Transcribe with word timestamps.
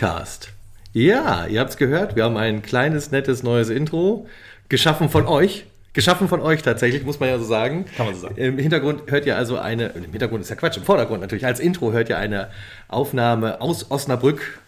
Podcast. 0.00 0.48
Ja, 0.94 1.44
ihr 1.44 1.60
habt 1.60 1.72
es 1.72 1.76
gehört, 1.76 2.16
wir 2.16 2.24
haben 2.24 2.38
ein 2.38 2.62
kleines, 2.62 3.10
nettes, 3.10 3.42
neues 3.42 3.68
Intro, 3.68 4.26
geschaffen 4.70 5.10
von 5.10 5.26
euch. 5.26 5.66
Geschaffen 5.92 6.26
von 6.26 6.40
euch 6.40 6.62
tatsächlich, 6.62 7.04
muss 7.04 7.20
man 7.20 7.28
ja 7.28 7.36
so 7.36 7.44
sagen. 7.44 7.84
Kann 7.98 8.06
man 8.06 8.14
so 8.14 8.22
sagen. 8.22 8.36
Im 8.38 8.56
Hintergrund 8.56 9.10
hört 9.10 9.26
ihr 9.26 9.36
also 9.36 9.58
eine, 9.58 9.88
im 9.88 10.10
Hintergrund 10.10 10.40
ist 10.40 10.48
ja 10.48 10.56
Quatsch, 10.56 10.78
im 10.78 10.84
Vordergrund 10.84 11.20
natürlich, 11.20 11.44
als 11.44 11.60
Intro 11.60 11.92
hört 11.92 12.08
ihr 12.08 12.16
eine 12.16 12.48
Aufnahme 12.88 13.60
aus 13.60 13.90
Osnabrück, 13.90 14.58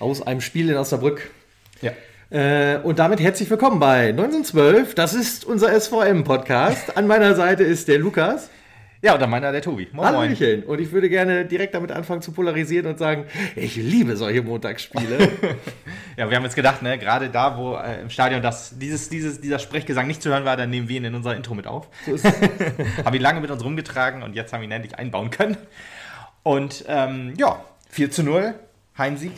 aus 0.00 0.26
einem 0.26 0.40
Spiel 0.40 0.68
in 0.68 0.76
Osnabrück. 0.76 1.30
Ja. 1.80 1.92
Äh, 2.30 2.80
und 2.82 2.98
damit 2.98 3.20
herzlich 3.20 3.48
willkommen 3.48 3.78
bei 3.78 4.08
1912. 4.08 4.96
Das 4.96 5.14
ist 5.14 5.44
unser 5.44 5.80
SVM-Podcast. 5.80 6.96
An 6.96 7.06
meiner 7.06 7.36
Seite 7.36 7.62
ist 7.62 7.86
der 7.86 8.00
Lukas. 8.00 8.50
Ja, 9.06 9.14
und 9.14 9.22
dann 9.22 9.30
meiner 9.30 9.52
der 9.52 9.62
Tobi. 9.62 9.86
Moin, 9.92 10.08
Hallöchen. 10.08 10.64
Und 10.64 10.80
ich 10.80 10.90
würde 10.90 11.08
gerne 11.08 11.44
direkt 11.44 11.76
damit 11.76 11.92
anfangen 11.92 12.22
zu 12.22 12.32
polarisieren 12.32 12.86
und 12.88 12.98
sagen, 12.98 13.26
ich 13.54 13.76
liebe 13.76 14.16
solche 14.16 14.42
Montagsspiele. 14.42 15.28
ja, 16.16 16.28
wir 16.28 16.36
haben 16.36 16.42
jetzt 16.42 16.56
gedacht, 16.56 16.82
ne, 16.82 16.98
gerade 16.98 17.28
da, 17.28 17.56
wo 17.56 17.76
äh, 17.76 18.00
im 18.00 18.10
Stadion 18.10 18.42
das, 18.42 18.76
dieses, 18.80 19.08
dieses, 19.08 19.40
dieser 19.40 19.60
Sprechgesang 19.60 20.08
nicht 20.08 20.22
zu 20.22 20.30
hören 20.30 20.44
war, 20.44 20.56
dann 20.56 20.70
nehmen 20.70 20.88
wir 20.88 20.96
ihn 20.96 21.04
in 21.04 21.14
unser 21.14 21.36
Intro 21.36 21.54
mit 21.54 21.68
auf. 21.68 21.86
So 22.04 22.18
haben 23.04 23.14
ihn 23.14 23.22
lange 23.22 23.40
mit 23.40 23.52
uns 23.52 23.62
rumgetragen 23.62 24.24
und 24.24 24.34
jetzt 24.34 24.52
haben 24.52 24.62
wir 24.62 24.66
ihn 24.66 24.72
endlich 24.72 24.98
einbauen 24.98 25.30
können. 25.30 25.56
Und 26.42 26.84
ähm, 26.88 27.34
ja, 27.36 27.60
4 27.90 28.10
zu 28.10 28.24
0, 28.24 28.54
Heimsieg 28.98 29.30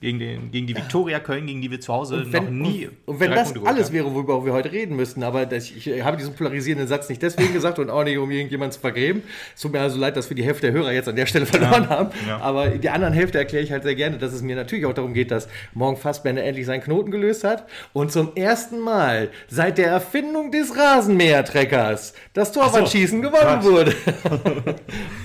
gegen, 0.00 0.18
den, 0.18 0.50
gegen 0.50 0.66
die 0.66 0.74
Viktoria 0.74 1.20
Köln, 1.20 1.46
gegen 1.46 1.60
die 1.60 1.70
wir 1.70 1.80
zu 1.80 1.92
Hause 1.92 2.24
wenn, 2.30 2.44
noch 2.44 2.50
nie. 2.50 2.86
Und, 2.86 3.14
und 3.14 3.20
wenn 3.20 3.32
das 3.32 3.54
alles 3.64 3.88
haben. 3.88 3.94
wäre, 3.94 4.14
worüber 4.14 4.44
wir 4.46 4.52
heute 4.54 4.72
reden 4.72 4.96
müssten, 4.96 5.22
aber 5.22 5.44
das, 5.44 5.70
ich 5.70 6.02
habe 6.02 6.16
diesen 6.16 6.34
polarisierenden 6.34 6.88
Satz 6.88 7.10
nicht 7.10 7.22
deswegen 7.22 7.52
gesagt 7.52 7.78
und 7.78 7.90
auch 7.90 8.02
nicht, 8.02 8.16
um 8.16 8.30
irgendjemanden 8.30 8.72
zu 8.72 8.80
vergräben. 8.80 9.22
Es 9.54 9.60
tut 9.60 9.72
mir 9.72 9.80
also 9.80 9.98
leid, 9.98 10.16
dass 10.16 10.30
wir 10.30 10.34
die 10.34 10.42
Hälfte 10.42 10.68
der 10.68 10.72
Hörer 10.72 10.92
jetzt 10.92 11.08
an 11.08 11.16
der 11.16 11.26
Stelle 11.26 11.44
verloren 11.44 11.84
ja, 11.84 11.88
haben. 11.90 12.10
Ja. 12.26 12.38
Aber 12.38 12.68
die 12.70 12.88
anderen 12.88 13.12
Hälfte 13.12 13.36
erkläre 13.36 13.62
ich 13.62 13.72
halt 13.72 13.82
sehr 13.82 13.94
gerne, 13.94 14.16
dass 14.16 14.32
es 14.32 14.40
mir 14.40 14.56
natürlich 14.56 14.86
auch 14.86 14.94
darum 14.94 15.12
geht, 15.12 15.30
dass 15.30 15.48
Morgen 15.74 15.98
Fassbender 15.98 16.42
endlich 16.42 16.64
seinen 16.64 16.82
Knoten 16.82 17.10
gelöst 17.10 17.44
hat 17.44 17.66
und 17.92 18.10
zum 18.10 18.34
ersten 18.36 18.78
Mal 18.78 19.28
seit 19.48 19.76
der 19.76 19.88
Erfindung 19.88 20.50
des 20.50 20.76
Rasenmähertreckers 20.76 22.14
das 22.32 22.52
Torwandschießen 22.52 23.22
so, 23.22 23.30
gewonnen 23.30 23.60
Gott. 23.60 23.70
wurde. 23.70 23.94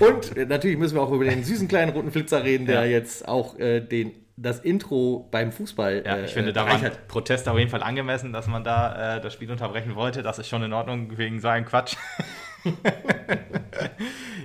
und 0.00 0.48
natürlich 0.48 0.76
müssen 0.76 0.96
wir 0.96 1.02
auch 1.02 1.12
über 1.12 1.24
den 1.24 1.44
süßen 1.44 1.66
kleinen 1.66 1.92
roten 1.92 2.10
Flitzer 2.10 2.44
reden, 2.44 2.66
der 2.66 2.84
ja. 2.84 2.98
jetzt 2.98 3.26
auch 3.26 3.58
äh, 3.58 3.80
den 3.80 4.12
das 4.36 4.60
Intro 4.60 5.28
beim 5.30 5.50
Fußball. 5.50 6.02
Ja, 6.04 6.18
ich 6.18 6.24
äh, 6.24 6.28
finde, 6.28 6.52
da 6.52 6.66
war 6.66 6.80
halt 6.80 7.08
Protest 7.08 7.48
auf 7.48 7.58
jeden 7.58 7.70
Fall 7.70 7.82
angemessen, 7.82 8.32
dass 8.32 8.46
man 8.46 8.64
da 8.64 9.16
äh, 9.16 9.20
das 9.20 9.32
Spiel 9.32 9.50
unterbrechen 9.50 9.94
wollte. 9.94 10.22
Das 10.22 10.38
ist 10.38 10.48
schon 10.48 10.62
in 10.62 10.72
Ordnung 10.72 11.16
wegen 11.16 11.40
so 11.40 11.48
einem 11.48 11.64
Quatsch. 11.64 11.96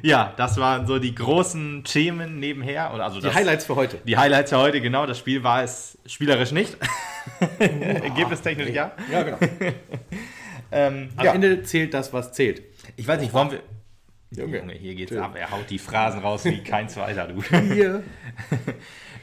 ja, 0.02 0.34
das 0.38 0.58
waren 0.58 0.88
so 0.88 0.98
die 0.98 1.14
großen 1.14 1.84
Themen 1.84 2.40
nebenher. 2.40 2.94
Oder 2.94 3.04
also 3.04 3.20
die 3.20 3.26
das, 3.26 3.36
Highlights 3.36 3.66
für 3.66 3.76
heute. 3.76 3.98
Die 4.06 4.16
Highlights 4.16 4.52
für 4.52 4.60
heute, 4.60 4.80
genau. 4.80 5.06
Das 5.06 5.20
Spiel 5.20 5.44
war 5.44 5.62
es 5.62 5.98
spielerisch 6.06 6.54
nicht. 6.54 6.78
Ergebnistechnisch 7.60 8.70
ja. 8.70 8.94
Ja, 9.12 9.24
genau. 9.24 9.38
ähm, 10.72 11.10
Am 11.18 11.26
ja. 11.26 11.34
Ende 11.34 11.64
zählt 11.64 11.94
das, 11.94 12.14
was 12.14 12.32
zählt. 12.32 12.64
Ich 12.96 13.08
weiß 13.08 13.20
nicht, 13.20 13.34
wollen 13.34 13.52
wir. 13.52 13.60
Junge, 14.34 14.72
hier 14.72 14.96
geht's 14.96 15.12
Schön. 15.12 15.20
ab. 15.20 15.36
Er 15.36 15.52
haut 15.52 15.70
die 15.70 15.78
Phrasen 15.80 16.22
raus 16.22 16.46
wie 16.46 16.64
kein 16.64 16.88
zweiter, 16.88 17.28
du. 17.28 17.44
Hier. 17.74 18.02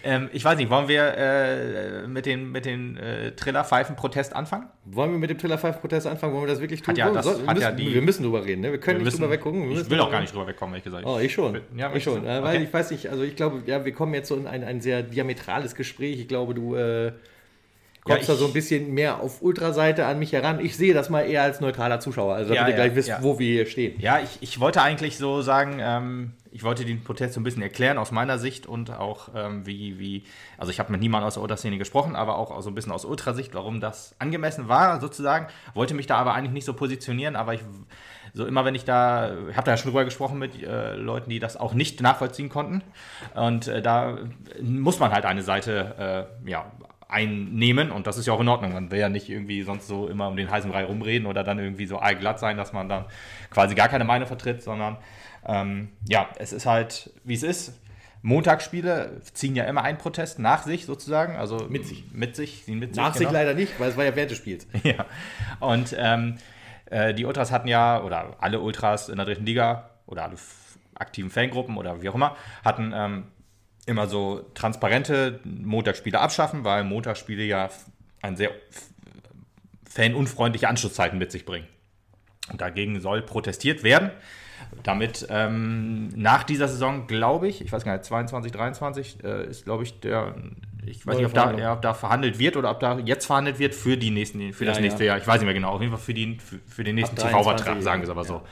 Ähm, 0.04 0.28
ich 0.32 0.44
weiß 0.44 0.56
nicht, 0.56 0.70
wollen 0.70 0.88
wir 0.88 1.14
äh, 1.16 2.06
mit 2.06 2.26
den, 2.26 2.50
mit 2.50 2.64
den 2.64 2.96
äh, 2.96 3.32
Trillerpfeifen-Protest 3.32 4.34
anfangen? 4.34 4.66
Wollen 4.84 5.12
wir 5.12 5.18
mit 5.18 5.30
dem 5.30 5.38
Trillerpfeifen-Protest 5.38 6.06
anfangen? 6.06 6.32
Wollen 6.34 6.44
wir 6.44 6.48
das 6.48 6.60
wirklich 6.60 6.82
tun? 6.82 6.92
Hat 6.92 6.98
ja, 6.98 7.10
das, 7.10 7.26
wir, 7.26 7.46
hat 7.46 7.54
müssen, 7.54 7.60
ja 7.60 7.72
die, 7.72 7.94
wir 7.94 8.02
müssen 8.02 8.22
drüber 8.22 8.44
reden, 8.44 8.62
ne? 8.62 8.72
Wir 8.72 8.78
können 8.78 8.98
wir 8.98 9.04
nicht 9.04 9.12
müssen, 9.12 9.22
drüber 9.22 9.32
weggucken. 9.32 9.70
ich 9.70 9.90
will 9.90 10.00
auch 10.00 10.10
gar 10.10 10.20
nicht 10.20 10.32
drüber 10.32 10.46
wegkommen, 10.46 10.74
ehrlich 10.74 10.84
gesagt. 10.84 11.04
Oh, 11.06 11.18
ich 11.18 11.32
schon. 11.32 11.60
Ja, 11.76 11.92
ich 11.94 12.02
schon. 12.02 12.18
Okay. 12.18 12.42
Weil 12.42 12.62
ich 12.62 12.72
weiß 12.72 12.90
nicht, 12.90 13.08
also 13.08 13.22
ich 13.22 13.36
glaube, 13.36 13.62
ja, 13.66 13.84
wir 13.84 13.92
kommen 13.92 14.14
jetzt 14.14 14.28
so 14.28 14.36
in 14.36 14.46
ein, 14.46 14.64
ein 14.64 14.80
sehr 14.80 15.02
diametrales 15.02 15.74
Gespräch. 15.74 16.20
Ich 16.20 16.28
glaube, 16.28 16.54
du 16.54 16.74
äh, 16.74 17.12
kommst 18.08 18.28
ja, 18.28 18.34
da 18.34 18.40
so 18.40 18.46
ein 18.46 18.52
bisschen 18.52 18.92
mehr 18.92 19.20
auf 19.20 19.42
Ultraseite 19.42 20.06
an 20.06 20.18
mich 20.18 20.32
heran. 20.32 20.60
Ich 20.60 20.76
sehe 20.76 20.94
das 20.94 21.10
mal 21.10 21.22
eher 21.22 21.42
als 21.42 21.60
neutraler 21.60 22.00
Zuschauer, 22.00 22.34
also 22.34 22.54
damit 22.54 22.74
ja, 22.74 22.84
ihr 22.84 22.90
gleich 22.90 22.96
wisst, 22.96 23.22
wo 23.22 23.38
wir 23.38 23.46
hier 23.46 23.66
stehen. 23.66 24.00
Ja, 24.00 24.20
ich, 24.20 24.38
ich 24.40 24.60
wollte 24.60 24.82
eigentlich 24.82 25.18
so 25.18 25.42
sagen, 25.42 25.78
ähm, 25.80 26.32
ich 26.50 26.64
wollte 26.64 26.84
den 26.84 27.02
Protest 27.02 27.34
so 27.34 27.40
ein 27.40 27.44
bisschen 27.44 27.62
erklären 27.62 27.98
aus 27.98 28.10
meiner 28.10 28.38
Sicht 28.38 28.66
und 28.66 28.90
auch 28.90 29.28
ähm, 29.34 29.66
wie, 29.66 29.98
wie, 29.98 30.24
also 30.56 30.70
ich 30.70 30.78
habe 30.78 30.92
mit 30.92 31.00
niemandem 31.00 31.26
aus 31.26 31.34
der 31.34 31.42
Ultraszene 31.42 31.78
gesprochen, 31.78 32.16
aber 32.16 32.36
auch 32.36 32.60
so 32.62 32.70
ein 32.70 32.74
bisschen 32.74 32.92
aus 32.92 33.04
Ultrasicht, 33.04 33.54
warum 33.54 33.80
das 33.80 34.14
angemessen 34.18 34.68
war 34.68 35.00
sozusagen. 35.00 35.46
Wollte 35.74 35.94
mich 35.94 36.06
da 36.06 36.16
aber 36.16 36.34
eigentlich 36.34 36.52
nicht 36.52 36.64
so 36.64 36.74
positionieren, 36.74 37.36
aber 37.36 37.54
ich, 37.54 37.60
so 38.32 38.46
immer 38.46 38.64
wenn 38.64 38.74
ich 38.74 38.84
da, 38.84 39.36
ich 39.50 39.56
habe 39.56 39.70
da 39.70 39.76
schon 39.76 39.90
drüber 39.90 40.04
gesprochen 40.04 40.38
mit 40.38 40.62
äh, 40.62 40.94
Leuten, 40.94 41.30
die 41.30 41.38
das 41.38 41.56
auch 41.56 41.74
nicht 41.74 42.00
nachvollziehen 42.00 42.48
konnten 42.48 42.82
und 43.34 43.68
äh, 43.68 43.82
da 43.82 44.18
muss 44.60 44.98
man 44.98 45.12
halt 45.12 45.24
eine 45.24 45.42
Seite, 45.42 46.28
äh, 46.44 46.50
ja, 46.50 46.70
einnehmen 47.08 47.90
und 47.90 48.06
das 48.06 48.18
ist 48.18 48.26
ja 48.26 48.34
auch 48.34 48.40
in 48.40 48.48
Ordnung. 48.48 48.74
Man 48.74 48.90
will 48.90 48.98
ja 48.98 49.08
nicht 49.08 49.30
irgendwie 49.30 49.62
sonst 49.62 49.88
so 49.88 50.08
immer 50.08 50.28
um 50.28 50.36
den 50.36 50.50
heißen 50.50 50.70
Brei 50.70 50.84
rumreden 50.84 51.26
oder 51.26 51.42
dann 51.42 51.58
irgendwie 51.58 51.86
so 51.86 51.98
allglatt 51.98 52.38
sein, 52.38 52.58
dass 52.58 52.74
man 52.74 52.88
dann 52.88 53.06
quasi 53.50 53.74
gar 53.74 53.88
keine 53.88 54.04
Meinung 54.04 54.28
vertritt, 54.28 54.62
sondern 54.62 54.98
ähm, 55.46 55.88
ja, 56.06 56.28
es 56.38 56.52
ist 56.52 56.66
halt, 56.66 57.10
wie 57.24 57.34
es 57.34 57.42
ist. 57.42 57.80
Montagsspiele 58.20 59.22
ziehen 59.32 59.56
ja 59.56 59.64
immer 59.64 59.84
einen 59.84 59.96
Protest 59.96 60.38
nach 60.38 60.64
sich 60.64 60.84
sozusagen, 60.84 61.36
also 61.36 61.66
mit 61.68 61.86
sich. 61.86 62.04
Mit 62.12 62.36
sich, 62.36 62.64
ziehen 62.64 62.78
mit 62.78 62.94
nach 62.96 63.14
sich. 63.14 63.22
Nach 63.26 63.30
genau. 63.30 63.30
sich 63.30 63.32
leider 63.32 63.54
nicht, 63.54 63.80
weil 63.80 63.90
es 63.90 63.96
war 63.96 64.04
ja 64.04 64.14
während 64.14 64.30
des 64.30 64.38
Spiels. 64.38 64.66
ja. 64.82 65.06
Und 65.60 65.96
ähm, 65.98 66.36
äh, 66.86 67.14
die 67.14 67.24
Ultras 67.24 67.52
hatten 67.52 67.68
ja, 67.68 68.02
oder 68.02 68.36
alle 68.40 68.60
Ultras 68.60 69.08
in 69.08 69.16
der 69.16 69.24
dritten 69.24 69.46
Liga 69.46 69.90
oder 70.06 70.24
alle 70.24 70.36
aktiven 70.94 71.30
Fangruppen 71.30 71.76
oder 71.76 72.02
wie 72.02 72.08
auch 72.08 72.14
immer, 72.14 72.36
hatten 72.64 72.92
ähm, 72.94 73.24
immer 73.88 74.06
so 74.06 74.44
transparente 74.54 75.40
Montagsspiele 75.44 76.20
abschaffen, 76.20 76.64
weil 76.64 76.84
Montagsspiele 76.84 77.42
ja 77.44 77.70
ein 78.22 78.36
sehr 78.36 78.50
fanunfreundliche 79.88 80.68
Anschlusszeiten 80.68 81.18
mit 81.18 81.32
sich 81.32 81.44
bringen. 81.44 81.66
Und 82.50 82.60
dagegen 82.60 83.00
soll 83.00 83.22
protestiert 83.22 83.82
werden 83.82 84.10
damit 84.82 85.26
ähm, 85.30 86.08
nach 86.14 86.44
dieser 86.44 86.68
Saison, 86.68 87.06
glaube 87.06 87.48
ich, 87.48 87.62
ich 87.62 87.72
weiß 87.72 87.84
gar 87.84 87.92
nicht, 87.92 88.04
22, 88.04 88.52
23 88.52 89.24
äh, 89.24 89.46
ist, 89.46 89.64
glaube 89.64 89.82
ich, 89.82 90.00
der, 90.00 90.34
ich 90.84 91.06
weiß 91.06 91.16
nicht, 91.16 91.26
ob 91.26 91.34
da, 91.34 91.52
ja, 91.52 91.72
ob 91.72 91.82
da 91.82 91.94
verhandelt 91.94 92.38
wird 92.38 92.56
oder 92.56 92.70
ob 92.70 92.80
da 92.80 92.98
jetzt 92.98 93.26
verhandelt 93.26 93.58
wird 93.58 93.74
für 93.74 93.96
die 93.96 94.10
nächsten, 94.10 94.52
für 94.52 94.64
ja, 94.64 94.70
das 94.70 94.80
nächste 94.80 95.04
ja. 95.04 95.12
Jahr. 95.12 95.18
Ich 95.18 95.26
weiß 95.26 95.40
nicht 95.40 95.46
mehr 95.46 95.54
genau. 95.54 95.72
Auf 95.72 95.80
jeden 95.80 95.92
Fall 95.92 96.02
für, 96.02 96.14
die, 96.14 96.38
für, 96.38 96.58
für 96.66 96.84
den 96.84 96.94
nächsten 96.94 97.16
TV-Vertrag, 97.16 97.82
sagen 97.82 98.02
wir 98.02 98.04
es 98.04 98.10
aber 98.10 98.24
so. 98.24 98.42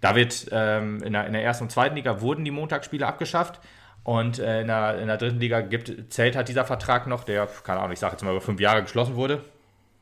Da 0.00 0.14
wird 0.14 0.46
ähm, 0.52 1.02
in, 1.02 1.12
der, 1.12 1.26
in 1.26 1.32
der 1.32 1.42
ersten 1.42 1.64
und 1.64 1.70
zweiten 1.70 1.96
Liga 1.96 2.20
wurden 2.20 2.44
die 2.44 2.52
Montagsspiele 2.52 3.06
abgeschafft. 3.06 3.60
Und 4.08 4.38
äh, 4.38 4.62
in, 4.62 4.68
der, 4.68 4.98
in 5.00 5.06
der 5.06 5.18
dritten 5.18 5.38
Liga 5.38 5.60
gibt, 5.60 5.92
zählt 6.08 6.34
halt 6.34 6.48
dieser 6.48 6.64
Vertrag 6.64 7.06
noch, 7.06 7.24
der, 7.24 7.46
keine 7.62 7.80
Ahnung, 7.80 7.92
ich 7.92 7.98
sage 7.98 8.12
jetzt 8.14 8.22
mal 8.22 8.30
über 8.30 8.40
fünf 8.40 8.58
Jahre 8.58 8.80
geschlossen 8.80 9.16
wurde. 9.16 9.44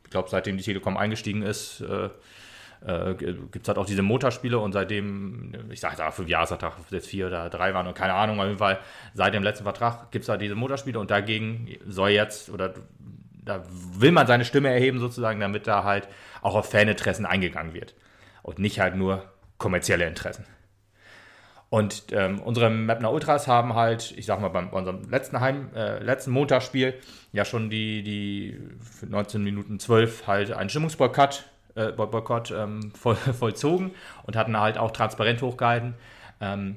Ich 0.05 0.11
glaube, 0.11 0.28
seitdem 0.31 0.56
die 0.56 0.62
Telekom 0.62 0.97
eingestiegen 0.97 1.43
ist, 1.43 1.81
äh, 1.81 2.11
äh, 2.87 3.15
gibt 3.16 3.62
es 3.62 3.66
halt 3.66 3.78
auch 3.78 3.84
diese 3.84 4.03
Motorspiele 4.03 4.61
und 4.61 4.71
seitdem, 4.71 5.53
ich 5.72 5.81
sage 5.81 5.97
jetzt 6.00 6.15
fünf 6.15 6.28
Jahresvertrag, 6.28 6.75
jetzt 6.91 7.09
vier 7.09 7.27
oder 7.27 7.50
drei 7.50 7.75
waren 7.75 7.89
und 7.89 7.97
keine 7.97 8.15
Ahnung, 8.15 8.39
auf 8.39 8.47
jeden 8.47 8.59
Fall 8.59 8.78
seit 9.15 9.34
dem 9.34 9.43
letzten 9.43 9.65
Vertrag 9.65 10.12
gibt 10.12 10.22
es 10.22 10.28
halt 10.28 10.41
diese 10.41 10.55
Motorspiele 10.55 11.00
und 11.00 11.11
dagegen 11.11 11.77
soll 11.84 12.11
jetzt 12.11 12.49
oder 12.49 12.75
da 13.45 13.65
will 13.99 14.12
man 14.12 14.28
seine 14.28 14.45
Stimme 14.45 14.69
erheben 14.69 15.00
sozusagen, 15.00 15.41
damit 15.41 15.66
da 15.66 15.83
halt 15.83 16.06
auch 16.43 16.55
auf 16.55 16.71
Faninteressen 16.71 17.27
eingegangen 17.27 17.75
wird 17.75 17.97
und 18.45 18.61
nicht 18.61 18.78
halt 18.78 18.95
nur 18.95 19.25
kommerzielle 19.59 20.06
Interessen. 20.06 20.45
Und 21.69 22.04
ähm, 22.12 22.41
unsere 22.41 22.71
Mapner 22.71 23.12
Ultras 23.12 23.49
haben 23.49 23.75
halt, 23.75 24.15
ich 24.16 24.27
sag 24.27 24.41
mal, 24.41 24.48
bei 24.48 24.65
unserem 24.65 25.10
letzten 25.10 25.41
Heim, 25.41 25.71
äh, 25.74 25.98
letzten 26.03 26.30
Montagsspiel 26.30 26.95
ja 27.33 27.45
schon 27.45 27.71
die, 27.71 28.03
die 28.03 28.59
19 29.07 29.42
Minuten 29.42 29.80
12 29.80 30.27
halt 30.27 30.53
einen 30.53 30.71
Stimmungsboykott 30.71 31.45
äh, 31.77 31.92
Boykott 31.92 32.51
ähm, 32.51 32.91
voll, 32.95 33.16
vollzogen 33.16 33.92
und 34.24 34.36
hatten 34.36 34.59
halt 34.59 34.78
auch 34.78 34.91
transparent 34.91 35.42
hochgehalten. 35.42 35.95
Ähm, 36.41 36.77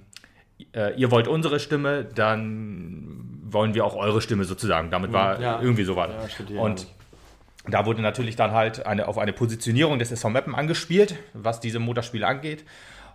äh, 0.76 0.94
ihr 0.96 1.10
wollt 1.10 1.28
unsere 1.28 1.60
Stimme, 1.60 2.04
dann 2.04 3.40
wollen 3.44 3.74
wir 3.74 3.86
auch 3.86 3.96
eure 3.96 4.22
Stimme 4.22 4.44
sozusagen. 4.44 4.92
Damit 4.92 5.14
war 5.14 5.40
ja. 5.40 5.62
irgendwie 5.62 5.86
so 5.86 5.96
war. 5.96 6.10
Ja, 6.10 6.62
und 6.62 6.86
da 7.68 7.86
wurde 7.86 8.02
natürlich 8.02 8.36
dann 8.36 8.52
halt 8.52 8.86
eine, 8.86 9.08
auf 9.08 9.18
eine 9.18 9.34
Positionierung 9.34 10.00
des 10.00 10.12
SV 10.12 10.30
Meppen 10.30 10.56
angespielt, 10.56 11.16
was 11.34 11.60
diese 11.60 11.80
Motorspiele 11.80 12.28
angeht. 12.28 12.66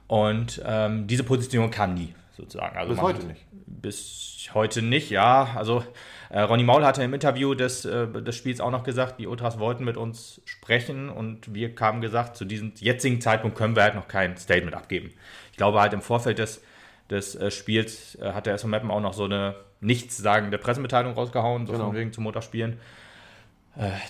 Und 0.06 0.62
ähm, 0.64 1.06
diese 1.06 1.24
Positionierung 1.24 1.70
kam 1.70 1.94
nie, 1.94 2.14
sozusagen. 2.36 2.76
Also 2.76 2.92
bis 2.92 3.02
heute 3.02 3.26
nicht. 3.26 3.46
Bis 3.66 4.50
heute 4.52 4.82
nicht, 4.82 5.10
ja. 5.10 5.54
Also 5.56 5.82
äh, 6.30 6.40
Ronny 6.40 6.62
Maul 6.62 6.84
hatte 6.84 7.02
im 7.02 7.14
Interview 7.14 7.54
des, 7.54 7.84
äh, 7.84 8.06
des 8.08 8.36
Spiels 8.36 8.60
auch 8.60 8.70
noch 8.70 8.84
gesagt, 8.84 9.18
die 9.18 9.26
Ultras 9.26 9.58
wollten 9.58 9.84
mit 9.84 9.96
uns 9.96 10.42
sprechen 10.44 11.08
und 11.08 11.54
wir 11.54 11.72
haben 11.80 12.00
gesagt, 12.00 12.36
zu 12.36 12.44
diesem 12.44 12.72
jetzigen 12.76 13.20
Zeitpunkt 13.20 13.56
können 13.56 13.76
wir 13.76 13.82
halt 13.82 13.94
noch 13.94 14.08
kein 14.08 14.36
Statement 14.36 14.76
abgeben. 14.76 15.12
Ich 15.50 15.56
glaube 15.56 15.80
halt 15.80 15.92
im 15.92 16.02
Vorfeld 16.02 16.38
des, 16.38 16.62
des 17.10 17.34
äh, 17.34 17.50
Spiels 17.50 18.16
äh, 18.16 18.32
hat 18.32 18.46
der 18.46 18.54
SV 18.54 18.68
Meppen 18.68 18.90
auch 18.90 19.00
noch 19.00 19.14
so 19.14 19.24
eine 19.24 19.54
nichtssagende 19.80 20.58
Pressemitteilung 20.58 21.14
rausgehauen, 21.14 21.66
so 21.66 21.72
genau. 21.72 21.86
von 21.86 21.96
wegen 21.96 22.12
zu 22.12 22.20
Motorspielen 22.20 22.72
äh, 22.72 22.76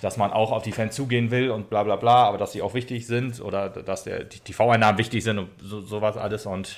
dass 0.03 0.17
man 0.17 0.31
auch 0.31 0.53
auf 0.53 0.63
die 0.63 0.73
Fans 0.73 0.95
zugehen 0.95 1.31
will 1.31 1.51
und 1.51 1.71
bla 1.71 1.83
bla 1.83 1.97
bla, 1.97 2.25
aber 2.25 2.37
dass 2.37 2.53
sie 2.53 2.61
auch 2.61 2.75
wichtig 2.75 3.07
sind 3.07 3.41
oder 3.41 3.71
dass 3.71 4.05
der, 4.05 4.25
die 4.25 4.39
TV-Einnahmen 4.41 4.99
wichtig 4.99 5.25
sind 5.25 5.39
und 5.39 5.49
so, 5.59 5.81
sowas 5.81 6.19
alles. 6.19 6.45
Und 6.45 6.77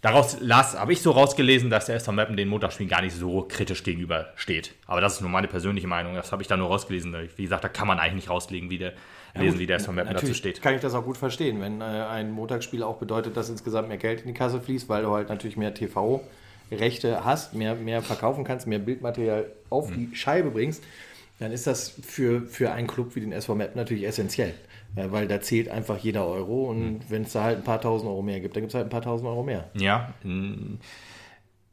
daraus 0.00 0.38
habe 0.40 0.92
ich 0.94 1.02
so 1.02 1.10
rausgelesen, 1.10 1.68
dass 1.68 1.86
der 1.86 1.96
SV 1.96 2.12
Meppen 2.12 2.36
den 2.36 2.48
Montagsspielen 2.48 2.88
gar 2.88 3.02
nicht 3.02 3.14
so 3.14 3.42
kritisch 3.46 3.82
gegenüber 3.82 4.28
steht. 4.36 4.74
Aber 4.86 5.02
das 5.02 5.14
ist 5.14 5.20
nur 5.20 5.28
meine 5.28 5.48
persönliche 5.48 5.86
Meinung. 5.86 6.14
Das 6.14 6.32
habe 6.32 6.40
ich 6.40 6.48
da 6.48 6.56
nur 6.56 6.68
rausgelesen. 6.68 7.14
Wie 7.36 7.42
gesagt, 7.42 7.62
da 7.62 7.68
kann 7.68 7.86
man 7.86 7.98
eigentlich 7.98 8.14
nicht 8.14 8.30
rauslegen, 8.30 8.70
wie 8.70 8.78
der, 8.78 8.94
ja, 9.34 9.42
lesen, 9.42 9.52
gut, 9.52 9.60
wie 9.60 9.66
der 9.66 9.76
SV 9.76 9.92
Meppen 9.92 10.14
dazu 10.14 10.32
steht. 10.32 10.62
Kann 10.62 10.74
ich 10.74 10.80
das 10.80 10.94
auch 10.94 11.04
gut 11.04 11.18
verstehen, 11.18 11.60
wenn 11.60 11.82
äh, 11.82 11.84
ein 11.84 12.30
Montagsspiel 12.30 12.82
auch 12.82 12.96
bedeutet, 12.96 13.36
dass 13.36 13.50
insgesamt 13.50 13.88
mehr 13.88 13.98
Geld 13.98 14.22
in 14.22 14.28
die 14.28 14.34
Kasse 14.34 14.62
fließt, 14.62 14.88
weil 14.88 15.02
du 15.02 15.10
halt 15.10 15.28
natürlich 15.28 15.58
mehr 15.58 15.74
TV-Rechte 15.74 17.22
hast, 17.22 17.52
mehr, 17.52 17.74
mehr 17.74 18.00
verkaufen 18.00 18.44
kannst, 18.44 18.66
mehr 18.66 18.78
Bildmaterial 18.78 19.44
auf 19.68 19.90
mhm. 19.90 20.10
die 20.10 20.16
Scheibe 20.16 20.50
bringst. 20.50 20.82
Dann 21.38 21.50
ist 21.50 21.66
das 21.66 21.88
für, 21.88 22.42
für 22.42 22.72
einen 22.72 22.86
Club 22.86 23.16
wie 23.16 23.20
den 23.20 23.32
SV 23.32 23.54
Meppen 23.54 23.76
natürlich 23.76 24.06
essentiell. 24.06 24.54
Ja, 24.96 25.10
weil 25.10 25.26
da 25.26 25.40
zählt 25.40 25.68
einfach 25.68 25.98
jeder 25.98 26.24
Euro 26.26 26.70
und 26.70 26.92
mhm. 26.92 27.00
wenn 27.08 27.22
es 27.22 27.32
da 27.32 27.42
halt 27.42 27.58
ein 27.58 27.64
paar 27.64 27.80
tausend 27.80 28.08
Euro 28.08 28.22
mehr 28.22 28.40
gibt, 28.40 28.54
dann 28.54 28.62
gibt 28.62 28.70
es 28.70 28.74
halt 28.74 28.86
ein 28.86 28.90
paar 28.90 29.02
tausend 29.02 29.28
Euro 29.28 29.42
mehr. 29.42 29.68
Ja. 29.74 30.14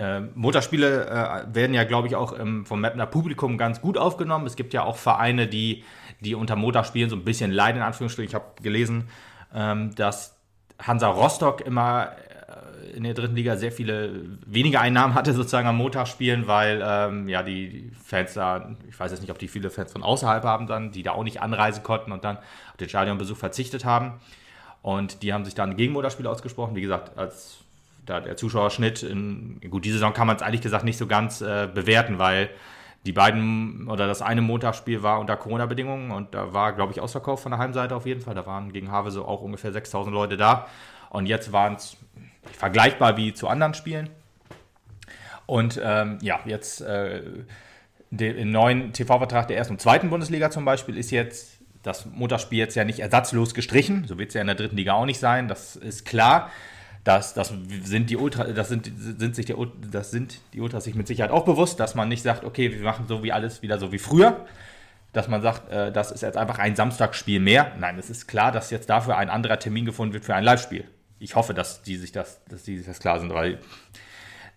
Äh, 0.02 0.22
Motorspiele 0.34 1.06
äh, 1.06 1.56
werden 1.56 1.76
ja, 1.76 1.84
glaube 1.84 2.08
ich, 2.08 2.16
auch 2.16 2.38
ähm, 2.38 2.66
vom 2.66 2.82
Mapner 2.82 3.06
Publikum 3.06 3.60
ganz 3.60 3.82
gut 3.82 4.00
aufgenommen. 4.00 4.48
Es 4.48 4.56
gibt 4.56 4.74
ja 4.74 4.84
auch 4.84 4.96
Vereine, 4.98 5.48
die, 5.48 5.84
die 6.22 6.34
unter 6.34 6.56
Motorspielen 6.56 7.12
so 7.12 7.16
ein 7.16 7.24
bisschen 7.24 7.52
leiden, 7.52 7.78
in 7.78 7.84
Anführungsstrichen. 7.84 8.30
Ich 8.30 8.34
habe 8.34 8.60
gelesen, 8.64 9.10
ähm, 9.54 9.94
dass 9.94 10.40
Hansa 10.80 11.08
Rostock 11.08 11.62
immer 11.62 12.14
in 12.96 13.04
der 13.04 13.14
dritten 13.14 13.36
Liga 13.36 13.58
sehr 13.58 13.72
viele 13.72 14.22
weniger 14.46 14.82
Einnahmen 14.82 15.14
hatte 15.14 15.34
sozusagen 15.34 15.68
am 15.68 15.78
Montagsspielen, 15.78 16.48
weil 16.48 16.82
ähm, 16.84 17.30
ja 17.30 17.44
die 17.44 17.92
Fans 18.04 18.34
da, 18.34 18.76
ich 18.90 19.00
weiß 19.00 19.12
jetzt 19.12 19.22
nicht, 19.22 19.32
ob 19.32 19.40
die 19.40 19.48
viele 19.48 19.70
Fans 19.70 19.92
von 19.92 20.04
außerhalb 20.04 20.44
haben 20.44 20.68
dann, 20.68 20.92
die 20.92 21.04
da 21.04 21.12
auch 21.12 21.24
nicht 21.24 21.42
anreisen 21.42 21.84
konnten 21.84 22.12
und 22.12 22.24
dann 22.24 22.38
auf 22.38 22.78
den 22.80 22.90
Stadionbesuch 22.90 23.38
verzichtet 23.38 23.86
haben. 23.86 24.14
Und 24.82 25.24
die 25.24 25.34
haben 25.34 25.46
sich 25.46 25.54
dann 25.54 25.78
gegen 25.78 25.94
Montagsspiele 25.94 26.30
ausgesprochen. 26.30 26.76
Wie 26.76 26.82
gesagt, 26.82 27.18
als 27.18 27.60
da 28.06 28.20
der 28.20 28.36
Zuschauerschnitt, 28.36 29.04
in, 29.04 29.62
gut, 29.70 29.86
diese 29.86 29.96
Saison 29.96 30.14
kann 30.14 30.28
man 30.28 30.36
es 30.36 30.42
ehrlich 30.42 30.62
gesagt 30.62 30.84
nicht 30.84 30.98
so 30.98 31.08
ganz 31.08 31.42
äh, 31.42 31.68
bewerten, 31.74 32.20
weil 32.20 32.50
die 33.06 33.14
beiden 33.14 33.88
oder 33.88 34.08
das 34.08 34.22
eine 34.22 34.42
Montagsspiel 34.42 35.02
war 35.02 35.20
unter 35.20 35.36
Corona-Bedingungen 35.36 36.12
und 36.12 36.36
da 36.36 36.54
war, 36.54 36.74
glaube 36.74 36.94
ich, 36.94 37.02
Ausverkauf 37.02 37.42
von 37.42 37.52
der 37.52 37.60
Heimseite 37.60 37.96
auf 37.96 38.06
jeden 38.06 38.22
Fall. 38.22 38.36
Da 38.36 38.46
waren 38.46 38.72
gegen 38.72 38.92
Havese 38.92 39.22
auch 39.22 39.42
ungefähr 39.42 39.72
6000 39.72 40.14
Leute 40.14 40.38
da. 40.38 40.68
Und 41.10 41.26
jetzt 41.26 41.52
waren 41.52 41.76
es 41.76 41.98
vergleichbar 42.58 43.18
wie 43.18 43.34
zu 43.34 43.48
anderen 43.48 43.74
Spielen. 43.74 44.10
Und 45.46 45.80
ähm, 45.84 46.18
ja, 46.22 46.40
jetzt 46.46 46.82
äh, 46.82 47.22
den 48.10 48.52
neuen 48.52 48.94
TV-Vertrag 48.94 49.48
der 49.48 49.58
ersten 49.58 49.74
und 49.74 49.82
zweiten 49.82 50.10
Bundesliga 50.10 50.52
zum 50.52 50.66
Beispiel 50.66 50.98
ist 50.98 51.12
jetzt 51.12 51.60
das 51.84 52.06
Montagsspiel 52.06 52.60
jetzt 52.60 52.76
ja 52.76 52.84
nicht 52.84 53.00
ersatzlos 53.00 53.54
gestrichen. 53.54 54.06
So 54.08 54.20
wird 54.20 54.30
es 54.30 54.36
ja 54.36 54.42
in 54.42 54.48
der 54.48 54.56
dritten 54.56 54.78
Liga 54.78 54.94
auch 54.94 55.06
nicht 55.06 55.20
sein. 55.20 55.48
Das 55.48 55.76
ist 55.76 56.06
klar. 56.06 56.52
Das, 57.04 57.34
das 57.34 57.52
sind 57.84 58.12
die 58.12 58.18
Ultra, 58.18 58.44
das 58.44 58.70
sind, 58.70 58.92
sind 58.96 59.36
sich 59.36 59.48
die, 59.48 59.56
das 59.90 60.12
sind 60.12 60.40
die 60.54 60.62
Ultras 60.62 60.84
sich 60.84 60.94
mit 60.94 61.08
Sicherheit 61.08 61.32
auch 61.32 61.46
bewusst, 61.46 61.80
dass 61.80 61.96
man 61.96 62.08
nicht 62.10 62.22
sagt, 62.22 62.44
okay, 62.44 62.72
wir 62.72 62.84
machen 62.84 63.06
so 63.08 63.24
wie 63.24 63.32
alles 63.32 63.64
wieder 63.64 63.80
so 63.80 63.92
wie 63.92 63.98
früher. 63.98 64.46
Dass 65.12 65.28
man 65.28 65.42
sagt, 65.42 65.72
äh, 65.72 65.92
das 65.92 66.12
ist 66.12 66.22
jetzt 66.22 66.38
einfach 66.38 66.60
ein 66.60 66.76
Samstagsspiel 66.76 67.40
mehr. 67.40 67.72
Nein, 67.80 67.98
es 67.98 68.10
ist 68.10 68.28
klar, 68.28 68.52
dass 68.52 68.70
jetzt 68.70 68.90
dafür 68.90 69.18
ein 69.18 69.30
anderer 69.30 69.58
Termin 69.58 69.86
gefunden 69.86 70.14
wird 70.14 70.24
für 70.24 70.36
ein 70.36 70.44
Live-Spiel 70.44 70.86
ich 71.22 71.36
hoffe, 71.36 71.54
dass 71.54 71.84
die 71.84 71.98
sich 71.98 72.12
das, 72.12 72.44
dass 72.46 72.64
die 72.64 72.78
sich 72.78 72.88
das 72.88 73.00
klar 73.00 73.20
sind, 73.20 73.34
weil 73.34 73.60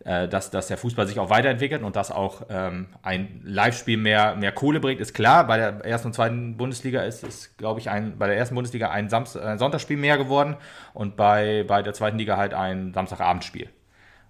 äh, 0.04 0.28
dass, 0.28 0.50
dass 0.50 0.66
der 0.66 0.78
Fußball 0.78 1.06
sich 1.06 1.18
auch 1.18 1.30
weiterentwickelt 1.30 1.82
und 1.82 1.94
dass 1.94 2.10
auch 2.10 2.42
ähm, 2.48 2.88
ein 3.02 3.42
Live-Spiel 3.44 3.98
mehr, 3.98 4.34
mehr 4.34 4.52
Kohle 4.52 4.80
bringt, 4.80 5.00
ist 5.00 5.14
klar. 5.14 5.46
Bei 5.46 5.56
der 5.56 5.84
ersten 5.84 6.08
und 6.08 6.14
zweiten 6.14 6.56
Bundesliga 6.56 7.02
ist 7.02 7.22
es, 7.22 7.56
glaube 7.58 7.80
ich, 7.80 7.90
ein, 7.90 8.18
bei 8.18 8.26
der 8.26 8.36
ersten 8.36 8.54
Bundesliga 8.54 8.90
ein, 8.90 9.08
Samst 9.08 9.36
ein 9.36 9.58
Sonntagsspiel 9.58 9.96
mehr 9.96 10.18
geworden 10.18 10.56
und 10.94 11.16
bei, 11.16 11.64
bei 11.66 11.82
der 11.82 11.92
zweiten 11.92 12.18
Liga 12.18 12.36
halt 12.36 12.54
ein 12.54 12.92
Samstagabendspiel. 12.94 13.68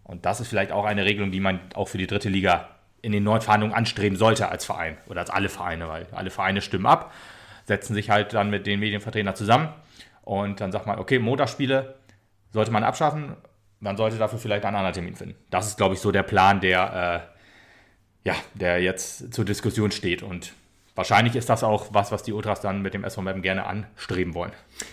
Und 0.03 0.27
das 0.27 0.41
ist 0.41 0.49
vielleicht 0.49 0.73
auch 0.73 0.85
eine 0.85 1.05
Regelung, 1.05 1.31
die 1.31 1.41
man 1.41 1.61
auch 1.75 1.89
für 1.89 1.99
die 1.99 2.07
dritte 2.07 2.29
Liga 2.29 2.69
in 3.01 3.13
den 3.13 3.23
neuen 3.23 3.41
Verhandlungen 3.41 3.75
anstreben 3.75 4.17
sollte 4.17 4.49
als 4.49 4.65
Verein 4.65 4.99
oder 5.09 5.21
als 5.21 5.31
alle 5.31 5.49
Vereine, 5.49 5.89
weil 5.89 6.07
alle 6.13 6.31
Vereine 6.31 6.63
stimmen 6.63 6.87
ab, 6.87 7.13
setzen 7.65 7.95
sich 7.95 8.11
halt 8.11 8.35
dann 8.35 8.51
mit 8.51 8.67
den 8.67 8.81
Medienvertretern 8.81 9.37
zusammen 9.37 9.69
und 10.23 10.61
dann 10.61 10.73
sagt 10.73 10.87
man, 10.87 10.99
okay, 10.99 11.19
Montagsspiele 11.19 11.95
sollte 12.55 12.71
man 12.71 12.85
abschaffen, 12.85 13.37
man 13.81 13.97
sollte 13.97 14.17
dafür 14.17 14.39
vielleicht 14.39 14.65
einen 14.65 14.77
anderen 14.77 14.95
Termin 14.95 15.17
finden. 15.17 15.35
Das 15.51 15.67
ist, 15.67 15.77
glaube 15.77 15.95
ich, 15.95 16.01
so 16.01 16.11
der 16.11 16.23
Plan, 16.23 16.61
der, 16.61 17.27
äh, 18.25 18.29
ja, 18.29 18.35
der 18.55 18.81
jetzt 18.81 19.35
zur 19.35 19.45
Diskussion 19.45 19.91
steht. 19.91 20.23
Und 20.23 20.55
wahrscheinlich 20.95 21.35
ist 21.35 21.51
das 21.51 21.65
auch 21.65 21.89
was, 21.91 22.13
was 22.13 22.23
die 22.23 22.33
Ultras 22.33 22.61
dann 22.61 22.81
mit 22.81 22.95
dem 22.95 23.03
SV 23.03 23.23
Meppen 23.23 23.43
gerne 23.43 23.67
anstreben 23.67 24.35
wollen. 24.35 24.53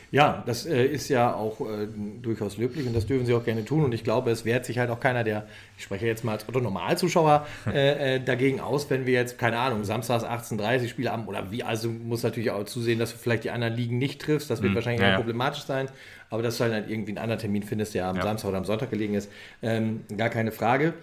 Ja, 0.10 0.44
das 0.46 0.66
äh, 0.66 0.84
ist 0.84 1.08
ja 1.08 1.34
auch 1.34 1.62
äh, 1.62 1.88
durchaus 2.22 2.58
löblich 2.58 2.88
und 2.88 2.96
das 2.96 3.06
dürfen 3.06 3.28
sie 3.28 3.34
auch 3.36 3.46
gerne 3.46 3.64
tun. 3.64 3.86
Und 3.86 3.94
ich 3.94 4.04
glaube, 4.04 4.32
es 4.32 4.44
wehrt 4.44 4.66
sich 4.66 4.80
halt 4.80 4.90
auch 4.90 5.00
keiner, 5.00 5.24
der, 5.24 5.48
ich 5.78 5.84
spreche 5.84 6.08
jetzt 6.08 6.24
mal 6.24 6.34
als 6.34 6.50
Otto-Normalzuschauer, 6.50 7.46
äh, 7.68 8.16
äh, 8.16 8.20
dagegen 8.20 8.60
aus, 8.60 8.90
wenn 8.90 9.06
wir 9.06 9.14
jetzt, 9.14 9.38
keine 9.38 9.60
Ahnung, 9.60 9.84
samstags 9.84 10.26
18.30 10.26 10.90
Spiele 10.90 11.12
haben 11.12 11.28
oder 11.28 11.52
wie, 11.52 11.64
also 11.64 11.90
muss 11.90 12.24
natürlich 12.24 12.50
auch 12.50 12.66
zusehen, 12.66 12.98
dass 12.98 13.12
du 13.12 13.20
vielleicht 13.20 13.44
die 13.44 13.52
anderen 13.52 13.76
Ligen 13.76 14.00
nicht 14.00 14.20
triffst. 14.20 14.50
Das 14.50 14.64
wird 14.64 14.72
mhm, 14.72 14.76
wahrscheinlich 14.76 15.02
ja, 15.02 15.16
problematisch 15.16 15.64
sein 15.64 15.88
aber 16.32 16.42
dass 16.42 16.58
du 16.58 16.64
halt 16.64 16.90
irgendwie 16.90 17.12
einen 17.12 17.20
anderen 17.20 17.40
Termin 17.40 17.62
findest, 17.62 17.94
der 17.94 18.08
am 18.08 18.16
ja. 18.16 18.24
Samstag 18.24 18.50
oder 18.50 18.58
am 18.58 18.66
Sonntag 18.66 18.90
gelegen 18.90 19.14
ist, 19.14 19.30
ähm, 19.62 20.02
gar 20.18 20.30
keine 20.30 20.52
Frage. 20.52 20.96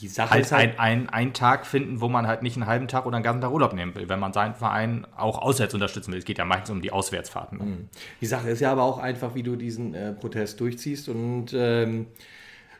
Die 0.00 0.08
Sache 0.08 0.30
halt 0.30 0.42
ist 0.42 0.52
halt 0.52 0.78
ein, 0.78 1.08
ein, 1.08 1.08
ein 1.08 1.32
Tag 1.32 1.66
finden, 1.66 2.00
wo 2.00 2.08
man 2.08 2.26
halt 2.26 2.42
nicht 2.42 2.56
einen 2.56 2.66
halben 2.66 2.88
Tag 2.88 3.06
oder 3.06 3.16
einen 3.16 3.24
ganzen 3.24 3.42
Tag 3.42 3.50
Urlaub 3.50 3.72
nehmen 3.74 3.94
will, 3.94 4.08
wenn 4.08 4.20
man 4.20 4.32
seinen 4.32 4.54
Verein 4.54 5.06
auch 5.16 5.38
auswärts 5.38 5.74
unterstützen 5.74 6.12
will. 6.12 6.18
Es 6.20 6.24
geht 6.24 6.38
ja 6.38 6.44
meistens 6.44 6.70
um 6.70 6.80
die 6.80 6.92
Auswärtsfahrten. 6.92 7.58
Ne? 7.58 7.64
Mhm. 7.64 7.88
Die 8.20 8.26
Sache 8.26 8.48
ist 8.50 8.60
ja 8.60 8.72
aber 8.72 8.84
auch 8.84 8.98
einfach, 8.98 9.34
wie 9.34 9.42
du 9.42 9.56
diesen 9.56 9.94
äh, 9.94 10.12
Protest 10.12 10.60
durchziehst 10.60 11.08
und 11.08 11.52
ähm, 11.54 12.06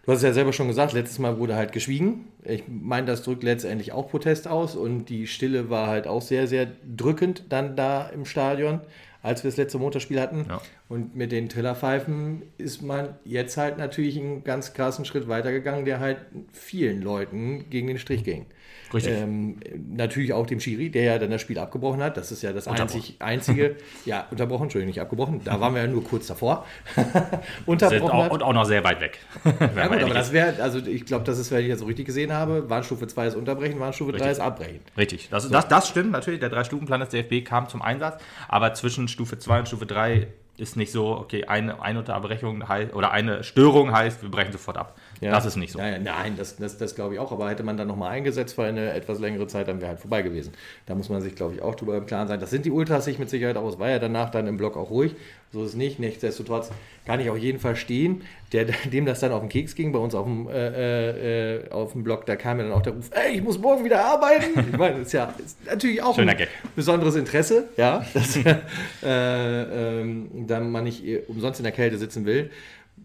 Du 0.03 0.13
hast 0.13 0.19
es 0.19 0.25
ja 0.25 0.33
selber 0.33 0.55
schon 0.55 0.69
gesagt, 0.69 0.95
letztes 0.95 1.19
Mal 1.19 1.39
wurde 1.39 1.57
halt 1.57 1.73
geschwiegen. 1.73 2.29
Ich 2.43 2.65
meine, 2.67 3.07
das 3.07 3.23
drückt 3.23 3.43
letztendlich 3.43 3.93
auch 3.93 4.09
Protest 4.09 4.49
aus 4.49 4.75
und 4.75 5.05
die 5.11 5.27
Stille 5.27 5.69
war 5.69 5.89
halt 5.89 6.07
auch 6.07 6.23
sehr, 6.23 6.47
sehr 6.47 6.69
drückend 6.97 7.45
dann 7.51 7.77
da 7.77 8.09
im 8.09 8.25
Stadion 8.25 8.81
als 9.23 9.45
wir 9.45 9.51
das 9.51 9.59
letzte 9.59 9.79
Motorspiel 9.79 10.21
hatten. 10.21 10.47
Ja. 10.49 10.61
Und 10.89 11.15
mit 11.15 11.33
den 11.33 11.49
Trillerpfeifen 11.49 12.43
ist 12.59 12.83
man 12.83 13.15
jetzt 13.25 13.57
halt 13.57 13.79
natürlich 13.79 14.19
einen 14.19 14.45
ganz 14.45 14.73
krassen 14.73 15.05
Schritt 15.05 15.29
weitergegangen, 15.29 15.85
der 15.85 16.01
halt 16.01 16.19
vielen 16.53 17.03
Leuten 17.03 17.69
gegen 17.71 17.87
den 17.87 17.99
Strich 17.99 18.25
ging. 18.25 18.47
Richtig. 18.93 19.13
Ähm, 19.13 19.57
natürlich 19.95 20.33
auch 20.33 20.47
dem 20.47 20.61
Schiri, 20.61 20.91
der 20.91 21.05
ja 21.05 21.19
dann 21.19 21.31
das 21.31 21.41
Spiel 21.41 21.59
abgebrochen 21.59 22.03
hat. 22.03 22.17
Das 22.17 22.33
ist 22.33 22.43
ja 22.43 22.53
das 22.53 22.67
einzig, 22.69 23.17
einzige. 23.19 23.77
ja, 24.05 24.27
unterbrochen, 24.31 24.65
Entschuldigung, 24.65 24.89
nicht 24.89 25.01
abgebrochen. 25.01 25.41
Da 25.45 25.61
waren 25.61 25.75
wir 25.75 25.83
ja 25.83 25.87
nur 25.87 26.05
kurz 26.05 26.27
davor. 26.27 26.67
unterbrochen 27.67 28.11
auch, 28.11 28.31
und 28.31 28.43
auch 28.43 28.53
noch 28.53 28.65
sehr 28.65 28.85
weit 28.85 29.01
weg. 29.01 29.19
ja, 29.77 29.87
gut, 29.87 30.03
aber 30.03 30.15
das 30.15 30.33
wäre, 30.33 30.63
also 30.63 30.79
ich 30.79 31.05
glaube, 31.05 31.25
das 31.25 31.39
ist, 31.39 31.51
wenn 31.51 31.65
ich 31.65 31.71
das 31.71 31.81
so 31.81 31.87
richtig 31.87 32.07
gesehen 32.07 32.33
habe, 32.33 32.69
Warnstufe 32.69 33.07
2 33.07 33.29
ist 33.29 33.35
Unterbrechen, 33.37 33.79
Warnstufe 33.81 34.13
3 34.13 34.31
ist 34.31 34.41
Abbrechen. 34.41 34.81
Richtig. 34.97 35.29
Das, 35.31 35.45
so. 35.45 35.51
das, 35.51 35.69
das 35.69 35.89
stimmt 35.89 36.13
natürlich. 36.13 36.41
Der 36.41 36.49
Drei-Stufen-Plan 36.49 37.01
des 37.01 37.11
DFB 37.11 37.45
kam 37.45 37.69
zum 37.69 37.83
Einsatz. 37.83 38.21
Aber 38.49 38.75
zwischen 38.75 39.09
Stufe 39.09 39.39
2 39.39 39.61
und 39.61 39.69
Stufe 39.69 39.87
3 39.87 40.29
ist 40.57 40.77
nicht 40.77 40.93
so, 40.93 41.17
okay, 41.17 41.45
eine, 41.45 41.81
eine 41.81 42.01
Unterbrechung 42.01 42.69
heißt, 42.69 42.95
oder 42.95 43.13
eine 43.13 43.43
Störung 43.45 43.93
heißt, 43.93 44.23
wir 44.23 44.31
brechen 44.31 44.53
sofort 44.53 44.77
ab. 44.77 44.97
Ja. 45.21 45.31
Das 45.33 45.47
ist 45.47 45.57
nicht 45.57 45.73
so. 45.73 45.79
Ja, 45.79 45.99
nein, 45.99 46.35
das, 46.37 46.57
das, 46.57 46.77
das 46.79 46.95
glaube 46.95 47.15
ich 47.15 47.21
auch. 47.21 47.33
Aber 47.33 47.49
hätte 47.49 47.63
man 47.63 47.77
dann 47.77 47.89
nochmal 47.89 48.11
eingesetzt 48.11 48.55
für 48.55 48.65
eine 48.65 48.93
etwas 48.93 49.19
längere 49.21 49.47
Zeit, 49.47 49.69
dann 49.69 49.81
wäre 49.81 49.91
halt 49.91 50.01
vorbei 50.01 50.23
gewesen. 50.23 50.53
Da 50.87 50.95
muss 50.95 51.09
man 51.09 51.23
sich, 51.23 51.35
glaube 51.35 51.55
ich, 51.55 51.63
auch 51.63 51.75
drüber 51.75 51.97
im 51.97 52.07
Klaren 52.07 52.29
sein. 52.29 52.41
Das 52.41 52.51
sind 52.51 52.65
die 52.65 52.71
Ultras 52.71 53.05
sich 53.05 53.19
mit 53.19 53.31
Sicherheit 53.31 53.57
auch. 53.57 53.69
Es 53.69 53.79
war 53.79 53.89
ja 53.89 53.99
danach 53.99 54.31
dann 54.31 54.47
im 54.47 54.57
Block 54.57 54.77
auch 54.77 54.91
ruhig. 54.91 55.15
So 55.53 55.63
ist 55.63 55.71
es 55.71 55.75
nicht. 55.77 55.99
Nichtsdestotrotz 55.99 56.71
kann 57.11 57.19
ich 57.19 57.29
auch 57.29 57.37
jeden 57.37 57.59
verstehen, 57.59 58.23
der, 58.53 58.67
dem 58.67 59.05
das 59.05 59.19
dann 59.19 59.33
auf 59.33 59.41
den 59.41 59.49
Keks 59.49 59.75
ging. 59.75 59.91
Bei 59.91 59.99
uns 59.99 60.15
auf 60.15 60.27
dem, 60.27 60.49
äh, 60.49 61.57
äh, 61.57 61.71
auf 61.71 61.91
dem 61.91 62.05
Blog, 62.05 62.25
da 62.25 62.37
kam 62.37 62.59
ja 62.59 62.63
dann 62.63 62.73
auch 62.73 62.83
der 62.83 62.93
Ruf, 62.93 63.11
ey, 63.11 63.39
ich 63.39 63.43
muss 63.43 63.59
morgen 63.59 63.85
wieder 63.85 64.05
arbeiten. 64.05 64.61
Ich 64.61 64.79
meine, 64.79 64.99
das 64.99 65.09
ist 65.09 65.13
ja 65.15 65.35
ist 65.45 65.59
natürlich 65.67 66.01
auch 66.05 66.15
Schöner 66.15 66.31
ein 66.31 66.39
Gag. 66.39 66.51
besonderes 66.77 67.17
Interesse, 67.17 67.69
ja, 67.77 68.07
dass 68.15 68.37
äh, 69.03 70.01
ähm, 70.01 70.47
dann 70.47 70.71
man 70.71 70.85
nicht 70.85 71.03
umsonst 71.27 71.59
in 71.59 71.65
der 71.65 71.73
Kälte 71.73 71.99
sitzen 71.99 72.25
will 72.27 72.51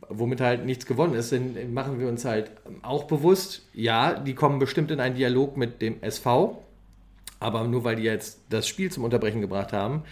womit 0.10 0.40
halt 0.40 0.66
nichts 0.66 0.86
gewonnen 0.86 1.16
ist, 1.16 1.32
dann 1.32 1.74
machen 1.74 2.00
wir 2.00 2.08
uns 2.08 2.26
halt 2.26 2.52
auch 2.84 3.06
bewusst, 3.06 3.68
ja, 3.74 4.20
die 4.20 4.36
kommen 4.36 4.60
bestimmt 4.60 4.92
in 4.92 5.00
einen 5.00 5.16
Dialog 5.16 5.58
mit 5.58 5.82
dem 5.82 6.04
SV, 6.04 6.62
aber 7.40 7.64
nur 7.64 7.86
weil 7.86 7.96
die 7.96 8.04
jetzt 8.04 8.42
das 8.50 8.68
Spiel 8.68 8.92
zum 8.92 9.04
Unterbrechen 9.04 9.42
gebracht 9.42 9.74
haben, 9.74 10.04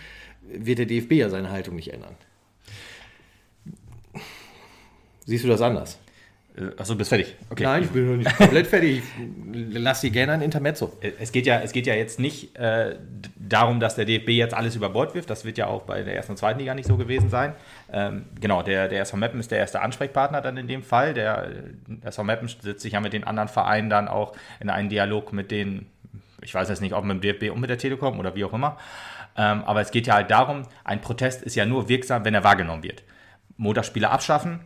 wird 0.42 0.80
der 0.80 0.88
DFB 0.88 1.12
ja 1.12 1.30
seine 1.30 1.52
Haltung 1.52 1.76
nicht 1.76 1.94
ändern. 1.94 2.16
Siehst 5.26 5.44
du 5.44 5.48
das 5.48 5.62
anders? 5.62 6.00
Äh, 6.56 6.72
Achso, 6.78 6.96
bist 6.96 7.10
fertig. 7.10 7.36
Okay. 7.50 7.64
Nein, 7.64 7.84
ich 7.84 7.90
bin 7.90 8.10
noch 8.10 8.18
nicht 8.18 8.38
komplett 8.38 8.68
fertig. 8.68 9.02
Lass 9.54 10.02
sie 10.02 10.12
gerne 10.12 10.34
ein 10.34 10.42
Intermezzo. 10.42 10.94
Äh, 11.02 11.12
es 11.20 11.32
geht 11.32 11.46
ja, 11.46 11.60
es 11.62 11.72
geht 11.72 11.88
ja 11.88 11.96
jetzt 11.96 12.20
nicht 12.20 12.56
äh, 12.58 12.96
darum, 13.36 13.80
dass 13.80 13.96
der 13.96 14.06
DFB 14.06 14.30
jetzt 14.30 14.54
alles 14.54 14.76
über 14.76 14.90
Bord 14.90 15.16
wirft. 15.16 15.30
Das 15.30 15.46
wird 15.46 15.58
ja 15.58 15.68
auch 15.68 15.84
bei 15.84 16.04
der 16.04 16.16
ersten 16.16 16.34
und 16.34 16.38
zweiten 16.38 16.60
Liga 16.60 16.76
nicht 16.76 16.88
so 16.88 16.98
gewesen 16.98 17.30
sein. 17.30 17.54
Ähm, 17.92 18.26
genau, 18.40 18.62
der, 18.62 18.88
der 18.88 19.02
SV 19.02 19.18
Meppen 19.18 19.40
ist 19.40 19.52
der 19.52 19.60
erste 19.60 19.82
Ansprechpartner 19.82 20.42
dann 20.42 20.58
in 20.58 20.68
dem 20.68 20.84
Fall. 20.84 21.14
Der, 21.14 21.50
der 21.88 22.10
SV 22.10 22.24
Meppen 22.24 22.48
setzt 22.48 22.82
sich 22.82 22.94
ja 22.94 23.00
mit 23.00 23.14
den 23.14 23.24
anderen 23.24 23.50
Vereinen 23.50 23.90
dann 23.90 24.08
auch 24.08 24.34
in 24.60 24.70
einen 24.70 24.90
Dialog 24.90 25.34
mit 25.34 25.50
den, 25.50 25.88
ich 26.42 26.54
weiß 26.54 26.70
jetzt 26.70 26.82
nicht, 26.82 26.94
ob 26.94 27.04
mit 27.04 27.16
dem 27.16 27.22
DFB 27.22 27.52
und 27.52 27.62
mit 27.62 27.70
der 27.70 27.78
Telekom 27.78 28.20
oder 28.20 28.36
wie 28.36 28.44
auch 28.44 28.54
immer. 28.54 28.78
Ähm, 29.36 29.64
aber 29.64 29.82
es 29.82 29.90
geht 29.90 30.06
ja 30.06 30.14
halt 30.14 30.30
darum, 30.30 30.64
ein 30.84 31.02
Protest 31.02 31.42
ist 31.42 31.56
ja 31.56 31.66
nur 31.66 31.90
wirksam, 31.90 32.24
wenn 32.26 32.36
er 32.36 32.44
wahrgenommen 32.44 32.84
wird. 32.84 33.02
Motorspiele 33.58 34.10
abschaffen 34.10 34.60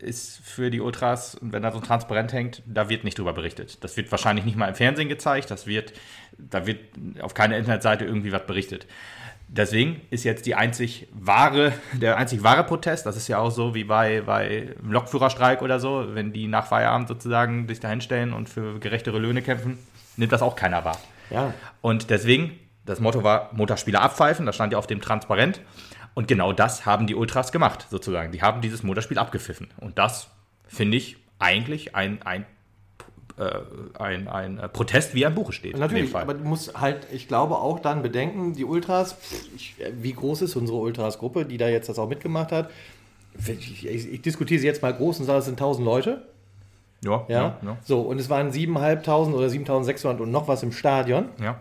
ist 0.00 0.40
für 0.44 0.70
die 0.70 0.80
Ultras, 0.80 1.34
und 1.34 1.52
wenn 1.52 1.62
da 1.62 1.72
so 1.72 1.78
ein 1.78 1.84
Transparent 1.84 2.32
hängt, 2.32 2.62
da 2.66 2.88
wird 2.88 3.04
nicht 3.04 3.18
drüber 3.18 3.32
berichtet. 3.32 3.82
Das 3.82 3.96
wird 3.96 4.10
wahrscheinlich 4.10 4.44
nicht 4.44 4.56
mal 4.56 4.68
im 4.68 4.74
Fernsehen 4.74 5.08
gezeigt, 5.08 5.50
das 5.50 5.66
wird, 5.66 5.92
da 6.36 6.66
wird 6.66 6.80
auf 7.20 7.34
keiner 7.34 7.56
Internetseite 7.56 8.04
irgendwie 8.04 8.32
was 8.32 8.46
berichtet. 8.46 8.86
Deswegen 9.50 10.02
ist 10.10 10.24
jetzt 10.24 10.44
die 10.44 10.54
einzig 10.54 11.08
wahre, 11.12 11.72
der 11.94 12.18
einzig 12.18 12.42
wahre 12.42 12.64
Protest, 12.64 13.06
das 13.06 13.16
ist 13.16 13.28
ja 13.28 13.38
auch 13.38 13.50
so 13.50 13.74
wie 13.74 13.84
bei, 13.84 14.20
bei 14.20 14.74
Lokführerstreik 14.82 15.62
oder 15.62 15.80
so, 15.80 16.14
wenn 16.14 16.34
die 16.34 16.48
nach 16.48 16.66
Feierabend 16.66 17.08
sozusagen 17.08 17.66
sich 17.66 17.80
dahin 17.80 18.02
stellen 18.02 18.34
und 18.34 18.50
für 18.50 18.78
gerechtere 18.78 19.18
Löhne 19.18 19.40
kämpfen, 19.40 19.78
nimmt 20.16 20.32
das 20.32 20.42
auch 20.42 20.54
keiner 20.54 20.84
wahr. 20.84 20.98
Ja. 21.30 21.54
Und 21.80 22.10
deswegen, 22.10 22.58
das 22.84 23.00
Motto 23.00 23.22
war 23.22 23.48
Motorspieler 23.54 24.02
abpfeifen, 24.02 24.44
das 24.44 24.54
stand 24.54 24.72
ja 24.72 24.78
auf 24.78 24.86
dem 24.86 25.00
Transparent. 25.00 25.62
Und 26.14 26.28
genau 26.28 26.52
das 26.52 26.86
haben 26.86 27.06
die 27.06 27.14
Ultras 27.14 27.52
gemacht, 27.52 27.86
sozusagen. 27.90 28.32
Die 28.32 28.42
haben 28.42 28.60
dieses 28.60 28.82
Motorspiel 28.82 29.18
abgepfiffen. 29.18 29.68
Und 29.78 29.98
das 29.98 30.28
finde 30.66 30.96
ich 30.96 31.16
eigentlich 31.38 31.94
ein, 31.94 32.22
ein 32.22 32.44
äh, 33.38 33.60
ein, 34.00 34.26
ein 34.26 34.60
Protest, 34.72 35.14
wie 35.14 35.22
im 35.22 35.34
Buche 35.34 35.52
steht. 35.52 35.78
Natürlich, 35.78 36.14
aber 36.14 36.34
du 36.34 36.42
musst 36.44 36.78
halt, 36.78 37.06
ich 37.12 37.28
glaube, 37.28 37.56
auch 37.56 37.78
dann 37.78 38.02
bedenken, 38.02 38.52
die 38.54 38.64
Ultras, 38.64 39.16
ich, 39.54 39.76
wie 39.92 40.12
groß 40.12 40.42
ist 40.42 40.56
unsere 40.56 40.78
Ultras-Gruppe, 40.78 41.44
die 41.44 41.56
da 41.56 41.68
jetzt 41.68 41.88
das 41.88 42.00
auch 42.00 42.08
mitgemacht 42.08 42.50
hat? 42.50 42.68
Ich, 43.46 43.86
ich, 43.86 44.12
ich 44.12 44.22
diskutiere 44.22 44.60
sie 44.60 44.66
jetzt 44.66 44.82
mal 44.82 44.92
groß 44.92 45.20
und 45.20 45.26
sage, 45.26 45.38
es 45.38 45.44
sind 45.44 45.54
1000 45.54 45.84
Leute. 45.84 46.22
Ja, 47.04 47.24
ja. 47.28 47.40
ja, 47.40 47.58
ja. 47.62 47.76
So, 47.84 48.00
und 48.00 48.18
es 48.18 48.28
waren 48.28 48.50
7.500 48.50 49.32
oder 49.32 49.46
7.600 49.46 50.18
und 50.18 50.32
noch 50.32 50.48
was 50.48 50.64
im 50.64 50.72
Stadion. 50.72 51.28
Ja. 51.40 51.60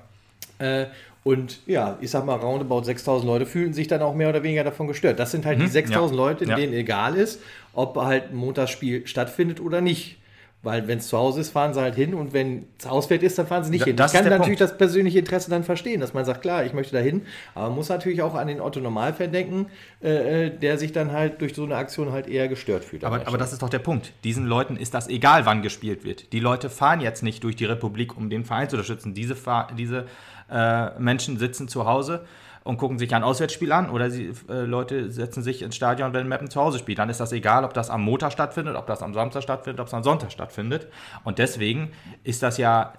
Äh, 0.57 0.87
und 1.27 1.59
ja, 1.65 1.97
ich 1.99 2.09
sag 2.09 2.25
mal, 2.25 2.35
roundabout 2.35 2.83
6000 2.83 3.29
Leute 3.29 3.45
fühlten 3.45 3.73
sich 3.73 3.89
dann 3.89 4.01
auch 4.01 4.15
mehr 4.15 4.29
oder 4.29 4.43
weniger 4.43 4.63
davon 4.63 4.87
gestört. 4.87 5.19
Das 5.19 5.31
sind 5.31 5.45
halt 5.45 5.59
mhm, 5.59 5.63
die 5.63 5.67
6000 5.67 6.17
ja, 6.17 6.25
Leute, 6.25 6.45
denen 6.45 6.71
ja. 6.71 6.79
egal 6.79 7.17
ist, 7.17 7.41
ob 7.73 7.97
halt 7.97 8.31
ein 8.31 8.35
Montagsspiel 8.37 9.05
stattfindet 9.05 9.59
oder 9.59 9.81
nicht. 9.81 10.19
Weil 10.63 10.87
wenn 10.87 10.99
es 10.99 11.09
zu 11.09 11.17
Hause 11.17 11.41
ist, 11.41 11.51
fahren 11.51 11.73
sie 11.73 11.81
halt 11.81 11.95
hin 11.95 12.13
und 12.13 12.33
wenn 12.33 12.65
es 12.79 12.87
auswärts 12.87 13.23
ist, 13.23 13.37
dann 13.37 13.45
fahren 13.45 13.63
sie 13.63 13.71
nicht 13.71 13.81
da, 13.81 13.85
hin. 13.85 13.95
Ich 13.95 14.11
kann 14.11 14.23
natürlich 14.23 14.57
Punkt. 14.57 14.61
das 14.61 14.77
persönliche 14.77 15.19
Interesse 15.19 15.49
dann 15.49 15.63
verstehen, 15.63 15.99
dass 15.99 16.13
man 16.13 16.23
sagt, 16.23 16.41
klar, 16.41 16.65
ich 16.65 16.73
möchte 16.73 16.95
da 16.95 17.01
hin, 17.01 17.23
aber 17.53 17.67
man 17.67 17.75
muss 17.75 17.89
natürlich 17.89 18.21
auch 18.21 18.33
an 18.33 18.47
den 18.47 18.59
Otto 18.59 18.79
Normalfan 18.79 19.31
denken, 19.31 19.67
äh, 20.01 20.45
äh, 20.45 20.49
der 20.49 20.77
sich 20.77 20.93
dann 20.93 21.11
halt 21.11 21.41
durch 21.41 21.53
so 21.53 21.63
eine 21.63 21.75
Aktion 21.75 22.11
halt 22.11 22.27
eher 22.27 22.47
gestört 22.47 22.85
fühlt. 22.85 23.03
Aber, 23.03 23.27
aber 23.27 23.37
das 23.37 23.53
ist 23.53 23.61
doch 23.61 23.69
der 23.69 23.79
Punkt. 23.79 24.13
Diesen 24.23 24.45
Leuten 24.45 24.77
ist 24.77 24.93
das 24.93 25.09
egal, 25.09 25.45
wann 25.45 25.61
gespielt 25.61 26.05
wird. 26.05 26.31
Die 26.31 26.39
Leute 26.39 26.69
fahren 26.69 27.01
jetzt 27.01 27.21
nicht 27.21 27.43
durch 27.43 27.57
die 27.57 27.65
Republik, 27.65 28.17
um 28.17 28.29
den 28.29 28.43
Verein 28.43 28.69
zu 28.69 28.77
unterstützen. 28.77 29.13
Diese, 29.13 29.35
diese 29.77 30.05
äh, 30.49 30.99
Menschen 30.99 31.37
sitzen 31.37 31.67
zu 31.67 31.85
Hause 31.85 32.25
und 32.67 32.77
gucken 32.77 32.99
sich 32.99 33.15
ein 33.15 33.23
Auswärtsspiel 33.23 33.71
an 33.71 33.89
oder 33.89 34.09
die 34.09 34.33
äh, 34.49 34.61
Leute 34.63 35.09
setzen 35.09 35.41
sich 35.41 35.61
ins 35.61 35.75
Stadion, 35.75 36.13
wenn 36.13 36.27
Mappen 36.27 36.49
zu 36.49 36.59
Hause 36.61 36.79
spielt. 36.79 36.99
Dann 36.99 37.09
ist 37.09 37.19
das 37.19 37.31
egal, 37.31 37.63
ob 37.63 37.73
das 37.73 37.89
am 37.89 38.01
Montag 38.01 38.33
stattfindet, 38.33 38.75
ob 38.75 38.87
das 38.87 39.01
am 39.01 39.13
Samstag 39.13 39.41
stattfindet, 39.43 39.79
ob 39.79 39.87
es 39.87 39.93
am 39.93 40.03
Sonntag 40.03 40.31
stattfindet. 40.33 40.87
Und 41.23 41.39
deswegen 41.39 41.93
ist 42.25 42.43
das 42.43 42.57
ja, 42.57 42.93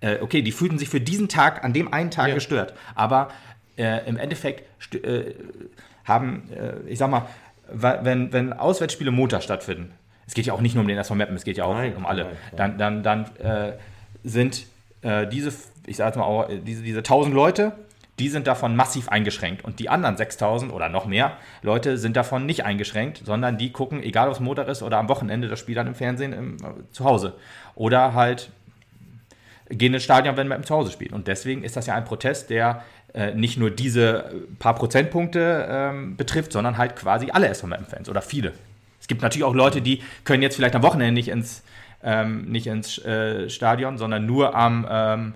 äh, 0.00 0.18
okay, 0.20 0.42
die 0.42 0.50
fühlten 0.50 0.78
sich 0.78 0.88
für 0.88 1.00
diesen 1.00 1.28
Tag, 1.28 1.62
an 1.62 1.72
dem 1.72 1.92
einen 1.92 2.10
Tag 2.10 2.28
ja. 2.28 2.34
gestört. 2.34 2.74
Aber 2.96 3.28
äh, 3.76 4.06
im 4.08 4.16
Endeffekt 4.16 4.94
äh, 4.94 5.34
haben, 6.04 6.50
äh, 6.52 6.88
ich 6.88 6.98
sag 6.98 7.08
mal, 7.08 7.26
wenn, 7.72 8.32
wenn 8.32 8.52
Auswärtsspiele 8.52 9.12
Montag 9.12 9.42
stattfinden, 9.42 9.92
es 10.26 10.34
geht 10.34 10.46
ja 10.46 10.52
auch 10.52 10.60
nicht 10.60 10.74
nur 10.74 10.82
um 10.82 10.88
den 10.88 10.98
SV 10.98 11.14
Mappen, 11.14 11.36
es 11.36 11.44
geht 11.44 11.56
ja 11.56 11.64
auch 11.64 11.74
nein, 11.74 11.94
um 11.96 12.04
alle, 12.04 12.24
nein, 12.24 12.36
nein. 12.56 12.78
dann, 12.78 13.02
dann, 13.02 13.30
dann 13.40 13.70
äh, 13.70 13.72
sind 14.24 14.66
diese, 15.30 15.52
ich 15.86 15.96
sag 15.96 16.16
mal, 16.16 16.24
auch, 16.24 16.48
diese, 16.48 16.82
diese 16.82 16.98
1000 16.98 17.34
Leute, 17.34 17.72
die 18.18 18.28
sind 18.28 18.46
davon 18.46 18.76
massiv 18.76 19.08
eingeschränkt. 19.08 19.64
Und 19.64 19.80
die 19.80 19.88
anderen 19.88 20.16
6000 20.16 20.72
oder 20.72 20.88
noch 20.88 21.06
mehr 21.06 21.36
Leute 21.62 21.98
sind 21.98 22.16
davon 22.16 22.46
nicht 22.46 22.64
eingeschränkt, 22.64 23.22
sondern 23.24 23.58
die 23.58 23.72
gucken, 23.72 24.02
egal 24.02 24.28
ob 24.28 24.34
es 24.34 24.40
Montag 24.40 24.68
ist 24.68 24.82
oder 24.82 24.98
am 24.98 25.08
Wochenende, 25.08 25.48
das 25.48 25.58
Spiel 25.58 25.74
dann 25.74 25.86
im 25.86 25.94
Fernsehen 25.94 26.32
im, 26.32 26.56
äh, 26.56 26.90
zu 26.92 27.04
Hause. 27.04 27.34
Oder 27.74 28.14
halt 28.14 28.50
gehen 29.68 29.94
ins 29.94 30.04
Stadion, 30.04 30.36
wenn 30.36 30.48
man 30.48 30.58
im 30.58 30.64
Zuhause 30.64 30.92
spielt. 30.92 31.12
Und 31.12 31.26
deswegen 31.26 31.64
ist 31.64 31.76
das 31.76 31.86
ja 31.86 31.94
ein 31.94 32.04
Protest, 32.04 32.50
der 32.50 32.84
äh, 33.14 33.34
nicht 33.34 33.56
nur 33.56 33.70
diese 33.70 34.32
paar 34.58 34.74
Prozentpunkte 34.74 35.66
ähm, 35.68 36.16
betrifft, 36.16 36.52
sondern 36.52 36.78
halt 36.78 36.96
quasi 36.96 37.30
alle 37.30 37.52
SVM-Fans 37.52 38.08
oder 38.08 38.22
viele. 38.22 38.52
Es 39.00 39.08
gibt 39.08 39.22
natürlich 39.22 39.44
auch 39.44 39.54
Leute, 39.54 39.82
die 39.82 40.02
können 40.24 40.42
jetzt 40.42 40.56
vielleicht 40.56 40.74
am 40.74 40.82
Wochenende 40.82 41.12
nicht 41.12 41.28
ins, 41.28 41.62
ähm, 42.02 42.50
nicht 42.50 42.66
ins 42.66 42.98
äh, 43.04 43.48
Stadion, 43.50 43.98
sondern 43.98 44.26
nur 44.26 44.54
am 44.54 44.86
ähm, 44.90 45.34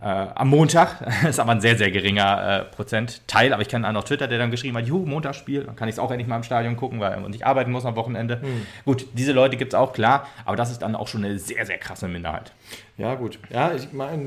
äh, 0.00 0.06
am 0.06 0.48
Montag. 0.48 0.98
Das 1.04 1.24
ist 1.30 1.40
aber 1.40 1.52
ein 1.52 1.60
sehr, 1.60 1.76
sehr 1.76 1.90
geringer 1.90 2.60
äh, 2.60 2.64
Prozentteil. 2.64 3.52
Aber 3.52 3.62
ich 3.62 3.68
kenne 3.68 3.86
einen 3.86 3.96
auf 3.96 4.04
Twitter, 4.04 4.28
der 4.28 4.38
dann 4.38 4.50
geschrieben 4.50 4.76
hat: 4.76 4.86
Juhu, 4.86 5.06
Montagsspiel. 5.06 5.64
Dann 5.64 5.76
kann 5.76 5.88
ich 5.88 5.94
es 5.94 5.98
auch 5.98 6.10
endlich 6.10 6.28
mal 6.28 6.36
im 6.36 6.42
Stadion 6.42 6.76
gucken, 6.76 7.00
weil 7.00 7.18
man 7.20 7.30
nicht 7.30 7.46
arbeiten 7.46 7.72
muss 7.72 7.84
am 7.84 7.96
Wochenende. 7.96 8.40
Mhm. 8.42 8.66
Gut, 8.84 9.06
diese 9.14 9.32
Leute 9.32 9.56
gibt 9.56 9.72
es 9.72 9.78
auch, 9.78 9.92
klar. 9.92 10.26
Aber 10.44 10.56
das 10.56 10.70
ist 10.70 10.82
dann 10.82 10.94
auch 10.94 11.08
schon 11.08 11.24
eine 11.24 11.38
sehr, 11.38 11.64
sehr 11.66 11.78
krasse 11.78 12.08
Minderheit. 12.08 12.52
Ja, 12.98 13.14
gut. 13.14 13.38
Ja, 13.50 13.74
ich 13.74 13.92
meine, 13.92 14.24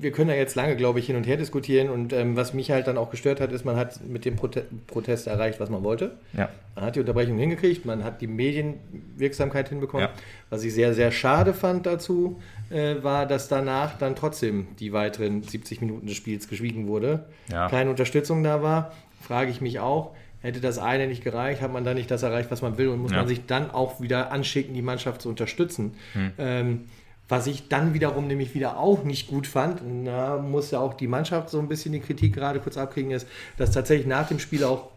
wir 0.00 0.10
können 0.10 0.30
ja 0.30 0.36
jetzt 0.36 0.56
lange, 0.56 0.74
glaube 0.74 0.98
ich, 0.98 1.06
hin 1.06 1.14
und 1.14 1.26
her 1.26 1.36
diskutieren. 1.36 1.90
Und 1.90 2.12
ähm, 2.12 2.36
was 2.36 2.52
mich 2.52 2.72
halt 2.72 2.88
dann 2.88 2.98
auch 2.98 3.10
gestört 3.10 3.40
hat, 3.40 3.52
ist, 3.52 3.64
man 3.64 3.76
hat 3.76 4.04
mit 4.04 4.24
dem 4.24 4.34
Prote 4.34 4.66
Protest 4.88 5.28
erreicht, 5.28 5.60
was 5.60 5.70
man 5.70 5.84
wollte. 5.84 6.12
Ja. 6.32 6.48
Man 6.74 6.84
hat 6.84 6.96
die 6.96 7.00
Unterbrechung 7.00 7.38
hingekriegt, 7.38 7.84
man 7.84 8.02
hat 8.02 8.20
die 8.20 8.26
Medienwirksamkeit 8.26 9.68
hinbekommen. 9.68 10.08
Ja. 10.08 10.12
Was 10.50 10.64
ich 10.64 10.74
sehr, 10.74 10.92
sehr 10.94 11.12
schade 11.12 11.54
fand 11.54 11.86
dazu, 11.86 12.40
äh, 12.70 13.02
war, 13.02 13.26
dass 13.26 13.48
danach 13.48 13.98
dann 13.98 14.16
trotzdem 14.16 14.68
die 14.78 14.92
weiteren 14.92 15.42
70 15.42 15.80
Minuten 15.80 16.06
des 16.06 16.16
Spiels 16.16 16.48
geschwiegen 16.48 16.86
wurde. 16.86 17.26
Ja. 17.50 17.68
Keine 17.68 17.90
Unterstützung 17.90 18.42
da 18.42 18.62
war. 18.62 18.92
Frage 19.20 19.50
ich 19.50 19.60
mich 19.60 19.80
auch. 19.80 20.14
Hätte 20.40 20.60
das 20.60 20.78
eine 20.78 21.08
nicht 21.08 21.24
gereicht, 21.24 21.60
hat 21.60 21.72
man 21.72 21.82
dann 21.82 21.96
nicht 21.96 22.10
das 22.10 22.22
erreicht, 22.22 22.50
was 22.50 22.62
man 22.62 22.78
will 22.78 22.88
und 22.88 23.00
muss 23.00 23.10
ja. 23.10 23.18
man 23.18 23.26
sich 23.26 23.46
dann 23.46 23.72
auch 23.72 24.00
wieder 24.00 24.30
anschicken, 24.30 24.72
die 24.72 24.82
Mannschaft 24.82 25.22
zu 25.22 25.28
unterstützen. 25.28 25.94
Hm. 26.12 26.32
Ähm, 26.38 26.84
was 27.28 27.46
ich 27.46 27.68
dann 27.68 27.92
wiederum 27.92 28.26
nämlich 28.26 28.54
wieder 28.54 28.78
auch 28.78 29.04
nicht 29.04 29.28
gut 29.28 29.46
fand, 29.46 29.82
und 29.82 30.06
da 30.06 30.38
muss 30.38 30.70
ja 30.70 30.80
auch 30.80 30.94
die 30.94 31.08
Mannschaft 31.08 31.50
so 31.50 31.58
ein 31.58 31.68
bisschen 31.68 31.92
die 31.92 32.00
Kritik 32.00 32.34
gerade 32.34 32.58
kurz 32.60 32.78
abkriegen, 32.78 33.10
ist, 33.10 33.26
dass 33.58 33.72
tatsächlich 33.72 34.06
nach 34.06 34.28
dem 34.28 34.38
Spiel 34.38 34.64
auch, 34.64 34.88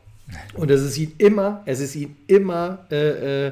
und 0.53 0.71
es 0.71 0.81
ist 0.81 0.97
ihnen 0.97 1.13
immer, 1.17 1.61
es 1.65 1.81
ist 1.81 1.95
ihnen 1.95 2.15
immer 2.27 2.85
äh, 2.89 3.47
äh, 3.47 3.51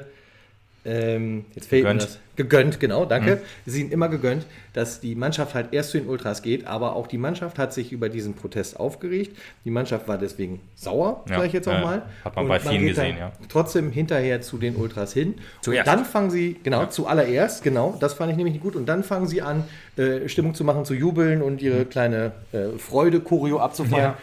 ähm, 0.89 1.45
jetzt 1.53 1.69
fehlt 1.69 1.83
gegönnt. 1.83 2.01
mir 2.01 2.07
das. 2.07 2.19
Gegönnt, 2.35 2.79
genau, 2.79 3.05
danke. 3.05 3.35
Mhm. 3.35 3.41
Es 3.65 3.73
ist 3.73 3.79
ihnen 3.79 3.91
immer 3.91 4.07
gegönnt, 4.07 4.45
dass 4.73 5.01
die 5.01 5.13
Mannschaft 5.13 5.53
halt 5.53 5.73
erst 5.73 5.91
zu 5.91 5.99
den 5.99 6.07
Ultras 6.07 6.41
geht, 6.41 6.65
aber 6.67 6.95
auch 6.95 7.05
die 7.05 7.17
Mannschaft 7.17 7.59
hat 7.59 7.73
sich 7.73 7.91
über 7.91 8.07
diesen 8.07 8.33
Protest 8.33 8.79
aufgeregt. 8.79 9.37
Die 9.65 9.71
Mannschaft 9.71 10.07
war 10.07 10.17
deswegen 10.17 10.61
sauer, 10.73 11.25
ja, 11.27 11.35
sage 11.35 11.47
ich 11.47 11.53
jetzt 11.53 11.67
auch 11.67 11.73
ja, 11.73 11.81
mal. 11.81 12.01
Hat 12.23 12.35
man 12.35 12.45
und 12.45 12.49
bei 12.49 12.59
vielen 12.59 12.87
gesehen, 12.87 13.17
ja. 13.19 13.33
Trotzdem 13.49 13.91
hinterher 13.91 14.41
zu 14.41 14.57
den 14.57 14.77
Ultras 14.77 15.13
hin. 15.13 15.35
Zuerst. 15.61 15.87
Und 15.87 15.95
dann 15.95 16.05
fangen 16.05 16.31
sie, 16.31 16.55
genau, 16.63 16.81
ja. 16.81 16.89
zuallererst, 16.89 17.61
genau, 17.61 17.97
das 17.99 18.13
fand 18.13 18.31
ich 18.31 18.37
nämlich 18.37 18.53
nicht 18.53 18.63
gut. 18.63 18.75
Und 18.75 18.87
dann 18.87 19.03
fangen 19.03 19.27
sie 19.27 19.41
an, 19.41 19.65
äh, 19.97 20.27
Stimmung 20.29 20.55
zu 20.55 20.63
machen, 20.63 20.85
zu 20.85 20.93
jubeln 20.93 21.41
und 21.41 21.61
ihre 21.61 21.79
mhm. 21.79 21.89
kleine 21.89 22.31
äh, 22.53 22.77
Freude-Choreo 22.77 23.59
abzufeiern. 23.59 24.13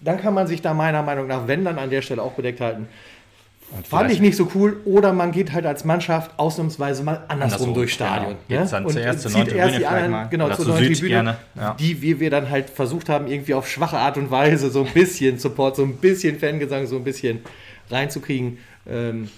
Dann 0.00 0.20
kann 0.20 0.34
man 0.34 0.46
sich 0.46 0.62
da 0.62 0.72
meiner 0.72 1.02
Meinung 1.02 1.26
nach, 1.26 1.48
wenn 1.48 1.64
dann 1.64 1.78
an 1.78 1.90
der 1.90 2.02
Stelle 2.02 2.22
auch 2.22 2.32
bedeckt 2.32 2.60
halten. 2.60 2.88
Und 3.76 3.88
Fand 3.88 4.10
ich 4.12 4.20
nicht 4.20 4.36
so 4.36 4.48
cool. 4.54 4.80
Oder 4.84 5.12
man 5.12 5.32
geht 5.32 5.52
halt 5.52 5.66
als 5.66 5.84
Mannschaft 5.84 6.30
ausnahmsweise 6.38 7.02
mal 7.02 7.24
andersrum, 7.28 7.42
andersrum 7.42 7.74
durchs 7.74 7.92
Stadion. 7.94 8.36
Ja. 8.46 8.60
Jetzt 8.60 8.72
dann 8.72 8.84
und 8.84 8.92
zuerst 8.92 9.20
zur 9.22 9.48
erst 9.52 9.78
die 9.78 9.86
anderen, 9.86 10.30
genau, 10.30 10.54
zur 10.54 10.66
neuen 10.66 10.92
Tribüne, 10.92 11.36
ja. 11.56 11.74
die 11.74 12.00
wir, 12.00 12.20
wir 12.20 12.30
dann 12.30 12.50
halt 12.50 12.70
versucht 12.70 13.08
haben, 13.08 13.26
irgendwie 13.26 13.54
auf 13.54 13.68
schwache 13.68 13.98
Art 13.98 14.16
und 14.16 14.30
Weise 14.30 14.70
so 14.70 14.84
ein 14.84 14.92
bisschen 14.92 15.38
Support, 15.38 15.76
so 15.76 15.82
ein 15.82 15.96
bisschen 15.96 16.38
Fangesang, 16.38 16.86
so 16.86 16.96
ein 16.96 17.04
bisschen 17.04 17.40
reinzukriegen. 17.90 18.58
Ähm, 18.88 19.28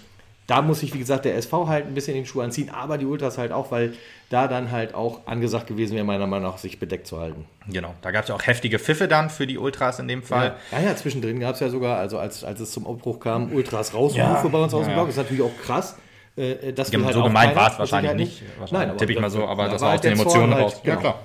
da 0.47 0.63
muss 0.63 0.81
sich, 0.81 0.95
wie 0.95 0.99
gesagt, 0.99 1.25
der 1.25 1.37
SV 1.37 1.67
halt 1.67 1.87
ein 1.87 1.95
bisschen 1.95 2.15
in 2.15 2.23
den 2.23 2.27
Schuh 2.27 2.41
anziehen, 2.43 2.71
aber 2.71 2.99
die 2.99 3.07
Ultras 3.07 3.39
halt 3.39 3.53
auch, 3.53 3.71
weil 3.71 3.95
da 4.29 4.49
dann 4.49 4.73
halt 4.73 4.95
auch 4.95 5.27
angesagt 5.27 5.69
gewesen 5.69 5.95
wäre, 5.95 6.05
meiner 6.05 6.27
Meinung 6.27 6.51
nach, 6.51 6.59
sich 6.59 6.81
bedeckt 6.81 7.07
zu 7.07 7.21
halten. 7.21 7.45
Genau, 7.69 7.95
da 8.03 8.11
gab 8.11 8.25
es 8.25 8.29
ja 8.29 8.35
auch 8.35 8.47
heftige 8.47 8.79
Pfiffe 8.79 9.07
dann 9.07 9.31
für 9.31 9.47
die 9.47 9.59
Ultras 9.59 9.99
in 9.99 10.09
dem 10.09 10.23
Fall. 10.23 10.57
Ja, 10.73 10.79
ja, 10.79 10.87
ja 10.89 10.97
zwischendrin 10.97 11.39
gab 11.39 11.55
es 11.55 11.61
ja 11.61 11.69
sogar, 11.69 11.99
also 11.99 12.19
als, 12.19 12.43
als 12.43 12.61
es 12.61 12.73
zum 12.73 12.87
Aufbruch 12.87 13.21
kam, 13.21 13.53
Ultras 13.53 13.95
rausrufe 13.95 14.19
ja, 14.19 14.49
bei 14.49 14.59
uns 14.59 14.75
aus 14.75 14.85
dem 14.85 14.95
Block. 14.95 15.07
Das 15.07 15.17
ist 15.17 15.23
natürlich 15.23 15.43
auch 15.43 15.63
krass. 15.65 15.97
Äh, 16.37 16.73
dass 16.73 16.93
ja, 16.93 17.03
halt 17.03 17.15
so 17.15 17.23
gemeint 17.23 17.57
war 17.57 17.73
es 17.73 17.79
wahrscheinlich 17.79 18.15
nicht. 18.15 18.43
Wahrscheinlich 18.59 18.89
Nein, 18.89 18.99
tippe 18.99 19.13
ich 19.13 19.21
mal 19.21 19.31
so, 19.31 19.47
aber 19.47 19.69
das 19.69 19.81
war 19.81 19.95
aus 19.95 20.01
den 20.01 20.13
Emotionen 20.13 20.55
halt, 20.55 20.65
raus. 20.65 20.81
Genau. 20.83 20.95
Ja, 20.95 21.01
klar. 21.01 21.19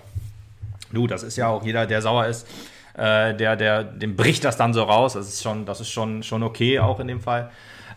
Du, 0.94 1.08
das 1.08 1.24
ist 1.24 1.38
ja 1.38 1.48
auch 1.48 1.64
jeder, 1.66 1.86
der 1.86 2.02
sauer 2.02 2.28
ist, 2.28 2.48
äh, 2.94 3.34
der, 3.34 3.56
der, 3.56 3.84
dem 3.84 4.16
bricht 4.16 4.44
das 4.44 4.58
dann 4.58 4.74
so 4.74 4.84
raus. 4.84 5.14
Das 5.14 5.28
ist 5.28 5.42
schon, 5.42 5.66
das 5.66 5.82
ist 5.82 5.90
schon, 5.90 6.24
schon 6.24 6.44
okay, 6.44 6.80
auch 6.80 7.00
in 7.00 7.08
dem 7.08 7.20
Fall. 7.20 7.52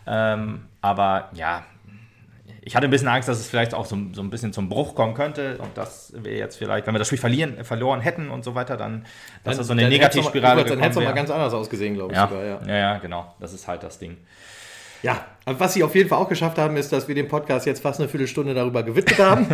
Ähm, 0.07 0.65
aber 0.81 1.29
ja, 1.33 1.63
ich 2.65 2.75
hatte 2.75 2.87
ein 2.87 2.89
bisschen 2.89 3.07
Angst, 3.07 3.29
dass 3.29 3.39
es 3.39 3.47
vielleicht 3.47 3.75
auch 3.75 3.85
so, 3.85 3.95
so 4.11 4.21
ein 4.23 4.31
bisschen 4.31 4.51
zum 4.51 4.69
Bruch 4.69 4.95
kommen 4.95 5.13
könnte 5.13 5.59
und 5.59 5.77
dass 5.77 6.11
wir 6.17 6.35
jetzt 6.35 6.57
vielleicht, 6.57 6.87
wenn 6.87 6.95
wir 6.95 6.99
das 6.99 7.07
Spiel 7.07 7.19
verlieren, 7.19 7.63
verloren 7.63 8.01
hätten 8.01 8.31
und 8.31 8.43
so 8.43 8.55
weiter, 8.55 8.75
dann, 8.75 9.03
dass 9.43 9.51
dann, 9.51 9.57
das 9.59 9.67
so 9.67 9.73
eine 9.73 9.87
Negativspirale 9.87 10.65
Dann 10.65 10.79
hätte 10.79 10.99
es 10.99 11.05
mal 11.05 11.13
ganz 11.13 11.29
anders 11.29 11.53
ausgesehen, 11.53 11.93
glaube 11.93 12.13
ich. 12.13 12.17
Ja. 12.17 12.27
Sogar, 12.27 12.43
ja. 12.43 12.59
ja, 12.67 12.75
ja, 12.75 12.97
genau. 12.97 13.35
Das 13.39 13.53
ist 13.53 13.67
halt 13.67 13.83
das 13.83 13.99
Ding. 13.99 14.17
Ja, 15.03 15.23
aber 15.45 15.59
was 15.59 15.75
sie 15.75 15.83
auf 15.83 15.93
jeden 15.93 16.09
Fall 16.09 16.17
auch 16.17 16.27
geschafft 16.27 16.57
haben, 16.57 16.75
ist, 16.77 16.91
dass 16.91 17.07
wir 17.07 17.13
den 17.13 17.27
Podcast 17.27 17.67
jetzt 17.67 17.83
fast 17.83 17.99
eine 17.99 18.09
Viertelstunde 18.09 18.55
darüber 18.55 18.81
gewidmet 18.81 19.19
haben. 19.19 19.45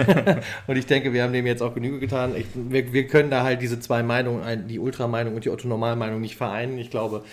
und 0.68 0.78
ich 0.78 0.86
denke, 0.86 1.12
wir 1.12 1.24
haben 1.24 1.34
dem 1.34 1.46
jetzt 1.46 1.62
auch 1.62 1.74
Genüge 1.74 2.00
getan. 2.00 2.34
Ich, 2.38 2.46
wir, 2.56 2.94
wir, 2.94 3.08
können 3.08 3.30
da 3.30 3.44
halt 3.44 3.62
diese 3.62 3.78
zwei 3.82 4.04
Meinungen, 4.04 4.70
die 4.70 4.80
Ultrameinung 4.80 5.36
und 5.36 5.44
die 5.44 5.50
Otto-Normal-Meinung 5.50 6.22
nicht 6.22 6.38
vereinen. 6.38 6.78
Ich 6.78 6.90
glaube, 6.90 7.24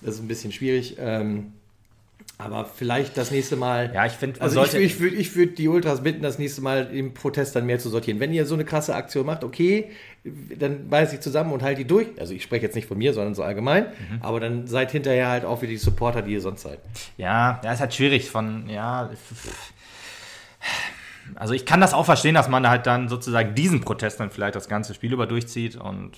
das 0.00 0.16
ist 0.16 0.20
ein 0.20 0.26
bisschen 0.26 0.50
schwierig. 0.50 0.96
Ähm, 0.98 1.52
Aber 2.40 2.64
vielleicht 2.64 3.16
das 3.16 3.32
nächste 3.32 3.56
Mal. 3.56 3.90
Ja, 3.92 4.06
ich 4.06 4.12
finde, 4.12 4.40
also 4.40 4.62
ich, 4.64 4.74
ich 4.74 5.00
würde 5.00 5.16
ich 5.16 5.34
würd 5.34 5.58
die 5.58 5.66
Ultras 5.66 6.04
bitten, 6.04 6.22
das 6.22 6.38
nächste 6.38 6.60
Mal 6.60 6.88
im 6.92 7.12
Protest 7.12 7.56
dann 7.56 7.66
mehr 7.66 7.80
zu 7.80 7.90
sortieren. 7.90 8.20
Wenn 8.20 8.32
ihr 8.32 8.46
so 8.46 8.54
eine 8.54 8.64
krasse 8.64 8.94
Aktion 8.94 9.26
macht, 9.26 9.42
okay, 9.42 9.90
dann 10.24 10.88
beiß 10.88 11.12
ich 11.12 11.20
zusammen 11.20 11.52
und 11.52 11.64
halt 11.64 11.78
die 11.78 11.84
durch. 11.84 12.06
Also 12.18 12.34
ich 12.34 12.44
spreche 12.44 12.64
jetzt 12.64 12.76
nicht 12.76 12.86
von 12.86 12.96
mir, 12.96 13.12
sondern 13.12 13.34
so 13.34 13.42
allgemein. 13.42 13.86
Mhm. 13.86 14.22
Aber 14.22 14.38
dann 14.38 14.68
seid 14.68 14.92
hinterher 14.92 15.28
halt 15.28 15.44
auch 15.44 15.62
wie 15.62 15.66
die 15.66 15.78
Supporter, 15.78 16.22
die 16.22 16.32
ihr 16.32 16.40
sonst 16.40 16.62
seid. 16.62 16.78
Ja, 17.16 17.60
ja, 17.64 17.72
ist 17.72 17.80
halt 17.80 17.94
schwierig 17.94 18.30
von, 18.30 18.68
ja. 18.68 19.10
Also 21.34 21.54
ich 21.54 21.66
kann 21.66 21.80
das 21.80 21.92
auch 21.92 22.04
verstehen, 22.04 22.34
dass 22.34 22.48
man 22.48 22.68
halt 22.68 22.86
dann 22.86 23.08
sozusagen 23.08 23.54
diesen 23.56 23.80
Protest 23.80 24.20
dann 24.20 24.30
vielleicht 24.30 24.54
das 24.54 24.68
ganze 24.68 24.94
Spiel 24.94 25.12
über 25.12 25.26
durchzieht 25.26 25.76
und 25.76 26.12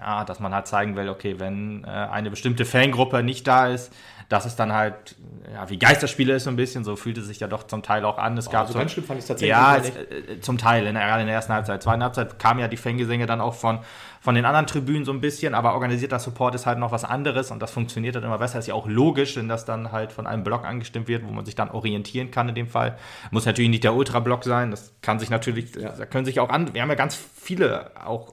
ja, 0.00 0.24
dass 0.24 0.40
man 0.40 0.52
halt 0.52 0.66
zeigen 0.66 0.96
will, 0.96 1.08
okay, 1.08 1.36
wenn 1.38 1.84
äh, 1.84 1.86
eine 1.86 2.30
bestimmte 2.30 2.64
Fangruppe 2.64 3.22
nicht 3.22 3.46
da 3.46 3.68
ist, 3.68 3.92
dass 4.32 4.46
es 4.46 4.56
dann 4.56 4.72
halt, 4.72 5.14
ja, 5.52 5.68
wie 5.68 5.78
Geisterspiele 5.78 6.34
ist 6.34 6.44
so 6.44 6.50
ein 6.50 6.56
bisschen, 6.56 6.84
so 6.84 6.96
fühlte 6.96 7.20
es 7.20 7.26
sich 7.26 7.40
ja 7.40 7.48
doch 7.48 7.64
zum 7.64 7.82
Teil 7.82 8.06
auch 8.06 8.16
an. 8.16 8.38
Es 8.38 8.48
gab 8.48 8.66
so, 8.66 8.78
ganz 8.78 8.92
schlimm 8.92 9.04
fand 9.04 9.20
ich 9.20 9.26
tatsächlich. 9.26 9.50
Ja, 9.50 9.76
es, 9.76 9.90
äh, 9.90 10.40
zum 10.40 10.56
Teil, 10.56 10.86
in 10.86 10.94
der, 10.94 11.04
gerade 11.04 11.20
in 11.20 11.26
der 11.26 11.36
ersten 11.36 11.52
Halbzeit. 11.52 11.82
Zweiten 11.82 12.02
Halbzeit 12.02 12.38
kamen 12.38 12.58
ja 12.58 12.66
die 12.66 12.78
Fangesänge 12.78 13.26
dann 13.26 13.42
auch 13.42 13.52
von, 13.52 13.80
von 14.22 14.34
den 14.34 14.46
anderen 14.46 14.66
Tribünen 14.66 15.04
so 15.04 15.12
ein 15.12 15.20
bisschen, 15.20 15.54
aber 15.54 15.74
organisierter 15.74 16.18
Support 16.18 16.54
ist 16.54 16.64
halt 16.64 16.78
noch 16.78 16.92
was 16.92 17.04
anderes 17.04 17.50
und 17.50 17.60
das 17.60 17.72
funktioniert 17.72 18.16
dann 18.16 18.24
immer 18.24 18.38
besser. 18.38 18.58
Ist 18.58 18.68
ja 18.68 18.74
auch 18.74 18.86
logisch, 18.86 19.36
wenn 19.36 19.48
das 19.48 19.66
dann 19.66 19.92
halt 19.92 20.12
von 20.12 20.26
einem 20.26 20.44
Block 20.44 20.64
angestimmt 20.64 21.08
wird, 21.08 21.26
wo 21.28 21.30
man 21.30 21.44
sich 21.44 21.54
dann 21.54 21.70
orientieren 21.70 22.30
kann 22.30 22.48
in 22.48 22.54
dem 22.54 22.68
Fall. 22.68 22.96
Muss 23.32 23.44
natürlich 23.44 23.70
nicht 23.70 23.84
der 23.84 23.94
Ultra-Block 23.94 24.44
sein, 24.44 24.70
das 24.70 24.94
kann 25.02 25.18
sich 25.18 25.28
natürlich, 25.28 25.74
ja. 25.74 25.90
da 25.90 26.06
können 26.06 26.24
sich 26.24 26.40
auch 26.40 26.48
an, 26.48 26.72
wir 26.72 26.80
haben 26.80 26.88
ja 26.88 26.94
ganz 26.94 27.16
viele 27.16 27.90
auch 28.02 28.32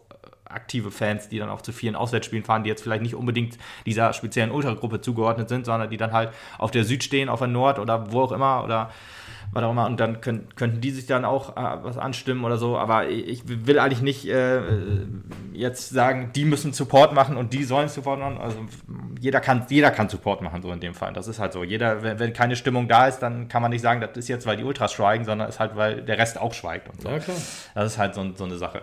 aktive 0.50 0.92
Fans, 0.92 1.30
die 1.30 1.40
dann 1.40 1.50
auch 1.50 1.62
zu 1.62 1.72
vielen 1.72 1.96
Auswärtsspielen 1.96 2.44
fahren, 2.44 2.64
die 2.64 2.70
jetzt 2.70 2.82
vielleicht 2.82 3.04
nicht 3.04 3.16
unbedingt 3.16 3.58
dieser 3.86 4.14
speziellen 4.14 4.52
Ultragruppe 4.52 5.02
zugeordnet 5.02 5.50
sind, 5.50 5.66
sondern 5.66 5.90
die 5.90 5.98
dann 5.98 6.12
halt 6.12 6.32
auf 6.58 6.72
der 6.72 6.84
Süd 6.84 7.04
stehen, 7.04 7.30
auf 7.30 7.40
der 7.40 7.48
Nord 7.48 7.80
oder 7.80 8.12
wo 8.12 8.22
auch 8.22 8.32
immer 8.32 8.64
oder 8.64 8.90
was 9.52 9.64
auch 9.64 9.72
immer. 9.72 9.86
Und 9.86 10.00
dann 10.00 10.22
können, 10.22 10.48
könnten 10.56 10.82
die 10.82 10.92
sich 10.92 11.06
dann 11.06 11.26
auch 11.26 11.58
äh, 11.58 11.84
was 11.84 11.98
anstimmen 11.98 12.44
oder 12.44 12.58
so. 12.58 12.78
Aber 12.78 13.08
ich, 13.10 13.44
will 13.48 13.80
eigentlich 13.80 14.02
nicht 14.02 14.28
äh, 14.28 14.62
jetzt 15.54 15.90
sagen, 15.90 16.32
die 16.36 16.46
müssen 16.46 16.74
Support 16.74 17.14
machen 17.14 17.38
und 17.38 17.54
die 17.54 17.64
sollen 17.64 17.90
Support 17.90 18.20
machen. 18.20 18.38
Also 18.38 18.58
jeder 19.20 19.42
kann, 19.42 19.66
jeder 19.70 19.92
kann 19.92 20.10
Support 20.10 20.42
machen, 20.42 20.62
so 20.62 20.72
in 20.72 20.80
dem 20.80 20.94
Fall. 20.94 21.14
Das 21.14 21.28
ist 21.28 21.40
halt 21.40 21.54
so. 21.54 21.64
Jeder, 21.64 22.04
wenn, 22.04 22.20
wenn 22.20 22.34
keine 22.34 22.56
Stimmung 22.56 22.88
da 22.88 23.08
ist, 23.08 23.20
dann 23.20 23.48
kann 23.48 23.62
man 23.62 23.72
nicht 23.72 23.82
sagen, 23.82 24.02
das 24.02 24.16
ist 24.16 24.28
jetzt, 24.28 24.46
weil 24.46 24.58
die 24.58 24.64
Ultras 24.64 24.94
schweigen, 24.94 25.26
sondern 25.26 25.50
ist 25.50 25.60
halt, 25.60 25.76
weil 25.76 26.02
der 26.02 26.18
Rest 26.18 26.40
auch 26.40 26.54
schweigt 26.54 26.90
und 26.90 27.02
so. 27.02 27.10
Ja. 27.10 27.20
Das 27.76 27.94
ist 27.94 27.98
halt 27.98 28.16
so, 28.16 28.26
so 28.36 28.44
eine 28.44 28.58
Sache. 28.58 28.82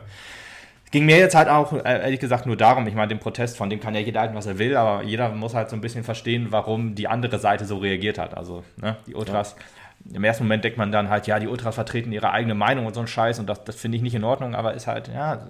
Es 0.86 0.92
ging 0.92 1.04
mir 1.04 1.18
jetzt 1.18 1.34
halt 1.34 1.48
auch, 1.48 1.72
äh, 1.72 1.82
ehrlich 1.84 2.20
gesagt, 2.20 2.46
nur 2.46 2.56
darum, 2.56 2.86
ich 2.86 2.94
meine, 2.94 3.08
den 3.08 3.18
Protest, 3.18 3.56
von 3.56 3.68
dem 3.68 3.80
kann 3.80 3.94
ja 3.94 4.00
jeder 4.00 4.20
halten, 4.20 4.36
was 4.36 4.46
er 4.46 4.58
will, 4.58 4.76
aber 4.76 5.02
jeder 5.02 5.30
muss 5.30 5.52
halt 5.52 5.68
so 5.68 5.76
ein 5.76 5.80
bisschen 5.80 6.04
verstehen, 6.04 6.48
warum 6.50 6.94
die 6.94 7.08
andere 7.08 7.40
Seite 7.40 7.64
so 7.64 7.78
reagiert 7.78 8.18
hat. 8.18 8.36
Also, 8.36 8.62
ne, 8.80 8.96
die 9.06 9.14
Ultras. 9.14 9.56
Ja. 9.58 10.16
Im 10.16 10.22
ersten 10.22 10.44
Moment 10.44 10.62
denkt 10.62 10.78
man 10.78 10.92
dann 10.92 11.10
halt, 11.10 11.26
ja, 11.26 11.40
die 11.40 11.48
Ultras 11.48 11.74
vertreten 11.74 12.12
ihre 12.12 12.30
eigene 12.30 12.54
Meinung 12.54 12.86
und 12.86 12.94
so 12.94 13.00
ein 13.00 13.08
Scheiß 13.08 13.40
und 13.40 13.48
das, 13.48 13.64
das 13.64 13.74
finde 13.74 13.96
ich 13.96 14.02
nicht 14.02 14.14
in 14.14 14.22
Ordnung, 14.22 14.54
aber 14.54 14.74
ist 14.74 14.86
halt, 14.86 15.08
ja, 15.08 15.48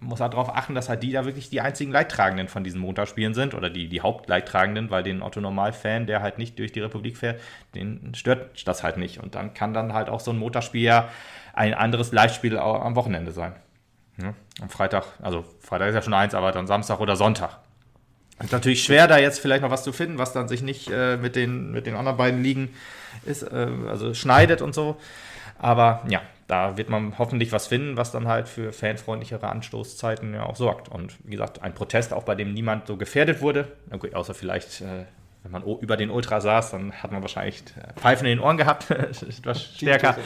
muss 0.00 0.20
halt 0.20 0.32
darauf 0.32 0.54
achten, 0.54 0.74
dass 0.74 0.88
halt 0.88 1.02
die 1.02 1.12
da 1.12 1.24
wirklich 1.24 1.50
die 1.50 1.60
einzigen 1.60 1.92
Leidtragenden 1.92 2.48
von 2.48 2.64
diesen 2.64 2.80
Montagsspielen 2.80 3.34
sind 3.34 3.54
oder 3.54 3.70
die, 3.70 3.88
die 3.88 4.00
Hauptleidtragenden, 4.00 4.90
weil 4.90 5.02
den 5.02 5.22
Otto-Normal-Fan, 5.22 6.06
der 6.06 6.22
halt 6.22 6.38
nicht 6.38 6.58
durch 6.58 6.72
die 6.72 6.80
Republik 6.80 7.16
fährt, 7.16 7.40
den 7.74 8.12
stört 8.14 8.66
das 8.66 8.82
halt 8.82 8.96
nicht. 8.96 9.22
Und 9.22 9.34
dann 9.34 9.54
kann 9.54 9.72
dann 9.72 9.92
halt 9.92 10.08
auch 10.08 10.20
so 10.20 10.32
ein 10.32 10.38
Montagsspiel 10.38 10.82
ja 10.82 11.08
ein 11.52 11.74
anderes 11.74 12.12
Live-Spiel 12.12 12.58
am 12.58 12.96
Wochenende 12.96 13.32
sein. 13.32 13.54
Ja, 14.20 14.34
am 14.60 14.68
Freitag, 14.68 15.04
also 15.22 15.44
Freitag 15.60 15.88
ist 15.88 15.94
ja 15.94 16.02
schon 16.02 16.14
eins, 16.14 16.34
aber 16.34 16.52
dann 16.52 16.66
Samstag 16.66 17.00
oder 17.00 17.16
Sonntag. 17.16 17.58
Ist 18.40 18.52
natürlich 18.52 18.84
schwer, 18.84 19.08
da 19.08 19.18
jetzt 19.18 19.40
vielleicht 19.40 19.62
noch 19.62 19.70
was 19.70 19.82
zu 19.82 19.92
finden, 19.92 20.18
was 20.18 20.32
dann 20.32 20.48
sich 20.48 20.62
nicht 20.62 20.90
äh, 20.90 21.16
mit, 21.16 21.34
den, 21.34 21.72
mit 21.72 21.86
den 21.86 21.96
anderen 21.96 22.16
beiden 22.16 22.42
Ligen 22.42 22.74
ist, 23.24 23.42
äh, 23.42 23.68
also 23.88 24.14
schneidet 24.14 24.62
und 24.62 24.74
so. 24.74 24.96
Aber 25.58 26.02
ja, 26.08 26.22
da 26.46 26.76
wird 26.76 26.88
man 26.88 27.18
hoffentlich 27.18 27.50
was 27.50 27.66
finden, 27.66 27.96
was 27.96 28.12
dann 28.12 28.28
halt 28.28 28.48
für 28.48 28.72
fanfreundlichere 28.72 29.48
Anstoßzeiten 29.48 30.34
ja 30.34 30.44
auch 30.44 30.56
sorgt. 30.56 30.88
Und 30.88 31.16
wie 31.24 31.32
gesagt, 31.32 31.62
ein 31.62 31.74
Protest, 31.74 32.12
auch 32.12 32.22
bei 32.22 32.36
dem 32.36 32.54
niemand 32.54 32.86
so 32.86 32.96
gefährdet 32.96 33.40
wurde, 33.40 33.68
okay, 33.90 34.14
außer 34.14 34.34
vielleicht, 34.34 34.82
äh, 34.82 35.04
wenn 35.42 35.52
man 35.52 35.62
über 35.62 35.96
den 35.96 36.10
Ultra 36.10 36.40
saß, 36.40 36.70
dann 36.70 36.92
hat 36.92 37.10
man 37.10 37.22
wahrscheinlich 37.22 37.62
äh, 37.76 38.00
Pfeifen 38.00 38.26
in 38.26 38.38
den 38.38 38.40
Ohren 38.40 38.56
gehabt, 38.56 38.90
etwas 38.90 39.64
stärker. 39.64 40.16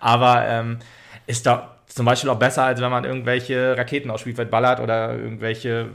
Aber 0.00 0.46
ähm, 0.48 0.78
ist 1.26 1.46
da 1.46 1.76
zum 1.94 2.06
Beispiel 2.06 2.30
auch 2.30 2.38
besser, 2.38 2.64
als 2.64 2.80
wenn 2.80 2.90
man 2.90 3.04
irgendwelche 3.04 3.76
Raketen 3.76 4.10
aus 4.10 4.22
Spielfeld 4.22 4.50
ballert 4.50 4.80
oder 4.80 5.14
irgendwelche 5.14 5.90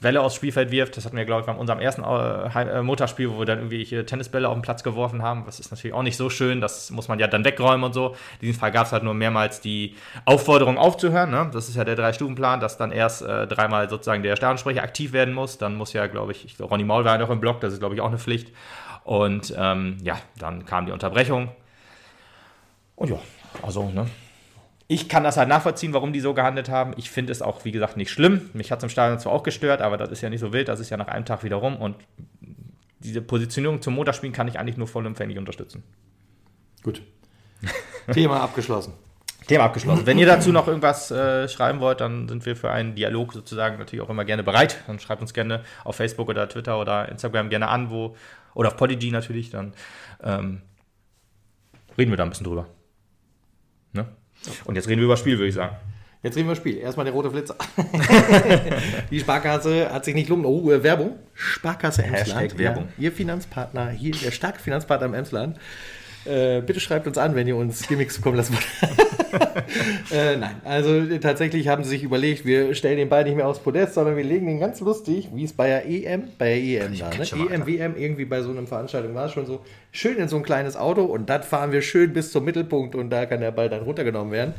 Welle 0.00 0.20
aus 0.20 0.36
Spielfeld 0.36 0.70
wirft. 0.70 0.96
Das 0.96 1.04
hatten 1.04 1.16
wir, 1.16 1.24
glaube 1.24 1.40
ich, 1.40 1.46
bei 1.46 1.52
unserem 1.52 1.80
ersten 1.80 2.04
äh, 2.04 2.78
äh, 2.78 2.82
Motorspiel, 2.82 3.28
wo 3.28 3.40
wir 3.40 3.46
dann 3.46 3.58
irgendwelche 3.58 4.06
Tennisbälle 4.06 4.48
auf 4.48 4.54
den 4.54 4.62
Platz 4.62 4.84
geworfen 4.84 5.22
haben. 5.22 5.44
Das 5.44 5.58
ist 5.58 5.72
natürlich 5.72 5.94
auch 5.94 6.04
nicht 6.04 6.16
so 6.16 6.30
schön. 6.30 6.60
Das 6.60 6.92
muss 6.92 7.08
man 7.08 7.18
ja 7.18 7.26
dann 7.26 7.44
wegräumen 7.44 7.82
und 7.82 7.92
so. 7.92 8.10
In 8.40 8.46
diesem 8.46 8.60
Fall 8.60 8.70
gab 8.70 8.86
es 8.86 8.92
halt 8.92 9.02
nur 9.02 9.14
mehrmals 9.14 9.60
die 9.60 9.96
Aufforderung 10.26 10.78
aufzuhören. 10.78 11.30
Ne? 11.32 11.50
Das 11.52 11.68
ist 11.68 11.74
ja 11.74 11.82
der 11.82 11.96
Drei-Stufen-Plan, 11.96 12.60
dass 12.60 12.76
dann 12.76 12.92
erst 12.92 13.22
äh, 13.22 13.48
dreimal 13.48 13.90
sozusagen 13.90 14.22
der 14.22 14.36
Sternensprecher 14.36 14.84
aktiv 14.84 15.12
werden 15.12 15.34
muss. 15.34 15.58
Dann 15.58 15.74
muss 15.74 15.92
ja, 15.92 16.06
glaube 16.06 16.30
ich, 16.30 16.44
ich 16.44 16.56
glaub, 16.56 16.70
Ronny 16.70 16.84
Maul 16.84 17.04
war 17.04 17.14
ja 17.14 17.18
noch 17.18 17.30
im 17.30 17.40
Block. 17.40 17.60
Das 17.60 17.72
ist, 17.72 17.80
glaube 17.80 17.96
ich, 17.96 18.00
auch 18.00 18.08
eine 18.08 18.18
Pflicht. 18.18 18.52
Und 19.02 19.52
ähm, 19.58 19.96
ja, 20.04 20.18
dann 20.38 20.64
kam 20.66 20.86
die 20.86 20.92
Unterbrechung. 20.92 21.50
Und 22.94 23.10
ja, 23.10 23.18
also, 23.62 23.90
ne? 23.90 24.06
Ich 24.92 25.08
kann 25.08 25.24
das 25.24 25.38
halt 25.38 25.48
nachvollziehen, 25.48 25.94
warum 25.94 26.12
die 26.12 26.20
so 26.20 26.34
gehandelt 26.34 26.68
haben. 26.68 26.92
Ich 26.98 27.10
finde 27.10 27.32
es 27.32 27.40
auch, 27.40 27.64
wie 27.64 27.72
gesagt, 27.72 27.96
nicht 27.96 28.10
schlimm. 28.10 28.50
Mich 28.52 28.70
hat 28.70 28.80
es 28.80 28.84
im 28.84 28.90
Stadion 28.90 29.18
zwar 29.18 29.32
auch 29.32 29.42
gestört, 29.42 29.80
aber 29.80 29.96
das 29.96 30.10
ist 30.10 30.20
ja 30.20 30.28
nicht 30.28 30.40
so 30.40 30.52
wild. 30.52 30.68
Das 30.68 30.80
ist 30.80 30.90
ja 30.90 30.98
nach 30.98 31.08
einem 31.08 31.24
Tag 31.24 31.44
wieder 31.44 31.56
rum. 31.56 31.76
Und 31.76 31.96
diese 32.98 33.22
Positionierung 33.22 33.80
zum 33.80 33.94
Motorspielen 33.94 34.34
kann 34.34 34.48
ich 34.48 34.58
eigentlich 34.58 34.76
nur 34.76 34.86
vollumfänglich 34.86 35.38
unterstützen. 35.38 35.82
Gut. 36.82 37.00
Thema 38.12 38.42
abgeschlossen. 38.42 38.92
Thema 39.46 39.64
abgeschlossen. 39.64 40.04
Wenn 40.04 40.18
ihr 40.18 40.26
dazu 40.26 40.52
noch 40.52 40.68
irgendwas 40.68 41.10
äh, 41.10 41.48
schreiben 41.48 41.80
wollt, 41.80 42.02
dann 42.02 42.28
sind 42.28 42.44
wir 42.44 42.54
für 42.54 42.70
einen 42.70 42.94
Dialog 42.94 43.32
sozusagen 43.32 43.78
natürlich 43.78 44.04
auch 44.04 44.10
immer 44.10 44.26
gerne 44.26 44.42
bereit. 44.42 44.82
Dann 44.86 45.00
schreibt 45.00 45.22
uns 45.22 45.32
gerne 45.32 45.62
auf 45.84 45.96
Facebook 45.96 46.28
oder 46.28 46.48
Twitter 46.50 46.78
oder 46.78 47.08
Instagram 47.08 47.48
gerne 47.48 47.68
an, 47.68 47.88
wo 47.88 48.14
oder 48.54 48.68
auf 48.68 48.76
Podigy 48.76 49.10
natürlich. 49.10 49.48
Dann 49.48 49.72
ähm, 50.22 50.60
reden 51.96 52.10
wir 52.10 52.18
da 52.18 52.24
ein 52.24 52.28
bisschen 52.30 52.46
drüber. 52.46 52.66
Ne? 53.94 54.06
Und 54.64 54.74
jetzt 54.74 54.88
reden 54.88 55.00
wir 55.00 55.06
über 55.06 55.16
Spiel, 55.16 55.38
würde 55.38 55.48
ich 55.48 55.54
sagen. 55.54 55.76
Jetzt 56.22 56.36
reden 56.36 56.46
wir 56.46 56.52
über 56.52 56.60
Spiel. 56.60 56.78
Erstmal 56.78 57.04
der 57.04 57.14
rote 57.14 57.30
Flitzer. 57.30 57.56
die 59.10 59.18
Sparkasse 59.18 59.92
hat 59.92 60.04
sich 60.04 60.14
nicht 60.14 60.28
lumpen. 60.28 60.46
Oh, 60.46 60.70
äh, 60.70 60.82
Werbung. 60.82 61.18
Sparkasse 61.34 62.04
Emsland. 62.04 62.58
Werbung. 62.58 62.84
Ja, 62.96 63.04
ihr 63.04 63.12
Finanzpartner, 63.12 63.90
hier 63.90 64.12
der 64.12 64.30
starke 64.30 64.60
Finanzpartner 64.60 65.06
im 65.06 65.14
Emsland. 65.14 65.58
Äh, 66.24 66.60
bitte 66.60 66.80
schreibt 66.80 67.06
uns 67.06 67.18
an, 67.18 67.34
wenn 67.34 67.48
ihr 67.48 67.56
uns 67.56 67.86
Gimmicks 67.88 68.20
kommen 68.20 68.36
lassen 68.36 68.54
wollt. 68.54 69.12
äh, 70.12 70.36
nein, 70.36 70.56
also 70.64 71.18
tatsächlich 71.18 71.68
haben 71.68 71.84
sie 71.84 71.90
sich 71.90 72.02
überlegt, 72.02 72.44
wir 72.44 72.74
stellen 72.74 72.98
den 72.98 73.08
Ball 73.08 73.24
nicht 73.24 73.36
mehr 73.36 73.48
aufs 73.48 73.58
Podest, 73.58 73.94
sondern 73.94 74.16
wir 74.16 74.24
legen 74.24 74.46
den 74.46 74.60
ganz 74.60 74.80
lustig, 74.80 75.28
wie 75.32 75.44
es 75.44 75.52
bei 75.52 75.68
der 75.68 75.86
EM, 75.86 76.24
bei 76.38 76.48
der 76.48 76.58
EM 76.58 76.98
da, 76.98 77.08
ne? 77.08 77.50
EM, 77.50 77.66
WM, 77.66 77.96
irgendwie 77.96 78.24
bei 78.24 78.42
so 78.42 78.50
einer 78.50 78.66
Veranstaltung 78.66 79.14
war 79.14 79.26
es 79.26 79.32
schon 79.32 79.46
so, 79.46 79.60
schön 79.90 80.16
in 80.16 80.28
so 80.28 80.36
ein 80.36 80.42
kleines 80.42 80.76
Auto 80.76 81.02
und 81.02 81.28
dann 81.28 81.42
fahren 81.42 81.72
wir 81.72 81.82
schön 81.82 82.12
bis 82.12 82.30
zum 82.30 82.44
Mittelpunkt 82.44 82.94
und 82.94 83.10
da 83.10 83.26
kann 83.26 83.40
der 83.40 83.50
Ball 83.50 83.68
dann 83.68 83.82
runtergenommen 83.82 84.32
werden 84.32 84.54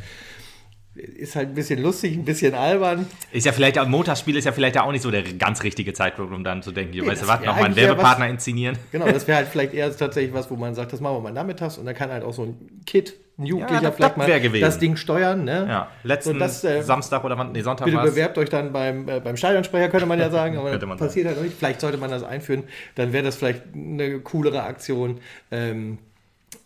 ist 0.95 1.35
halt 1.35 1.49
ein 1.49 1.55
bisschen 1.55 1.81
lustig, 1.81 2.15
ein 2.15 2.25
bisschen 2.25 2.53
albern. 2.53 3.07
Ist 3.31 3.45
ja 3.45 3.51
vielleicht, 3.51 3.77
ein 3.79 3.89
Motorspiel 3.89 4.35
ist 4.35 4.45
ja 4.45 4.51
vielleicht 4.51 4.77
auch 4.77 4.91
nicht 4.91 5.01
so 5.01 5.09
der 5.09 5.23
ganz 5.23 5.63
richtige 5.63 5.93
Zeitpunkt, 5.93 6.33
um 6.33 6.43
dann 6.43 6.61
zu 6.61 6.71
denken, 6.71 6.95
nee, 6.95 7.05
weißt 7.05 7.23
du 7.23 7.27
was, 7.27 7.39
nochmal 7.41 7.65
einen 7.65 7.75
Werbepartner 7.75 8.25
was, 8.25 8.31
inszenieren. 8.31 8.77
Genau, 8.91 9.07
das 9.07 9.27
wäre 9.27 9.37
halt 9.39 9.47
vielleicht 9.47 9.73
eher 9.73 9.95
tatsächlich 9.95 10.33
was, 10.33 10.51
wo 10.51 10.55
man 10.55 10.75
sagt, 10.75 10.93
das 10.93 11.01
machen 11.01 11.15
wir 11.15 11.21
mal 11.21 11.33
nachmittags 11.33 11.79
und 11.79 11.85
dann 11.85 11.95
kann 11.95 12.11
halt 12.11 12.23
auch 12.23 12.33
so 12.33 12.43
ein 12.43 12.81
Kid, 12.85 13.15
ein 13.39 13.47
Jugendlicher 13.47 13.81
ja, 13.81 13.89
das, 13.89 13.95
vielleicht 13.95 14.17
das 14.17 14.27
mal 14.27 14.39
gewesen. 14.39 14.63
das 14.63 14.77
Ding 14.77 14.95
steuern. 14.95 15.43
Ne? 15.43 15.65
Ja, 15.67 15.87
letzten 16.03 16.33
so, 16.33 16.39
das, 16.39 16.63
äh, 16.63 16.83
Samstag 16.83 17.23
oder 17.23 17.39
wann, 17.39 17.53
nee, 17.53 17.61
Sonntag 17.61 17.85
Bitte 17.85 17.97
bewerbt 17.97 18.37
euch 18.37 18.49
dann 18.49 18.71
beim, 18.71 19.09
äh, 19.09 19.19
beim 19.19 19.35
Stadionsprecher, 19.35 19.89
könnte 19.89 20.05
man 20.05 20.19
ja 20.19 20.29
sagen, 20.29 20.57
aber 20.57 20.77
das 20.77 20.97
passiert 20.97 21.25
halt 21.25 21.37
noch 21.37 21.43
nicht. 21.43 21.57
Vielleicht 21.57 21.81
sollte 21.81 21.97
man 21.97 22.11
das 22.11 22.23
einführen, 22.23 22.65
dann 22.93 23.13
wäre 23.13 23.23
das 23.23 23.35
vielleicht 23.35 23.63
eine 23.73 24.19
coolere 24.19 24.61
Aktion. 24.61 25.19
Ähm, 25.49 25.97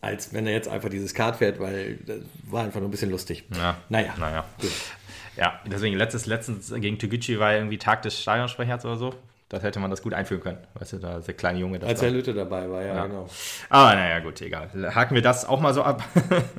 als 0.02 0.34
wenn 0.34 0.48
er 0.48 0.54
jetzt 0.54 0.68
einfach 0.68 0.90
dieses 0.90 1.14
Kart 1.14 1.38
fährt, 1.38 1.60
weil 1.60 1.98
das 2.06 2.20
war 2.44 2.64
einfach 2.64 2.80
nur 2.80 2.90
ein 2.90 2.92
bisschen 2.92 3.12
lustig. 3.12 3.44
Ja. 3.56 3.78
Naja. 3.90 4.14
naja. 4.20 4.46
Gut. 4.62 4.72
Ja, 5.36 5.60
deswegen 5.66 5.96
letztes, 5.96 6.26
letztens 6.26 6.74
gegen 6.74 6.98
Toguchi 6.98 7.40
war 7.40 7.54
irgendwie 7.54 7.78
Tag 7.78 8.02
des 8.02 8.20
Stadionsprechers 8.20 8.86
oder 8.86 8.98
so. 8.98 9.14
Das 9.50 9.64
hätte 9.64 9.80
man 9.80 9.90
das 9.90 10.02
gut 10.02 10.14
einführen 10.14 10.42
können. 10.42 10.58
Weißt 10.74 10.94
du, 10.94 10.98
da 10.98 11.20
ist 11.20 11.28
der 11.28 11.36
kleine 11.36 11.60
Junge. 11.60 11.82
Als 11.82 12.02
Herr 12.02 12.10
Lütte 12.10 12.34
dabei 12.34 12.70
war, 12.70 12.82
ja, 12.82 12.96
ja. 12.96 13.06
genau. 13.06 13.30
Aber 13.70 13.96
naja, 13.96 14.20
gut, 14.20 14.42
egal. 14.42 14.70
Haken 14.94 15.16
wir 15.16 15.22
das 15.22 15.46
auch 15.46 15.62
mal 15.62 15.74
so 15.74 15.84
ab. 15.84 16.04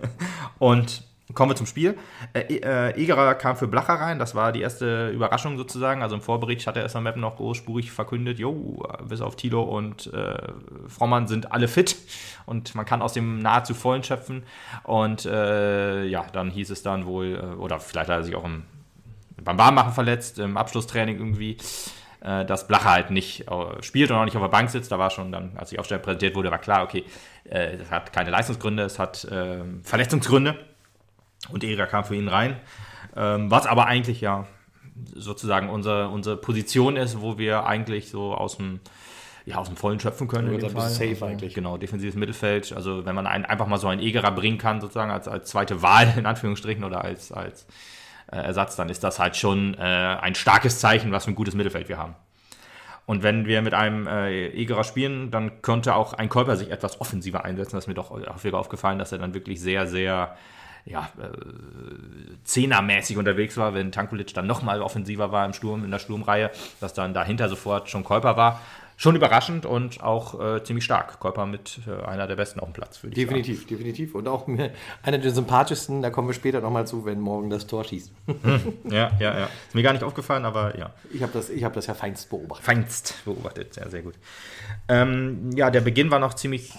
Und 0.59 1.03
Kommen 1.35 1.51
wir 1.51 1.57
zum 1.57 1.67
Spiel. 1.67 1.99
Äh, 2.33 2.55
äh, 2.55 3.03
Egerer 3.03 3.35
kam 3.35 3.55
für 3.57 3.69
Blacher 3.69 3.95
rein, 3.95 4.19
das 4.19 4.35
war 4.35 4.51
die 4.51 4.63
erste 4.63 5.11
Überraschung 5.11 5.59
sozusagen. 5.59 6.03
Also 6.03 6.15
im 6.15 6.23
Vorbericht 6.23 6.67
hat 6.67 6.77
der 6.77 6.85
SV 6.85 7.03
Meppen 7.03 7.21
noch 7.21 7.37
großspurig 7.37 7.91
verkündet, 7.93 8.39
jo, 8.39 8.83
bis 9.07 9.21
auf 9.21 9.37
Tilo 9.37 9.63
und 9.63 10.13
äh, 10.15 10.39
Frommann 10.87 11.29
sind 11.29 11.53
alle 11.53 11.69
fit 11.69 11.97
und 12.47 12.75
man 12.75 12.87
kann 12.87 13.03
aus 13.03 13.13
dem 13.13 13.41
nahezu 13.41 13.75
vollen 13.75 14.03
schöpfen. 14.03 14.43
Und 14.85 15.27
äh, 15.27 16.05
ja, 16.05 16.25
dann 16.33 16.51
hieß 16.51 16.71
es 16.71 16.83
dann 16.83 17.05
wohl, 17.05 17.35
äh, 17.35 17.57
oder 17.57 17.79
vielleicht 17.79 18.09
hat 18.09 18.19
er 18.19 18.25
sich 18.25 18.35
auch 18.35 18.45
im, 18.45 18.65
beim 19.43 19.59
Warmmachen 19.59 19.93
verletzt, 19.93 20.39
im 20.39 20.57
Abschlusstraining 20.57 21.19
irgendwie. 21.19 21.59
äh, 22.21 22.45
dass 22.47 22.67
Blacher 22.67 22.91
halt 22.91 23.11
nicht 23.11 23.47
äh, 23.49 23.83
spielt 23.83 24.11
und 24.11 24.17
auch 24.17 24.25
nicht 24.25 24.35
auf 24.35 24.43
der 24.43 24.49
Bank 24.49 24.71
sitzt. 24.71 24.91
Da 24.91 24.99
war 24.99 25.11
schon 25.11 25.31
dann, 25.31 25.53
als 25.57 25.71
die 25.71 25.79
Aufstellung 25.79 26.03
präsentiert 26.03 26.35
wurde, 26.35 26.51
war 26.51 26.59
klar, 26.59 26.83
okay, 26.83 27.05
es 27.45 27.91
hat 27.91 28.13
keine 28.13 28.31
Leistungsgründe, 28.31 28.83
es 28.83 28.99
hat 28.99 29.27
Verletzungsgründe. 29.83 30.55
Und 31.51 31.65
Erika 31.65 31.87
kam 31.87 32.05
für 32.05 32.17
ihn 32.17 32.29
rein. 32.29 32.57
Ähm, 33.17 33.51
was 33.51 33.67
aber 33.67 33.87
eigentlich 33.87 34.21
ja 34.21 34.47
sozusagen 35.15 35.69
unsere, 35.69 36.09
unsere 36.09 36.37
Position 36.37 36.97
ist, 36.97 37.21
wo 37.21 37.39
wir 37.39 37.67
eigentlich 37.67 38.11
so 38.11 38.35
aus 38.35 38.57
dem 38.57 38.81
ja, 39.49 39.57
aus 39.57 39.69
dem 39.69 39.77
Vollen 39.77 39.99
schöpfen 39.99 40.29
können. 40.29 40.53
In 40.53 40.61
dem 40.61 40.71
Fall. 40.71 40.91
Safe 40.91 41.09
also, 41.09 41.25
eigentlich. 41.25 41.55
Genau, 41.55 41.79
defensives 41.79 42.15
Mittelfeld. 42.17 42.71
Also 42.75 43.07
wenn 43.07 43.15
man 43.15 43.27
einen, 43.27 43.47
einfach 43.47 43.67
mal 43.67 43.79
so 43.79 43.89
einen 43.89 44.03
Egerer 44.03 44.31
bringen 44.31 44.59
kann, 44.59 44.83
sozusagen 44.83 45.11
als, 45.11 45.27
als 45.27 45.49
zweite 45.49 45.81
Wahl 45.81 46.13
in 46.19 46.27
Anführungsstrichen 46.27 46.85
oder 46.85 47.03
als, 47.03 47.33
als 47.33 47.67
äh, 48.31 48.37
Ersatz, 48.37 48.77
dann 48.77 48.91
ist 48.91 49.03
das 49.05 49.19
halt 49.19 49.37
schon 49.37 49.73
äh, 49.75 49.81
ein 49.81 50.35
starkes 50.35 50.81
Zeichen, 50.81 51.13
was 51.13 51.25
für 51.25 51.31
ein 51.31 51.35
gutes 51.35 51.55
Mittelfeld 51.55 51.89
wir 51.89 51.97
haben. 51.97 52.15
Und 53.07 53.23
wenn 53.23 53.47
wir 53.47 53.63
mit 53.63 53.73
einem 53.73 54.07
äh, 54.07 54.49
Egerer 54.49 54.85
spielen, 54.85 55.31
dann 55.31 55.63
könnte 55.63 55.95
auch 55.95 56.13
ein 56.13 56.29
Kolper 56.29 56.57
sich 56.57 56.71
etwas 56.71 57.01
offensiver 57.01 57.47
einsetzen. 57.47 57.77
Das 57.77 57.85
ist 57.85 57.89
mir 57.89 57.95
doch 57.95 58.11
häufiger 58.11 58.59
aufgefallen, 58.59 58.99
dass 58.99 59.13
er 59.13 59.19
dann 59.19 59.33
wirklich 59.33 59.63
sehr, 59.63 59.87
sehr 59.87 60.37
ja, 60.85 61.11
äh, 61.19 61.29
zehnermäßig 62.45 63.17
unterwegs 63.17 63.57
war, 63.57 63.75
wenn 63.75 63.93
Tankulic 63.93 64.33
dann 64.35 64.47
nochmal 64.47 64.83
offensiver 64.83 65.33
war 65.33 65.45
im 65.45 65.53
Sturm, 65.53 65.85
in 65.85 65.91
der 65.91 65.99
Sturmreihe, 65.99 66.51
dass 66.81 66.95
dann 66.95 67.15
dahinter 67.15 67.49
sofort 67.49 67.89
schon 67.89 68.05
Kolper 68.05 68.37
war 68.37 68.61
schon 68.99 69.15
überraschend 69.15 69.65
und 69.65 70.03
auch 70.03 70.57
äh, 70.57 70.65
ziemlich 70.65 70.85
stark. 70.85 71.21
Kolper 71.21 71.47
mit 71.47 71.79
äh, 71.87 72.05
einer 72.05 72.27
der 72.27 72.35
besten 72.35 72.59
auf 72.59 72.69
dem 72.69 72.73
Platz, 72.75 73.03
würde 73.03 73.17
ich 73.17 73.25
definitiv, 73.25 73.61
sagen. 73.61 73.69
Definitiv, 73.69 73.95
definitiv. 73.95 74.15
Und 74.17 74.29
auch 74.29 74.49
einer 75.03 75.19
der 75.19 75.31
sympathischsten, 75.31 76.03
da 76.03 76.11
kommen 76.11 76.29
wir 76.29 76.35
später 76.35 76.61
nochmal 76.61 76.87
zu, 76.87 77.05
wenn 77.07 77.21
morgen 77.21 77.49
das 77.49 77.67
Tor 77.67 77.85
schießt. 77.85 78.13
Hm. 78.27 78.73
Ja, 78.91 79.13
ja, 79.21 79.39
ja. 79.39 79.45
Ist 79.45 79.75
mir 79.75 79.83
gar 79.83 79.93
nicht 79.93 80.03
aufgefallen, 80.03 80.45
aber 80.45 80.77
ja. 80.77 80.93
Ich 81.13 81.23
habe 81.23 81.33
das, 81.33 81.49
hab 81.49 81.73
das 81.75 81.87
ja 81.87 81.95
feinst 81.95 82.29
beobachtet. 82.29 82.67
Feinst 82.67 83.25
beobachtet, 83.25 83.75
sehr, 83.75 83.89
sehr 83.89 84.03
gut. 84.03 84.15
Ähm, 84.89 85.51
ja, 85.55 85.71
der 85.71 85.81
Beginn 85.81 86.11
war 86.11 86.19
noch 86.19 86.35
ziemlich 86.35 86.73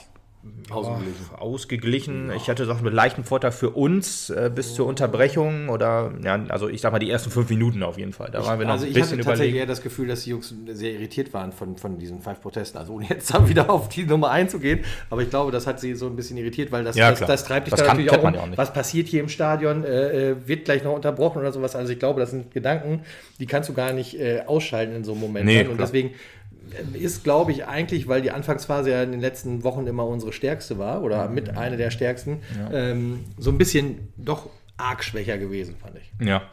Ausgeglichen. 0.70 1.36
ausgeglichen. 1.38 2.28
Ja. 2.30 2.36
Ich 2.36 2.50
hatte 2.50 2.64
gesagt, 2.64 2.82
mit 2.82 2.94
leichten 2.94 3.26
Vorteil 3.26 3.52
für 3.52 3.72
uns 3.72 4.30
äh, 4.30 4.50
bis 4.54 4.74
zur 4.74 4.86
Unterbrechung 4.88 5.68
oder, 5.68 6.14
ja, 6.24 6.40
also 6.48 6.70
ich 6.70 6.80
sag 6.80 6.94
mal 6.94 7.00
die 7.00 7.10
ersten 7.10 7.30
fünf 7.30 7.50
Minuten 7.50 7.84
auf 7.84 7.98
jeden 7.98 8.14
Fall. 8.14 8.30
Da 8.32 8.46
waren 8.46 8.58
wir 8.58 8.66
noch 8.66 8.74
also 8.74 8.86
ein 8.86 8.94
bisschen 8.94 9.20
ich 9.20 9.26
hatte 9.26 9.32
tatsächlich 9.32 9.56
eher 9.56 9.66
das 9.66 9.82
Gefühl, 9.82 10.08
dass 10.08 10.24
die 10.24 10.30
Jungs 10.30 10.54
sehr 10.68 10.94
irritiert 10.94 11.34
waren 11.34 11.52
von, 11.52 11.76
von 11.76 11.98
diesen 11.98 12.22
fünf 12.22 12.40
Protesten. 12.40 12.78
Also 12.78 12.94
ohne 12.94 13.10
jetzt 13.10 13.34
dann 13.34 13.50
wieder 13.50 13.70
auf 13.70 13.90
die 13.90 14.06
Nummer 14.06 14.30
einzugehen. 14.30 14.86
Aber 15.10 15.22
ich 15.22 15.30
glaube, 15.30 15.52
das 15.52 15.68
hat 15.68 15.82
sie 15.82 15.94
so 15.96 16.06
ein 16.06 16.16
bisschen 16.16 16.38
irritiert, 16.38 16.72
weil 16.72 16.86
das, 16.86 16.96
ja, 16.96 17.10
das, 17.10 17.20
das, 17.20 17.44
treibt 17.44 17.68
dich 17.68 17.72
das 17.72 17.82
da 17.82 17.88
natürlich 17.88 18.12
auch 18.12 18.24
um. 18.24 18.36
Auch 18.36 18.58
was 18.58 18.72
passiert 18.72 19.10
hier 19.10 19.20
im 19.22 19.30
Stadion? 19.30 19.84
Äh, 19.84 20.30
äh, 20.30 20.48
wird 20.48 20.66
gleich 20.66 20.86
noch 20.86 20.94
unterbrochen 20.94 21.40
oder 21.40 21.52
sowas. 21.52 21.76
Also 21.76 21.92
ich 21.92 22.00
glaube, 22.00 22.22
das 22.22 22.32
sind 22.32 22.52
Gedanken, 22.54 23.02
die 23.40 23.46
kannst 23.46 23.68
du 23.68 23.74
gar 23.74 23.92
nicht 23.92 24.18
äh, 24.18 24.44
ausschalten 24.46 24.96
in 24.96 25.04
so 25.04 25.12
einem 25.12 25.22
Moment. 25.22 25.46
Nee, 25.46 25.66
und 25.66 25.80
deswegen 25.82 26.12
ist, 26.94 27.24
glaube 27.24 27.52
ich, 27.52 27.68
eigentlich, 27.68 28.08
weil 28.08 28.22
die 28.22 28.32
Anfangsphase 28.32 28.92
ja 28.92 29.04
in 29.04 29.12
den 29.12 29.22
letzten 29.22 29.64
Wochen 29.64 29.88
immer 29.88 30.06
unsere 30.06 30.34
stärkste 30.34 30.78
war 30.78 31.04
oder 31.04 31.28
mhm. 31.28 31.36
mit 31.36 31.58
einer 31.58 31.78
der 31.78 31.92
stärksten, 31.92 32.40
ja. 32.58 32.92
ähm, 32.92 33.26
so 33.38 33.52
ein 33.52 33.58
bisschen 33.58 34.10
doch 34.18 34.50
arg 34.78 35.04
schwächer 35.04 35.38
gewesen, 35.38 35.76
fand 35.82 35.98
ich. 35.98 36.26
Ja. 36.26 36.44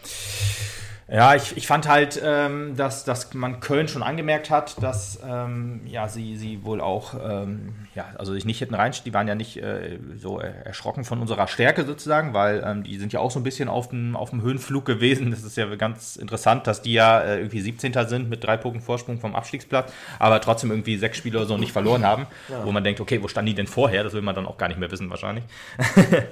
Ja, 1.09 1.37
ich, 1.37 1.57
ich 1.57 1.69
fand 1.69 1.87
halt, 1.87 2.21
ähm, 2.25 2.75
dass, 2.77 3.05
dass 3.05 3.33
man 3.33 3.61
Köln 3.61 3.87
schon 3.87 4.03
angemerkt 4.03 4.51
hat, 4.51 4.83
dass 4.83 5.21
ähm, 5.25 5.83
ja, 5.87 6.09
sie, 6.09 6.37
sie 6.37 6.65
wohl 6.65 6.81
auch, 6.81 7.15
ähm, 7.15 7.77
ja, 7.95 8.07
also 8.19 8.33
sich 8.33 8.45
nicht 8.45 8.61
hätten 8.61 8.75
rein, 8.75 8.93
die 9.05 9.15
waren 9.15 9.29
ja 9.29 9.37
nicht 9.37 9.57
äh, 9.59 10.01
so 10.17 10.41
erschrocken 10.41 11.05
von 11.05 11.21
unserer 11.21 11.47
Stärke 11.47 11.85
sozusagen, 11.85 12.35
weil 12.35 12.61
ähm, 12.67 12.83
die 12.83 12.99
sind 12.99 13.13
ja 13.13 13.21
auch 13.21 13.31
so 13.31 13.39
ein 13.39 13.45
bisschen 13.45 13.69
auf 13.69 13.91
dem, 13.91 14.17
auf 14.17 14.31
dem 14.31 14.43
Höhenflug 14.43 14.85
gewesen. 14.85 15.31
Das 15.31 15.45
ist 15.45 15.57
ja 15.57 15.73
ganz 15.77 16.17
interessant, 16.17 16.67
dass 16.67 16.83
die 16.83 16.95
ja 16.95 17.21
äh, 17.21 17.39
irgendwie 17.39 17.61
17. 17.61 17.95
sind 18.09 18.29
mit 18.29 18.43
drei 18.43 18.57
Punkten 18.57 18.83
Vorsprung 18.83 19.21
vom 19.21 19.37
Abstiegsplatz, 19.37 19.93
aber 20.19 20.41
trotzdem 20.41 20.71
irgendwie 20.71 20.97
sechs 20.97 21.19
Spiele 21.19 21.39
oder 21.39 21.47
so 21.47 21.57
nicht 21.57 21.73
verloren 21.73 22.05
haben, 22.05 22.27
ja. 22.49 22.65
wo 22.65 22.73
man 22.73 22.83
denkt, 22.83 23.01
okay, 23.01 23.23
wo 23.23 23.29
standen 23.29 23.51
die 23.51 23.55
denn 23.55 23.69
vorher? 23.69 24.03
Das 24.03 24.13
will 24.13 24.23
man 24.23 24.35
dann 24.35 24.47
auch 24.47 24.59
gar 24.59 24.67
nicht 24.67 24.81
mehr 24.81 24.91
wissen 24.91 25.09
wahrscheinlich. 25.09 25.45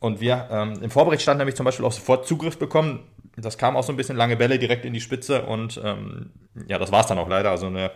Und 0.00 0.20
wir 0.20 0.48
ähm, 0.50 0.74
im 0.80 0.90
Vorbericht 0.90 1.22
stand 1.22 1.38
nämlich 1.38 1.56
zum 1.56 1.64
Beispiel 1.64 1.84
auch 1.84 1.92
sofort 1.92 2.26
Zugriff 2.26 2.58
bekommen 2.58 3.00
das 3.40 3.58
kam 3.58 3.76
auch 3.76 3.82
so 3.82 3.92
ein 3.92 3.96
bisschen 3.96 4.16
lange 4.16 4.36
Bälle 4.36 4.58
direkt 4.58 4.84
in 4.84 4.92
die 4.92 5.00
Spitze 5.00 5.42
und 5.42 5.80
ähm, 5.82 6.30
ja, 6.66 6.78
das 6.78 6.92
war 6.92 7.00
es 7.00 7.06
dann 7.06 7.18
auch 7.18 7.28
leider. 7.28 7.50
Also 7.50 7.66
eine, 7.66 7.90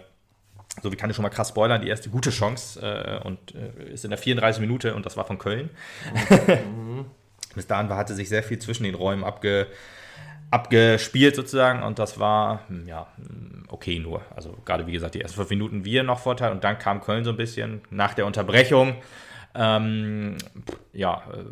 so 0.82 0.92
wie 0.92 0.96
kann 0.96 1.10
ich 1.10 1.16
schon 1.16 1.22
mal 1.22 1.30
krass 1.30 1.48
spoilern, 1.48 1.82
die 1.82 1.88
erste 1.88 2.10
gute 2.10 2.30
Chance 2.30 2.80
äh, 2.80 3.26
und 3.26 3.54
äh, 3.54 3.92
ist 3.92 4.04
in 4.04 4.10
der 4.10 4.18
34 4.18 4.60
Minute 4.60 4.94
und 4.94 5.06
das 5.06 5.16
war 5.16 5.24
von 5.24 5.38
Köln. 5.38 5.70
Mhm. 6.76 7.06
Bis 7.54 7.66
dahin 7.66 7.88
war, 7.90 7.96
hatte 7.96 8.14
sich 8.14 8.28
sehr 8.28 8.42
viel 8.42 8.58
zwischen 8.58 8.84
den 8.84 8.94
Räumen 8.94 9.24
abge, 9.24 9.66
abgespielt 10.50 11.36
sozusagen 11.36 11.82
und 11.82 11.98
das 11.98 12.18
war 12.18 12.60
hm, 12.68 12.88
ja 12.88 13.08
hm, 13.16 13.64
okay 13.68 13.98
nur. 13.98 14.22
Also 14.34 14.56
gerade 14.64 14.86
wie 14.86 14.92
gesagt, 14.92 15.14
die 15.14 15.20
ersten 15.20 15.36
fünf 15.36 15.50
Minuten 15.50 15.84
wir 15.84 16.02
noch 16.02 16.18
Vorteil 16.18 16.52
und 16.52 16.64
dann 16.64 16.78
kam 16.78 17.00
Köln 17.00 17.24
so 17.24 17.30
ein 17.30 17.36
bisschen 17.36 17.82
nach 17.90 18.14
der 18.14 18.26
Unterbrechung. 18.26 18.96
Ähm, 19.54 20.36
ja, 20.92 21.22
äh, 21.32 21.44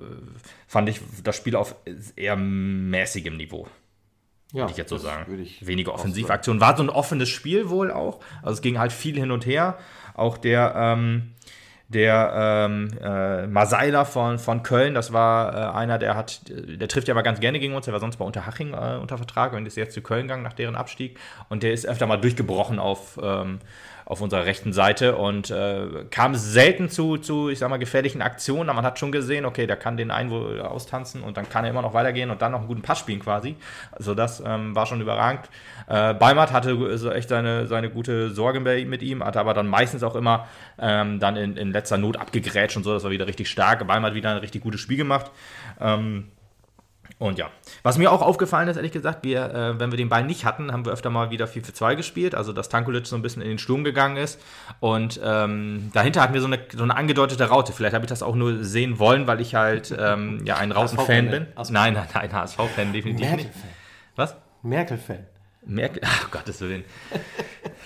fand 0.67 0.89
ich 0.89 1.01
das 1.23 1.37
Spiel 1.37 1.57
auf 1.57 1.75
eher 2.17 2.37
mäßigem 2.37 3.37
Niveau. 3.37 3.67
Ja, 4.53 4.63
würde 4.63 4.73
ich 4.73 4.79
jetzt 4.79 4.91
so 4.91 4.99
sagen. 4.99 5.27
Weniger 5.61 5.95
Offensivaktionen. 5.95 6.61
War 6.61 6.77
so 6.77 6.83
ein 6.83 6.91
offenes 6.91 7.29
Spiel 7.29 7.71
wohl 7.71 7.91
auch. 7.91 8.21
Also 8.43 8.55
es 8.55 8.63
ging 8.63 8.79
halt 8.79 8.93
viel 8.93 9.17
hin 9.17 9.31
und 9.31 9.47
her. 9.47 9.79
Auch 10.15 10.37
der, 10.39 10.75
ähm, 10.77 11.35
der 11.89 12.67
ähm, 12.69 12.91
äh, 13.03 13.47
Masaila 13.47 14.05
von, 14.05 14.39
von 14.39 14.63
Köln, 14.63 14.95
das 14.95 15.13
war 15.13 15.55
äh, 15.55 15.77
einer, 15.77 15.99
der 15.99 16.17
hat, 16.17 16.43
der 16.49 16.89
trifft 16.89 17.09
ja 17.09 17.15
aber 17.15 17.23
ganz 17.23 17.41
gerne 17.41 17.59
gegen 17.59 17.75
uns, 17.75 17.85
der 17.87 17.93
war 17.93 18.01
sonst 18.01 18.17
bei 18.17 18.25
Unterhaching 18.25 18.75
äh, 18.75 18.99
unter 19.01 19.17
Vertrag 19.17 19.53
und 19.53 19.67
ist 19.67 19.77
jetzt 19.77 19.95
zu 19.95 20.01
Köln 20.01 20.23
gegangen 20.23 20.43
nach 20.43 20.53
deren 20.53 20.77
Abstieg. 20.77 21.19
Und 21.49 21.63
der 21.63 21.73
ist 21.73 21.87
öfter 21.87 22.07
mal 22.07 22.17
durchgebrochen 22.17 22.79
auf, 22.79 23.19
ähm, 23.23 23.61
auf 24.11 24.21
unserer 24.21 24.45
rechten 24.45 24.73
Seite 24.73 25.15
und 25.15 25.51
äh, 25.53 25.87
kam 26.11 26.35
selten 26.35 26.91
zu, 26.91 27.17
zu, 27.17 27.49
ich 27.49 27.61
sag 27.61 27.71
mal, 27.71 27.77
gefährlichen 27.77 28.23
Aktionen. 28.23 28.69
Aber 28.69 28.75
man 28.75 28.85
hat 28.85 28.99
schon 28.99 29.13
gesehen, 29.13 29.45
okay, 29.45 29.69
der 29.69 29.77
kann 29.77 29.97
den 29.97 30.11
einen 30.11 30.31
wohl 30.33 30.61
austanzen 30.61 31.23
und 31.23 31.37
dann 31.37 31.49
kann 31.49 31.63
er 31.63 31.71
immer 31.71 31.81
noch 31.81 31.95
weitergehen 31.95 32.31
und 32.31 32.43
dann 32.43 32.51
noch 32.51 32.59
einen 32.59 32.67
guten 32.67 32.83
Pass 32.83 32.99
spielen 32.99 33.21
quasi. 33.21 33.55
Also 33.93 34.17
das 34.17 34.43
ähm, 34.45 34.75
war 34.75 34.87
schon 34.87 35.01
überragend. 35.01 35.49
Äh, 35.87 36.15
Beimert 36.15 36.51
hatte 36.51 36.77
also 36.91 37.13
echt 37.13 37.29
seine, 37.29 37.69
seine 37.69 37.89
gute 37.89 38.31
Sorge 38.31 38.59
mit 38.59 39.01
ihm, 39.01 39.23
hatte 39.23 39.39
aber 39.39 39.55
dann 39.55 39.69
meistens 39.69 40.03
auch 40.03 40.17
immer 40.17 40.49
ähm, 40.81 41.21
dann 41.21 41.37
in, 41.37 41.57
in 41.57 41.71
letzter 41.71 41.97
Not 41.97 42.17
abgegrätscht 42.17 42.77
und 42.77 42.83
so. 42.83 42.93
Das 42.93 43.05
war 43.05 43.13
wieder 43.13 43.29
richtig 43.29 43.49
stark. 43.49 43.87
Beimert 43.87 44.15
wieder 44.15 44.33
ein 44.33 44.39
richtig 44.39 44.65
gutes 44.65 44.81
Spiel 44.81 44.97
gemacht. 44.97 45.31
Ähm, 45.81 46.33
und 47.21 47.39
ja, 47.39 47.51
was 47.83 47.99
mir 47.99 48.11
auch 48.11 48.23
aufgefallen 48.23 48.67
ist, 48.69 48.77
ehrlich 48.77 48.93
gesagt, 48.93 49.25
wir, 49.25 49.45
äh, 49.55 49.79
wenn 49.79 49.91
wir 49.91 49.99
den 49.99 50.09
Ball 50.09 50.25
nicht 50.25 50.47
hatten, 50.47 50.73
haben 50.73 50.87
wir 50.87 50.93
öfter 50.93 51.11
mal 51.11 51.31
wieder 51.31 51.47
4 51.47 51.63
für 51.63 51.75
2 51.75 51.95
gespielt, 51.95 52.35
also 52.35 52.55
dass 52.55 52.71
Tankulic 52.71 53.07
so 53.07 53.15
ein 53.15 53.21
bisschen 53.21 53.43
in 53.43 53.49
den 53.49 53.59
Sturm 53.59 53.85
gegangen 53.85 54.17
ist. 54.17 54.41
Und 54.81 55.21
ähm, 55.23 55.91
dahinter 55.93 56.23
hatten 56.23 56.33
wir 56.33 56.41
so 56.41 56.47
eine, 56.47 56.61
so 56.75 56.83
eine 56.83 56.97
angedeutete 56.97 57.45
Raute. 57.45 57.75
Vielleicht 57.75 57.93
habe 57.93 58.07
ich 58.07 58.09
das 58.09 58.23
auch 58.23 58.35
nur 58.35 58.65
sehen 58.65 58.99
wollen, 58.99 59.27
weil 59.27 59.43
ich 59.43 59.55
halt 59.55 59.95
ähm, 59.99 60.41
ja 60.47 60.57
ein 60.57 60.73
Rauten-Fan 60.73 61.31
bin. 61.31 61.47
Nein, 61.69 61.93
nein, 61.93 62.09
nein, 62.15 62.33
HSV-Fan 62.33 62.95
definitiv 62.95 63.27
Merkel 63.27 63.45
nicht. 63.45 63.51
Was? 64.17 64.37
Merkel-Fan. 64.63 65.27
Merkel, 65.67 66.01
ach 66.07 66.31
Gottes 66.31 66.63
Willen. 66.63 66.85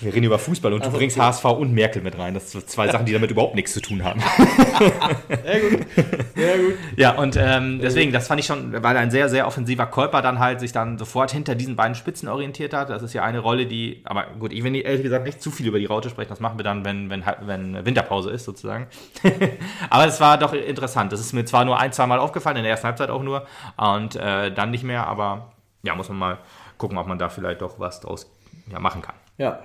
Wir 0.00 0.12
reden 0.12 0.24
über 0.24 0.38
Fußball 0.38 0.72
und 0.72 0.80
also, 0.80 0.92
du 0.92 0.98
bringst 0.98 1.18
HSV 1.18 1.44
und 1.44 1.72
Merkel 1.72 2.02
mit 2.02 2.18
rein. 2.18 2.34
Das 2.34 2.50
sind 2.50 2.68
zwei 2.68 2.88
Sachen, 2.88 3.06
die 3.06 3.12
damit 3.12 3.30
überhaupt 3.30 3.54
nichts 3.54 3.72
zu 3.72 3.80
tun 3.80 4.02
haben. 4.02 4.20
Sehr 5.28 5.60
gut. 5.60 5.86
Sehr 6.34 6.58
gut. 6.58 6.74
Ja, 6.96 7.12
und 7.12 7.36
ähm, 7.36 7.80
deswegen, 7.80 8.12
das 8.12 8.26
fand 8.26 8.40
ich 8.40 8.46
schon, 8.46 8.82
weil 8.82 8.96
ein 8.96 9.10
sehr, 9.10 9.28
sehr 9.28 9.46
offensiver 9.46 9.86
Kolper 9.86 10.20
dann 10.20 10.38
halt 10.38 10.60
sich 10.60 10.72
dann 10.72 10.98
sofort 10.98 11.30
hinter 11.30 11.54
diesen 11.54 11.76
beiden 11.76 11.94
Spitzen 11.94 12.28
orientiert 12.28 12.74
hat. 12.74 12.90
Das 12.90 13.02
ist 13.02 13.12
ja 13.12 13.22
eine 13.22 13.38
Rolle, 13.38 13.66
die, 13.66 14.02
aber 14.04 14.26
gut, 14.38 14.52
ich 14.52 14.64
will 14.64 14.74
ehrlich 14.74 15.02
gesagt 15.02 15.24
nicht 15.24 15.40
zu 15.40 15.50
viel 15.50 15.66
über 15.66 15.78
die 15.78 15.86
Raute 15.86 16.10
sprechen. 16.10 16.30
Das 16.30 16.40
machen 16.40 16.58
wir 16.58 16.64
dann, 16.64 16.84
wenn, 16.84 17.10
wenn, 17.10 17.24
wenn 17.42 17.84
Winterpause 17.86 18.30
ist, 18.30 18.44
sozusagen. 18.44 18.86
aber 19.90 20.06
es 20.06 20.20
war 20.20 20.38
doch 20.38 20.52
interessant. 20.52 21.12
Das 21.12 21.20
ist 21.20 21.32
mir 21.32 21.44
zwar 21.44 21.64
nur 21.64 21.78
ein, 21.78 21.92
zwei 21.92 22.06
Mal 22.06 22.18
aufgefallen, 22.18 22.56
in 22.56 22.62
der 22.64 22.72
ersten 22.72 22.86
Halbzeit 22.86 23.10
auch 23.10 23.22
nur, 23.22 23.46
und 23.76 24.16
äh, 24.16 24.52
dann 24.52 24.70
nicht 24.70 24.84
mehr, 24.84 25.06
aber 25.06 25.52
ja, 25.82 25.94
muss 25.94 26.08
man 26.08 26.18
mal 26.18 26.38
gucken, 26.78 26.98
ob 26.98 27.06
man 27.06 27.18
da 27.18 27.28
vielleicht 27.28 27.60
doch 27.60 27.78
was 27.78 28.00
draus 28.00 28.30
ja, 28.70 28.80
machen 28.80 29.02
kann. 29.02 29.14
Ja. 29.38 29.60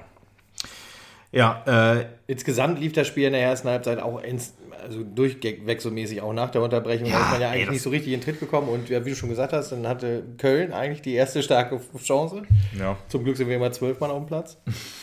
Ja, 1.31 1.95
äh, 1.95 2.05
insgesamt 2.27 2.79
lief 2.79 2.93
das 2.93 3.07
Spiel 3.07 3.27
in 3.27 3.33
der 3.33 3.41
ersten 3.41 3.67
Halbzeit 3.69 3.99
auch 3.99 4.21
ins, 4.21 4.55
also 4.81 5.03
durchweg 5.03 5.79
so 5.81 5.91
mäßig, 5.91 6.21
auch 6.21 6.33
nach 6.33 6.49
der 6.49 6.61
Unterbrechung. 6.63 7.07
Ja, 7.07 7.19
da 7.19 7.25
ist 7.25 7.31
man 7.31 7.41
ja 7.41 7.49
eigentlich 7.49 7.67
ey, 7.67 7.73
nicht 7.73 7.81
so 7.83 7.91
richtig 7.91 8.13
in 8.13 8.19
den 8.19 8.25
Tritt 8.25 8.39
gekommen 8.39 8.67
und 8.69 8.89
ja, 8.89 9.05
wie 9.05 9.11
du 9.11 9.15
schon 9.15 9.29
gesagt 9.29 9.53
hast, 9.53 9.71
dann 9.71 9.87
hatte 9.87 10.23
Köln 10.37 10.73
eigentlich 10.73 11.03
die 11.03 11.13
erste 11.13 11.43
starke 11.43 11.79
Chance. 12.03 12.43
Ja. 12.77 12.97
Zum 13.09 13.23
Glück 13.23 13.37
sind 13.37 13.47
wir 13.47 13.57
immer 13.57 13.71
zwölf 13.71 13.99
Mann 13.99 14.09
auf 14.09 14.17
dem 14.17 14.25
Platz. 14.25 14.57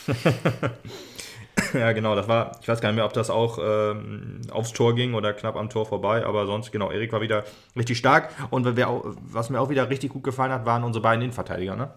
ja, 1.73 1.93
genau, 1.93 2.13
das 2.13 2.27
war, 2.27 2.59
ich 2.61 2.67
weiß 2.67 2.81
gar 2.81 2.89
nicht 2.89 2.97
mehr, 2.97 3.05
ob 3.05 3.13
das 3.13 3.29
auch 3.29 3.57
ähm, 3.61 4.41
aufs 4.51 4.73
Tor 4.73 4.95
ging 4.95 5.13
oder 5.13 5.31
knapp 5.31 5.55
am 5.55 5.69
Tor 5.69 5.85
vorbei, 5.85 6.25
aber 6.25 6.45
sonst, 6.45 6.73
genau, 6.73 6.91
Erik 6.91 7.13
war 7.13 7.21
wieder 7.21 7.45
richtig 7.77 7.97
stark 7.99 8.31
und 8.49 8.65
was 8.65 9.49
mir 9.49 9.61
auch 9.61 9.69
wieder 9.69 9.89
richtig 9.89 10.11
gut 10.11 10.25
gefallen 10.25 10.51
hat, 10.51 10.65
waren 10.65 10.83
unsere 10.83 11.01
beiden 11.01 11.21
Innenverteidiger, 11.21 11.77
ne? 11.77 11.91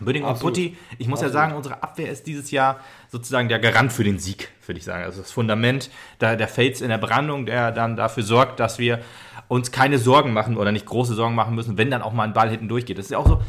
Bünding 0.00 0.24
und 0.24 0.38
Putti, 0.38 0.76
ich 0.98 1.08
muss 1.08 1.20
Absolut. 1.20 1.34
ja 1.34 1.40
sagen, 1.40 1.56
unsere 1.56 1.82
Abwehr 1.82 2.10
ist 2.10 2.26
dieses 2.26 2.50
Jahr 2.50 2.80
sozusagen 3.08 3.48
der 3.48 3.58
Garant 3.58 3.92
für 3.92 4.04
den 4.04 4.18
Sieg, 4.18 4.48
würde 4.66 4.78
ich 4.78 4.84
sagen. 4.84 5.04
Also 5.04 5.20
das 5.20 5.32
Fundament, 5.32 5.90
da, 6.18 6.36
der 6.36 6.48
Fels 6.48 6.80
in 6.80 6.88
der 6.88 6.98
Brandung, 6.98 7.46
der 7.46 7.72
dann 7.72 7.96
dafür 7.96 8.22
sorgt, 8.22 8.60
dass 8.60 8.78
wir 8.78 9.00
uns 9.48 9.72
keine 9.72 9.98
Sorgen 9.98 10.32
machen 10.32 10.56
oder 10.56 10.72
nicht 10.72 10.86
große 10.86 11.14
Sorgen 11.14 11.34
machen 11.34 11.54
müssen, 11.54 11.78
wenn 11.78 11.90
dann 11.90 12.02
auch 12.02 12.12
mal 12.12 12.24
ein 12.24 12.32
Ball 12.32 12.50
hinten 12.50 12.68
durchgeht. 12.68 12.98
Das 12.98 13.06
ist 13.06 13.12
ja 13.12 13.18
auch 13.18 13.26
so, 13.26 13.40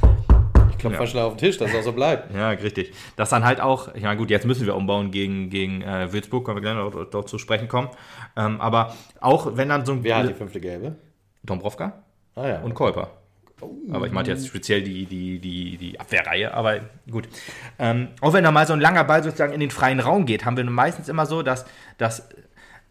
klopfe 0.80 1.00
ja. 1.00 1.08
schnell 1.08 1.24
auf 1.24 1.34
den 1.34 1.40
Tisch, 1.40 1.58
dass 1.58 1.70
es 1.70 1.76
auch 1.76 1.84
so 1.84 1.92
bleibt. 1.92 2.34
Ja, 2.34 2.50
richtig. 2.50 2.94
Das 3.16 3.30
dann 3.30 3.44
halt 3.44 3.62
auch, 3.62 3.94
ich 3.94 4.04
meine, 4.04 4.18
gut, 4.18 4.32
jetzt 4.32 4.46
müssen 4.46 4.66
wir 4.66 4.76
umbauen 4.76 5.12
gegen, 5.12 5.50
gegen 5.50 5.82
äh, 5.82 6.12
Würzburg, 6.12 6.46
können 6.46 6.58
wir 6.58 6.62
gleich 6.62 6.76
noch 6.76 7.06
dort 7.10 7.30
zu 7.30 7.38
sprechen 7.38 7.68
kommen. 7.68 7.90
Ähm, 8.36 8.60
aber 8.60 8.96
auch 9.20 9.56
wenn 9.56 9.70
dann 9.70 9.86
so 9.86 9.92
ein. 9.92 10.04
Wer 10.04 10.18
hat 10.18 10.30
die 10.30 10.34
fünfte 10.34 10.60
Gelbe? 10.60 10.96
Dombrovka 11.44 12.04
ah, 12.36 12.48
ja. 12.48 12.62
und 12.62 12.74
Kolper. 12.74 13.12
Oh. 13.62 13.72
Aber 13.92 14.08
ich 14.08 14.12
meinte 14.12 14.32
jetzt 14.32 14.48
speziell 14.48 14.82
die, 14.82 15.06
die, 15.06 15.40
die, 15.40 15.78
die 15.78 16.00
Abwehrreihe, 16.00 16.54
aber 16.54 16.80
gut. 17.10 17.28
Ähm, 17.78 18.10
auch 18.22 18.34
wenn 18.34 18.44
da 18.44 18.52
mal 18.52 18.66
so 18.68 18.74
ein 18.74 18.80
langer 18.80 19.04
Ball 19.04 19.24
sozusagen 19.24 19.54
in 19.54 19.60
den 19.60 19.72
freien 19.72 20.00
Raum 20.00 20.26
geht, 20.26 20.46
haben 20.46 20.58
wir 20.58 20.64
meistens 20.64 21.10
immer 21.10 21.26
so, 21.26 21.42
dass, 21.42 21.66
dass 21.98 22.30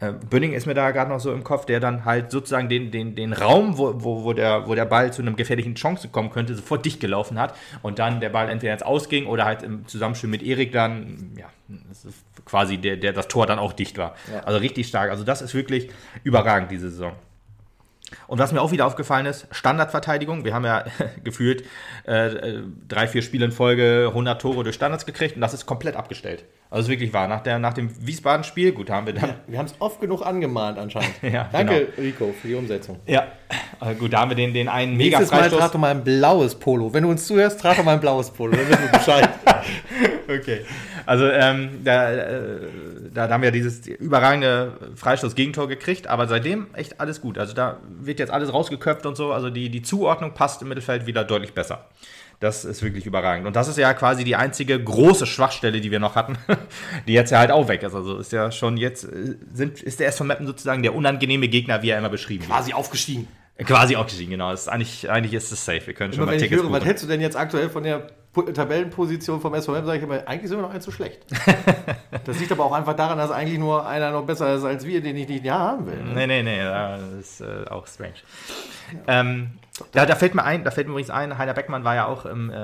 äh, 0.00 0.12
Bönning 0.12 0.52
ist 0.52 0.66
mir 0.66 0.74
da 0.74 0.90
gerade 0.92 1.10
noch 1.10 1.18
so 1.18 1.32
im 1.32 1.42
Kopf, 1.42 1.66
der 1.66 1.80
dann 1.80 2.04
halt 2.04 2.30
sozusagen 2.30 2.68
den, 2.68 2.90
den, 2.90 3.16
den 3.16 3.32
Raum, 3.32 3.78
wo, 3.78 3.94
wo, 3.96 4.24
wo, 4.24 4.32
der, 4.32 4.68
wo 4.68 4.74
der 4.74 4.84
Ball 4.84 5.12
zu 5.12 5.22
einem 5.22 5.34
gefährlichen 5.34 5.74
Chance 5.74 6.08
kommen 6.08 6.30
könnte, 6.30 6.54
sofort 6.54 6.84
dicht 6.84 7.00
gelaufen 7.00 7.38
hat 7.38 7.56
und 7.82 7.98
dann 7.98 8.20
der 8.20 8.28
Ball 8.28 8.48
entweder 8.48 8.72
jetzt 8.72 8.86
ausging 8.86 9.26
oder 9.26 9.44
halt 9.44 9.62
im 9.62 9.88
Zusammenspiel 9.88 10.30
mit 10.30 10.42
Erik 10.42 10.70
dann, 10.72 11.32
ja, 11.36 11.46
quasi 12.44 12.78
der, 12.78 12.96
der 12.96 13.12
das 13.12 13.26
Tor 13.26 13.46
dann 13.46 13.58
auch 13.58 13.72
dicht 13.72 13.98
war. 13.98 14.14
Ja. 14.32 14.40
Also 14.44 14.58
richtig 14.60 14.86
stark. 14.86 15.10
Also 15.10 15.24
das 15.24 15.42
ist 15.42 15.54
wirklich 15.54 15.90
überragend 16.22 16.70
diese 16.70 16.90
Saison. 16.90 17.12
Und 18.26 18.38
was 18.38 18.52
mir 18.52 18.60
auch 18.60 18.72
wieder 18.72 18.86
aufgefallen 18.86 19.26
ist, 19.26 19.46
Standardverteidigung. 19.50 20.44
Wir 20.44 20.54
haben 20.54 20.64
ja 20.64 20.84
gefühlt 21.24 21.64
äh, 22.04 22.62
drei, 22.86 23.06
vier 23.08 23.22
Spiele 23.22 23.44
in 23.44 23.52
Folge 23.52 24.06
100 24.08 24.40
Tore 24.40 24.64
durch 24.64 24.74
Standards 24.74 25.06
gekriegt 25.06 25.34
und 25.36 25.40
das 25.40 25.54
ist 25.54 25.66
komplett 25.66 25.96
abgestellt. 25.96 26.44
Also 26.70 26.82
ist 26.82 26.88
wirklich 26.90 27.12
wahr. 27.14 27.28
Nach, 27.28 27.42
der, 27.42 27.58
nach 27.58 27.72
dem 27.72 27.90
Wiesbaden-Spiel, 28.06 28.72
gut, 28.72 28.90
haben 28.90 29.06
wir 29.06 29.14
dann. 29.14 29.30
Ja, 29.30 29.36
wir 29.46 29.58
haben 29.58 29.66
es 29.66 29.74
oft 29.78 30.00
genug 30.00 30.24
angemahnt 30.24 30.78
anscheinend. 30.78 31.14
ja, 31.22 31.48
Danke, 31.50 31.86
genau. 31.96 32.06
Rico, 32.06 32.34
für 32.38 32.48
die 32.48 32.54
Umsetzung. 32.54 32.98
Ja, 33.06 33.28
äh, 33.80 33.94
gut, 33.94 34.12
da 34.12 34.20
haben 34.20 34.30
wir 34.30 34.36
den, 34.36 34.52
den 34.52 34.68
einen 34.68 34.96
mega 34.96 35.18
Nächstes 35.18 35.38
Mal 35.38 35.48
trag 35.48 35.72
doch 35.72 35.78
mal 35.78 35.92
ein 35.92 36.04
blaues 36.04 36.54
Polo. 36.54 36.92
Wenn 36.92 37.04
du 37.04 37.10
uns 37.10 37.26
zuhörst, 37.26 37.60
trag 37.60 37.78
doch 37.78 37.84
mal 37.84 37.94
ein 37.94 38.00
blaues 38.00 38.30
Polo. 38.30 38.54
Dann 38.54 38.68
wissen 38.68 38.82
wir 38.82 38.98
Bescheid. 38.98 39.30
okay. 40.28 40.60
Also 41.06 41.26
ähm, 41.26 41.80
da, 41.84 42.12
äh, 42.12 42.58
da, 43.14 43.26
da, 43.26 43.34
haben 43.34 43.42
wir 43.42 43.50
dieses 43.50 43.86
überragende 43.86 44.72
Freistoß-Gegentor 44.94 45.68
gekriegt, 45.68 46.06
aber 46.06 46.28
seitdem 46.28 46.66
echt 46.74 47.00
alles 47.00 47.22
gut. 47.22 47.38
Also 47.38 47.54
da 47.54 47.78
wird 47.88 48.18
jetzt 48.18 48.30
alles 48.30 48.52
rausgeköpft 48.52 49.06
und 49.06 49.16
so. 49.16 49.32
Also 49.32 49.48
die, 49.48 49.70
die 49.70 49.80
Zuordnung 49.80 50.34
passt 50.34 50.60
im 50.60 50.68
Mittelfeld 50.68 51.06
wieder 51.06 51.24
deutlich 51.24 51.54
besser. 51.54 51.86
Das 52.40 52.64
ist 52.64 52.82
wirklich 52.82 53.04
überragend. 53.04 53.48
Und 53.48 53.56
das 53.56 53.66
ist 53.66 53.78
ja 53.78 53.92
quasi 53.94 54.22
die 54.22 54.36
einzige 54.36 54.82
große 54.82 55.26
Schwachstelle, 55.26 55.80
die 55.80 55.90
wir 55.90 55.98
noch 55.98 56.14
hatten, 56.14 56.38
die 57.08 57.12
jetzt 57.12 57.30
ja 57.30 57.38
halt 57.38 57.50
auch 57.50 57.66
weg 57.66 57.82
ist. 57.82 57.94
Also 57.94 58.18
ist 58.18 58.30
ja 58.32 58.52
schon 58.52 58.76
jetzt, 58.76 59.04
äh, 59.04 59.36
sind, 59.52 59.82
ist 59.82 59.98
der 59.98 60.08
SV 60.08 60.24
Meppen 60.24 60.46
sozusagen 60.46 60.82
der 60.82 60.94
unangenehme 60.94 61.48
Gegner, 61.48 61.82
wie 61.82 61.90
er 61.90 61.98
immer 61.98 62.10
beschrieben 62.10 62.44
wird. 62.44 62.52
Quasi 62.52 62.72
aufgestiegen. 62.72 63.26
Quasi 63.64 63.96
aufgestiegen, 63.96 64.30
genau. 64.30 64.52
ist 64.52 64.68
eigentlich, 64.68 65.10
eigentlich 65.10 65.34
ist 65.34 65.50
es 65.50 65.64
safe. 65.64 65.84
Wir 65.84 65.94
können 65.94 66.12
schon 66.12 66.22
immer, 66.22 66.32
mal 66.32 66.38
Tickets 66.38 66.62
höre, 66.62 66.70
Was 66.70 66.84
hättest 66.84 67.04
du 67.04 67.08
denn 67.08 67.20
jetzt 67.20 67.36
aktuell 67.36 67.68
von 67.68 67.82
der 67.82 68.06
Tabellenposition 68.42 69.40
vom 69.40 69.54
SVM, 69.54 69.84
sage 69.86 69.98
ich 69.98 70.02
immer, 70.02 70.26
eigentlich 70.26 70.48
sind 70.48 70.58
wir 70.58 70.62
noch 70.62 70.74
ein 70.74 70.80
zu 70.80 70.90
schlecht. 70.90 71.20
das 72.24 72.38
liegt 72.38 72.52
aber 72.52 72.64
auch 72.64 72.72
einfach 72.72 72.94
daran, 72.94 73.18
dass 73.18 73.30
eigentlich 73.30 73.58
nur 73.58 73.86
einer 73.86 74.10
noch 74.10 74.24
besser 74.24 74.54
ist 74.54 74.64
als 74.64 74.86
wir, 74.86 75.00
den 75.00 75.16
ich 75.16 75.28
nicht 75.28 75.44
ja 75.44 75.58
haben 75.58 75.86
will. 75.86 76.02
Ne? 76.02 76.12
Nee, 76.14 76.26
nee, 76.26 76.42
nee, 76.42 76.58
das 76.58 77.00
ist 77.20 77.40
äh, 77.40 77.64
auch 77.68 77.86
strange. 77.86 78.14
Ja. 79.06 79.20
Ähm, 79.20 79.50
da, 79.92 80.06
da, 80.06 80.16
fällt 80.16 80.34
mir 80.34 80.44
ein, 80.44 80.64
da 80.64 80.70
fällt 80.70 80.86
mir 80.86 80.92
übrigens 80.92 81.10
ein, 81.10 81.38
Heiner 81.38 81.54
Beckmann 81.54 81.84
war 81.84 81.94
ja 81.94 82.06
auch 82.06 82.26
im 82.26 82.50
äh, 82.50 82.54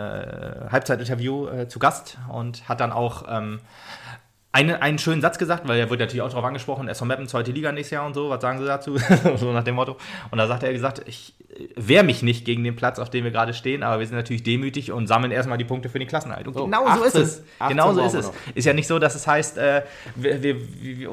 Halbzeitinterview 0.71 1.49
äh, 1.49 1.69
zu 1.69 1.79
Gast 1.79 2.19
und 2.29 2.69
hat 2.69 2.81
dann 2.81 2.93
auch 2.93 3.25
ähm, 3.29 3.61
einen, 4.55 4.77
einen 4.77 4.99
schönen 4.99 5.21
Satz 5.21 5.37
gesagt, 5.37 5.67
weil 5.67 5.81
er 5.81 5.91
wird 5.91 5.99
natürlich 5.99 6.23
auch 6.23 6.29
darauf 6.29 6.45
angesprochen, 6.45 6.87
SV 6.87 7.05
Meppen, 7.07 7.27
zweite 7.27 7.51
Liga 7.51 7.73
nächstes 7.73 7.91
Jahr 7.91 8.07
und 8.07 8.15
so, 8.15 8.31
was 8.31 8.41
sagen 8.41 8.61
Sie 8.61 8.65
dazu? 8.65 8.97
so 9.37 9.53
nach 9.53 9.65
dem 9.65 9.75
Motto. 9.75 9.97
Und 10.31 10.39
da 10.39 10.47
sagt 10.47 10.63
er 10.63 10.73
gesagt, 10.73 11.03
ich 11.07 11.35
wehre 11.77 12.05
mich 12.05 12.23
nicht 12.23 12.45
gegen 12.45 12.65
den 12.65 12.77
Platz, 12.77 12.99
auf 12.99 13.11
dem 13.11 13.25
wir 13.25 13.31
gerade 13.31 13.53
stehen, 13.55 13.83
aber 13.83 14.01
wir 14.01 14.07
sind 14.07 14.17
natürlich 14.17 14.43
demütig 14.43 14.93
und 14.93 15.07
sammeln 15.07 15.33
erstmal 15.33 15.59
die 15.59 15.65
Punkte 15.65 15.89
für 15.89 15.99
den 15.99 16.09
Klassenhalt. 16.09 16.47
Und 16.47 16.55
so, 16.55 16.65
genau 16.65 16.87
18, 16.87 16.99
so 16.99 17.05
ist 17.05 17.15
es. 17.15 17.43
Genau 17.69 17.93
so 17.93 18.01
ist 18.05 18.15
es. 18.15 18.33
Ist 18.55 18.65
ja 18.65 18.73
nicht 18.73 18.87
so, 18.87 18.99
dass 18.99 19.15
es 19.15 19.27
heißt, 19.27 19.59
äh, 19.59 19.83
wir, 20.15 20.43
wir, 20.43 20.57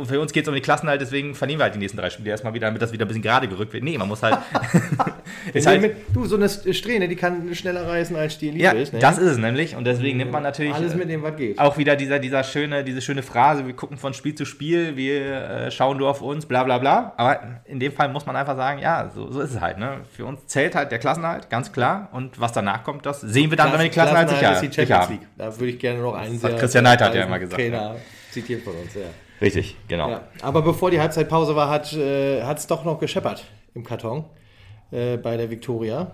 für 0.06 0.20
uns 0.20 0.32
geht 0.34 0.44
es 0.44 0.48
um 0.48 0.54
den 0.54 0.64
Klassenhalt, 0.64 1.02
deswegen 1.02 1.36
verlieren 1.36 1.60
wir 1.60 1.66
halt 1.66 1.76
die 1.76 1.80
nächsten 1.80 1.98
drei 1.98 2.10
Spiele 2.10 2.30
erstmal 2.30 2.54
wieder, 2.54 2.68
damit 2.68 2.82
das 2.82 2.92
wieder 2.92 3.06
ein 3.06 3.08
bisschen 3.08 3.24
gerade 3.24 3.48
gerückt 3.48 3.74
wird. 3.74 3.84
Nee, 3.84 3.98
man 3.98 4.08
muss 4.08 4.24
halt. 4.24 4.38
ist 5.54 5.68
halt 5.68 5.82
mit, 5.82 5.96
du, 6.14 6.26
so 6.26 6.36
eine 6.36 6.50
Strähne, 6.50 7.08
die 7.08 7.16
kann 7.16 7.54
schneller 7.56 7.88
reißen 7.88 8.16
als 8.16 8.38
die 8.38 8.52
Liebe 8.52 8.64
ja, 8.64 8.72
ist. 8.72 8.94
Ne? 8.94 9.00
Das 9.00 9.18
ist 9.18 9.32
es 9.32 9.38
nämlich 9.38 9.76
und 9.76 9.86
deswegen 9.86 10.18
nimmt 10.18 10.32
man 10.32 10.44
natürlich. 10.44 10.74
Alles 10.74 10.96
mit 10.96 11.10
dem, 11.10 11.24
was 11.24 11.36
geht. 11.36 11.60
Auch 11.60 11.78
wieder 11.78 11.96
dieser, 11.96 12.20
dieser 12.20 12.44
schöne, 12.44 12.84
diese 12.84 13.02
schöne 13.02 13.24
Phrase, 13.32 13.66
wir 13.66 13.76
gucken 13.76 13.98
von 13.98 14.14
Spiel 14.14 14.36
zu 14.36 14.46
Spiel, 14.46 14.96
wir 14.96 15.32
äh, 15.32 15.72
schauen 15.72 15.98
nur 15.98 16.10
auf 16.10 16.22
uns, 16.22 16.46
bla 16.46 16.64
bla 16.64 16.78
bla. 16.78 17.14
Aber 17.18 17.40
in 17.66 17.80
dem 17.80 17.92
Fall 17.92 18.10
muss 18.10 18.26
man 18.26 18.36
einfach 18.36 18.56
sagen, 18.56 18.80
ja, 18.80 19.10
so, 19.14 19.32
so 19.32 19.42
ist 19.42 19.56
es 19.56 19.62
halt. 19.62 19.78
Ne? 19.78 20.02
Für 20.12 20.26
uns 20.26 20.46
zählt 20.48 20.76
halt 20.76 20.92
der 20.92 21.00
Klassenhalt, 21.00 21.50
ganz 21.50 21.72
klar. 21.72 22.10
Und 22.12 22.40
was 22.40 22.52
danach 22.52 22.84
kommt, 22.84 23.06
das 23.06 23.22
sehen 23.22 23.50
wir 23.50 23.58
dann, 23.58 23.68
Klassen, 23.68 23.74
wenn 23.74 23.80
wir 23.80 23.90
die 23.90 23.94
Klassenhalt, 23.94 24.30
sicher, 24.30 24.56
sicher 24.56 25.00
haben. 25.00 25.20
Da 25.38 25.58
würde 25.58 25.72
ich 25.72 25.80
gerne 25.80 26.00
noch 26.02 26.14
einen 26.14 26.40
das 26.40 26.60
Christian 26.60 26.84
Neidhardt 26.84 27.16
ja 27.16 27.24
immer 27.24 27.40
gesagt. 27.40 27.60
Trainer 27.60 27.94
ja. 27.94 27.96
zitiert 28.32 28.64
von 28.64 28.74
uns, 28.76 28.94
ja. 28.94 29.02
Richtig, 29.42 29.76
genau. 29.88 30.10
Ja, 30.10 30.22
aber 30.42 30.62
bevor 30.62 30.92
die 30.92 31.00
Halbzeitpause 31.00 31.56
war, 31.56 31.70
hat 31.70 31.86
es 31.92 31.96
äh, 31.96 32.68
doch 32.68 32.86
noch 32.86 33.00
gescheppert 33.00 33.44
im 33.74 33.84
Karton 33.84 34.26
äh, 34.92 35.18
bei 35.18 35.36
der 35.36 35.50
Viktoria. 35.50 36.12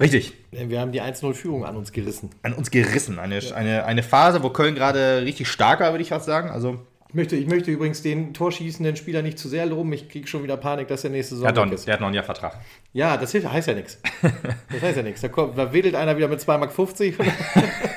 Richtig. 0.00 0.32
Wir 0.50 0.80
haben 0.80 0.92
die 0.92 1.00
1-0-Führung 1.00 1.64
an 1.64 1.76
uns 1.76 1.92
gerissen. 1.92 2.30
An 2.42 2.52
uns 2.54 2.70
gerissen. 2.70 3.18
Eine, 3.18 3.38
ja. 3.38 3.54
eine, 3.54 3.84
eine 3.84 4.02
Phase, 4.02 4.42
wo 4.42 4.50
Köln 4.50 4.74
gerade 4.74 5.22
richtig 5.24 5.48
stark 5.48 5.80
war, 5.80 5.92
würde 5.92 6.02
ich 6.02 6.08
fast 6.08 6.26
sagen. 6.26 6.50
Also 6.50 6.78
ich 7.12 7.14
möchte, 7.14 7.36
ich 7.36 7.46
möchte 7.46 7.70
übrigens 7.70 8.02
den 8.02 8.32
torschießenden 8.32 8.96
Spieler 8.96 9.20
nicht 9.20 9.38
zu 9.38 9.46
sehr 9.48 9.66
loben. 9.66 9.92
Ich 9.92 10.08
kriege 10.08 10.26
schon 10.26 10.42
wieder 10.42 10.56
Panik, 10.56 10.88
dass 10.88 11.02
der 11.02 11.10
nächste 11.10 11.36
Saison 11.36 11.54
ja, 11.54 11.74
ist. 11.74 11.86
Der 11.86 11.94
hat 11.94 12.00
noch 12.00 12.06
einen 12.06 12.14
Jahr 12.14 12.24
Vertrag. 12.24 12.58
Ja, 12.94 13.18
das 13.18 13.34
heißt 13.34 13.68
ja 13.68 13.74
nichts. 13.74 14.00
Das 14.72 14.80
heißt 14.80 14.96
ja 14.96 15.02
nichts. 15.02 15.20
Da, 15.20 15.28
da 15.28 15.72
wedelt 15.74 15.94
einer 15.94 16.16
wieder 16.16 16.28
mit 16.28 16.40
2,50 16.40 17.18
Mark. 17.18 17.30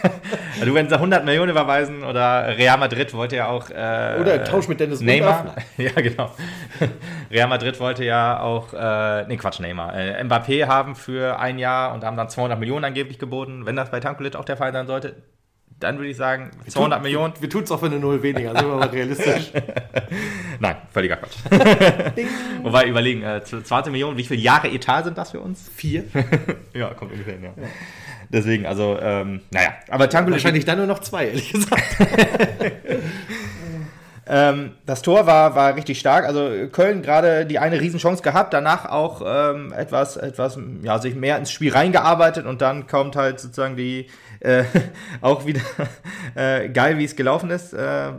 also, 0.59 0.73
wenn 0.73 0.89
sie 0.89 0.95
100 0.95 1.25
Millionen 1.25 1.51
überweisen 1.51 2.03
oder 2.03 2.57
Real 2.57 2.77
Madrid 2.77 3.13
wollte 3.13 3.35
ja 3.37 3.47
auch. 3.47 3.69
Äh, 3.69 4.17
oder 4.19 4.43
Tausch 4.43 4.67
mit 4.67 4.79
Dennis 4.79 5.01
Neymar. 5.01 5.55
Ja, 5.77 5.91
genau. 5.91 6.31
Real 7.29 7.47
Madrid 7.47 7.79
wollte 7.79 8.05
ja 8.05 8.39
auch. 8.39 8.73
Äh, 8.73 9.27
nee, 9.27 9.37
Quatsch, 9.37 9.59
Neymar. 9.59 9.95
Äh, 9.95 10.23
Mbappé 10.23 10.67
haben 10.67 10.95
für 10.95 11.39
ein 11.39 11.59
Jahr 11.59 11.93
und 11.93 12.03
haben 12.03 12.17
dann 12.17 12.29
200 12.29 12.59
Millionen 12.59 12.85
angeblich 12.85 13.19
geboten. 13.19 13.65
Wenn 13.65 13.75
das 13.75 13.91
bei 13.91 13.99
Tankulit 13.99 14.35
auch 14.35 14.45
der 14.45 14.57
Fall 14.57 14.71
sein 14.71 14.87
sollte, 14.87 15.15
dann 15.79 15.97
würde 15.97 16.09
ich 16.09 16.17
sagen 16.17 16.51
200 16.67 16.99
tun, 16.99 17.03
Millionen. 17.03 17.33
Wir, 17.35 17.41
wir 17.43 17.49
tun 17.49 17.63
es 17.63 17.71
auch 17.71 17.79
für 17.79 17.87
eine 17.87 17.99
Null 17.99 18.23
weniger, 18.23 18.55
sind 18.55 18.67
wir 18.67 18.75
mal 18.77 18.87
realistisch. 18.87 19.51
Nein, 20.59 20.77
völliger 20.91 21.17
Quatsch. 21.17 21.35
Wobei, 22.63 22.87
überlegen, 22.87 23.23
äh, 23.23 23.43
20 23.43 23.91
Millionen, 23.91 24.17
wie 24.17 24.23
viele 24.23 24.39
Jahre 24.39 24.69
Etat 24.69 25.03
sind 25.03 25.17
das 25.17 25.31
für 25.31 25.41
uns? 25.41 25.69
Vier. 25.75 26.05
ja, 26.73 26.93
kommt 26.93 27.11
ungefähr 27.11 27.33
hin, 27.33 27.43
ja. 27.43 27.49
ja. 27.61 27.67
Deswegen, 28.35 28.65
also, 28.65 28.99
ähm, 29.01 29.39
naja. 29.51 29.75
Aber 29.87 30.09
Tanguy 30.09 30.33
Wahrscheinlich 30.33 30.65
dann 30.65 30.77
nur 30.77 30.87
noch 30.87 30.99
zwei, 30.99 31.27
ehrlich 31.27 31.53
gesagt. 31.53 31.81
Ähm, 34.27 34.71
das 34.85 35.01
Tor 35.01 35.27
war, 35.27 35.55
war 35.55 35.75
richtig 35.75 35.99
stark. 35.99 36.25
Also 36.25 36.49
Köln 36.71 37.01
gerade 37.01 37.45
die 37.45 37.59
eine 37.59 37.79
Riesenchance 37.79 38.23
gehabt, 38.23 38.53
danach 38.53 38.89
auch 38.89 39.21
ähm, 39.25 39.71
etwas, 39.73 40.17
etwas, 40.17 40.57
ja, 40.81 40.99
sich 40.99 41.15
mehr 41.15 41.37
ins 41.37 41.51
Spiel 41.51 41.71
reingearbeitet 41.71 42.45
und 42.45 42.61
dann 42.61 42.87
kommt 42.87 43.15
halt 43.15 43.39
sozusagen 43.39 43.75
die, 43.75 44.07
äh, 44.39 44.63
auch 45.21 45.45
wieder 45.45 45.61
äh, 46.35 46.69
geil, 46.69 46.97
wie 46.97 47.03
es 47.03 47.15
gelaufen 47.15 47.51
ist. 47.51 47.73
Äh, 47.73 48.11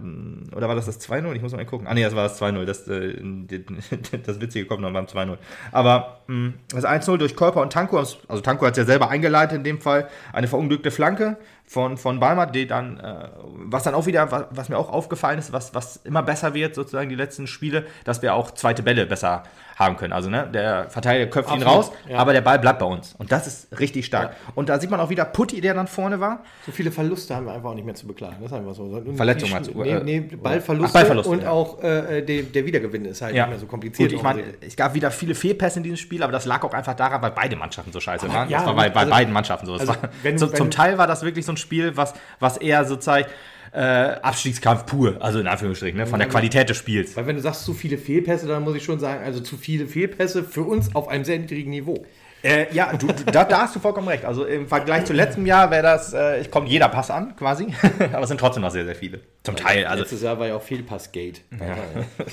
oder 0.54 0.68
war 0.68 0.74
das 0.76 0.86
das 0.86 1.00
2-0? 1.00 1.34
Ich 1.34 1.42
muss 1.42 1.52
mal 1.52 1.64
gucken. 1.66 1.86
Ah, 1.88 1.94
nee, 1.94 2.02
das 2.02 2.14
war 2.14 2.22
das 2.24 2.40
2-0. 2.40 2.64
Das, 2.64 2.86
äh, 2.88 4.18
das 4.24 4.40
Witzige 4.40 4.66
kommt 4.66 4.82
noch 4.82 4.92
beim 4.92 5.06
2-0. 5.06 5.36
Aber 5.72 6.20
mh, 6.28 6.34
hm, 6.34 6.54
das 6.68 6.84
1-0 6.84 7.16
durch 7.16 7.34
Kolper 7.34 7.62
und 7.62 7.72
Tanko, 7.72 7.98
also 7.98 8.40
Tanko 8.42 8.66
hat 8.66 8.72
es 8.72 8.78
ja 8.78 8.84
selber 8.84 9.10
eingeleitet 9.10 9.58
in 9.58 9.64
dem 9.64 9.80
Fall, 9.80 10.08
eine 10.32 10.46
verunglückte 10.46 10.90
Flanke 10.90 11.36
von, 11.66 11.96
von 11.96 12.20
Balmer, 12.20 12.46
die 12.46 12.66
dann, 12.66 13.00
äh, 13.00 13.28
was 13.42 13.82
dann 13.82 13.94
auch 13.94 14.06
wieder, 14.06 14.30
was, 14.30 14.46
was, 14.50 14.68
mir 14.68 14.78
auch 14.78 14.88
aufgefallen 14.88 15.38
ist, 15.38 15.52
was, 15.52 15.74
was 15.74 15.96
immer 16.04 16.22
besser 16.22 16.54
wird, 16.54 16.74
sozusagen 16.74 17.08
die 17.08 17.16
letzten 17.16 17.46
Spiele, 17.46 17.86
dass 18.04 18.22
wir 18.22 18.34
auch 18.34 18.52
zweite 18.52 18.82
Bälle 18.82 19.06
besser 19.06 19.42
haben 19.76 19.96
können. 19.96 20.12
Also 20.12 20.30
ne, 20.30 20.48
der 20.52 20.88
Verteidiger 20.88 21.30
köpft 21.30 21.50
Absolut, 21.50 21.72
ihn 21.72 21.76
raus, 21.76 21.92
ja. 22.08 22.18
aber 22.18 22.32
der 22.32 22.40
Ball 22.40 22.58
bleibt 22.58 22.78
bei 22.78 22.86
uns. 22.86 23.14
Und 23.18 23.30
das 23.30 23.46
ist 23.46 23.78
richtig 23.78 24.06
stark. 24.06 24.30
Ja. 24.30 24.52
Und 24.54 24.70
da 24.70 24.80
sieht 24.80 24.90
man 24.90 24.98
auch 25.00 25.10
wieder 25.10 25.26
Putti, 25.26 25.60
der 25.60 25.74
dann 25.74 25.86
vorne 25.86 26.18
war. 26.18 26.42
So 26.64 26.72
viele 26.72 26.90
Verluste 26.90 27.36
haben 27.36 27.44
wir 27.44 27.52
einfach 27.52 27.70
auch 27.70 27.74
nicht 27.74 27.84
mehr 27.84 27.94
zu 27.94 28.06
beklagen. 28.06 28.36
Das 28.40 28.50
ist 28.50 28.56
einfach 28.56 28.74
so. 28.74 29.02
Verletzungen 29.14 29.52
meinst 29.52 29.70
du? 29.72 29.82
Nee, 29.82 29.90
äh, 29.90 30.02
nee 30.02 30.20
Ballverluste, 30.20 30.88
Ach, 30.88 30.92
Ballverluste, 30.94 31.30
und 31.30 31.42
ja. 31.42 31.50
auch 31.50 31.82
äh, 31.82 32.22
der, 32.22 32.42
der, 32.44 32.64
Wiedergewinn 32.64 33.04
ist 33.04 33.20
halt 33.20 33.34
nicht 33.34 33.48
mehr 33.48 33.58
so 33.58 33.66
kompliziert. 33.66 34.10
Gut, 34.10 34.16
ich 34.16 34.22
meine, 34.22 34.42
es 34.60 34.76
gab 34.76 34.94
wieder 34.94 35.10
viele 35.10 35.34
Fehlpässe 35.34 35.78
in 35.78 35.82
diesem 35.82 35.98
Spiel, 35.98 36.22
aber 36.22 36.32
das 36.32 36.46
lag 36.46 36.64
auch 36.64 36.72
einfach 36.72 36.94
daran, 36.94 37.20
weil 37.20 37.32
beide 37.32 37.54
Mannschaften 37.56 37.92
so 37.92 38.00
scheiße 38.00 38.32
waren. 38.32 38.48
das 38.48 38.64
war 38.64 38.74
bei, 38.74 38.88
bei 38.88 39.00
also, 39.00 39.10
beiden 39.10 39.32
Mannschaften 39.32 39.66
so. 39.66 39.74
Also, 39.74 39.88
war, 39.88 39.98
wenn, 40.22 40.38
so 40.38 40.48
wenn, 40.48 40.56
zum 40.56 40.70
Teil 40.70 40.96
war 40.96 41.06
das 41.06 41.22
wirklich 41.22 41.44
so 41.44 41.52
ein 41.52 41.58
Spiel, 41.58 41.96
was, 41.96 42.14
was 42.40 42.56
eher 42.56 42.86
so 42.86 42.96
zeigt, 42.96 43.30
äh, 43.76 44.16
Abstiegskampf 44.22 44.86
pur, 44.86 45.16
also 45.20 45.38
in 45.38 45.46
Anführungsstrichen, 45.46 45.98
ne, 45.98 46.06
von 46.06 46.18
der 46.18 46.28
Qualität 46.28 46.70
des 46.70 46.78
Spiels. 46.78 47.14
Weil 47.14 47.26
wenn 47.26 47.36
du 47.36 47.42
sagst 47.42 47.64
zu 47.64 47.74
viele 47.74 47.98
Fehlpässe, 47.98 48.46
dann 48.46 48.62
muss 48.62 48.74
ich 48.74 48.82
schon 48.82 48.98
sagen, 48.98 49.22
also 49.22 49.40
zu 49.40 49.58
viele 49.58 49.86
Fehlpässe 49.86 50.44
für 50.44 50.62
uns 50.62 50.94
auf 50.94 51.08
einem 51.08 51.24
sehr 51.24 51.38
niedrigen 51.38 51.70
Niveau. 51.70 52.06
Äh, 52.42 52.72
ja, 52.72 52.92
du, 52.94 53.08
da, 53.08 53.44
da, 53.44 53.62
hast 53.62 53.76
du 53.76 53.80
vollkommen 53.80 54.08
recht. 54.08 54.24
Also 54.24 54.44
im 54.44 54.66
Vergleich 54.66 55.04
zu 55.04 55.12
letztem 55.12 55.44
Jahr 55.46 55.70
wäre 55.70 55.82
das, 55.82 56.14
äh, 56.14 56.42
kommt 56.50 56.68
jeder 56.68 56.88
Pass 56.88 57.10
an, 57.10 57.36
quasi. 57.36 57.66
Aber 58.12 58.22
es 58.22 58.28
sind 58.28 58.38
trotzdem 58.38 58.62
noch 58.62 58.70
sehr, 58.70 58.84
sehr 58.84 58.94
viele. 58.94 59.20
Zum 59.42 59.56
Teil. 59.56 59.84
Also, 59.84 60.02
Letztes 60.02 60.22
Jahr 60.22 60.38
war 60.38 60.46
ja 60.46 60.56
auch 60.56 60.62
Fehlpassgate. 60.62 61.40
Ja. 61.58 61.76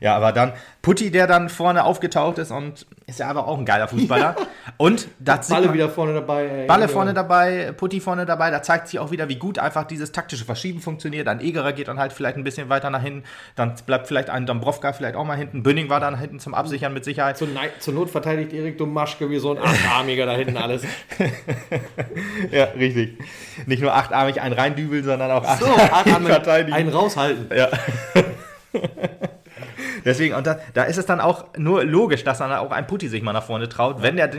Ja, 0.00 0.16
aber 0.16 0.32
dann 0.32 0.52
Putti, 0.82 1.10
der 1.10 1.26
dann 1.26 1.48
vorne 1.48 1.84
aufgetaucht 1.84 2.38
ist 2.38 2.50
und 2.50 2.86
ist 3.06 3.18
ja 3.18 3.28
aber 3.28 3.48
auch 3.48 3.58
ein 3.58 3.64
geiler 3.64 3.88
Fußballer. 3.88 4.36
Und 4.76 5.08
da 5.18 5.40
Balle 5.48 5.72
wieder 5.72 5.88
vorne 5.88 6.14
dabei. 6.14 6.46
Ey. 6.46 6.66
Balle 6.66 6.88
vorne 6.88 7.14
dabei, 7.14 7.72
Putti 7.76 8.00
vorne 8.00 8.26
dabei. 8.26 8.50
Da 8.50 8.62
zeigt 8.62 8.88
sich 8.88 8.98
auch 8.98 9.10
wieder, 9.10 9.28
wie 9.28 9.36
gut 9.36 9.58
einfach 9.58 9.84
dieses 9.84 10.12
taktische 10.12 10.44
Verschieben 10.44 10.80
funktioniert. 10.80 11.26
Ein 11.28 11.40
Egerer 11.40 11.72
geht 11.72 11.88
dann 11.88 11.98
halt 11.98 12.12
vielleicht 12.12 12.36
ein 12.36 12.44
bisschen 12.44 12.68
weiter 12.68 12.90
nach 12.90 13.02
hinten. 13.02 13.24
Dann 13.56 13.74
bleibt 13.86 14.08
vielleicht 14.08 14.30
ein 14.30 14.46
Dombrovka 14.46 14.92
vielleicht 14.92 15.16
auch 15.16 15.24
mal 15.24 15.36
hinten. 15.36 15.62
Bünning 15.62 15.88
war 15.88 16.00
dann 16.00 16.18
hinten 16.18 16.38
zum 16.38 16.54
Absichern 16.54 16.92
mit 16.92 17.04
Sicherheit. 17.04 17.38
Zur, 17.38 17.48
zur 17.78 17.94
Not 17.94 18.10
verteidigt 18.10 18.52
Erik 18.52 18.78
Domaschke 18.78 19.30
wie 19.30 19.38
so 19.38 19.52
ein 19.52 19.58
Achtarmiger 19.58 20.26
da 20.26 20.32
hinten 20.32 20.56
alles. 20.56 20.82
ja, 22.50 22.64
richtig. 22.76 23.18
Nicht 23.66 23.82
nur 23.82 23.94
achtarmig 23.94 24.40
einen 24.40 24.54
reindübeln, 24.54 25.04
sondern 25.04 25.30
auch 25.30 25.44
achtarmig 25.44 26.28
so, 26.28 26.34
verteidigen. 26.34 26.76
Einen 26.76 26.90
raushalten. 26.90 27.56
Ja. 27.56 27.68
Deswegen, 30.04 30.34
und 30.34 30.46
da, 30.46 30.58
da 30.74 30.84
ist 30.84 30.98
es 30.98 31.06
dann 31.06 31.20
auch 31.20 31.46
nur 31.56 31.84
logisch, 31.84 32.24
dass 32.24 32.38
dann 32.38 32.52
auch 32.52 32.70
ein 32.70 32.86
Putti 32.86 33.08
sich 33.08 33.22
mal 33.22 33.32
nach 33.32 33.44
vorne 33.44 33.68
traut. 33.68 34.02
Wenn 34.02 34.16
der, 34.16 34.30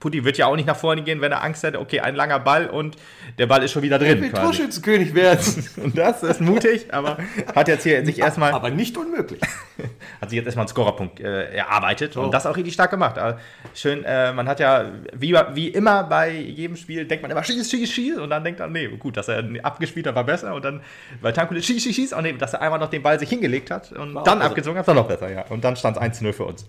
Putti 0.00 0.24
wird 0.24 0.38
ja 0.38 0.46
auch 0.46 0.56
nicht 0.56 0.66
nach 0.66 0.76
vorne 0.76 1.02
gehen, 1.02 1.20
wenn 1.20 1.32
er 1.32 1.42
Angst 1.42 1.62
hätte, 1.62 1.80
okay, 1.80 2.00
ein 2.00 2.14
langer 2.14 2.38
Ball 2.38 2.66
und 2.68 2.96
der 3.38 3.46
Ball 3.46 3.62
ist 3.62 3.72
schon 3.72 3.82
wieder 3.82 3.98
drin. 3.98 4.18
Er 4.18 4.20
will 4.20 4.32
Torschützenkönig 4.32 5.14
werden. 5.14 5.68
und 5.82 5.96
das 5.96 6.22
ist 6.22 6.40
mutig, 6.40 6.92
aber 6.92 7.18
hat 7.54 7.68
jetzt 7.68 7.82
hier 7.82 8.04
sich 8.04 8.18
erstmal. 8.18 8.52
Aber 8.52 8.70
nicht 8.70 8.96
unmöglich. 8.96 9.40
hat 10.20 10.30
sich 10.30 10.36
jetzt 10.36 10.46
erstmal 10.46 10.64
einen 10.64 10.68
Scorerpunkt 10.68 11.20
äh, 11.20 11.54
erarbeitet 11.54 12.16
oh. 12.16 12.22
und 12.22 12.34
das 12.34 12.46
auch 12.46 12.56
richtig 12.56 12.74
stark 12.74 12.90
gemacht. 12.90 13.18
Also 13.18 13.38
schön, 13.74 14.04
äh, 14.04 14.32
man 14.32 14.48
hat 14.48 14.60
ja, 14.60 14.86
wie, 15.14 15.34
wie 15.52 15.68
immer 15.68 16.04
bei 16.04 16.30
jedem 16.30 16.76
Spiel, 16.76 17.04
denkt 17.04 17.22
man 17.22 17.30
immer, 17.30 17.42
schieß, 17.42 17.70
schieß, 17.70 17.90
schieß 17.90 18.18
und 18.18 18.30
dann 18.30 18.44
denkt 18.44 18.60
man, 18.60 18.72
nee, 18.72 18.88
gut, 18.88 19.16
dass 19.16 19.28
er 19.28 19.44
abgespielt 19.62 20.06
hat, 20.06 20.14
war 20.14 20.24
besser 20.24 20.54
und 20.54 20.64
dann 20.64 20.80
bei 21.20 21.32
Tankulic 21.32 21.64
schieß, 21.64 21.82
schieß, 21.82 21.94
schieß, 21.94 22.12
und 22.12 22.22
nee, 22.22 22.32
dass 22.32 22.52
er 22.52 22.62
einmal 22.62 22.78
noch 22.78 22.90
den 22.90 23.02
Ball 23.02 23.18
sich 23.18 23.28
hingelegt 23.28 23.70
hat 23.70 23.92
und 23.92 24.14
war 24.14 24.24
dann 24.24 24.42
abgezogen 24.42 24.78
hat, 24.78 24.86
war 24.86 24.94
noch 24.94 25.08
besser, 25.08 25.13
ja. 25.22 25.44
Und 25.48 25.64
dann 25.64 25.76
stand 25.76 25.96
es 25.96 26.02
1-0 26.02 26.32
für 26.32 26.44
uns. 26.44 26.66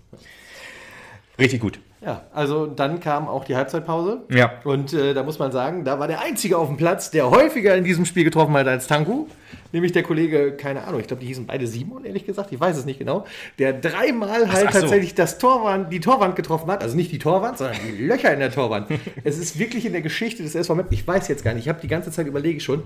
Richtig 1.38 1.60
gut. 1.60 1.78
Ja, 2.00 2.22
also 2.32 2.66
dann 2.66 3.00
kam 3.00 3.28
auch 3.28 3.44
die 3.44 3.56
Halbzeitpause. 3.56 4.22
Ja. 4.30 4.52
Und 4.64 4.92
äh, 4.92 5.12
da 5.12 5.22
muss 5.22 5.38
man 5.38 5.52
sagen, 5.52 5.84
da 5.84 5.98
war 5.98 6.06
der 6.06 6.20
Einzige 6.20 6.56
auf 6.56 6.68
dem 6.68 6.76
Platz, 6.76 7.10
der 7.10 7.30
häufiger 7.30 7.74
in 7.74 7.84
diesem 7.84 8.04
Spiel 8.04 8.24
getroffen 8.24 8.54
hat 8.54 8.66
als 8.68 8.86
Tanku. 8.86 9.26
Nämlich 9.72 9.92
der 9.92 10.02
Kollege, 10.02 10.52
keine 10.52 10.84
Ahnung, 10.84 11.00
ich 11.00 11.06
glaube, 11.06 11.20
die 11.20 11.26
hießen 11.26 11.46
beide 11.46 11.66
Simon, 11.66 12.04
ehrlich 12.04 12.26
gesagt, 12.26 12.52
ich 12.52 12.60
weiß 12.60 12.76
es 12.76 12.84
nicht 12.84 12.98
genau, 12.98 13.26
der 13.58 13.72
dreimal 13.72 14.52
halt 14.52 14.66
ach 14.68 14.72
so. 14.72 14.80
tatsächlich 14.80 15.14
das 15.14 15.38
Torwand, 15.38 15.92
die 15.92 16.00
Torwand 16.00 16.36
getroffen 16.36 16.70
hat. 16.70 16.82
Also 16.82 16.96
nicht 16.96 17.12
die 17.12 17.18
Torwand, 17.18 17.58
sondern 17.58 17.76
die 17.84 18.02
Löcher 18.04 18.32
in 18.32 18.40
der 18.40 18.50
Torwand. 18.50 18.88
es 19.24 19.38
ist 19.38 19.58
wirklich 19.58 19.86
in 19.86 19.92
der 19.92 20.02
Geschichte 20.02 20.42
des 20.42 20.54
SV 20.54 20.74
Map, 20.74 20.86
ich 20.90 21.06
weiß 21.06 21.28
jetzt 21.28 21.44
gar 21.44 21.54
nicht, 21.54 21.64
ich 21.64 21.68
habe 21.68 21.80
die 21.80 21.88
ganze 21.88 22.10
Zeit 22.10 22.26
überlege 22.26 22.60
schon, 22.60 22.82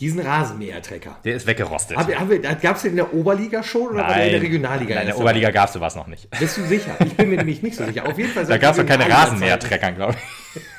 diesen 0.00 0.20
Rasenmähertrecker. 0.20 1.18
Der 1.24 1.36
ist 1.36 1.46
weggerostet. 1.46 1.96
Gab 1.96 2.76
es 2.76 2.82
den 2.82 2.92
in 2.92 2.96
der 2.96 3.14
Oberliga 3.14 3.62
schon 3.62 3.88
oder 3.88 4.02
Nein. 4.02 4.08
war 4.08 4.16
der 4.16 4.26
in 4.26 4.32
der 4.32 4.42
Regionalliga? 4.42 4.94
Nein, 4.94 5.02
in 5.04 5.08
der 5.08 5.18
Oberliga 5.18 5.50
gab 5.50 5.68
es 5.68 5.74
sowas 5.74 5.96
noch 5.96 6.06
nicht. 6.06 6.28
Bist 6.38 6.56
du 6.56 6.62
sicher? 6.62 6.96
Ich 7.04 7.14
bin 7.14 7.30
mir 7.30 7.36
nämlich 7.36 7.62
nicht 7.62 7.76
so 7.76 7.84
sicher. 7.84 8.06
Auf 8.06 8.18
jeden 8.18 8.30
Fall 8.30 8.44
da 8.46 8.58
gab 8.58 8.72
es 8.72 8.76
doch 8.78 8.86
keine 8.86 9.08
Rasenmähertrecker, 9.08 9.92
glaube 9.92 10.14
ich. 10.14 10.62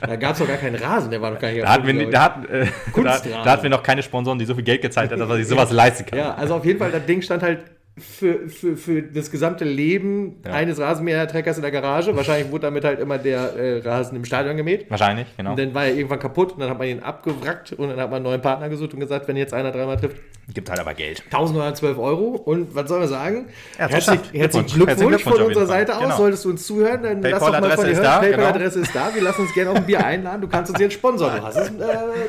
Da 0.00 0.16
gab 0.16 0.32
es 0.32 0.38
doch 0.38 0.46
gar 0.46 0.56
keinen 0.56 0.76
Rasen, 0.76 1.10
der 1.10 1.20
war 1.20 1.32
doch 1.32 1.38
gar 1.38 1.50
nicht 1.50 1.62
da 1.62 1.68
hatten, 1.68 1.86
wir, 1.86 2.10
da, 2.10 2.22
hatten, 2.22 2.44
äh, 2.46 2.66
da, 2.94 3.20
da, 3.20 3.44
hatten 3.44 3.62
wir 3.62 3.70
noch 3.70 3.82
keine 3.82 4.02
Sponsoren, 4.02 4.38
die 4.38 4.44
so 4.44 4.54
viel 4.54 4.64
Geld 4.64 4.82
gezahlt 4.82 5.10
haben, 5.10 5.18
dass 5.18 5.28
man 5.28 5.38
sich 5.38 5.48
sowas 5.48 5.70
leisten 5.70 6.06
kann. 6.06 6.18
Ja, 6.18 6.34
also 6.34 6.54
auf 6.54 6.64
jeden 6.64 6.78
Fall, 6.78 6.90
das 6.90 7.04
Ding 7.04 7.22
stand 7.22 7.42
halt 7.42 7.60
für, 7.98 8.50
für, 8.50 8.76
für 8.76 9.02
das 9.02 9.30
gesamte 9.30 9.64
Leben 9.64 10.36
ja. 10.44 10.52
eines 10.52 10.78
Rasenmähertreckers 10.78 11.56
in 11.56 11.62
der 11.62 11.70
Garage. 11.70 12.14
Wahrscheinlich 12.14 12.50
wurde 12.52 12.62
damit 12.62 12.84
halt 12.84 13.00
immer 13.00 13.16
der 13.16 13.56
äh, 13.56 13.78
Rasen 13.78 14.16
im 14.16 14.24
Stadion 14.26 14.58
gemäht. 14.58 14.90
Wahrscheinlich, 14.90 15.26
genau. 15.34 15.52
Und 15.52 15.58
dann 15.58 15.72
war 15.72 15.86
er 15.86 15.94
irgendwann 15.94 16.18
kaputt 16.18 16.52
und 16.52 16.60
dann 16.60 16.68
hat 16.68 16.78
man 16.78 16.88
ihn 16.88 17.00
abgewrackt 17.00 17.72
und 17.72 17.88
dann 17.88 17.98
hat 17.98 18.10
man 18.10 18.16
einen 18.16 18.24
neuen 18.24 18.42
Partner 18.42 18.68
gesucht 18.68 18.92
und 18.92 19.00
gesagt, 19.00 19.28
wenn 19.28 19.36
jetzt 19.36 19.54
einer 19.54 19.72
dreimal 19.72 19.96
trifft. 19.96 20.18
Gibt 20.52 20.68
halt 20.68 20.78
aber 20.78 20.92
Geld. 20.92 21.22
1912 21.24 21.98
Euro. 21.98 22.24
Und 22.36 22.74
was 22.74 22.86
soll 22.86 23.00
man 23.00 23.08
sagen? 23.08 23.46
Ja, 23.78 23.88
herzlich, 23.88 24.20
herzlichen 24.32 24.66
Glückwunsch, 24.66 24.98
Glückwunsch 24.98 25.22
von 25.22 25.42
unserer 25.46 25.66
Seite 25.66 25.96
aus. 25.96 26.02
Genau. 26.02 26.16
Solltest 26.18 26.44
du 26.44 26.50
uns 26.50 26.66
zuhören, 26.66 27.02
dann 27.02 27.22
lass 27.22 27.40
doch 27.40 27.60
mal 27.60 27.70
von 27.70 27.86
dir 27.86 27.96
hören. 27.96 28.20
PayPal-Adresse 28.20 28.74
genau. 28.74 28.86
ist 28.86 28.94
da. 28.94 29.14
Wir 29.14 29.22
lassen 29.22 29.40
uns 29.40 29.54
gerne 29.54 29.70
auf 29.70 29.76
ein 29.76 29.86
Bier 29.86 30.04
einladen. 30.04 30.42
Du 30.42 30.48
kannst 30.48 30.70
uns 30.70 30.78
hier 30.78 30.90
sponsern. 30.90 31.38
Du 31.38 31.42
hast 31.42 31.56
es, 31.56 31.68
äh, 31.68 31.72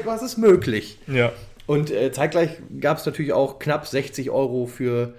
du 0.03 0.09
hast 0.09 0.21
es 0.21 0.37
möglich. 0.37 0.97
Ja. 1.07 1.33
Und 1.65 1.91
äh, 1.91 2.13
zeitgleich 2.13 2.51
gab 2.79 2.97
es 2.97 3.05
natürlich 3.05 3.33
auch 3.33 3.59
knapp 3.59 3.85
60 3.85 4.31
Euro 4.31 4.65
für 4.65 5.13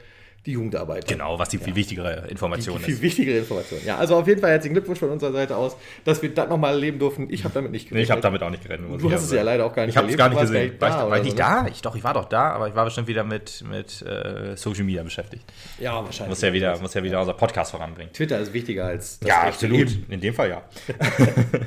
die 0.49 0.55
Jugendarbeit. 0.55 1.07
Genau, 1.07 1.39
was 1.39 1.51
die 1.51 1.59
viel 1.59 1.75
wichtigere 1.77 2.27
Information 2.29 2.79
die, 2.79 2.87
die 2.87 2.93
ist. 2.93 2.99
Viel 2.99 3.07
wichtigere 3.07 3.39
Information. 3.39 3.81
Ja, 3.85 3.99
also 3.99 4.17
auf 4.17 4.27
jeden 4.27 4.41
Fall 4.41 4.51
herzlichen 4.51 4.75
Glückwunsch 4.75 4.99
von 4.99 5.11
unserer 5.11 5.31
Seite 5.31 5.55
aus, 5.55 5.77
dass 6.05 6.23
wir 6.23 6.33
das 6.35 6.49
nochmal 6.49 6.73
erleben 6.73 6.99
durften. 6.99 7.29
Ich 7.31 7.45
habe 7.45 7.53
damit 7.53 7.71
nicht 7.71 7.89
gerechnet. 7.89 7.99
Nee, 7.99 8.05
ich 8.05 8.11
habe 8.11 8.23
damit 8.23 8.43
auch 8.43 8.51
nicht 8.51 8.63
gerechnet. 8.63 9.01
Du 9.01 9.13
hast 9.13 9.25
es 9.25 9.33
ja 9.33 9.43
leider 9.43 9.67
auch 9.67 9.75
gar 9.75 9.85
nicht 9.85 9.93
Ich 9.93 9.97
habe 9.99 10.09
es 10.09 10.17
gar 10.17 10.31
nicht 10.31 10.41
gesehen. 10.41 10.81
War, 10.81 10.89
ich, 10.89 10.95
da, 10.95 11.11
war 11.11 11.19
ich 11.19 11.25
nicht 11.25 11.39
da? 11.39 11.67
Ich, 11.67 11.83
doch, 11.83 11.95
ich 11.95 12.03
war 12.03 12.15
doch 12.15 12.25
da, 12.25 12.51
aber 12.53 12.69
ich 12.69 12.75
war 12.75 12.87
bestimmt 12.87 13.09
wieder 13.09 13.25
mit, 13.25 13.63
mit 13.71 14.01
äh, 14.03 14.57
Social 14.57 14.85
Media 14.85 15.03
beschäftigt. 15.03 15.45
Ja, 15.79 16.03
wahrscheinlich. 16.03 16.31
Muss 16.31 16.41
ja 16.41 16.53
wieder, 16.53 16.79
muss 16.81 16.95
ja 16.95 17.03
wieder 17.03 17.21
unser 17.21 17.35
Podcast 17.35 17.73
voranbringen. 17.73 18.13
Twitter 18.15 18.39
ist 18.39 18.55
wichtiger 18.55 18.87
als 18.87 19.19
das 19.19 19.29
Ja, 19.29 19.43
absolut. 19.43 19.91
Leben. 19.91 20.07
In 20.09 20.21
dem 20.21 20.33
Fall 20.33 20.49
ja. 20.49 20.63
ja. 20.89 20.95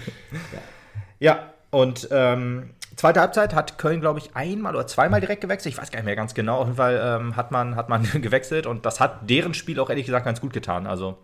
ja, 1.20 1.54
und 1.70 2.08
ähm, 2.12 2.72
Zweite 2.96 3.22
Halbzeit 3.22 3.56
hat 3.56 3.78
Köln, 3.78 4.02
glaube 4.02 4.20
ich, 4.20 4.36
einmal 4.36 4.76
oder 4.76 4.86
zweimal 4.86 5.22
direkt 5.22 5.42
gewechselt. 5.42 5.74
Ich 5.74 5.82
weiß 5.82 5.92
gar 5.92 6.00
nicht 6.00 6.06
mehr 6.06 6.16
ganz 6.16 6.34
genau. 6.34 6.60
Auf 6.60 6.66
jeden 6.66 6.78
Fall 6.78 7.02
ähm, 7.04 7.36
hat, 7.36 7.52
man, 7.52 7.76
hat 7.76 7.90
man 7.90 8.04
gewechselt 8.22 8.66
und 8.66 8.86
das 8.86 9.00
hat 9.00 9.30
deren 9.30 9.54
Spiel 9.54 9.80
auch 9.80 9.90
ehrlich 9.90 10.06
gesagt 10.06 10.26
ganz 10.26 10.42
gut 10.42 10.54
getan. 10.54 10.88
Also 10.88 11.18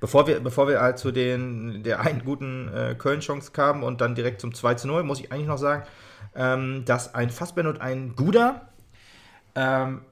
bevor 0.00 0.26
wir, 0.26 0.40
bevor 0.40 0.68
wir 0.68 0.80
halt 0.80 0.98
zu 0.98 1.10
den, 1.10 1.82
der 1.82 2.00
einen 2.00 2.24
guten 2.24 2.68
äh, 2.68 2.94
Köln-Chance 2.96 3.52
kamen 3.52 3.82
und 3.82 4.00
dann 4.00 4.14
direkt 4.14 4.40
zum 4.40 4.54
2 4.54 4.74
zu 4.74 4.86
0, 4.88 5.02
muss 5.02 5.20
ich 5.20 5.32
eigentlich 5.32 5.48
noch 5.48 5.58
sagen, 5.58 5.84
ähm, 6.34 6.84
dass 6.84 7.14
ein 7.14 7.30
Fassbender 7.30 7.70
und 7.70 7.80
ein 7.80 8.14
Guder 8.16 8.68
ähm, 9.54 10.02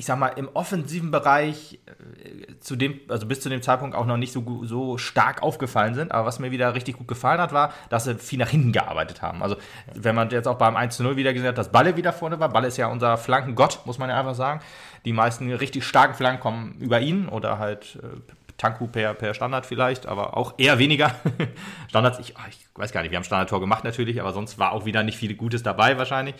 ich 0.00 0.06
sag 0.06 0.18
mal, 0.18 0.28
im 0.28 0.48
offensiven 0.54 1.10
Bereich 1.10 1.78
äh, 1.84 2.58
zu 2.60 2.74
dem, 2.74 3.00
also 3.08 3.26
bis 3.26 3.42
zu 3.42 3.50
dem 3.50 3.60
Zeitpunkt 3.60 3.94
auch 3.94 4.06
noch 4.06 4.16
nicht 4.16 4.32
so, 4.32 4.64
so 4.64 4.96
stark 4.96 5.42
aufgefallen 5.42 5.92
sind. 5.94 6.10
Aber 6.10 6.24
was 6.26 6.38
mir 6.38 6.50
wieder 6.50 6.74
richtig 6.74 6.96
gut 6.96 7.06
gefallen 7.06 7.38
hat, 7.38 7.52
war, 7.52 7.74
dass 7.90 8.04
sie 8.04 8.14
viel 8.14 8.38
nach 8.38 8.48
hinten 8.48 8.72
gearbeitet 8.72 9.20
haben. 9.20 9.42
Also, 9.42 9.56
wenn 9.92 10.14
man 10.14 10.30
jetzt 10.30 10.48
auch 10.48 10.56
beim 10.56 10.74
1-0 10.74 11.16
wieder 11.16 11.34
gesehen 11.34 11.48
hat, 11.48 11.58
dass 11.58 11.70
Balle 11.70 11.98
wieder 11.98 12.14
vorne 12.14 12.40
war. 12.40 12.48
Balle 12.48 12.68
ist 12.68 12.78
ja 12.78 12.86
unser 12.86 13.18
Flankengott, 13.18 13.80
muss 13.84 13.98
man 13.98 14.08
ja 14.08 14.18
einfach 14.18 14.34
sagen. 14.34 14.60
Die 15.04 15.12
meisten 15.12 15.52
richtig 15.52 15.84
starken 15.84 16.14
Flanken 16.14 16.40
kommen 16.40 16.76
über 16.78 17.00
ihn 17.00 17.28
oder 17.28 17.58
halt 17.58 17.98
äh, 18.02 18.32
Tanku 18.56 18.86
per, 18.86 19.12
per 19.12 19.34
Standard 19.34 19.66
vielleicht, 19.66 20.06
aber 20.06 20.34
auch 20.34 20.54
eher 20.56 20.78
weniger. 20.78 21.14
Standards, 21.90 22.18
ich, 22.20 22.38
ah, 22.38 22.46
ich, 22.48 22.58
weiß 22.74 22.92
gar 22.92 23.02
nicht, 23.02 23.10
wir 23.10 23.18
haben 23.18 23.24
Standardtor 23.24 23.60
gemacht 23.60 23.84
natürlich, 23.84 24.18
aber 24.18 24.32
sonst 24.32 24.58
war 24.58 24.72
auch 24.72 24.86
wieder 24.86 25.02
nicht 25.02 25.18
viel 25.18 25.34
Gutes 25.34 25.62
dabei 25.62 25.98
wahrscheinlich. 25.98 26.36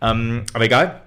Ähm, 0.00 0.46
aber 0.52 0.64
egal. 0.64 1.00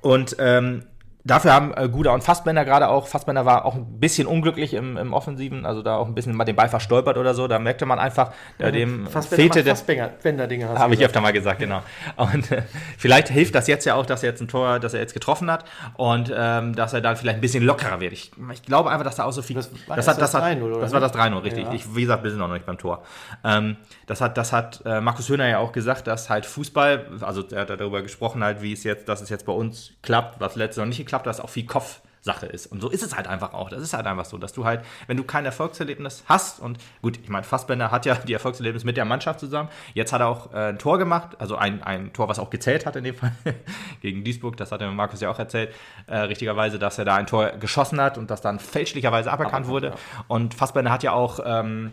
Und 0.00 0.36
ähm, 0.38 0.84
Dafür 1.28 1.52
haben 1.52 1.74
äh, 1.76 1.90
Guda 1.90 2.12
und 2.12 2.24
Fassbender 2.24 2.64
gerade 2.64 2.88
auch, 2.88 3.06
Fassbender 3.06 3.44
war 3.44 3.66
auch 3.66 3.74
ein 3.74 4.00
bisschen 4.00 4.26
unglücklich 4.26 4.72
im, 4.72 4.96
im 4.96 5.12
Offensiven, 5.12 5.66
also 5.66 5.82
da 5.82 5.96
auch 5.96 6.06
ein 6.06 6.14
bisschen 6.14 6.34
mal 6.34 6.46
den 6.46 6.56
Ball 6.56 6.70
verstolpert 6.70 7.18
oder 7.18 7.34
so, 7.34 7.46
da 7.46 7.58
merkte 7.58 7.84
man 7.84 7.98
einfach, 7.98 8.32
äh, 8.56 8.72
dem 8.72 9.06
fehlte 9.06 9.62
der... 9.62 9.76
Fassbender-Dinge 9.76 10.68
Habe 10.70 10.94
ich 10.94 11.04
öfter 11.04 11.20
mal 11.20 11.34
gesagt, 11.34 11.58
genau. 11.58 11.82
Und 12.16 12.50
äh, 12.50 12.62
vielleicht 12.96 13.28
hilft 13.28 13.54
das 13.54 13.66
jetzt 13.66 13.84
ja 13.84 13.94
auch, 13.94 14.06
dass 14.06 14.22
er 14.22 14.30
jetzt 14.30 14.40
ein 14.40 14.48
Tor, 14.48 14.80
dass 14.80 14.94
er 14.94 15.00
jetzt 15.00 15.12
getroffen 15.12 15.50
hat 15.50 15.66
und 15.94 16.32
ähm, 16.34 16.74
dass 16.74 16.94
er 16.94 17.02
dann 17.02 17.16
vielleicht 17.16 17.38
ein 17.38 17.42
bisschen 17.42 17.62
lockerer 17.62 18.00
wird. 18.00 18.14
Ich, 18.14 18.32
ich 18.50 18.62
glaube 18.62 18.90
einfach, 18.90 19.04
dass 19.04 19.16
da 19.16 19.24
auch 19.24 19.32
so 19.32 19.42
viel... 19.42 19.56
Das, 19.56 19.70
war 19.86 19.96
das, 19.96 20.08
hat, 20.08 20.18
das, 20.18 20.32
das, 20.32 20.42
hat, 20.42 20.58
das 20.62 20.92
war 20.92 21.00
das 21.00 21.12
3-0, 21.12 21.42
richtig. 21.42 21.64
Ja. 21.64 21.72
Ich, 21.74 21.94
wie 21.94 22.00
gesagt, 22.00 22.24
wir 22.24 22.30
sind 22.30 22.40
noch 22.40 22.48
nicht 22.48 22.64
beim 22.64 22.78
Tor. 22.78 23.02
Ähm, 23.44 23.76
das 24.06 24.22
hat, 24.22 24.38
das 24.38 24.54
hat 24.54 24.80
äh, 24.86 25.02
Markus 25.02 25.28
Höhner 25.28 25.46
ja 25.46 25.58
auch 25.58 25.72
gesagt, 25.72 26.06
dass 26.06 26.30
halt 26.30 26.46
Fußball, 26.46 27.18
also 27.20 27.44
er 27.50 27.60
hat 27.60 27.70
darüber 27.70 28.00
gesprochen 28.00 28.42
halt, 28.42 28.62
wie 28.62 28.72
es 28.72 28.82
jetzt, 28.82 29.10
dass 29.10 29.20
es 29.20 29.28
jetzt 29.28 29.44
bei 29.44 29.52
uns 29.52 29.92
klappt, 30.00 30.40
was 30.40 30.56
letztes 30.56 30.78
noch 30.78 30.86
nicht 30.86 30.96
geklappt 30.96 31.17
hat, 31.18 31.26
dass 31.26 31.40
auch 31.40 31.50
viel 31.50 31.66
Kopfsache 31.66 32.46
ist. 32.46 32.66
Und 32.66 32.80
so 32.80 32.88
ist 32.88 33.02
es 33.02 33.16
halt 33.16 33.26
einfach 33.26 33.52
auch. 33.52 33.68
Das 33.68 33.82
ist 33.82 33.92
halt 33.92 34.06
einfach 34.06 34.24
so, 34.24 34.38
dass 34.38 34.52
du 34.52 34.64
halt, 34.64 34.84
wenn 35.06 35.16
du 35.16 35.24
kein 35.24 35.44
Erfolgserlebnis 35.44 36.24
hast, 36.26 36.60
und 36.60 36.78
gut, 37.02 37.18
ich 37.22 37.28
meine, 37.28 37.44
Fassbender 37.44 37.90
hat 37.90 38.06
ja 38.06 38.14
die 38.14 38.32
Erfolgserlebnis 38.32 38.84
mit 38.84 38.96
der 38.96 39.04
Mannschaft 39.04 39.40
zusammen. 39.40 39.68
Jetzt 39.94 40.12
hat 40.12 40.20
er 40.20 40.28
auch 40.28 40.52
äh, 40.52 40.68
ein 40.70 40.78
Tor 40.78 40.98
gemacht, 40.98 41.36
also 41.38 41.56
ein, 41.56 41.82
ein 41.82 42.12
Tor, 42.12 42.28
was 42.28 42.38
auch 42.38 42.50
gezählt 42.50 42.86
hat 42.86 42.96
in 42.96 43.04
dem 43.04 43.14
Fall 43.14 43.32
gegen 44.00 44.24
Duisburg. 44.24 44.56
Das 44.56 44.72
hat 44.72 44.80
der 44.80 44.90
Markus 44.90 45.20
ja 45.20 45.30
auch 45.30 45.38
erzählt, 45.38 45.74
äh, 46.06 46.16
richtigerweise, 46.18 46.78
dass 46.78 46.98
er 46.98 47.04
da 47.04 47.16
ein 47.16 47.26
Tor 47.26 47.50
geschossen 47.52 48.00
hat 48.00 48.18
und 48.18 48.30
das 48.30 48.40
dann 48.40 48.58
fälschlicherweise 48.58 49.30
aberkannt 49.30 49.66
Aber, 49.66 49.74
wurde. 49.74 49.86
Ja. 49.88 49.94
Und 50.28 50.54
Fassbender 50.54 50.90
hat 50.90 51.02
ja 51.02 51.12
auch. 51.12 51.40
Ähm, 51.44 51.92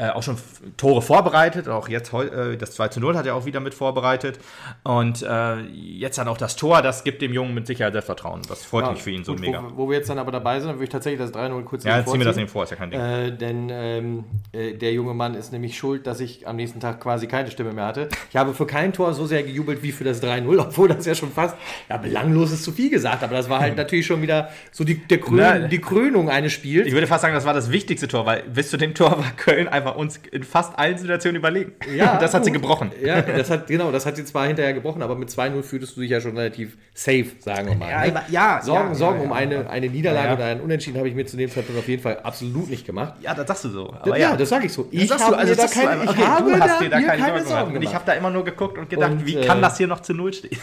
äh, 0.00 0.10
auch 0.10 0.22
schon 0.22 0.36
Tore 0.76 1.02
vorbereitet. 1.02 1.68
Auch 1.68 1.88
jetzt 1.88 2.12
äh, 2.12 2.56
das 2.56 2.70
2 2.72 2.88
zu 2.88 3.00
0 3.00 3.16
hat 3.16 3.26
er 3.26 3.34
auch 3.34 3.46
wieder 3.46 3.58
mit 3.58 3.74
vorbereitet. 3.74 4.38
Und 4.84 5.22
äh, 5.22 5.56
jetzt 5.62 6.18
dann 6.18 6.28
auch 6.28 6.38
das 6.38 6.54
Tor, 6.54 6.82
das 6.82 7.02
gibt 7.02 7.20
dem 7.20 7.32
Jungen 7.32 7.52
mit 7.52 7.66
Sicherheit 7.66 7.92
Selbstvertrauen. 7.92 8.42
Das 8.48 8.64
freut 8.64 8.84
ja, 8.84 8.92
mich 8.92 9.02
für 9.02 9.10
ihn 9.10 9.24
so 9.24 9.32
gut, 9.32 9.40
mega. 9.40 9.62
Wo, 9.74 9.76
wo, 9.76 9.90
wir 9.90 9.98
jetzt 9.98 10.08
dann 10.08 10.18
aber 10.18 10.30
dabei 10.30 10.60
sind, 10.60 10.68
dann 10.68 10.76
würde 10.76 10.84
ich 10.84 10.90
tatsächlich 10.90 11.20
das 11.20 11.34
3-0 11.34 11.64
kurz 11.64 11.82
Ja, 11.82 12.04
zieh 12.06 12.16
mir 12.16 12.24
das 12.24 12.36
eben 12.36 12.46
vor, 12.46 12.62
ist 12.62 12.70
ja 12.70 12.76
kein 12.76 12.92
Ding. 12.92 13.00
Äh, 13.00 13.32
denn 13.36 13.68
ähm, 13.72 14.24
äh, 14.52 14.74
der 14.74 14.92
junge 14.92 15.14
Mann 15.14 15.34
ist 15.34 15.52
nämlich 15.52 15.76
schuld, 15.76 16.06
dass 16.06 16.20
ich 16.20 16.46
am 16.46 16.54
nächsten 16.54 16.78
Tag 16.78 17.00
quasi 17.00 17.26
keine 17.26 17.50
Stimme 17.50 17.72
mehr 17.72 17.86
hatte. 17.86 18.08
Ich 18.30 18.36
habe 18.36 18.54
für 18.54 18.66
kein 18.66 18.92
Tor 18.92 19.14
so 19.14 19.26
sehr 19.26 19.42
gejubelt 19.42 19.82
wie 19.82 19.90
für 19.90 20.04
das 20.04 20.22
3-0, 20.22 20.58
obwohl 20.60 20.88
das 20.88 21.06
ja 21.06 21.16
schon 21.16 21.32
fast, 21.32 21.56
ja, 21.88 21.96
belanglos 21.96 22.52
ist 22.52 22.62
zu 22.62 22.70
viel 22.70 22.90
gesagt, 22.90 23.24
aber 23.24 23.34
das 23.34 23.50
war 23.50 23.58
halt 23.58 23.76
natürlich 23.76 24.06
schon 24.06 24.22
wieder 24.22 24.50
so 24.70 24.84
die, 24.84 24.94
der 24.94 25.18
Krön, 25.18 25.38
Na, 25.38 25.58
die 25.58 25.80
Krönung 25.80 26.30
eines 26.30 26.52
Spiels. 26.52 26.86
Ich 26.86 26.92
würde 26.92 27.08
fast 27.08 27.22
sagen, 27.22 27.34
das 27.34 27.44
war 27.44 27.54
das 27.54 27.72
wichtigste 27.72 28.06
Tor, 28.06 28.26
weil 28.26 28.44
bis 28.44 28.70
zu 28.70 28.76
dem 28.76 28.94
Tor 28.94 29.10
war 29.10 29.32
Köln 29.36 29.66
einfach 29.66 29.87
einfach 29.88 29.96
uns 29.96 30.20
in 30.30 30.42
fast 30.42 30.78
allen 30.78 30.98
Situationen 30.98 31.36
überlegen. 31.36 31.72
Ja, 31.94 32.16
das 32.20 32.34
hat 32.34 32.44
sie 32.44 32.52
gebrochen. 32.52 32.90
Ja, 33.02 33.22
das 33.22 33.50
hat, 33.50 33.66
genau, 33.66 33.90
das 33.90 34.06
hat 34.06 34.16
sie 34.16 34.24
zwar 34.24 34.46
hinterher 34.46 34.74
gebrochen, 34.74 35.02
aber 35.02 35.16
mit 35.16 35.28
2-0 35.28 35.62
fühltest 35.62 35.96
du 35.96 36.00
dich 36.00 36.10
ja 36.10 36.20
schon 36.20 36.36
relativ 36.36 36.76
safe, 36.94 37.26
sagen 37.38 37.68
wir 37.68 37.74
mal. 37.76 37.90
Ja, 37.90 38.06
ne? 38.06 38.22
ja, 38.30 38.60
Sorgen, 38.62 38.88
ja, 38.90 38.94
Sorgen 38.94 39.18
ja, 39.18 39.24
um 39.24 39.30
ja. 39.30 39.36
eine, 39.36 39.70
eine 39.70 39.88
Niederlage 39.88 40.28
Ja. 40.28 40.34
oder 40.34 40.44
einen 40.44 40.60
Unentschieden 40.60 40.98
habe 40.98 41.08
ich 41.08 41.14
mir 41.14 41.26
zu 41.26 41.36
dem 41.36 41.50
Zeitpunkt 41.50 41.80
auf 41.80 41.88
jeden 41.88 42.02
Fall 42.02 42.20
absolut 42.20 42.68
nicht 42.70 42.86
gemacht. 42.86 43.14
Ja, 43.20 43.34
das 43.34 43.46
sagst 43.46 43.64
du 43.64 43.68
so. 43.70 43.94
ja, 44.16 44.36
das 44.36 44.48
sage 44.48 44.66
ich 44.66 44.72
so. 44.72 44.88
Ich 44.90 45.08
du, 45.08 45.14
also 45.14 45.54
da 45.54 45.66
keine, 45.66 46.04
ich 46.04 46.10
okay, 46.10 46.22
habe 46.22 46.50
du 46.50 46.60
hast 46.60 46.68
da 46.68 46.78
dir 46.80 46.90
da 46.90 46.98
mir 46.98 47.06
keine, 47.06 47.22
keine 47.22 47.32
Sorgen, 47.38 47.48
Sorgen 47.48 47.64
gemacht. 47.66 47.76
Und 47.76 47.82
ich 47.82 47.94
habe 47.94 48.04
da 48.06 48.12
immer 48.12 48.30
nur 48.30 48.44
geguckt 48.44 48.78
und 48.78 48.90
gedacht, 48.90 49.12
Und, 49.12 49.26
wie 49.26 49.36
äh, 49.36 49.46
kann 49.46 49.62
das 49.62 49.78
hier 49.78 49.86
noch 49.86 50.00
zu 50.00 50.14
Null 50.14 50.32
stehen? 50.32 50.58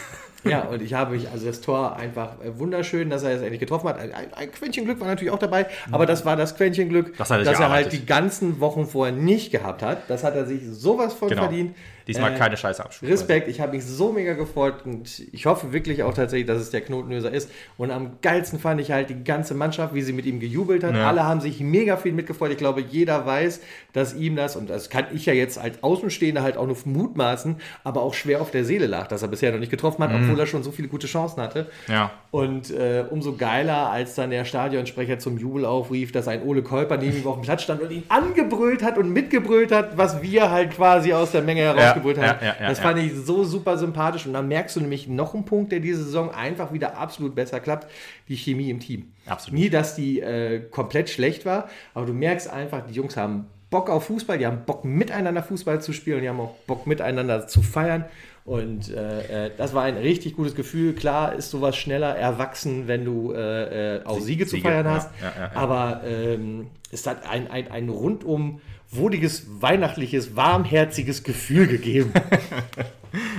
Ja, 0.45 0.61
und 0.63 0.81
ich 0.81 0.93
habe 0.93 1.15
mich, 1.15 1.29
also 1.29 1.45
das 1.47 1.61
Tor 1.61 1.95
einfach 1.95 2.33
äh, 2.43 2.57
wunderschön, 2.57 3.09
dass 3.09 3.23
er 3.23 3.31
es 3.31 3.41
endlich 3.41 3.59
getroffen 3.59 3.89
hat. 3.89 3.99
Ein, 3.99 4.11
ein, 4.13 4.51
Quäntchen 4.51 4.85
Glück 4.85 4.99
war 4.99 5.07
natürlich 5.07 5.33
auch 5.33 5.39
dabei, 5.39 5.65
aber 5.91 6.05
das 6.05 6.25
war 6.25 6.35
das 6.35 6.55
Quäntchen 6.55 6.89
Glück, 6.89 7.17
Das 7.17 7.29
hat 7.31 7.45
er 7.45 7.69
halt 7.69 7.91
die 7.91 8.05
ganzen 8.05 8.59
Wochen 8.59 8.85
vorher 8.85 9.13
nicht 9.13 9.51
gehabt 9.51 9.81
hat. 9.81 10.09
Das 10.09 10.23
hat 10.23 10.35
er 10.35 10.45
sich 10.45 10.61
sowas 10.69 11.13
von 11.13 11.29
Genau. 11.29 11.43
verdient. 11.43 11.75
Diesmal 12.07 12.33
Äh, 12.33 12.37
keine 12.37 12.55
Scheiße 12.55 12.85
abschulen. 12.85 13.11
Respekt, 13.11 13.47
ich 13.47 13.59
habe 13.59 13.71
mich 13.75 13.83
so 13.83 14.11
mega 14.11 14.33
gefreut 14.33 14.85
und 14.85 15.23
ich 15.31 15.47
hoffe 15.47 15.73
wirklich 15.73 16.03
auch 16.03 16.13
tatsächlich, 16.13 16.45
dass 16.45 16.61
es 16.61 16.69
der 16.69 16.81
Knotenlöser 16.81 17.31
ist. 17.31 17.49
Und 17.77 17.89
am 17.89 18.17
geilsten 18.21 18.59
fand 18.59 18.79
ich 18.79 18.91
halt 18.91 19.09
die 19.09 19.23
ganze 19.23 19.55
Mannschaft, 19.55 19.95
wie 19.95 20.03
sie 20.03 20.13
mit 20.13 20.27
ihm 20.27 20.39
gejubelt 20.39 20.83
hat. 20.83 20.93
Ja. 20.93 21.07
Alle 21.07 21.23
haben 21.23 21.41
sich 21.41 21.59
mega 21.61 21.97
viel 21.97 22.13
mitgefreut. 22.13 22.51
Ich 22.51 22.57
glaube, 22.57 22.81
jeder 22.81 23.25
weiß, 23.25 23.59
dass 23.95 24.13
ihm 24.13 24.35
das, 24.35 24.57
und 24.57 24.69
das 24.69 24.89
kann 24.89 25.05
ich 25.13 25.25
ja 25.25 25.33
jetzt 25.33 25.57
als 25.57 25.81
Außenstehender 25.81 26.43
halt 26.43 26.57
auch 26.57 26.67
nur 26.67 26.75
mutmaßen, 26.83 27.55
aber 27.85 28.01
auch 28.01 28.13
schwer 28.13 28.41
auf 28.41 28.51
der 28.51 28.65
Seele 28.65 28.87
lag, 28.87 29.07
dass 29.07 29.21
er 29.21 29.29
bisher 29.29 29.53
noch 29.53 29.59
nicht 29.59 29.71
getroffen 29.71 30.03
hat, 30.03 30.11
obwohl 30.13 30.37
er 30.37 30.45
schon 30.45 30.63
so 30.63 30.71
viele 30.71 30.89
gute 30.89 31.07
Chancen 31.07 31.41
hatte. 31.41 31.67
Ja. 31.87 32.11
Und 32.29 32.71
äh, 32.71 33.05
umso 33.09 33.37
geiler, 33.37 33.89
als 33.89 34.15
dann 34.15 34.31
der 34.31 34.43
Stadionsprecher 34.43 35.17
zum 35.17 35.37
Jubel 35.37 35.63
aufrief, 35.63 36.11
dass 36.11 36.27
ein 36.27 36.43
Ole 36.43 36.61
Kolper 36.61 36.97
neben 36.97 37.15
ihm 37.17 37.25
auf 37.25 37.35
dem 37.35 37.43
Platz 37.43 37.63
stand 37.63 37.81
und 37.81 37.89
ihn 37.91 38.03
angebrüllt 38.09 38.83
hat 38.83 38.97
und 38.97 39.13
mitgebrüllt 39.13 39.71
hat, 39.71 39.97
was 39.97 40.21
wir 40.21 40.51
halt 40.51 40.71
quasi 40.71 41.13
aus 41.13 41.31
der 41.31 41.41
Menge 41.41 41.61
herausgebrüllt 41.61 42.17
Ja, 42.17 42.27
haben. 42.27 42.45
ja, 42.45 42.67
das 42.67 42.79
fand 42.79 42.99
ich 42.99 43.13
so 43.13 43.45
super 43.45 43.77
sympathisch. 43.77 44.25
Und 44.25 44.33
dann 44.33 44.49
merkst 44.49 44.75
du 44.75 44.81
nämlich 44.81 45.07
noch 45.07 45.33
einen 45.33 45.45
Punkt, 45.45 45.71
der 45.71 45.79
diese 45.79 46.03
Saison 46.03 46.29
einfach 46.33 46.73
wieder 46.73 46.97
absolut 46.97 47.33
besser 47.33 47.61
klappt, 47.61 47.87
die 48.27 48.35
Chemie 48.35 48.69
im 48.69 48.81
Team. 48.81 49.13
Absolut. 49.25 49.57
Nie, 49.59 49.69
dass 49.69 49.95
die 49.95 50.19
äh, 50.19 50.59
komplett 50.69 51.09
schlecht 51.09 51.45
war, 51.45 51.69
aber 51.93 52.05
du 52.05 52.13
merkst 52.13 52.49
einfach, 52.51 52.85
die 52.85 52.93
Jungs 52.93 53.15
haben 53.15 53.47
Bock 53.69 53.89
auf 53.89 54.05
Fußball, 54.05 54.37
die 54.37 54.45
haben 54.45 54.65
Bock 54.65 54.85
miteinander 54.85 55.43
Fußball 55.43 55.81
zu 55.81 55.93
spielen, 55.93 56.21
die 56.21 56.29
haben 56.29 56.39
auch 56.39 56.55
Bock 56.67 56.87
miteinander 56.87 57.47
zu 57.47 57.61
feiern. 57.61 58.05
Und 58.45 58.91
äh, 58.93 59.47
äh, 59.47 59.51
das 59.57 59.73
war 59.73 59.83
ein 59.83 59.97
richtig 59.97 60.35
gutes 60.35 60.53
Gefühl. 60.53 60.93
Klar 60.93 61.33
ist 61.33 61.49
sowas 61.49 61.75
schneller 61.75 62.15
erwachsen, 62.15 62.87
wenn 62.87 63.03
du 63.03 63.33
äh, 63.33 63.97
äh, 63.97 64.05
auch 64.05 64.19
Siege, 64.19 64.45
zu 64.45 64.57
Siege, 64.57 64.67
feiern 64.67 64.85
ja, 64.85 64.91
hast. 64.91 65.09
ja, 65.19 65.33
ja, 65.35 65.41
ja. 65.41 65.51
Aber 65.55 66.01
ähm, 66.05 66.67
es 66.91 67.07
hat 67.07 67.27
ein, 67.27 67.49
ein, 67.49 67.71
ein 67.71 67.89
rundum 67.89 68.61
wohliges, 68.91 69.47
weihnachtliches, 69.61 70.35
warmherziges 70.35 71.23
Gefühl 71.23 71.67
gegeben. 71.67 72.13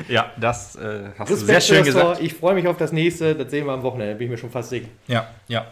Ja, 0.08 0.32
das 0.40 0.76
äh, 0.76 1.10
hast 1.18 1.28
du 1.28 1.34
Respekt 1.34 1.46
sehr 1.46 1.60
für 1.60 1.66
schön 1.66 1.84
gesagt. 1.84 2.16
Tor. 2.16 2.24
Ich 2.24 2.34
freue 2.34 2.54
mich 2.54 2.66
auf 2.66 2.76
das 2.76 2.92
nächste. 2.92 3.34
Das 3.34 3.50
sehen 3.50 3.66
wir 3.66 3.72
am 3.72 3.82
Wochenende. 3.82 4.14
Bin 4.14 4.26
ich 4.26 4.30
mir 4.30 4.38
schon 4.38 4.50
fast 4.50 4.70
sicher. 4.70 4.88
Ja, 5.06 5.28
ja. 5.48 5.66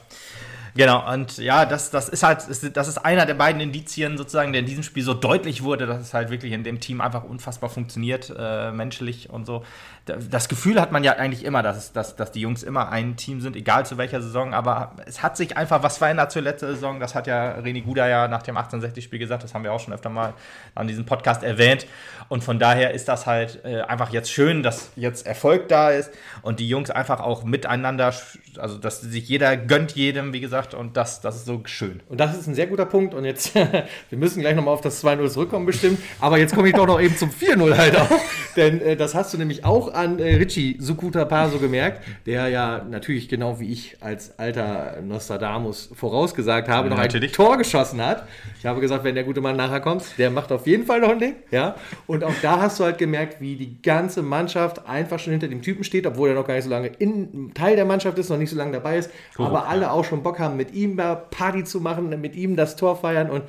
Genau, 0.76 1.08
und 1.12 1.38
ja, 1.38 1.66
das, 1.66 1.90
das 1.92 2.08
ist 2.08 2.24
halt, 2.24 2.40
das 2.76 2.88
ist 2.88 2.98
einer 2.98 3.26
der 3.26 3.34
beiden 3.34 3.60
Indizien 3.60 4.18
sozusagen, 4.18 4.52
der 4.52 4.58
in 4.58 4.66
diesem 4.66 4.82
Spiel 4.82 5.04
so 5.04 5.14
deutlich 5.14 5.62
wurde, 5.62 5.86
dass 5.86 6.00
es 6.00 6.14
halt 6.14 6.30
wirklich 6.30 6.52
in 6.52 6.64
dem 6.64 6.80
Team 6.80 7.00
einfach 7.00 7.22
unfassbar 7.22 7.70
funktioniert, 7.70 8.34
äh, 8.36 8.72
menschlich 8.72 9.30
und 9.30 9.46
so. 9.46 9.62
Da- 10.06 10.16
Das 10.16 10.48
Gefühl 10.48 10.80
hat 10.80 10.90
man 10.90 11.04
ja 11.04 11.12
eigentlich 11.12 11.44
immer, 11.44 11.62
dass, 11.62 11.76
es, 11.76 11.92
dass, 11.92 12.16
dass 12.16 12.32
die 12.32 12.40
Jungs 12.40 12.64
immer 12.64 12.88
ein 12.88 13.14
Team 13.14 13.40
sind, 13.40 13.54
egal 13.54 13.86
zu 13.86 13.98
welcher 13.98 14.20
Saison, 14.20 14.52
aber 14.52 14.96
es 15.06 15.22
hat 15.22 15.36
sich 15.36 15.56
einfach 15.56 15.84
was 15.84 15.98
verändert 15.98 16.32
zur 16.32 16.42
letzten 16.42 16.66
Saison. 16.66 16.98
Das 16.98 17.14
hat 17.14 17.28
ja 17.28 17.56
René 17.58 17.84
Guda 17.84 18.08
ja 18.08 18.26
nach 18.26 18.42
dem 18.42 18.56
1860-Spiel 18.58 19.20
gesagt, 19.20 19.44
das 19.44 19.54
haben 19.54 19.62
wir 19.62 19.72
auch 19.72 19.78
schon 19.80 19.94
öfter 19.94 20.10
mal 20.10 20.34
an 20.74 20.88
diesem 20.88 21.06
Podcast 21.06 21.44
erwähnt. 21.44 21.86
Und 22.28 22.42
von 22.42 22.58
daher 22.58 22.90
ist 22.92 23.06
das 23.06 23.26
halt 23.26 23.64
äh, 23.64 23.82
einfach 23.82 24.10
jetzt 24.10 24.32
schön, 24.32 24.64
dass 24.64 24.90
jetzt 24.96 25.24
Erfolg 25.24 25.68
da 25.68 25.90
ist 25.90 26.10
und 26.42 26.58
die 26.58 26.68
Jungs 26.68 26.90
einfach 26.90 27.20
auch 27.20 27.44
miteinander, 27.44 28.12
also 28.58 28.78
dass 28.78 29.00
sich 29.02 29.28
jeder 29.28 29.56
gönnt 29.56 29.92
jedem, 29.92 30.32
wie 30.32 30.40
gesagt, 30.40 30.63
und 30.72 30.96
das, 30.96 31.20
das 31.20 31.36
ist 31.36 31.46
so 31.46 31.60
schön. 31.64 32.00
Und 32.08 32.18
das 32.18 32.38
ist 32.38 32.46
ein 32.46 32.54
sehr 32.54 32.66
guter 32.66 32.86
Punkt. 32.86 33.12
Und 33.12 33.26
jetzt, 33.26 33.54
wir 33.54 34.18
müssen 34.18 34.40
gleich 34.40 34.56
nochmal 34.56 34.72
auf 34.72 34.80
das 34.80 35.04
2-0 35.04 35.28
zurückkommen, 35.28 35.66
bestimmt. 35.66 35.98
Aber 36.20 36.38
jetzt 36.38 36.54
komme 36.54 36.68
ich 36.68 36.74
doch 36.74 36.86
noch 36.86 37.00
eben 37.00 37.16
zum 37.16 37.30
4-0 37.30 37.76
halt 37.76 37.96
auch. 37.96 38.10
Denn 38.56 38.80
äh, 38.80 38.96
das 38.96 39.14
hast 39.14 39.34
du 39.34 39.38
nämlich 39.38 39.64
auch 39.64 39.92
an 39.92 40.18
äh, 40.18 40.36
Richie 40.36 40.76
Sukuta 40.78 41.24
Paso 41.24 41.58
gemerkt, 41.58 42.02
der 42.24 42.48
ja 42.48 42.84
natürlich 42.88 43.28
genau 43.28 43.58
wie 43.60 43.72
ich 43.72 43.96
als 44.00 44.38
alter 44.38 45.02
Nostradamus 45.02 45.90
vorausgesagt 45.92 46.68
habe, 46.68 46.88
noch 46.88 46.96
Natürlich. 46.96 47.32
ein 47.32 47.34
Tor 47.34 47.58
geschossen 47.58 48.04
hat. 48.04 48.26
Ich 48.58 48.66
habe 48.66 48.80
gesagt, 48.80 49.04
wenn 49.04 49.14
der 49.14 49.24
gute 49.24 49.40
Mann 49.40 49.56
nachher 49.56 49.80
kommt, 49.80 50.04
der 50.18 50.30
macht 50.30 50.52
auf 50.52 50.66
jeden 50.66 50.86
Fall 50.86 51.00
noch 51.00 51.10
ein 51.10 51.18
Ding. 51.18 51.34
Ja? 51.50 51.74
Und 52.06 52.22
auch 52.24 52.34
da 52.42 52.60
hast 52.60 52.78
du 52.78 52.84
halt 52.84 52.98
gemerkt, 52.98 53.40
wie 53.40 53.56
die 53.56 53.82
ganze 53.82 54.22
Mannschaft 54.22 54.86
einfach 54.86 55.18
schon 55.18 55.32
hinter 55.32 55.48
dem 55.48 55.62
Typen 55.62 55.84
steht, 55.84 56.06
obwohl 56.06 56.28
er 56.28 56.34
noch 56.34 56.46
gar 56.46 56.54
nicht 56.54 56.64
so 56.64 56.70
lange 56.70 56.88
in, 56.88 57.52
Teil 57.54 57.76
der 57.76 57.84
Mannschaft 57.84 58.18
ist, 58.18 58.28
noch 58.28 58.38
nicht 58.38 58.50
so 58.50 58.56
lange 58.56 58.72
dabei 58.72 58.98
ist. 58.98 59.10
aber 59.36 59.66
alle 59.66 59.90
auch 59.90 60.04
schon 60.04 60.22
Bock 60.22 60.38
haben, 60.38 60.53
mit 60.56 60.74
ihm 60.74 60.96
da 60.96 61.14
Party 61.14 61.64
zu 61.64 61.80
machen, 61.80 62.08
mit 62.20 62.36
ihm 62.36 62.56
das 62.56 62.76
Tor 62.76 62.96
feiern 62.96 63.30
und 63.30 63.42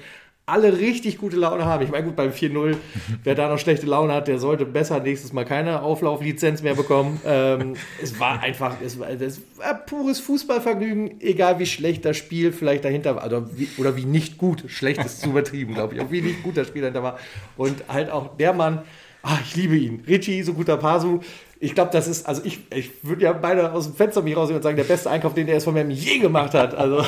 alle 0.47 0.77
richtig 0.77 1.17
gute 1.17 1.37
Laune 1.37 1.65
haben. 1.65 1.83
Ich 1.83 1.89
meine, 1.89 2.05
gut, 2.05 2.15
beim 2.15 2.29
4-0, 2.29 2.77
wer 3.23 3.35
da 3.35 3.49
noch 3.49 3.57
schlechte 3.57 3.87
Laune 3.87 4.13
hat, 4.13 4.27
der 4.27 4.37
sollte 4.37 4.65
besser 4.65 4.99
nächstes 4.99 5.33
Mal 5.33 5.43
keine 5.43 5.81
Auflauflizenz 5.81 6.61
mehr 6.61 6.75
bekommen. 6.75 7.19
Ähm, 7.27 7.73
es 8.01 8.19
war 8.19 8.39
einfach, 8.41 8.75
es 8.83 8.99
war, 8.99 9.09
es 9.09 9.41
war 9.57 9.73
pures 9.73 10.19
Fußballvergnügen, 10.19 11.21
egal 11.21 11.59
wie 11.59 11.65
schlecht 11.65 12.05
das 12.05 12.17
Spiel 12.17 12.51
vielleicht 12.51 12.85
dahinter 12.85 13.15
war, 13.15 13.25
oder 13.25 13.57
wie, 13.57 13.67
oder 13.77 13.95
wie 13.97 14.05
nicht 14.05 14.37
gut, 14.37 14.63
schlecht 14.67 15.03
ist 15.03 15.21
zu 15.21 15.29
übertrieben, 15.29 15.73
glaube 15.73 15.95
ich, 15.95 16.01
auch 16.01 16.11
wie 16.11 16.21
nicht 16.21 16.43
gut 16.43 16.55
das 16.55 16.67
Spiel 16.67 16.81
dahinter 16.81 17.03
war. 17.03 17.19
Und 17.57 17.83
halt 17.87 18.09
auch 18.11 18.37
der 18.37 18.53
Mann, 18.53 18.83
ah, 19.23 19.39
ich 19.43 19.55
liebe 19.55 19.75
ihn, 19.75 20.03
Richie, 20.07 20.43
so 20.43 20.53
guter 20.53 20.77
Pasu. 20.77 21.19
Ich 21.59 21.73
glaube, 21.73 21.89
das 21.91 22.07
ist, 22.07 22.27
also 22.27 22.41
ich, 22.43 22.59
ich 22.71 22.91
würde 23.03 23.23
ja 23.23 23.33
beide 23.33 23.71
aus 23.71 23.85
dem 23.85 23.95
Fenster 23.95 24.21
mich 24.21 24.35
rausgehen 24.35 24.57
und 24.57 24.63
sagen, 24.63 24.75
der 24.75 24.83
beste 24.83 25.09
Einkauf, 25.09 25.33
den 25.33 25.47
der 25.47 25.59
SVM 25.59 25.89
je 25.89 26.19
gemacht 26.19 26.53
hat. 26.53 26.75
Also 26.75 27.05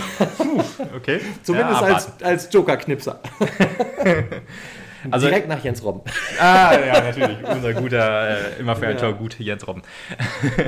Okay. 0.96 1.20
zumindest 1.44 1.82
ja, 1.82 1.88
als, 1.88 2.08
als 2.24 2.50
Joker-Knipser. 2.54 3.20
Also- 5.12 5.28
Direkt 5.28 5.48
nach 5.48 5.64
Jens 5.64 5.84
Robben. 5.84 6.02
Ah, 6.40 6.74
ja, 6.74 7.02
natürlich. 7.02 7.38
Unser 7.44 7.74
guter, 7.76 8.30
äh, 8.30 8.60
immer 8.60 8.76
für 8.76 8.88
ein 8.88 8.96
Ja. 8.96 9.02
Tor 9.02 9.14
gut, 9.14 9.40
Jens 9.40 9.66
Robben. 9.66 9.84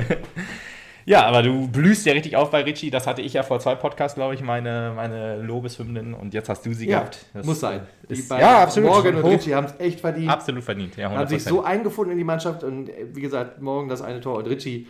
ja, 1.10 1.26
aber 1.26 1.42
du 1.42 1.66
blühst 1.66 2.06
ja 2.06 2.12
richtig 2.12 2.36
auf 2.36 2.50
bei 2.50 2.62
Richie. 2.62 2.88
Das 2.88 3.08
hatte 3.08 3.20
ich 3.20 3.32
ja 3.32 3.42
vor 3.42 3.58
zwei 3.58 3.74
Podcasts, 3.74 4.14
glaube 4.14 4.34
ich, 4.34 4.42
meine, 4.42 4.92
meine 4.94 5.42
Lobeshymnen. 5.42 6.14
Und 6.14 6.34
jetzt 6.34 6.48
hast 6.48 6.64
du 6.64 6.72
sie 6.72 6.88
Ja, 6.88 7.00
gehabt. 7.00 7.18
Das 7.34 7.44
muss 7.44 7.58
sein. 7.58 7.80
Ist, 8.08 8.30
ja, 8.30 8.62
absolut. 8.62 8.90
Morgan 8.90 9.16
und 9.16 9.24
Richie 9.24 9.52
haben 9.54 9.66
es 9.66 9.74
echt 9.80 9.98
verdient. 9.98 10.30
Absolut 10.30 10.62
verdient. 10.62 10.96
Ja, 10.96 11.10
haben 11.10 11.26
sich 11.26 11.42
100%. 11.42 11.48
so 11.48 11.64
eingefunden 11.64 12.12
in 12.12 12.18
die 12.18 12.24
Mannschaft 12.24 12.62
und 12.62 12.90
äh, 12.90 13.06
wie 13.12 13.22
gesagt, 13.22 13.60
morgen 13.60 13.88
das 13.88 14.02
eine 14.02 14.20
Tor 14.20 14.38
und 14.38 14.46
Richie 14.46 14.86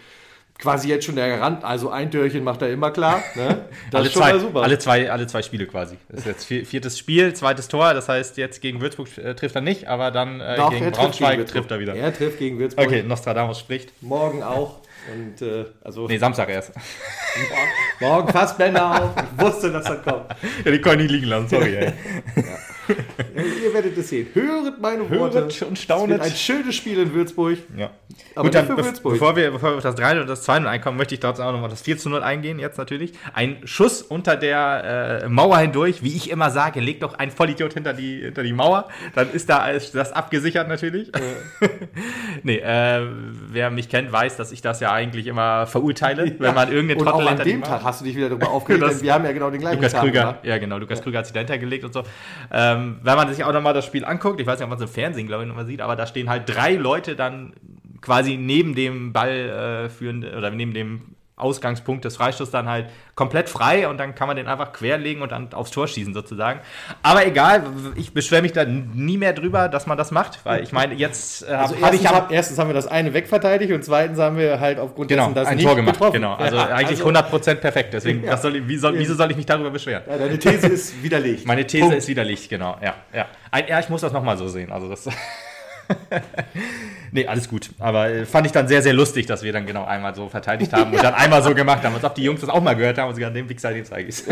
quasi 0.59 0.89
jetzt 0.89 1.07
schon 1.07 1.17
der 1.17 1.39
Garant, 1.39 1.65
also 1.65 1.89
ein 1.89 2.11
Türchen 2.11 2.45
macht 2.45 2.61
er 2.61 2.71
immer 2.71 2.91
klar. 2.91 3.23
Ne? 3.35 3.65
Das 3.91 4.01
alle, 4.01 4.09
ist 4.09 4.13
schon 4.13 4.53
zwei, 4.53 4.61
alle, 4.61 4.79
zwei, 4.79 5.11
alle 5.11 5.27
zwei 5.27 5.41
Spiele 5.41 5.67
quasi. 5.67 5.97
Das 6.11 6.21
ist 6.21 6.27
jetzt 6.27 6.45
vier, 6.45 6.67
viertes 6.67 6.99
Spiel, 6.99 7.33
zweites 7.33 7.69
Tor. 7.69 7.95
Das 7.95 8.11
heißt, 8.11 8.37
jetzt 8.37 8.61
gegen 8.61 8.83
Würzburg 8.83 9.09
äh, 9.17 9.35
trifft 9.35 9.55
er 9.55 9.63
nicht, 9.63 9.89
aber 9.89 10.11
dann 10.11 10.43
äh, 10.43 10.57
Doch, 10.57 10.69
gegen 10.69 10.85
trifft 10.85 10.99
Braunschweig 10.99 11.39
gegen 11.39 11.49
trifft 11.49 11.71
er 11.71 11.81
wieder. 11.81 11.95
Er 11.95 12.13
trifft 12.13 12.39
gegen 12.39 12.59
Würzburg. 12.59 12.87
Okay, 12.87 13.03
Nostradamus 13.03 13.59
spricht. 13.59 13.91
Morgen 14.03 14.43
auch. 14.43 14.81
Und 15.13 15.43
äh, 15.43 15.65
also 15.83 16.07
Nee, 16.07 16.19
Samstag 16.19 16.49
erst. 16.51 16.73
morgen 18.01 18.29
Fassbänder 18.33 19.03
auf. 19.03 19.11
Ich 19.17 19.43
wusste, 19.45 19.71
dass 19.73 19.85
das 19.85 20.03
kommt. 20.03 20.27
ja, 20.65 20.71
die 20.71 20.81
konnte 20.81 21.05
ich 21.05 21.11
liegen 21.11 21.27
lassen, 21.27 21.49
sorry. 21.49 21.75
Ey. 21.77 21.93
Ja, 22.37 22.43
ihr 23.65 23.75
werdet 23.75 23.97
es 23.97 24.09
sehen. 24.09 24.29
Höret 24.35 24.81
meine 24.81 25.09
Worte. 25.11 25.39
Höret 25.41 25.63
und 25.63 25.79
staunet. 25.79 26.21
ein 26.21 26.31
schönes 26.33 26.75
Spiel 26.75 26.99
in 26.99 27.13
Würzburg. 27.15 27.59
Ja. 27.77 27.91
Aber 28.35 28.45
Gut, 28.49 28.55
dann, 28.55 28.67
für 28.67 28.77
Würzburg. 28.77 29.15
bevor 29.15 29.37
wir, 29.37 29.51
bevor 29.51 29.71
wir 29.71 29.77
auf 29.79 29.83
das 29.83 29.95
3 29.95 30.21
und 30.21 30.27
das 30.29 30.43
2 30.43 30.67
einkommen, 30.67 30.97
möchte 30.99 31.15
ich 31.15 31.21
trotzdem 31.21 31.47
auch 31.47 31.53
nochmal 31.53 31.71
das 31.71 31.83
4 31.83 31.99
zu 31.99 32.09
0 32.11 32.23
eingehen, 32.23 32.59
jetzt 32.59 32.79
natürlich. 32.79 33.13
Ein 33.35 33.59
Schuss 33.65 34.03
unter 34.03 34.37
der 34.37 35.23
äh, 35.25 35.29
Mauer 35.29 35.59
hindurch, 35.59 36.03
wie 36.03 36.15
ich 36.17 36.31
immer 36.31 36.51
sage, 36.51 36.81
legt 36.81 37.03
doch 37.03 37.15
ein 37.15 37.31
Vollidiot 37.31 37.73
hinter 37.75 37.93
die, 37.93 38.21
hinter 38.23 38.43
die 38.43 38.53
Mauer, 38.53 38.89
dann 39.15 39.31
ist 39.33 39.49
da 39.49 39.59
alles- 39.59 39.93
das 39.93 40.13
abgesichert 40.13 40.69
natürlich. 40.69 41.11
nee, 42.43 42.59
äh, 42.59 43.07
wer 43.51 43.71
mich 43.71 43.89
kennt, 43.89 44.13
weiß, 44.13 44.37
dass 44.37 44.53
ich 44.53 44.63
das 44.63 44.81
ja 44.81 44.93
eigentlich 44.93 45.27
immer 45.27 45.67
verurteile, 45.67 46.35
wenn 46.39 46.55
man 46.55 46.71
irgendeinen 46.73 47.01
auch 47.07 47.13
Trottel 47.13 47.23
an 47.29 47.29
hinter 47.29 47.45
die 47.45 47.51
dem 47.53 47.61
Mauer- 47.61 47.69
Tag 47.69 47.85
hast 47.85 48.01
du 48.01 48.05
dich 48.05 48.17
wieder 48.17 48.29
darüber 48.29 48.51
aufgeregt, 48.51 48.83
Das- 48.83 48.97
denn 48.97 49.03
wir 49.03 49.15
haben 49.15 49.25
ja 49.25 49.33
genau 49.33 49.51
den 49.51 49.61
gleichen 49.61 49.77
Lukas 49.77 49.93
Tag 49.93 50.03
Krüger, 50.03 50.39
ja 50.43 50.59
genau, 50.59 50.79
Lukas 50.79 51.03
Krüger 51.03 51.19
hat 51.19 51.27
sich 51.27 51.33
dahinter 51.35 51.59
gelegt 51.59 51.85
und 51.85 51.93
so. 51.93 52.03
Ähm, 52.53 52.80
wenn 53.03 53.17
man 53.17 53.29
sich 53.33 53.45
auch 53.45 53.53
nochmal 53.53 53.75
das 53.75 53.87
Spiel 53.87 54.05
anguckt, 54.05 54.41
ich 54.41 54.47
weiß 54.47 54.59
nicht, 54.59 54.65
ob 54.65 54.71
man 54.71 54.79
es 54.79 54.85
im 54.85 54.93
Fernsehen, 54.93 55.27
glaube 55.27 55.45
ich, 55.45 55.49
nochmal 55.49 55.67
sieht, 55.67 55.81
aber 55.81 55.97
da 55.97 56.07
stehen 56.07 56.29
halt 56.29 56.45
drei 56.47 56.75
Leute 56.75 57.17
dann 57.17 57.55
quasi 58.01 58.37
neben 58.37 58.75
dem 58.75 59.13
Ball 59.13 59.31
äh, 59.31 59.89
führenden 59.89 60.37
oder 60.37 60.51
neben 60.51 60.75
dem 60.75 61.17
Ausgangspunkt 61.41 62.05
des 62.05 62.17
Freistoßes 62.17 62.53
dann 62.53 62.69
halt 62.69 62.87
komplett 63.15 63.49
frei 63.49 63.89
und 63.89 63.99
dann 63.99 64.15
kann 64.15 64.29
man 64.29 64.37
den 64.37 64.47
einfach 64.47 64.73
querlegen 64.73 65.23
und 65.23 65.33
dann 65.33 65.53
aufs 65.53 65.71
Tor 65.71 65.87
schießen 65.87 66.15
sozusagen. 66.15 66.61
Aber 67.03 67.27
egal, 67.27 67.65
ich 67.97 68.15
beschwere 68.15 68.43
mich 68.43 68.53
da 68.53 68.65
nie 68.65 69.19
mehr 69.19 69.33
drüber, 69.33 69.69
dass 69.69 69.87
man 69.87 69.99
das 69.99 70.11
macht, 70.11 70.45
weil 70.45 70.63
ich 70.63 70.73
meine, 70.73 70.95
jetzt 70.95 71.49
äh, 71.49 71.53
also 71.53 71.81
habe 71.81 71.97
ich 71.97 72.07
hab, 72.07 72.33
erstens 72.33 72.59
haben 72.59 72.69
wir 72.69 72.75
das 72.75 72.87
eine 72.87 73.13
wegverteidigt 73.13 73.73
und 73.73 73.85
zweitens 73.85 74.19
haben 74.19 74.39
wir 74.39 74.61
halt 74.61 74.79
aufgrund 74.79 75.09
genau, 75.09 75.25
dessen 75.25 75.35
das 75.35 75.49
ein 75.49 75.57
nicht 75.57 75.67
Tor 75.67 75.77
gemacht. 75.77 75.95
Getroffen. 75.95 76.15
Genau, 76.15 76.35
also 76.35 76.57
ja, 76.57 76.67
eigentlich 76.69 77.05
also, 77.05 77.21
100% 77.21 77.55
perfekt. 77.57 77.93
Deswegen, 77.93 78.25
ja. 78.25 78.37
soll, 78.37 78.67
wie 78.67 78.77
soll, 78.77 78.99
wieso 78.99 79.15
soll 79.15 79.31
ich 79.31 79.37
mich 79.37 79.47
darüber 79.47 79.71
beschweren? 79.71 80.03
Ja, 80.09 80.19
deine 80.19 80.39
These 80.39 80.69
ist 80.69 81.03
widerlegt. 81.03 81.47
Meine 81.47 81.67
These 81.67 81.83
Punkt. 81.83 81.99
ist 81.99 82.09
widerlegt, 82.09 82.49
genau. 82.49 82.77
Ja, 82.83 82.95
ja. 83.13 83.27
ja, 83.69 83.81
ich 83.81 83.89
muss 83.89 84.01
das 84.01 84.13
nochmal 84.13 84.37
so 84.37 84.49
sehen. 84.49 84.73
Also 84.73 84.89
das 84.89 85.09
nee, 87.13 87.27
alles 87.27 87.49
gut. 87.49 87.71
Aber 87.79 88.09
äh, 88.09 88.27
fand 88.27 88.47
ich 88.47 88.53
dann 88.53 88.69
sehr, 88.69 88.83
sehr 88.83 88.93
lustig, 88.93 89.27
dass 89.27 89.43
wir 89.43 89.53
dann 89.53 89.67
genau 89.67 89.85
einmal 89.85 90.15
so 90.15 90.29
verteidigt 90.29 90.73
haben 90.73 90.93
und 90.93 91.03
dann 91.03 91.15
einmal 91.15 91.43
so 91.43 91.55
gemacht 91.55 91.83
haben, 91.85 91.95
als 91.95 92.05
ob 92.05 92.15
die 92.15 92.23
Jungs 92.23 92.41
das 92.41 92.51
auch 92.51 92.63
mal 92.63 92.75
gehört 92.75 92.99
haben 92.99 93.09
und 93.09 93.15
sie 93.15 93.25
an 93.25 93.35
dem 93.35 93.49
Wichser, 93.49 93.73
den 93.73 93.85
zeige 93.85 94.09
ich 94.09 94.23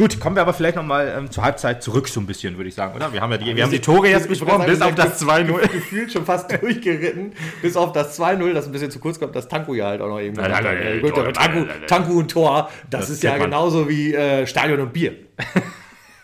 Gut, 0.00 0.18
kommen 0.18 0.34
wir 0.34 0.40
aber 0.40 0.54
vielleicht 0.54 0.76
nochmal 0.76 1.14
ähm, 1.14 1.30
zur 1.30 1.44
Halbzeit 1.44 1.82
zurück 1.82 2.08
so 2.08 2.20
ein 2.20 2.26
bisschen, 2.26 2.56
würde 2.56 2.70
ich 2.70 2.74
sagen, 2.74 2.96
oder? 2.96 3.12
Wir 3.12 3.20
haben 3.20 3.32
ja 3.32 3.36
die, 3.36 3.54
wir 3.54 3.62
haben 3.62 3.70
die 3.70 3.80
Tore 3.80 4.08
jetzt 4.08 4.30
besprochen, 4.30 4.64
bis 4.64 4.80
auf 4.80 4.94
das 4.94 5.22
2-0. 5.22 5.60
Gefühlt 5.68 6.10
schon 6.10 6.24
fast 6.24 6.50
durchgeritten, 6.50 7.34
bis 7.60 7.76
auf 7.76 7.92
das 7.92 8.18
2-0, 8.18 8.54
das 8.54 8.64
ein 8.64 8.72
bisschen 8.72 8.90
zu 8.90 8.98
kurz 8.98 9.20
kommt, 9.20 9.36
das 9.36 9.46
Tanku 9.46 9.74
ja 9.74 9.88
halt 9.88 10.00
auch 10.00 10.08
noch 10.08 10.18
eben. 10.18 10.36
Nein, 10.36 10.50
nein, 10.52 10.64
nein, 10.64 11.00
nein, 11.02 11.32
Tanku, 11.34 11.66
Tanku 11.86 12.18
und 12.18 12.30
Tor, 12.30 12.70
das, 12.88 13.00
das 13.02 13.10
ist 13.10 13.22
ja 13.22 13.36
genauso 13.36 13.90
wie 13.90 14.14
äh, 14.14 14.46
Stadion 14.46 14.80
und 14.80 14.94
Bier. 14.94 15.16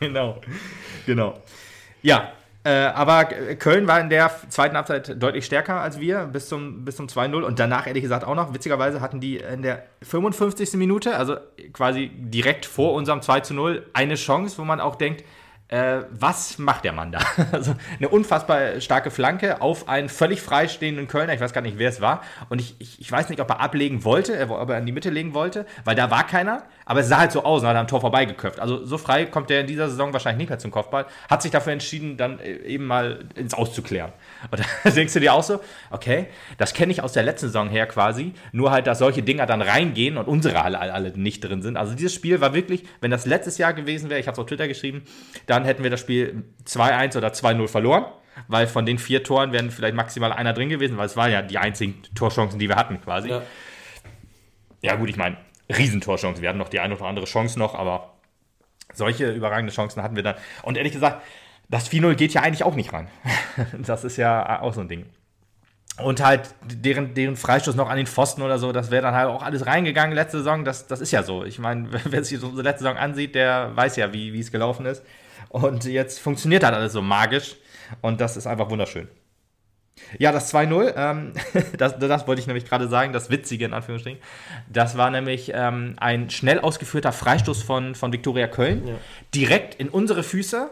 genau, 0.01 0.40
genau. 1.05 1.34
Ja, 2.07 2.30
äh, 2.62 2.70
aber 2.70 3.24
Köln 3.24 3.88
war 3.88 3.98
in 3.98 4.11
der 4.11 4.30
zweiten 4.48 4.76
Halbzeit 4.76 5.20
deutlich 5.20 5.44
stärker 5.44 5.80
als 5.80 5.98
wir, 5.98 6.26
bis 6.26 6.48
zum, 6.48 6.84
bis 6.84 6.94
zum 6.94 7.09
2-0. 7.09 7.42
Und 7.42 7.59
danach, 7.59 7.88
ehrlich 7.88 8.04
gesagt, 8.04 8.24
auch 8.24 8.36
noch. 8.36 8.54
Witzigerweise 8.54 9.00
hatten 9.00 9.18
die 9.18 9.38
in 9.38 9.62
der 9.62 9.82
55. 10.02 10.74
Minute, 10.74 11.16
also 11.16 11.34
quasi 11.72 12.12
direkt 12.14 12.64
vor 12.64 12.92
unserem 12.94 13.18
2-0, 13.18 13.82
eine 13.92 14.14
Chance, 14.14 14.59
wo 14.59 14.62
man 14.62 14.78
auch 14.78 14.94
denkt, 14.94 15.24
äh, 15.66 16.02
was 16.12 16.59
macht 16.59 16.84
der 16.84 16.92
Mann 16.92 17.11
da? 17.11 17.18
Also 17.50 17.74
eine 17.98 18.09
unfassbar 18.09 18.80
starke 18.80 19.11
Flanke 19.11 19.61
auf 19.61 19.88
einen 19.88 20.09
völlig 20.09 20.40
freistehenden 20.40 21.09
Kölner. 21.09 21.34
Ich 21.34 21.40
weiß 21.40 21.52
gar 21.52 21.61
nicht, 21.61 21.78
wer 21.78 21.88
es 21.88 22.00
war. 22.00 22.22
Und 22.50 22.61
ich, 22.61 22.76
ich, 22.78 23.00
ich 23.00 23.11
weiß 23.11 23.30
nicht, 23.30 23.40
ob 23.40 23.50
er 23.50 23.59
ablegen 23.59 24.04
wollte, 24.04 24.38
äh, 24.38 24.44
ob 24.48 24.70
er 24.70 24.78
in 24.78 24.86
die 24.86 24.92
Mitte 24.92 25.11
legen 25.11 25.34
wollte, 25.34 25.66
weil 25.84 25.96
da 25.96 26.09
war 26.12 26.24
keiner. 26.24 26.62
Aber 26.89 27.01
es 27.01 27.09
sah 27.09 27.18
halt 27.18 27.32
so 27.32 27.43
aus 27.43 27.62
und 27.62 27.68
hat 27.68 27.76
am 27.76 27.89
Tor 27.89 28.01
vorbeigeköpft. 28.01 28.61
Also 28.61 28.84
so 28.84 28.97
frei 28.97 29.26
kommt 29.26 29.51
der 29.51 29.62
in 29.62 29.66
dieser 29.66 29.91
Saison 29.91 30.12
wahrscheinlich 30.12 30.39
nicht 30.39 30.51
mehr 30.51 30.61
zum 30.61 30.70
Kopfball. 30.70 31.07
Hat 31.28 31.43
sich 31.43 31.51
dafür 31.51 31.72
entschieden, 31.72 32.16
dann 32.16 32.39
äh, 32.39 32.59
eben 32.59 32.87
mal 32.87 33.24
ins 33.34 33.55
Auszuklären. 33.55 34.12
Und 34.53 34.62
da 34.84 34.91
denkst 34.91 35.12
du 35.12 35.18
dir 35.18 35.34
auch 35.34 35.43
so, 35.43 35.61
okay, 35.91 36.28
das 36.59 36.74
kenne 36.74 36.93
ich 36.93 37.03
aus 37.03 37.12
der 37.12 37.24
letzten 37.24 37.49
Saison 37.49 37.68
her 37.68 37.87
quasi. 37.87 38.34
Nur 38.53 38.70
halt, 38.70 38.87
dass 38.87 39.01
solche 39.01 39.24
Dinger 39.24 39.47
dann 39.47 39.62
reingehen 39.62 40.16
und 40.16 40.28
unsere 40.28 40.62
alle, 40.62 40.78
alle 40.78 41.11
nicht 41.18 41.41
drin 41.41 41.61
sind. 41.61 41.76
Also 41.76 41.95
dieses 41.95 42.14
Spiel 42.14 42.41
war 42.41 42.55
wirklich, 42.55 42.84
wenn 43.01 43.11
das 43.11 43.26
letztes 43.26 43.59
Jahr 43.59 43.74
gewesen 43.74 44.09
wäre, 44.09 44.20
ich 44.20 44.28
habe 44.28 44.34
es 44.34 44.39
auf 44.39 44.47
Twitter 44.47 44.68
geschrieben, 44.68 45.03
dann 45.47 45.64
hätten 45.64 45.82
wir 45.82 45.91
das 45.91 45.99
Spiel 45.99 46.45
2-1 46.66 47.16
oder 47.18 47.28
2-0 47.28 47.66
verloren. 47.66 48.05
Weil 48.49 48.66
von 48.66 48.84
den 48.84 48.99
vier 48.99 49.24
Toren 49.24 49.53
wären 49.53 49.70
vielleicht 49.70 49.97
maximal 49.97 50.30
einer 50.30 50.53
drin 50.53 50.68
gewesen, 50.68 50.99
weil 50.99 51.07
es 51.07 51.16
waren 51.16 51.32
ja 51.32 51.41
die 51.41 51.57
einzigen 51.57 52.03
Torchancen, 52.14 52.59
die 52.59 52.68
wir 52.68 52.76
hatten 52.76 53.01
quasi. 53.01 53.30
Ja, 53.30 53.43
ja 54.82 54.95
gut, 54.97 55.09
ich 55.09 55.16
meine, 55.16 55.39
Riesentorchancen. 55.69 56.43
Wir 56.43 56.49
hatten 56.49 56.59
noch 56.59 56.69
die 56.69 56.81
eine 56.81 56.97
oder 56.97 57.07
andere 57.07 57.27
Chance 57.27 57.59
noch, 57.59 57.75
aber 57.75 58.14
solche 58.93 59.31
überragende 59.33 59.73
Chancen 59.73 60.03
hatten 60.03 60.17
wir 60.17 60.23
dann. 60.23 60.37
Und 60.62 60.77
ehrlich 60.77 60.93
gesagt, 60.93 61.23
das 61.69 61.91
4-0 61.91 62.14
geht 62.14 62.33
ja 62.35 62.43
eigentlich 62.43 62.64
auch 62.64 62.75
nicht 62.75 62.93
rein. 62.93 63.09
das 63.79 64.05
ist 64.05 64.17
ja 64.17 64.61
auch 64.61 64.75
so 64.75 64.81
ein 64.81 64.89
Ding. 64.89 65.07
Und 66.03 66.23
halt 66.23 66.55
deren, 66.62 67.14
deren 67.14 67.37
Freistoß 67.37 67.75
noch 67.75 67.89
an 67.89 67.97
den 67.97 68.07
Pfosten 68.07 68.43
oder 68.43 68.59
so, 68.59 68.71
das 68.71 68.91
wäre 68.91 69.03
dann 69.03 69.14
halt 69.14 69.29
auch 69.29 69.43
alles 69.43 69.67
reingegangen 69.67 70.14
letzte 70.14 70.39
Saison. 70.39 70.64
Das, 70.64 70.87
das 70.87 71.01
ist 71.01 71.11
ja 71.11 71.23
so. 71.23 71.45
Ich 71.45 71.59
meine, 71.59 71.89
wer 72.05 72.23
sich 72.23 72.43
unsere 72.43 72.62
letzte 72.62 72.85
Saison 72.85 72.99
ansieht, 72.99 73.35
der 73.35 73.75
weiß 73.75 73.97
ja, 73.97 74.12
wie 74.12 74.39
es 74.39 74.53
gelaufen 74.53 74.87
ist. 74.87 75.03
Und 75.49 75.85
jetzt 75.85 76.21
funktioniert 76.21 76.64
halt 76.64 76.75
alles 76.75 76.93
so 76.93 77.03
magisch. 77.03 77.57
Und 78.03 78.21
das 78.21 78.37
ist 78.37 78.47
einfach 78.47 78.69
wunderschön. 78.69 79.09
Ja, 80.18 80.32
das 80.32 80.53
2-0, 80.53 80.94
ähm, 80.97 81.32
das, 81.78 81.99
das, 81.99 82.26
wollte 82.26 82.40
ich 82.40 82.47
nämlich 82.47 82.64
gerade 82.64 82.88
sagen, 82.88 83.12
das 83.12 83.30
Witzige 83.30 83.64
in 83.64 83.72
Anführungsstrichen. 83.72 84.20
Das 84.72 84.97
war 84.97 85.11
nämlich 85.11 85.53
ähm, 85.55 85.94
ein 85.99 86.30
schnell 86.30 86.61
ausgeführter 86.61 87.12
Freistoß 87.12 87.62
von, 87.62 87.94
von 87.94 88.12
Viktoria 88.12 88.47
Köln. 88.47 88.86
Ja. 88.86 88.94
Direkt 89.34 89.74
in 89.76 89.88
unsere 89.88 90.22
Füße 90.22 90.70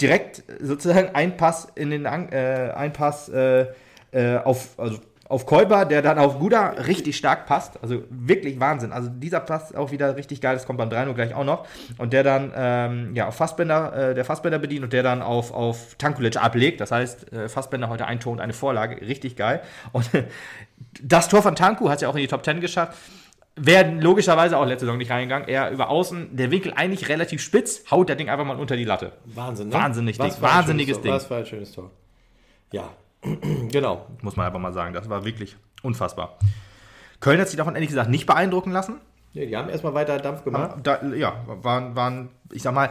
direkt 0.00 0.42
sozusagen 0.60 1.14
ein 1.14 1.36
Pass 1.36 1.68
in 1.74 1.90
den 1.90 2.06
äh, 2.06 2.72
ein 2.74 2.92
Pass 2.92 3.28
äh, 3.28 3.66
äh, 4.12 4.36
auf, 4.38 4.78
also 4.78 4.98
auf 5.32 5.46
Kolber, 5.46 5.86
der 5.86 6.02
dann 6.02 6.18
auf 6.18 6.38
Guda 6.38 6.68
richtig 6.86 7.16
stark 7.16 7.46
passt. 7.46 7.82
Also 7.82 8.02
wirklich 8.10 8.60
Wahnsinn. 8.60 8.92
Also 8.92 9.08
dieser 9.08 9.40
Pass 9.40 9.74
auch 9.74 9.90
wieder 9.90 10.14
richtig 10.14 10.42
geil, 10.42 10.54
das 10.54 10.66
kommt 10.66 10.76
beim 10.76 10.90
3 10.90 11.10
gleich 11.14 11.34
auch 11.34 11.44
noch. 11.44 11.66
Und 11.96 12.12
der 12.12 12.22
dann 12.22 12.52
ähm, 12.54 13.16
ja, 13.16 13.28
auf 13.28 13.36
Fassbender, 13.36 14.10
äh, 14.10 14.14
der 14.14 14.26
Fassbender 14.26 14.58
bedient 14.58 14.84
und 14.84 14.92
der 14.92 15.02
dann 15.02 15.22
auf, 15.22 15.50
auf 15.50 15.94
Tankulic 15.96 16.36
ablegt. 16.36 16.82
Das 16.82 16.92
heißt, 16.92 17.32
äh, 17.32 17.48
Fassbender 17.48 17.88
heute 17.88 18.04
ein 18.04 18.20
Tor 18.20 18.32
und 18.32 18.40
eine 18.40 18.52
Vorlage. 18.52 19.00
Richtig 19.00 19.34
geil. 19.36 19.62
Und 19.92 20.10
das 21.02 21.30
Tor 21.30 21.40
von 21.40 21.56
Tanku 21.56 21.88
hat 21.88 21.96
es 21.96 22.02
ja 22.02 22.10
auch 22.10 22.14
in 22.14 22.20
die 22.20 22.28
Top 22.28 22.44
10 22.44 22.60
geschafft. 22.60 22.98
Wäre 23.56 23.90
logischerweise 23.90 24.58
auch 24.58 24.66
letzte 24.66 24.84
Saison 24.84 24.98
nicht 24.98 25.10
reingegangen. 25.10 25.48
Er 25.48 25.70
über 25.70 25.88
außen, 25.88 26.36
der 26.36 26.50
Winkel 26.50 26.74
eigentlich 26.76 27.08
relativ 27.08 27.40
spitz, 27.40 27.90
haut 27.90 28.10
der 28.10 28.16
Ding 28.16 28.28
einfach 28.28 28.44
mal 28.44 28.58
unter 28.58 28.76
die 28.76 28.84
Latte. 28.84 29.12
Wahnsinn, 29.24 29.68
ne? 29.68 29.74
Wahnsinnig 29.74 30.18
Ding. 30.18 30.32
Wahnsinniges 30.40 31.00
Ding. 31.00 31.10
Was 31.10 31.24
für 31.24 31.36
ein 31.36 31.46
schönes 31.46 31.72
Tor. 31.72 31.90
Ja, 32.70 32.90
genau. 33.70 34.06
Muss 34.22 34.36
man 34.36 34.46
einfach 34.46 34.60
mal 34.60 34.72
sagen. 34.72 34.94
Das 34.94 35.08
war 35.08 35.24
wirklich 35.24 35.56
unfassbar. 35.82 36.38
Köln 37.20 37.40
hat 37.40 37.48
sich 37.48 37.56
davon 37.56 37.74
ehrlich 37.74 37.88
gesagt 37.88 38.10
nicht 38.10 38.26
beeindrucken 38.26 38.72
lassen. 38.72 39.00
Nee, 39.34 39.46
die 39.46 39.56
haben 39.56 39.70
erstmal 39.70 39.94
weiter 39.94 40.18
Dampf 40.18 40.44
gemacht. 40.44 40.76
Da, 40.82 41.02
ja, 41.14 41.34
waren, 41.46 41.96
waren, 41.96 42.28
ich 42.50 42.62
sag 42.62 42.74
mal, 42.74 42.90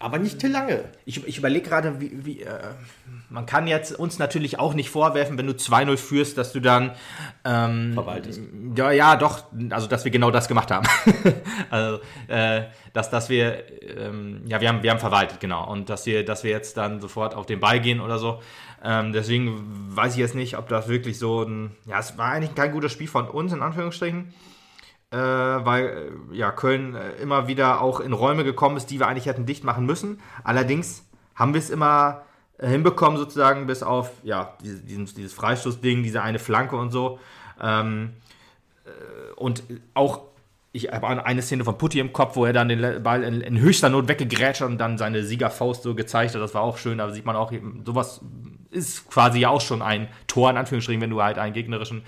aber 0.00 0.18
nicht 0.18 0.42
lange. 0.42 0.84
Ich, 1.04 1.26
ich 1.26 1.36
überlege 1.36 1.68
gerade, 1.68 2.00
wie, 2.00 2.24
wie 2.24 2.42
äh, 2.42 2.58
man 3.28 3.44
kann 3.44 3.66
jetzt 3.66 3.92
uns 3.92 4.18
natürlich 4.18 4.58
auch 4.58 4.72
nicht 4.72 4.88
vorwerfen, 4.88 5.36
wenn 5.36 5.46
du 5.46 5.52
2-0 5.52 5.96
führst, 5.98 6.38
dass 6.38 6.52
du 6.52 6.60
dann 6.60 6.92
ähm, 7.44 7.92
verwaltest. 7.92 8.40
Ja, 8.74 8.90
ja, 8.92 9.16
doch, 9.16 9.44
also 9.68 9.86
dass 9.86 10.04
wir 10.04 10.10
genau 10.10 10.30
das 10.30 10.48
gemacht 10.48 10.70
haben. 10.70 10.88
also, 11.70 12.00
äh, 12.28 12.62
dass, 12.94 13.10
dass 13.10 13.28
wir, 13.28 13.62
ähm, 13.98 14.42
ja, 14.46 14.62
wir 14.62 14.68
haben, 14.68 14.82
wir 14.82 14.90
haben 14.90 15.00
verwaltet, 15.00 15.38
genau. 15.38 15.70
Und 15.70 15.90
dass 15.90 16.06
wir, 16.06 16.24
dass 16.24 16.44
wir 16.44 16.50
jetzt 16.50 16.78
dann 16.78 17.02
sofort 17.02 17.34
auf 17.34 17.44
den 17.44 17.60
Ball 17.60 17.78
gehen 17.78 18.00
oder 18.00 18.18
so. 18.18 18.40
Ähm, 18.82 19.12
deswegen 19.12 19.94
weiß 19.94 20.14
ich 20.14 20.18
jetzt 20.18 20.34
nicht, 20.34 20.56
ob 20.56 20.68
das 20.68 20.88
wirklich 20.88 21.18
so 21.18 21.42
ein, 21.42 21.76
ja, 21.86 21.98
es 21.98 22.16
war 22.16 22.32
eigentlich 22.32 22.54
kein 22.54 22.72
gutes 22.72 22.92
Spiel 22.92 23.08
von 23.08 23.28
uns, 23.28 23.52
in 23.52 23.62
Anführungsstrichen 23.62 24.32
äh, 25.10 25.16
weil 25.16 26.12
äh, 26.32 26.36
ja, 26.36 26.52
Köln 26.52 26.94
äh, 26.94 27.12
immer 27.14 27.48
wieder 27.48 27.80
auch 27.80 28.00
in 28.00 28.12
Räume 28.12 28.44
gekommen 28.44 28.76
ist, 28.76 28.86
die 28.90 29.00
wir 29.00 29.08
eigentlich 29.08 29.26
hätten 29.26 29.46
dicht 29.46 29.64
machen 29.64 29.84
müssen. 29.84 30.20
Allerdings 30.44 31.04
haben 31.34 31.52
wir 31.52 31.58
es 31.58 31.70
immer 31.70 32.22
äh, 32.58 32.68
hinbekommen, 32.68 33.18
sozusagen, 33.18 33.66
bis 33.66 33.82
auf 33.82 34.12
ja, 34.22 34.56
dieses, 34.60 35.14
dieses 35.14 35.32
Freistoßding, 35.32 36.02
diese 36.02 36.22
eine 36.22 36.38
Flanke 36.38 36.76
und 36.76 36.90
so. 36.90 37.18
Ähm, 37.60 38.14
und 39.36 39.62
auch 39.94 40.22
ich 40.72 40.88
habe 40.92 41.24
eine 41.24 41.42
Szene 41.42 41.64
von 41.64 41.78
Putti 41.78 41.98
im 41.98 42.12
Kopf, 42.12 42.36
wo 42.36 42.44
er 42.44 42.52
dann 42.52 42.68
den 42.68 43.02
Ball 43.02 43.24
in, 43.24 43.40
in 43.40 43.58
höchster 43.58 43.88
Not 43.88 44.08
weggegrätscht 44.08 44.62
und 44.62 44.78
dann 44.78 44.98
seine 44.98 45.24
Siegerfaust 45.24 45.82
so 45.82 45.94
gezeigt 45.94 46.34
hat. 46.34 46.40
Das 46.40 46.54
war 46.54 46.62
auch 46.62 46.78
schön. 46.78 46.98
Da 46.98 47.10
sieht 47.10 47.24
man 47.24 47.34
auch, 47.34 47.52
sowas 47.84 48.20
ist 48.70 49.10
quasi 49.10 49.40
ja 49.40 49.48
auch 49.48 49.60
schon 49.60 49.82
ein 49.82 50.08
Tor, 50.28 50.48
in 50.50 50.56
Anführungsstrichen, 50.56 51.00
wenn 51.00 51.10
du 51.10 51.22
halt 51.22 51.38
einen 51.38 51.54
gegnerischen 51.54 52.02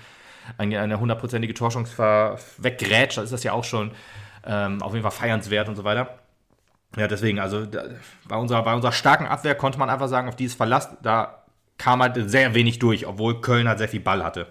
eine 0.57 0.99
hundertprozentige 0.99 1.53
Torchance 1.53 1.97
weggrätscht, 2.57 3.17
dann 3.17 3.23
ist 3.23 3.31
das 3.31 3.43
ja 3.43 3.53
auch 3.53 3.63
schon 3.63 3.91
ähm, 4.45 4.81
auf 4.81 4.93
jeden 4.93 5.03
Fall 5.03 5.11
feiernswert 5.11 5.69
und 5.69 5.75
so 5.75 5.83
weiter. 5.83 6.19
Ja, 6.97 7.07
deswegen, 7.07 7.39
also 7.39 7.65
da, 7.65 7.85
bei, 8.27 8.35
unserer, 8.35 8.63
bei 8.63 8.73
unserer 8.73 8.91
starken 8.91 9.25
Abwehr 9.25 9.55
konnte 9.55 9.79
man 9.79 9.89
einfach 9.89 10.07
sagen, 10.07 10.27
auf 10.27 10.35
dieses 10.35 10.55
Verlass, 10.55 10.89
da 11.01 11.43
kam 11.77 12.01
halt 12.01 12.29
sehr 12.29 12.53
wenig 12.53 12.79
durch, 12.79 13.07
obwohl 13.07 13.41
Köln 13.41 13.67
halt 13.67 13.79
sehr 13.79 13.89
viel 13.89 13.99
Ball 13.99 14.23
hatte. 14.23 14.47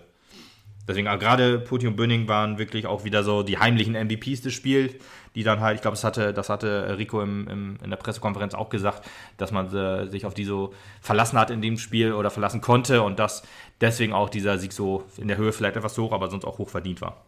Deswegen, 0.89 1.07
also 1.07 1.20
gerade 1.20 1.61
Putti 1.61 1.87
und 1.87 1.97
Böning 1.97 2.26
waren 2.26 2.59
wirklich 2.59 2.87
auch 2.87 3.05
wieder 3.05 3.22
so 3.22 3.43
die 3.43 3.59
heimlichen 3.59 3.95
MVPs 3.95 4.43
des 4.43 4.53
Spiels, 4.53 4.95
die 5.35 5.45
dann 5.45 5.61
halt, 5.61 5.76
ich 5.76 5.83
glaube, 5.83 5.95
das 5.95 6.05
hatte, 6.05 6.35
das 6.35 6.49
hatte 6.49 6.99
Rico 6.99 7.20
im, 7.20 7.47
im, 7.49 7.78
in 7.83 7.91
der 7.91 7.97
Pressekonferenz 7.97 8.55
auch 8.55 8.68
gesagt, 8.68 9.09
dass 9.37 9.53
man 9.53 9.72
äh, 9.74 10.09
sich 10.09 10.26
auf 10.26 10.35
die 10.35 10.45
so 10.45 10.74
verlassen 11.01 11.39
hat 11.39 11.51
in 11.51 11.62
dem 11.62 11.78
Spiel 11.78 12.12
oder 12.12 12.30
verlassen 12.30 12.61
konnte 12.61 13.03
und 13.03 13.18
dass 13.18 13.43
deswegen 13.80 14.12
auch 14.12 14.28
dieser 14.28 14.59
Sieg 14.59 14.72
so 14.72 15.05
in 15.18 15.28
der 15.28 15.37
Höhe 15.37 15.53
vielleicht 15.53 15.76
etwas 15.76 15.97
hoch, 15.97 16.12
aber 16.12 16.28
sonst 16.30 16.45
auch 16.45 16.59
hoch 16.59 16.68
verdient 16.68 17.01
war. 17.01 17.24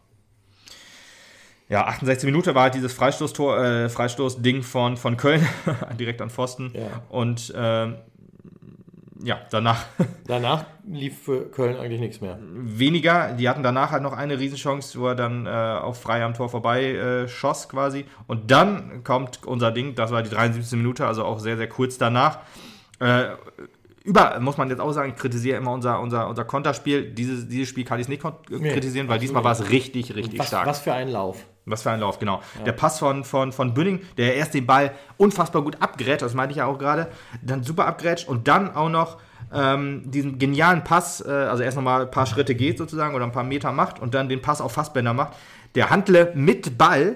Ja, 1.67 1.87
68 1.87 2.25
Minuten 2.25 2.53
war 2.53 2.63
halt 2.63 2.75
dieses 2.75 2.93
Freistoßtor, 2.93 3.63
äh, 3.63 3.89
Freistoßding 3.89 4.61
von, 4.61 4.97
von 4.97 5.17
Köln, 5.17 5.47
direkt 5.99 6.21
an 6.21 6.29
Pfosten. 6.29 6.71
Ja. 6.75 7.01
Und 7.09 7.51
ähm, 7.55 7.95
ja, 9.25 9.41
danach. 9.49 9.85
Danach 10.27 10.65
lief 10.87 11.23
für 11.23 11.49
Köln 11.49 11.77
eigentlich 11.77 11.99
nichts 11.99 12.21
mehr. 12.21 12.37
Weniger. 12.41 13.33
Die 13.33 13.49
hatten 13.49 13.63
danach 13.63 13.91
halt 13.91 14.03
noch 14.03 14.13
eine 14.13 14.39
Riesenchance, 14.39 14.99
wo 14.99 15.07
er 15.07 15.15
dann 15.15 15.47
äh, 15.47 15.49
auf 15.49 15.99
frei 15.99 16.23
am 16.23 16.35
Tor 16.35 16.49
vorbei 16.49 16.93
äh, 16.93 17.27
schoss 17.27 17.67
quasi. 17.67 18.05
Und 18.27 18.51
dann 18.51 19.03
kommt 19.03 19.45
unser 19.45 19.71
Ding, 19.71 19.95
das 19.95 20.11
war 20.11 20.21
die 20.21 20.29
73. 20.29 20.77
Minute, 20.77 21.07
also 21.07 21.25
auch 21.25 21.39
sehr, 21.39 21.57
sehr 21.57 21.67
kurz 21.67 21.97
danach. 21.97 22.39
Äh, 22.99 23.29
über, 24.05 24.39
muss 24.39 24.57
man 24.57 24.69
jetzt 24.69 24.79
auch 24.79 24.91
sagen, 24.91 25.09
ich 25.09 25.15
kritisiere 25.15 25.57
immer 25.57 25.71
unser, 25.71 25.99
unser, 25.99 26.29
unser 26.29 26.45
Konterspiel. 26.45 27.11
Dieses, 27.11 27.47
dieses 27.47 27.67
Spiel 27.67 27.83
kann 27.83 27.99
ich 27.99 28.07
nicht 28.07 28.21
kritisieren, 28.21 29.07
nee, 29.07 29.11
weil 29.11 29.19
diesmal 29.19 29.43
war 29.43 29.51
es 29.51 29.69
richtig, 29.71 30.15
richtig 30.15 30.39
was, 30.39 30.47
stark. 30.47 30.67
Was 30.67 30.79
für 30.79 30.93
ein 30.93 31.09
Lauf. 31.09 31.43
Was 31.65 31.81
für 31.81 31.89
ein 31.89 31.99
Lauf, 31.99 32.19
genau. 32.19 32.41
Ja. 32.59 32.65
Der 32.65 32.71
Pass 32.73 32.99
von, 32.99 33.23
von, 33.23 33.51
von 33.51 33.73
Bünding, 33.73 34.01
der 34.17 34.35
erst 34.35 34.53
den 34.53 34.67
Ball 34.67 34.91
unfassbar 35.17 35.63
gut 35.63 35.81
abgrätscht, 35.81 36.21
das 36.21 36.35
meinte 36.35 36.51
ich 36.51 36.57
ja 36.57 36.67
auch 36.67 36.77
gerade, 36.77 37.07
dann 37.41 37.63
super 37.63 37.87
abgrätscht 37.87 38.27
und 38.27 38.47
dann 38.47 38.75
auch 38.75 38.89
noch 38.89 39.17
ähm, 39.51 40.03
diesen 40.05 40.37
genialen 40.37 40.83
Pass, 40.83 41.25
äh, 41.25 41.31
also 41.31 41.63
erst 41.63 41.75
nochmal 41.75 42.03
ein 42.03 42.11
paar 42.11 42.27
Schritte 42.27 42.53
geht 42.53 42.77
sozusagen 42.77 43.15
oder 43.15 43.25
ein 43.25 43.31
paar 43.31 43.43
Meter 43.43 43.71
macht 43.71 43.99
und 43.99 44.13
dann 44.13 44.29
den 44.29 44.41
Pass 44.41 44.61
auf 44.61 44.73
Fassbänder 44.73 45.13
macht. 45.15 45.33
Der 45.73 45.89
Handle 45.89 46.31
mit 46.35 46.77
Ball 46.77 47.15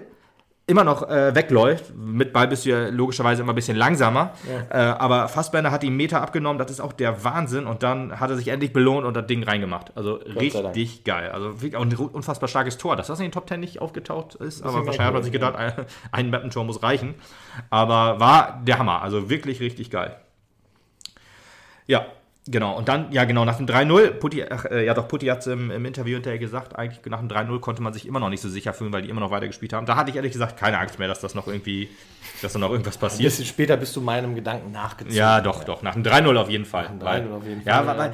immer 0.69 0.83
noch 0.83 1.09
äh, 1.09 1.33
wegläuft. 1.33 1.95
Mit 1.95 2.31
Ball 2.31 2.47
bist 2.47 2.65
du 2.65 2.69
ja 2.69 2.89
logischerweise 2.89 3.41
immer 3.41 3.53
ein 3.53 3.55
bisschen 3.55 3.75
langsamer. 3.75 4.33
Ja. 4.71 4.93
Äh, 4.93 4.97
aber 4.99 5.27
Fassbender 5.27 5.71
hat 5.71 5.83
ihm 5.83 5.97
Meter 5.97 6.21
abgenommen, 6.21 6.59
das 6.59 6.69
ist 6.69 6.79
auch 6.79 6.93
der 6.93 7.23
Wahnsinn. 7.23 7.65
Und 7.65 7.81
dann 7.81 8.19
hat 8.19 8.29
er 8.29 8.37
sich 8.37 8.49
endlich 8.49 8.71
belohnt 8.71 9.05
und 9.05 9.15
das 9.15 9.25
Ding 9.25 9.43
reingemacht. 9.43 9.91
Also 9.97 10.13
richtig 10.13 11.03
geil. 11.03 11.31
Also 11.31 11.49
auch 11.75 11.81
ein 11.81 11.93
unfassbar 11.95 12.47
starkes 12.47 12.77
Tor. 12.77 12.95
Dass 12.95 13.07
das 13.07 13.19
in 13.19 13.25
den 13.25 13.31
Top 13.31 13.47
Ten 13.47 13.59
nicht 13.59 13.81
aufgetaucht 13.81 14.35
ist, 14.35 14.61
aber 14.63 14.85
wahrscheinlich 14.85 14.99
hat 14.99 15.13
man 15.13 15.23
sich 15.23 15.31
gedacht, 15.31 15.55
ein, 15.55 15.73
ein 16.11 16.29
Mappentor 16.29 16.63
muss 16.63 16.83
reichen. 16.83 17.15
Aber 17.69 18.19
war 18.19 18.61
der 18.63 18.77
Hammer. 18.77 19.01
Also 19.01 19.29
wirklich 19.29 19.59
richtig 19.59 19.89
geil. 19.89 20.15
Ja, 21.87 22.05
Genau, 22.51 22.75
und 22.75 22.87
dann, 22.87 23.11
ja 23.11 23.25
genau, 23.25 23.45
nach 23.45 23.57
dem 23.57 23.67
3-0, 23.67 24.11
Putti, 24.13 24.41
äh, 24.41 24.83
ja 24.83 24.95
doch, 24.95 25.07
Putti 25.07 25.27
hat 25.27 25.39
es 25.39 25.47
im, 25.47 25.69
im, 25.69 25.85
Interview 25.85 26.15
hinterher 26.15 26.39
gesagt, 26.39 26.75
eigentlich 26.75 26.99
nach 27.05 27.19
dem 27.19 27.27
3-0 27.27 27.59
konnte 27.59 27.83
man 27.83 27.93
sich 27.93 28.07
immer 28.07 28.19
noch 28.19 28.29
nicht 28.29 28.41
so 28.41 28.49
sicher 28.49 28.73
fühlen, 28.73 28.91
weil 28.91 29.03
die 29.03 29.09
immer 29.09 29.21
noch 29.21 29.29
weitergespielt 29.29 29.71
haben. 29.73 29.85
Da 29.85 29.95
hatte 29.95 30.09
ich 30.09 30.15
ehrlich 30.15 30.31
gesagt 30.31 30.57
keine 30.57 30.79
Angst 30.79 30.97
mehr, 30.97 31.07
dass 31.07 31.19
das 31.19 31.35
noch 31.35 31.45
irgendwie, 31.45 31.89
dass 32.41 32.53
da 32.53 32.59
noch 32.59 32.71
irgendwas 32.71 32.97
passiert. 32.97 33.21
Ein 33.21 33.25
bisschen 33.25 33.45
später 33.45 33.77
bist 33.77 33.95
du 33.95 34.01
meinem 34.01 34.33
Gedanken 34.33 34.71
nachgezogen. 34.71 35.15
Ja, 35.15 35.41
doch, 35.41 35.63
doch, 35.63 35.83
nach 35.83 35.93
dem 35.93 36.01
3-0 36.01 36.35
auf 36.37 36.49
jeden 36.49 36.65
Fall. 36.65 36.85
Nach 36.85 37.17
dem 37.17 37.27
3-0 37.27 37.37
auf 37.37 37.45
jeden 37.45 37.61
Fall. 37.61 37.71
Ja, 37.71 37.83
ja. 37.83 37.97
weil, 37.97 38.13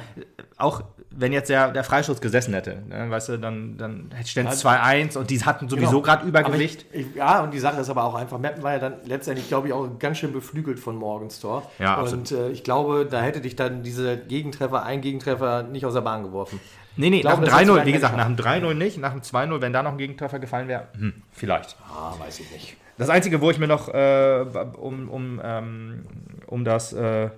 auch 0.58 0.82
wenn 1.18 1.32
jetzt 1.32 1.48
der, 1.48 1.70
der 1.70 1.84
Freistoß 1.84 2.20
gesessen 2.20 2.52
hätte, 2.54 2.82
ne, 2.88 3.10
weißt 3.10 3.30
du, 3.30 3.38
dann, 3.38 3.76
dann 3.76 4.10
ständ 4.24 4.50
es 4.50 4.64
2-1 4.64 5.16
und 5.16 5.30
die 5.30 5.42
hatten 5.42 5.68
sowieso 5.68 5.90
genau. 5.90 6.02
gerade 6.02 6.26
Übergewicht. 6.26 6.86
Ich, 6.92 7.06
ich, 7.08 7.14
ja, 7.14 7.42
und 7.42 7.52
die 7.54 7.58
Sache 7.58 7.80
ist 7.80 7.88
aber 7.88 8.04
auch 8.04 8.14
einfach, 8.14 8.38
Meppen 8.38 8.62
war 8.62 8.74
ja 8.74 8.78
dann 8.78 8.94
letztendlich, 9.04 9.48
glaube 9.48 9.68
ich, 9.68 9.72
auch 9.72 9.88
ganz 9.98 10.18
schön 10.18 10.32
beflügelt 10.32 10.78
von 10.78 10.96
Morgens 10.96 11.40
Tor. 11.40 11.70
Ja, 11.78 12.00
und 12.00 12.32
äh, 12.32 12.50
ich 12.50 12.64
glaube, 12.64 13.06
da 13.10 13.22
hätte 13.22 13.40
dich 13.40 13.56
dann 13.56 13.82
diese 13.82 14.16
Gegentreffer, 14.28 14.82
ein 14.84 15.00
Gegentreffer 15.00 15.62
nicht 15.62 15.84
aus 15.84 15.94
der 15.94 16.00
Bahn 16.00 16.22
geworfen. 16.22 16.60
Nee, 16.96 17.10
nee, 17.10 17.20
glaube, 17.20 17.44
nach 17.44 17.58
dem 17.58 17.68
3-0, 17.68 17.84
wie 17.84 17.92
gesagt, 17.92 18.16
nach 18.16 18.26
dem 18.26 18.36
3-0 18.36 18.74
nicht, 18.74 18.98
nach 18.98 19.12
dem 19.12 19.20
2-0, 19.20 19.60
wenn 19.60 19.72
da 19.72 19.82
noch 19.82 19.92
ein 19.92 19.98
Gegentreffer 19.98 20.38
gefallen 20.38 20.68
wäre, 20.68 20.88
hm, 20.96 21.14
vielleicht. 21.32 21.76
Ah, 21.90 22.14
weiß 22.18 22.40
ich 22.40 22.50
nicht. 22.50 22.76
Das 22.96 23.10
Einzige, 23.10 23.40
wo 23.42 23.50
ich 23.50 23.58
mir 23.58 23.66
noch 23.66 23.92
äh, 23.92 24.44
um, 24.78 25.08
um, 25.08 25.40
ähm, 25.42 26.02
um 26.46 26.64
das... 26.64 26.92
Äh, 26.92 27.30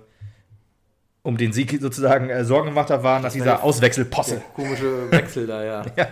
um 1.21 1.37
den 1.37 1.51
Sieg 1.51 1.79
sozusagen 1.81 2.29
äh, 2.29 2.45
Sorgen 2.45 2.69
gemacht 2.69 2.89
habe, 2.89 3.03
waren, 3.03 3.23
dass 3.23 3.33
dieser 3.33 3.61
Auswechselposse. 3.61 4.41
Komische 4.55 5.11
Wechsel 5.11 5.47
da, 5.47 5.63
ja. 5.63 5.81
ja 5.97 6.07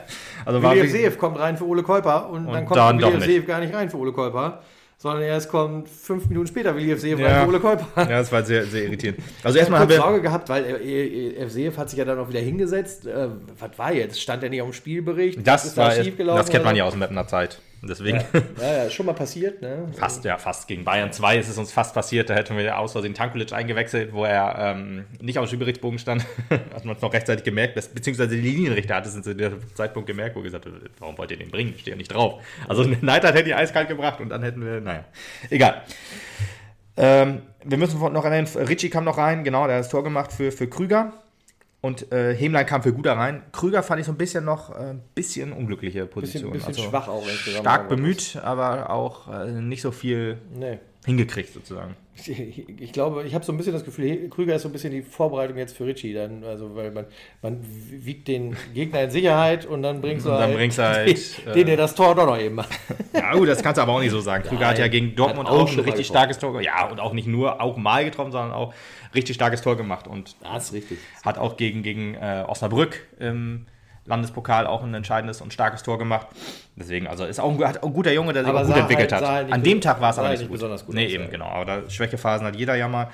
also 0.45 0.61
William 0.61 0.87
Seev 0.87 1.17
kommt 1.17 1.39
rein 1.39 1.57
für 1.57 1.65
Ole 1.65 1.81
Kolper 1.81 2.29
und, 2.29 2.45
und 2.45 2.53
dann 2.53 2.65
kommt 2.65 2.77
dann 2.77 2.99
William 2.99 3.21
Seev 3.21 3.47
gar 3.47 3.59
nicht 3.59 3.73
rein 3.73 3.89
für 3.89 3.97
Ole 3.97 4.11
Kolper. 4.11 4.61
Sondern 4.99 5.21
erst 5.21 5.49
kommt 5.49 5.87
fünf 5.87 6.27
Minuten 6.27 6.47
später 6.47 6.75
William 6.75 6.97
Seev 6.97 7.21
ja. 7.21 7.45
Ole 7.45 7.59
Kolper. 7.59 7.85
Ja, 7.95 8.05
das 8.05 8.31
war 8.31 8.43
sehr, 8.43 8.65
sehr 8.65 8.85
irritierend. 8.85 9.19
Also 9.43 9.59
erstmal 9.59 9.81
haben 9.81 9.89
wir 9.89 9.97
Sorge 9.97 10.21
gehabt, 10.21 10.49
weil 10.49 10.79
Seev 11.49 11.77
hat 11.77 11.91
sich 11.91 11.99
ja 11.99 12.05
dann 12.05 12.17
auch 12.17 12.29
wieder 12.29 12.39
hingesetzt. 12.39 13.05
Äh, 13.05 13.29
was 13.59 13.77
war 13.77 13.93
jetzt? 13.93 14.19
Stand 14.19 14.41
er 14.41 14.49
nicht 14.49 14.61
auf 14.61 14.69
dem 14.69 14.73
Spielbericht? 14.73 15.37
Das, 15.45 15.63
das 15.63 15.77
war, 15.77 15.93
das 16.35 16.49
kennt 16.49 16.65
man 16.65 16.75
ja 16.75 16.85
aus 16.85 16.93
dem 16.93 16.99
Mappener 16.99 17.27
Zeit. 17.27 17.59
Deswegen. 17.81 18.23
Ja, 18.59 18.83
ja, 18.83 18.89
schon 18.89 19.05
mal 19.05 19.13
passiert, 19.13 19.61
ne? 19.61 19.87
Fast, 19.97 20.25
ja, 20.25 20.37
fast. 20.37 20.67
Gegen 20.67 20.83
Bayern 20.83 21.11
2 21.11 21.37
ist 21.37 21.47
es 21.47 21.57
uns 21.57 21.71
fast 21.71 21.93
passiert. 21.93 22.29
Da 22.29 22.33
hätten 22.33 22.57
wir 22.57 22.77
aus 22.77 22.93
Versehen 22.93 23.13
Tankulic 23.13 23.53
eingewechselt, 23.53 24.13
wo 24.13 24.25
er 24.25 24.55
ähm, 24.57 25.05
nicht 25.21 25.37
auf 25.37 25.45
dem 25.45 25.49
Spielberichtsbogen 25.49 25.99
stand. 25.99 26.25
Hat 26.49 26.85
man 26.85 26.95
es 26.95 27.01
noch 27.01 27.13
rechtzeitig 27.13 27.43
gemerkt. 27.43 27.75
beziehungsweise 27.75 28.35
die 28.35 28.41
Linienrichter 28.41 28.95
hat 28.95 29.05
es 29.05 29.21
zu 29.21 29.35
dem 29.35 29.59
Zeitpunkt 29.75 30.07
gemerkt, 30.07 30.35
wo 30.35 30.41
gesagt 30.41 30.65
hat, 30.65 30.73
warum 30.99 31.17
wollt 31.17 31.31
ihr 31.31 31.37
den 31.37 31.51
bringen? 31.51 31.73
Steht 31.73 31.87
ja 31.87 31.95
nicht 31.95 32.13
drauf. 32.13 32.41
Also 32.67 32.83
Neidert 33.01 33.35
hätte 33.35 33.45
die 33.45 33.53
eiskalt 33.53 33.87
gebracht 33.87 34.19
und 34.21 34.29
dann 34.29 34.43
hätten 34.43 34.65
wir, 34.65 34.81
naja. 34.81 35.05
Egal. 35.49 35.83
Ähm, 36.95 37.43
wir 37.63 37.77
müssen 37.77 37.99
noch 37.99 38.25
erwähnen, 38.25 38.47
Ritchie 38.47 38.89
kam 38.89 39.03
noch 39.03 39.17
rein, 39.17 39.43
genau, 39.43 39.67
der 39.67 39.77
hat 39.77 39.83
das 39.83 39.89
Tor 39.89 40.03
gemacht 40.03 40.31
für, 40.31 40.51
für 40.51 40.67
Krüger. 40.67 41.13
Und 41.79 42.11
äh, 42.11 42.35
Hemlein 42.35 42.65
kam 42.65 42.81
für 42.81 42.91
Guter 42.91 43.13
rein. 43.13 43.43
Krüger 43.51 43.83
fand 43.83 43.99
ich 43.99 44.07
so 44.07 44.11
ein 44.11 44.17
bisschen 44.17 44.43
noch 44.43 44.71
ein 44.71 44.97
äh, 44.97 45.01
bisschen 45.13 45.53
unglückliche 45.53 46.05
Position. 46.05 46.51
Bisschen, 46.51 46.71
bisschen 46.71 46.83
also 46.83 46.89
schwach 46.89 47.07
auch. 47.07 47.27
Stark 47.27 47.87
bemüht, 47.87 48.37
aber 48.43 48.89
auch 48.89 49.27
äh, 49.31 49.51
nicht 49.51 49.81
so 49.81 49.91
viel 49.91 50.39
nee. 50.53 50.79
hingekriegt 51.05 51.53
sozusagen. 51.53 51.95
Ich, 52.25 52.91
glaube, 52.91 53.23
ich 53.23 53.35
habe 53.35 53.45
so 53.45 53.51
ein 53.51 53.57
bisschen 53.57 53.73
das 53.73 53.85
Gefühl, 53.85 54.29
Krüger 54.29 54.55
ist 54.55 54.63
so 54.63 54.69
ein 54.69 54.71
bisschen 54.71 54.91
die 54.91 55.01
Vorbereitung 55.01 55.57
jetzt 55.57 55.77
für 55.77 55.85
Ritchie. 55.85 56.13
Dann, 56.13 56.43
also, 56.43 56.75
weil 56.75 56.91
man, 56.91 57.05
man 57.41 57.59
wiegt 57.63 58.27
den 58.27 58.55
Gegner 58.73 59.03
in 59.03 59.11
Sicherheit 59.11 59.65
und 59.65 59.83
dann 59.83 60.01
bringst 60.01 60.25
du 60.25 60.29
dann 60.29 60.41
halt, 60.41 60.55
bringst 60.55 60.79
halt 60.79 61.07
den, 61.45 61.53
den, 61.53 61.67
der 61.67 61.77
das 61.77 61.95
Tor 61.95 62.15
doch 62.15 62.25
noch 62.25 62.39
eben 62.39 62.55
macht. 62.55 62.69
Ja, 63.13 63.33
gut, 63.33 63.47
das 63.47 63.61
kannst 63.61 63.77
du 63.77 63.81
aber 63.81 63.93
auch 63.93 63.99
nicht 63.99 64.11
so 64.11 64.19
sagen. 64.19 64.43
Krüger 64.43 64.61
Nein, 64.61 64.69
hat 64.69 64.79
ja 64.79 64.87
gegen 64.87 65.15
Dortmund 65.15 65.47
auch, 65.47 65.61
auch 65.61 65.71
ein 65.71 65.79
richtig 65.79 66.07
starkes 66.07 66.39
Tor. 66.39 66.59
Ja, 66.61 66.89
und 66.89 66.99
auch 66.99 67.13
nicht 67.13 67.27
nur 67.27 67.61
auch 67.61 67.77
mal 67.77 68.03
getroffen, 68.03 68.31
sondern 68.31 68.51
auch 68.51 68.73
richtig 69.13 69.35
starkes 69.35 69.61
Tor 69.61 69.77
gemacht 69.77 70.07
und 70.07 70.35
das 70.41 70.65
ist 70.65 70.73
richtig. 70.73 70.97
hat 71.23 71.37
auch 71.37 71.57
gegen, 71.57 71.83
gegen 71.83 72.15
äh, 72.15 72.43
Osnabrück 72.47 73.07
im 73.19 73.67
Landespokal 74.07 74.65
auch 74.65 74.83
ein 74.83 74.93
entscheidendes 74.93 75.41
und 75.41 75.53
starkes 75.53 75.83
Tor 75.83 75.97
gemacht. 75.97 76.27
Deswegen, 76.75 77.07
also 77.07 77.25
ist 77.25 77.39
auch 77.39 77.51
ein, 77.51 77.63
ein 77.63 77.93
guter 77.93 78.11
Junge, 78.11 78.33
der 78.33 78.43
sich 78.43 78.49
aber 78.49 78.65
gut 78.65 78.75
entwickelt 78.75 79.11
halt, 79.11 79.25
hat. 79.25 79.51
An 79.51 79.63
dem 79.63 79.81
Tag 79.81 80.01
war 80.01 80.11
es 80.11 80.17
aber 80.17 80.29
nicht, 80.29 80.39
nicht 80.39 80.51
besonders 80.51 80.85
gut. 80.85 80.95
Nee, 80.95 81.07
eben, 81.07 81.29
genau. 81.29 81.45
Aber 81.45 81.65
da, 81.65 81.89
Schwächephasen 81.89 82.47
hat 82.47 82.55
jeder 82.55 82.75
ja 82.75 82.87
mal. 82.87 83.09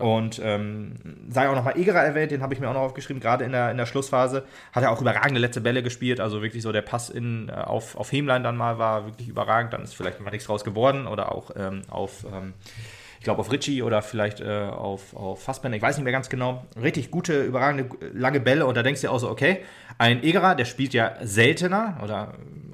Und 0.00 0.40
ähm, 0.42 0.94
sei 1.28 1.48
auch 1.48 1.54
nochmal 1.54 1.76
Egerer 1.76 2.02
erwähnt, 2.02 2.30
den 2.30 2.42
habe 2.42 2.54
ich 2.54 2.60
mir 2.60 2.70
auch 2.70 2.74
noch 2.74 2.80
aufgeschrieben, 2.80 3.20
gerade 3.20 3.44
in 3.44 3.52
der, 3.52 3.70
in 3.70 3.76
der 3.76 3.84
Schlussphase. 3.84 4.44
Hat 4.72 4.82
er 4.82 4.92
auch 4.92 5.00
überragende 5.00 5.40
letzte 5.40 5.60
Bälle 5.60 5.82
gespielt, 5.82 6.20
also 6.20 6.40
wirklich 6.40 6.62
so 6.62 6.72
der 6.72 6.80
Pass 6.80 7.10
in, 7.10 7.50
äh, 7.50 7.52
auf, 7.52 7.96
auf 7.96 8.10
Hemlein 8.10 8.42
dann 8.42 8.56
mal 8.56 8.78
war 8.78 9.04
wirklich 9.04 9.28
überragend, 9.28 9.74
dann 9.74 9.82
ist 9.82 9.94
vielleicht 9.94 10.20
mal 10.20 10.30
nichts 10.30 10.46
draus 10.46 10.64
geworden 10.64 11.06
oder 11.06 11.32
auch 11.32 11.50
ähm, 11.54 11.82
auf 11.90 12.24
ähm, 12.24 12.54
ich 13.20 13.24
glaube 13.24 13.40
auf 13.40 13.52
Ritchie 13.52 13.82
oder 13.82 14.00
vielleicht 14.00 14.40
äh, 14.40 14.70
auf, 14.72 15.14
auf 15.14 15.42
Fassbender, 15.42 15.76
ich 15.76 15.82
weiß 15.82 15.98
nicht 15.98 16.04
mehr 16.04 16.12
ganz 16.12 16.30
genau. 16.30 16.64
Richtig 16.80 17.10
gute, 17.10 17.42
überragende, 17.42 17.90
lange 18.14 18.40
Bälle 18.40 18.64
und 18.64 18.74
da 18.78 18.82
denkst 18.82 19.02
du 19.02 19.08
dir 19.08 19.12
auch 19.12 19.18
so, 19.18 19.28
okay, 19.28 19.58
ein 19.98 20.22
Egerer, 20.22 20.54
der 20.54 20.64
spielt 20.64 20.94
ja 20.94 21.12
seltener 21.20 22.00
oder 22.02 22.32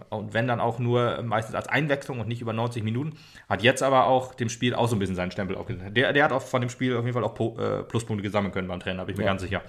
und 0.08 0.34
wenn 0.34 0.46
dann 0.46 0.60
auch 0.60 0.78
nur 0.78 1.20
meistens 1.24 1.56
als 1.56 1.66
Einwechslung 1.66 2.20
und 2.20 2.28
nicht 2.28 2.40
über 2.40 2.52
90 2.52 2.84
Minuten, 2.84 3.14
hat 3.48 3.64
jetzt 3.64 3.82
aber 3.82 4.06
auch 4.06 4.34
dem 4.36 4.48
Spiel 4.48 4.72
auch 4.72 4.86
so 4.86 4.94
ein 4.94 5.00
bisschen 5.00 5.16
seinen 5.16 5.32
Stempel 5.32 5.56
aufgesetzt. 5.56 5.96
Der, 5.96 6.12
der 6.12 6.22
hat 6.22 6.30
auch 6.30 6.42
von 6.42 6.60
dem 6.60 6.70
Spiel 6.70 6.96
auf 6.96 7.04
jeden 7.04 7.14
Fall 7.14 7.24
auch 7.24 7.34
po, 7.34 7.58
äh, 7.58 7.82
Pluspunkte 7.82 8.22
gesammeln 8.22 8.52
können 8.52 8.68
beim 8.68 8.78
Trainer, 8.78 9.04
bin 9.04 9.14
ich 9.14 9.18
mir 9.18 9.24
ja. 9.24 9.32
ganz 9.32 9.42
sicher. 9.42 9.62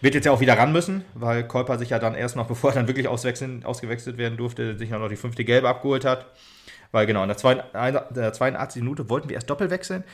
Wird 0.00 0.14
jetzt 0.14 0.24
ja 0.24 0.32
auch 0.32 0.40
wieder 0.40 0.56
ran 0.56 0.72
müssen, 0.72 1.04
weil 1.12 1.46
Kolper 1.46 1.78
sich 1.78 1.90
ja 1.90 1.98
dann 1.98 2.14
erst 2.14 2.36
noch, 2.36 2.46
bevor 2.48 2.70
er 2.70 2.76
dann 2.76 2.88
wirklich 2.88 3.06
ausgewechselt 3.06 4.16
werden 4.16 4.38
durfte, 4.38 4.78
sich 4.78 4.88
noch 4.88 5.08
die 5.10 5.16
fünfte 5.16 5.44
Gelbe 5.44 5.68
abgeholt 5.68 6.06
hat. 6.06 6.26
Weil 6.94 7.06
genau, 7.06 7.24
in 7.24 7.28
der 7.28 8.32
82. 8.32 8.80
Minute 8.80 9.10
wollten 9.10 9.28
wir 9.28 9.34
erst 9.34 9.50
doppelt 9.50 9.72
wechseln. 9.72 10.04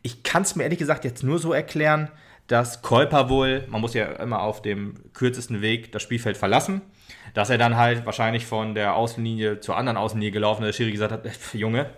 Ich 0.00 0.22
kann 0.22 0.44
es 0.44 0.56
mir 0.56 0.62
ehrlich 0.62 0.78
gesagt 0.78 1.04
jetzt 1.04 1.22
nur 1.22 1.38
so 1.38 1.52
erklären, 1.52 2.10
dass 2.46 2.80
Kolper 2.80 3.28
wohl, 3.28 3.66
man 3.68 3.82
muss 3.82 3.92
ja 3.92 4.06
immer 4.06 4.40
auf 4.40 4.62
dem 4.62 4.94
kürzesten 5.12 5.60
Weg 5.60 5.92
das 5.92 6.02
Spielfeld 6.02 6.38
verlassen, 6.38 6.80
dass 7.34 7.50
er 7.50 7.58
dann 7.58 7.76
halt 7.76 8.06
wahrscheinlich 8.06 8.46
von 8.46 8.74
der 8.74 8.96
Außenlinie 8.96 9.60
zur 9.60 9.76
anderen 9.76 9.98
Außenlinie 9.98 10.32
gelaufen 10.32 10.62
ist, 10.62 10.68
der 10.68 10.84
Schiri 10.84 10.92
gesagt 10.92 11.12
hat, 11.12 11.28
Junge, 11.52 11.90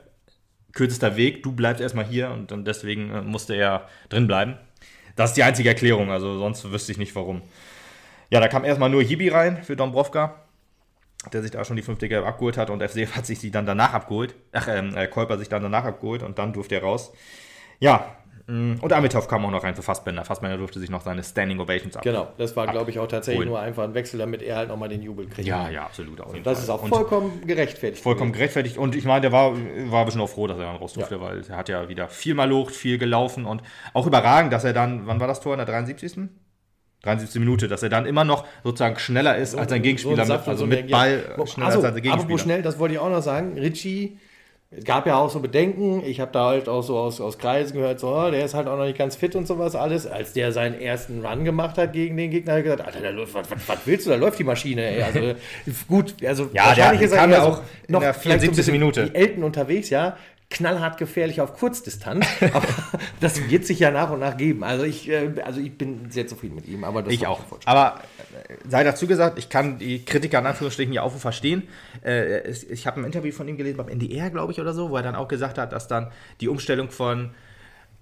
kürzester 0.72 1.16
Weg, 1.16 1.44
du 1.44 1.52
bleibst 1.52 1.80
erstmal 1.80 2.04
hier 2.04 2.30
und 2.30 2.50
dann 2.50 2.64
deswegen 2.64 3.10
äh, 3.10 3.22
musste 3.22 3.54
er 3.54 3.86
drin 4.08 4.26
bleiben. 4.26 4.56
Das 5.14 5.30
ist 5.30 5.36
die 5.36 5.44
einzige 5.44 5.68
Erklärung, 5.68 6.10
also 6.10 6.38
sonst 6.40 6.72
wüsste 6.72 6.90
ich 6.90 6.98
nicht 6.98 7.14
warum. 7.14 7.42
Ja, 8.30 8.40
da 8.40 8.48
kam 8.48 8.64
erstmal 8.64 8.90
nur 8.90 9.04
Hibi 9.04 9.28
rein 9.28 9.62
für 9.62 9.76
Dombrovka 9.76 10.43
der 11.28 11.42
sich 11.42 11.50
da 11.50 11.64
schon 11.64 11.76
die 11.76 11.82
fünfte 11.82 12.08
Gelb 12.08 12.26
abgeholt 12.26 12.56
hat 12.56 12.70
und 12.70 12.82
FC 12.82 13.06
hat 13.16 13.26
sich 13.26 13.38
sie 13.38 13.50
dann 13.50 13.66
danach 13.66 13.94
abgeholt. 13.94 14.34
Ach, 14.52 14.68
ähm, 14.68 14.96
äh, 14.96 15.06
Kolper 15.06 15.38
sich 15.38 15.48
dann 15.48 15.62
danach 15.62 15.84
abgeholt 15.84 16.22
und 16.22 16.38
dann 16.38 16.52
durfte 16.52 16.76
er 16.76 16.82
raus. 16.82 17.12
Ja, 17.80 18.16
mm, 18.46 18.74
und 18.80 18.92
Amitov 18.92 19.28
kam 19.28 19.44
auch 19.44 19.50
noch 19.50 19.64
rein 19.64 19.74
für 19.74 19.82
Fassbender. 19.82 20.24
Fassbender 20.24 20.56
durfte 20.56 20.78
sich 20.78 20.90
noch 20.90 21.02
seine 21.02 21.22
Standing 21.22 21.60
Ovations 21.60 21.96
abholen. 21.96 22.14
Genau, 22.14 22.28
das 22.38 22.56
war, 22.56 22.66
glaube 22.66 22.90
ich, 22.90 22.98
auch 22.98 23.08
tatsächlich 23.08 23.46
nur 23.46 23.60
einfach 23.60 23.84
ein 23.84 23.94
Wechsel, 23.94 24.18
damit 24.18 24.42
er 24.42 24.56
halt 24.56 24.68
nochmal 24.68 24.88
den 24.88 25.02
Jubel 25.02 25.26
kriegt. 25.26 25.46
Ja, 25.46 25.68
ja, 25.68 25.84
absolut. 25.84 26.20
Auf 26.20 26.32
das 26.32 26.42
Fall. 26.42 26.52
ist 26.64 26.70
auch 26.70 26.86
vollkommen 26.86 27.32
und 27.40 27.48
gerechtfertigt. 27.48 28.02
Vollkommen 28.02 28.32
gerechtfertigt. 28.32 28.78
Und 28.78 28.94
ich 28.94 29.04
meine, 29.04 29.22
der 29.22 29.32
war, 29.32 29.52
war 29.52 30.00
ein 30.00 30.06
bisschen 30.06 30.20
auch 30.20 30.28
froh, 30.28 30.46
dass 30.46 30.58
er 30.58 30.64
dann 30.64 30.76
raus 30.76 30.92
durfte, 30.92 31.16
ja. 31.16 31.20
weil 31.20 31.42
er 31.48 31.56
hat 31.56 31.68
ja 31.68 31.88
wieder 31.88 32.08
viel 32.08 32.34
mal 32.34 32.48
locht, 32.48 32.74
viel 32.74 32.98
gelaufen 32.98 33.44
und 33.44 33.62
auch 33.92 34.06
überragend, 34.06 34.52
dass 34.52 34.64
er 34.64 34.72
dann, 34.72 35.06
wann 35.06 35.20
war 35.20 35.26
das 35.26 35.40
Tor, 35.40 35.54
in 35.54 35.58
der 35.58 35.66
73.? 35.66 36.28
73. 37.04 37.40
Minute, 37.40 37.68
dass 37.68 37.82
er 37.82 37.88
dann 37.88 38.06
immer 38.06 38.24
noch 38.24 38.46
sozusagen 38.62 38.98
schneller 38.98 39.36
ist 39.36 39.54
als 39.54 39.70
sein 39.70 39.82
Gegenspieler, 39.82 40.24
so 40.24 40.32
mit, 40.32 40.48
also 40.48 40.56
so 40.60 40.66
mit 40.66 40.90
Ball 40.90 41.22
ja. 41.36 41.46
schneller 41.46 41.66
also, 41.66 41.78
als 41.80 41.94
sein 41.94 41.94
Gegenspieler. 41.94 42.14
Apropos 42.14 42.40
schnell, 42.40 42.62
das 42.62 42.78
wollte 42.78 42.94
ich 42.94 43.00
auch 43.00 43.10
noch 43.10 43.22
sagen. 43.22 43.58
Ritchie, 43.58 44.18
es 44.76 44.84
gab 44.84 45.06
ja 45.06 45.16
auch 45.16 45.30
so 45.30 45.40
Bedenken. 45.40 46.02
Ich 46.04 46.20
habe 46.20 46.32
da 46.32 46.46
halt 46.46 46.68
auch 46.68 46.82
so 46.82 46.98
aus, 46.98 47.20
aus 47.20 47.38
Kreisen 47.38 47.74
gehört, 47.74 48.00
so, 48.00 48.08
oh, 48.08 48.30
der 48.30 48.44
ist 48.44 48.54
halt 48.54 48.66
auch 48.66 48.76
noch 48.76 48.86
nicht 48.86 48.98
ganz 48.98 49.14
fit 49.14 49.36
und 49.36 49.46
sowas 49.46 49.76
alles. 49.76 50.06
Als 50.06 50.32
der 50.32 50.52
seinen 50.52 50.80
ersten 50.80 51.24
Run 51.24 51.44
gemacht 51.44 51.78
hat 51.78 51.92
gegen 51.92 52.16
den 52.16 52.30
Gegner, 52.30 52.54
hat 52.54 52.58
er 52.58 52.62
gesagt, 52.62 52.80
Alter, 52.86 53.00
da 53.00 53.10
läuft, 53.10 53.34
was, 53.34 53.46
was, 53.50 53.78
willst 53.84 54.06
du, 54.06 54.10
da 54.10 54.16
läuft 54.16 54.38
die 54.38 54.44
Maschine, 54.44 54.84
ey. 54.84 55.02
Also 55.02 55.20
gut, 55.88 56.14
also 56.24 56.50
ja, 56.52 56.66
wahrscheinlich 56.66 57.00
der, 57.00 57.08
ist 57.08 57.14
er 57.14 57.28
ja 57.28 57.42
auch 57.42 57.62
noch 57.88 58.00
in 58.00 58.00
der 58.00 58.14
74. 58.14 58.64
So 58.64 58.72
Minute. 58.72 59.10
Die 59.10 59.14
Elten 59.14 59.44
unterwegs, 59.44 59.90
ja 59.90 60.16
knallhart 60.54 60.96
gefährlich 60.98 61.40
auf 61.40 61.54
Kurzdistanz. 61.54 62.26
aber 62.52 62.66
das 63.20 63.50
wird 63.50 63.66
sich 63.66 63.80
ja 63.80 63.90
nach 63.90 64.10
und 64.10 64.20
nach 64.20 64.36
geben. 64.36 64.64
Also 64.64 64.84
ich, 64.84 65.08
äh, 65.10 65.34
also 65.44 65.60
ich 65.60 65.76
bin 65.76 66.10
sehr 66.10 66.26
zufrieden 66.26 66.54
mit 66.54 66.66
ihm. 66.66 66.84
Aber 66.84 67.06
ich 67.08 67.26
auch. 67.26 67.40
Aber 67.66 68.00
äh, 68.48 68.54
sei 68.68 68.84
dazu 68.84 69.06
gesagt, 69.06 69.38
ich 69.38 69.48
kann 69.48 69.78
die 69.78 70.04
Kritiker 70.04 70.38
in 70.38 70.46
Anführungsstrichen 70.46 70.94
ja 70.94 71.02
auch 71.02 71.12
verstehen. 71.12 71.64
Äh, 72.04 72.50
ich 72.50 72.86
habe 72.86 73.00
ein 73.00 73.04
Interview 73.04 73.32
von 73.32 73.48
ihm 73.48 73.56
gelesen 73.56 73.76
beim 73.76 73.88
NDR, 73.88 74.30
glaube 74.30 74.52
ich, 74.52 74.60
oder 74.60 74.72
so, 74.72 74.90
wo 74.90 74.96
er 74.96 75.02
dann 75.02 75.16
auch 75.16 75.28
gesagt 75.28 75.58
hat, 75.58 75.72
dass 75.72 75.88
dann 75.88 76.10
die 76.40 76.48
Umstellung 76.48 76.90
von 76.90 77.30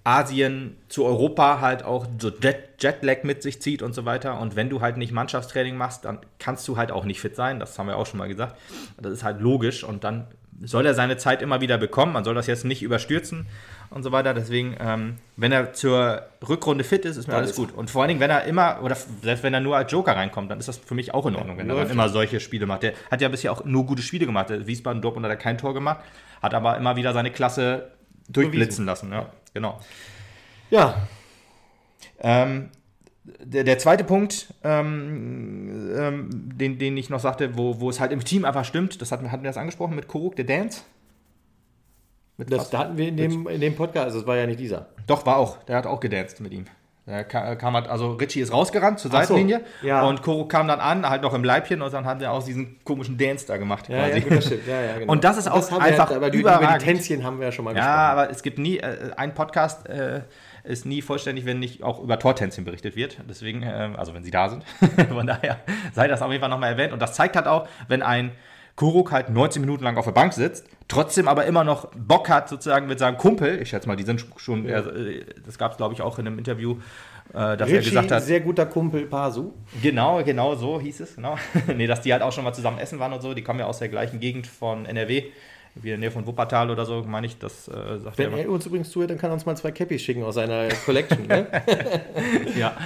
Asien 0.03 0.77
zu 0.89 1.05
Europa 1.05 1.61
halt 1.61 1.83
auch 1.83 2.05
so 2.19 2.29
Jet 2.29 2.81
Jetlag 2.81 3.23
mit 3.23 3.41
sich 3.41 3.61
zieht 3.61 3.81
und 3.81 3.95
so 3.95 4.05
weiter. 4.05 4.39
Und 4.39 4.55
wenn 4.55 4.69
du 4.69 4.81
halt 4.81 4.97
nicht 4.97 5.11
Mannschaftstraining 5.11 5.75
machst, 5.75 6.05
dann 6.05 6.19
kannst 6.39 6.67
du 6.67 6.77
halt 6.77 6.91
auch 6.91 7.05
nicht 7.05 7.19
fit 7.19 7.35
sein. 7.35 7.59
Das 7.59 7.79
haben 7.79 7.87
wir 7.87 7.97
auch 7.97 8.05
schon 8.05 8.19
mal 8.19 8.27
gesagt. 8.27 8.57
Das 9.01 9.11
ist 9.11 9.23
halt 9.23 9.39
logisch. 9.39 9.83
Und 9.83 10.03
dann 10.03 10.27
soll 10.61 10.85
er 10.85 10.93
seine 10.93 11.17
Zeit 11.17 11.41
immer 11.41 11.61
wieder 11.61 11.77
bekommen. 11.77 12.13
Man 12.13 12.23
soll 12.23 12.35
das 12.35 12.47
jetzt 12.47 12.65
nicht 12.65 12.81
überstürzen 12.81 13.47
und 13.89 14.03
so 14.03 14.11
weiter. 14.11 14.33
Deswegen, 14.33 14.75
ähm, 14.79 15.15
wenn 15.35 15.51
er 15.51 15.73
zur 15.73 16.23
Rückrunde 16.47 16.83
fit 16.83 17.05
ist, 17.05 17.17
ist 17.17 17.27
mir 17.27 17.35
alles 17.35 17.51
ist 17.51 17.55
gut. 17.57 17.71
Und 17.73 17.89
vor 17.89 18.01
allen 18.01 18.09
Dingen, 18.09 18.19
wenn 18.19 18.29
er 18.29 18.43
immer, 18.45 18.79
oder 18.81 18.95
selbst 19.21 19.43
wenn 19.43 19.53
er 19.53 19.59
nur 19.59 19.77
als 19.77 19.91
Joker 19.91 20.15
reinkommt, 20.15 20.51
dann 20.51 20.59
ist 20.59 20.67
das 20.67 20.77
für 20.77 20.95
mich 20.95 21.13
auch 21.13 21.25
in 21.25 21.35
Ordnung, 21.35 21.57
wenn 21.57 21.69
er 21.69 21.75
dann 21.75 21.89
immer 21.89 22.09
solche 22.09 22.39
Spiele 22.39 22.65
macht. 22.65 22.83
Der 22.83 22.93
hat 23.09 23.21
ja 23.21 23.29
bisher 23.29 23.51
auch 23.51 23.65
nur 23.65 23.85
gute 23.85 24.01
Spiele 24.01 24.25
gemacht. 24.25 24.49
Der 24.49 24.67
Wiesbaden 24.67 25.01
Dortmund 25.01 25.25
hat 25.25 25.31
er 25.31 25.37
kein 25.37 25.57
Tor 25.57 25.73
gemacht, 25.73 25.99
hat 26.41 26.53
aber 26.53 26.77
immer 26.77 26.95
wieder 26.95 27.13
seine 27.13 27.31
Klasse 27.31 27.91
durchblitzen 28.29 28.85
lassen. 28.85 29.11
Ja 29.11 29.29
genau. 29.53 29.79
Ja. 30.69 31.07
Ähm, 32.19 32.69
der, 33.23 33.63
der, 33.63 33.77
zweite 33.77 34.03
Punkt, 34.03 34.53
ähm, 34.63 35.91
ähm, 35.97 36.57
den, 36.57 36.77
den 36.77 36.97
ich 36.97 37.09
noch 37.09 37.19
sagte, 37.19 37.57
wo, 37.57 37.79
wo 37.79 37.89
es 37.89 37.99
halt 37.99 38.11
im 38.11 38.23
Team 38.23 38.43
einfach 38.43 38.65
stimmt, 38.65 39.01
das 39.01 39.11
hatten, 39.11 39.31
hatten 39.31 39.43
wir 39.43 39.49
das 39.49 39.57
angesprochen 39.57 39.95
mit 39.95 40.07
Koruk, 40.07 40.35
der 40.35 40.45
Dance. 40.45 40.81
Mit 42.37 42.51
das 42.51 42.69
da 42.69 42.79
hatten 42.79 42.97
wir 42.97 43.07
in 43.07 43.15
dem, 43.15 43.47
in 43.47 43.61
dem 43.61 43.75
Podcast, 43.75 44.05
also 44.05 44.19
das 44.19 44.27
war 44.27 44.35
ja 44.37 44.45
nicht 44.45 44.59
dieser. 44.59 44.87
Doch, 45.07 45.25
war 45.25 45.37
auch. 45.37 45.63
Der 45.63 45.77
hat 45.77 45.85
auch 45.85 45.99
gedanced 45.99 46.41
mit 46.41 46.51
ihm. 46.51 46.65
Kam 47.05 47.73
halt, 47.73 47.89
also 47.89 48.13
Richie 48.13 48.39
ist 48.39 48.53
rausgerannt 48.53 48.97
zur 48.97 49.11
Seitenlinie 49.11 49.61
so, 49.81 49.87
ja. 49.87 50.03
und 50.07 50.21
Koro 50.21 50.45
kam 50.45 50.69
dann 50.69 50.79
an, 50.79 51.09
halt 51.09 51.21
noch 51.21 51.33
im 51.33 51.43
Leibchen 51.43 51.81
und 51.81 51.93
dann 51.93 52.05
hat 52.05 52.21
er 52.21 52.31
auch 52.31 52.41
diesen 52.41 52.81
komischen 52.85 53.17
Dance 53.17 53.45
da 53.45 53.57
gemacht. 53.57 53.89
Ja, 53.89 54.07
ja, 54.07 54.19
gut. 54.19 54.49
Ja, 54.65 54.93
genau. 54.99 55.11
Und 55.11 55.25
das 55.25 55.37
ist 55.37 55.49
auch 55.49 55.55
das 55.55 55.73
einfach 55.73 56.09
halt, 56.09 56.17
aber 56.17 56.31
überragend. 56.31 56.69
Über 56.69 56.77
die 56.79 56.85
Tänzchen 56.85 57.25
haben 57.25 57.39
wir 57.39 57.47
ja 57.47 57.51
schon 57.51 57.65
mal 57.65 57.73
gesprochen. 57.73 57.93
Ja, 57.93 58.09
aber 58.09 58.29
es 58.29 58.41
gibt 58.41 58.57
nie, 58.57 58.77
äh, 58.77 59.11
ein 59.17 59.33
Podcast 59.33 59.85
äh, 59.89 60.21
ist 60.63 60.85
nie 60.85 61.01
vollständig, 61.01 61.45
wenn 61.45 61.59
nicht 61.59 61.83
auch 61.83 62.01
über 62.01 62.17
Tortänzchen 62.17 62.63
berichtet 62.63 62.95
wird. 62.95 63.17
Deswegen, 63.29 63.63
äh, 63.63 63.89
also 63.97 64.13
wenn 64.13 64.23
sie 64.23 64.31
da 64.31 64.47
sind. 64.47 64.63
Von 65.09 65.27
daher 65.27 65.59
sei 65.93 66.07
das 66.07 66.21
auf 66.21 66.31
jeden 66.31 66.39
Fall 66.39 66.49
nochmal 66.49 66.71
erwähnt. 66.71 66.93
Und 66.93 67.01
das 67.01 67.13
zeigt 67.13 67.35
halt 67.35 67.47
auch, 67.47 67.67
wenn 67.89 68.01
ein 68.01 68.31
Kuruk 68.75 69.11
halt 69.11 69.29
19 69.29 69.61
Minuten 69.61 69.83
lang 69.83 69.97
auf 69.97 70.05
der 70.05 70.13
Bank 70.13 70.33
sitzt, 70.33 70.65
trotzdem 70.87 71.27
aber 71.27 71.45
immer 71.45 71.63
noch 71.63 71.91
Bock 71.95 72.27
hat, 72.29 72.49
sozusagen 72.49 72.87
mit 72.87 72.97
seinem 72.97 73.17
Kumpel, 73.17 73.61
ich 73.61 73.69
schätze 73.69 73.87
mal, 73.87 73.95
die 73.95 74.03
sind 74.03 74.25
schon, 74.37 74.67
ja. 74.67 74.79
äh, 74.79 75.25
das 75.45 75.57
gab 75.59 75.71
es 75.71 75.77
glaube 75.77 75.93
ich 75.93 76.01
auch 76.01 76.17
in 76.17 76.25
einem 76.25 76.39
Interview, 76.39 76.77
äh, 77.33 77.55
dass 77.55 77.67
Richie, 77.67 77.75
er 77.75 77.81
gesagt 77.83 78.11
hat. 78.11 78.23
Sehr 78.23 78.39
guter 78.39 78.65
Kumpel 78.65 79.05
Pasu. 79.05 79.53
Genau, 79.81 80.23
genau 80.23 80.55
so 80.55 80.81
hieß 80.81 81.01
es, 81.01 81.15
genau. 81.15 81.37
nee, 81.75 81.85
dass 81.85 82.01
die 82.01 82.11
halt 82.13 82.23
auch 82.23 82.31
schon 82.31 82.43
mal 82.43 82.53
zusammen 82.53 82.79
essen 82.79 82.97
waren 82.97 83.13
und 83.13 83.21
so, 83.21 83.35
die 83.35 83.43
kommen 83.43 83.59
ja 83.59 83.67
aus 83.67 83.77
der 83.77 83.89
gleichen 83.89 84.19
Gegend 84.19 84.47
von 84.47 84.85
NRW 84.85 85.25
wie 85.75 85.87
in 85.87 85.91
der 85.93 85.97
Nähe 85.97 86.11
von 86.11 86.27
Wuppertal 86.27 86.69
oder 86.69 86.85
so, 86.85 87.03
meine 87.03 87.25
ich, 87.25 87.39
das 87.39 87.67
äh, 87.67 87.99
sagt 87.99 88.17
Wenn 88.17 88.31
er, 88.33 88.39
er 88.39 88.49
uns 88.49 88.65
übrigens 88.65 88.91
zuhört, 88.91 89.09
dann 89.09 89.17
kann 89.17 89.31
er 89.31 89.33
uns 89.33 89.45
mal 89.45 89.57
zwei 89.57 89.71
Cappies 89.71 90.01
schicken 90.01 90.23
aus 90.23 90.35
seiner 90.35 90.67
Collection. 90.85 91.25
ne? 91.27 91.47
ja. 92.57 92.77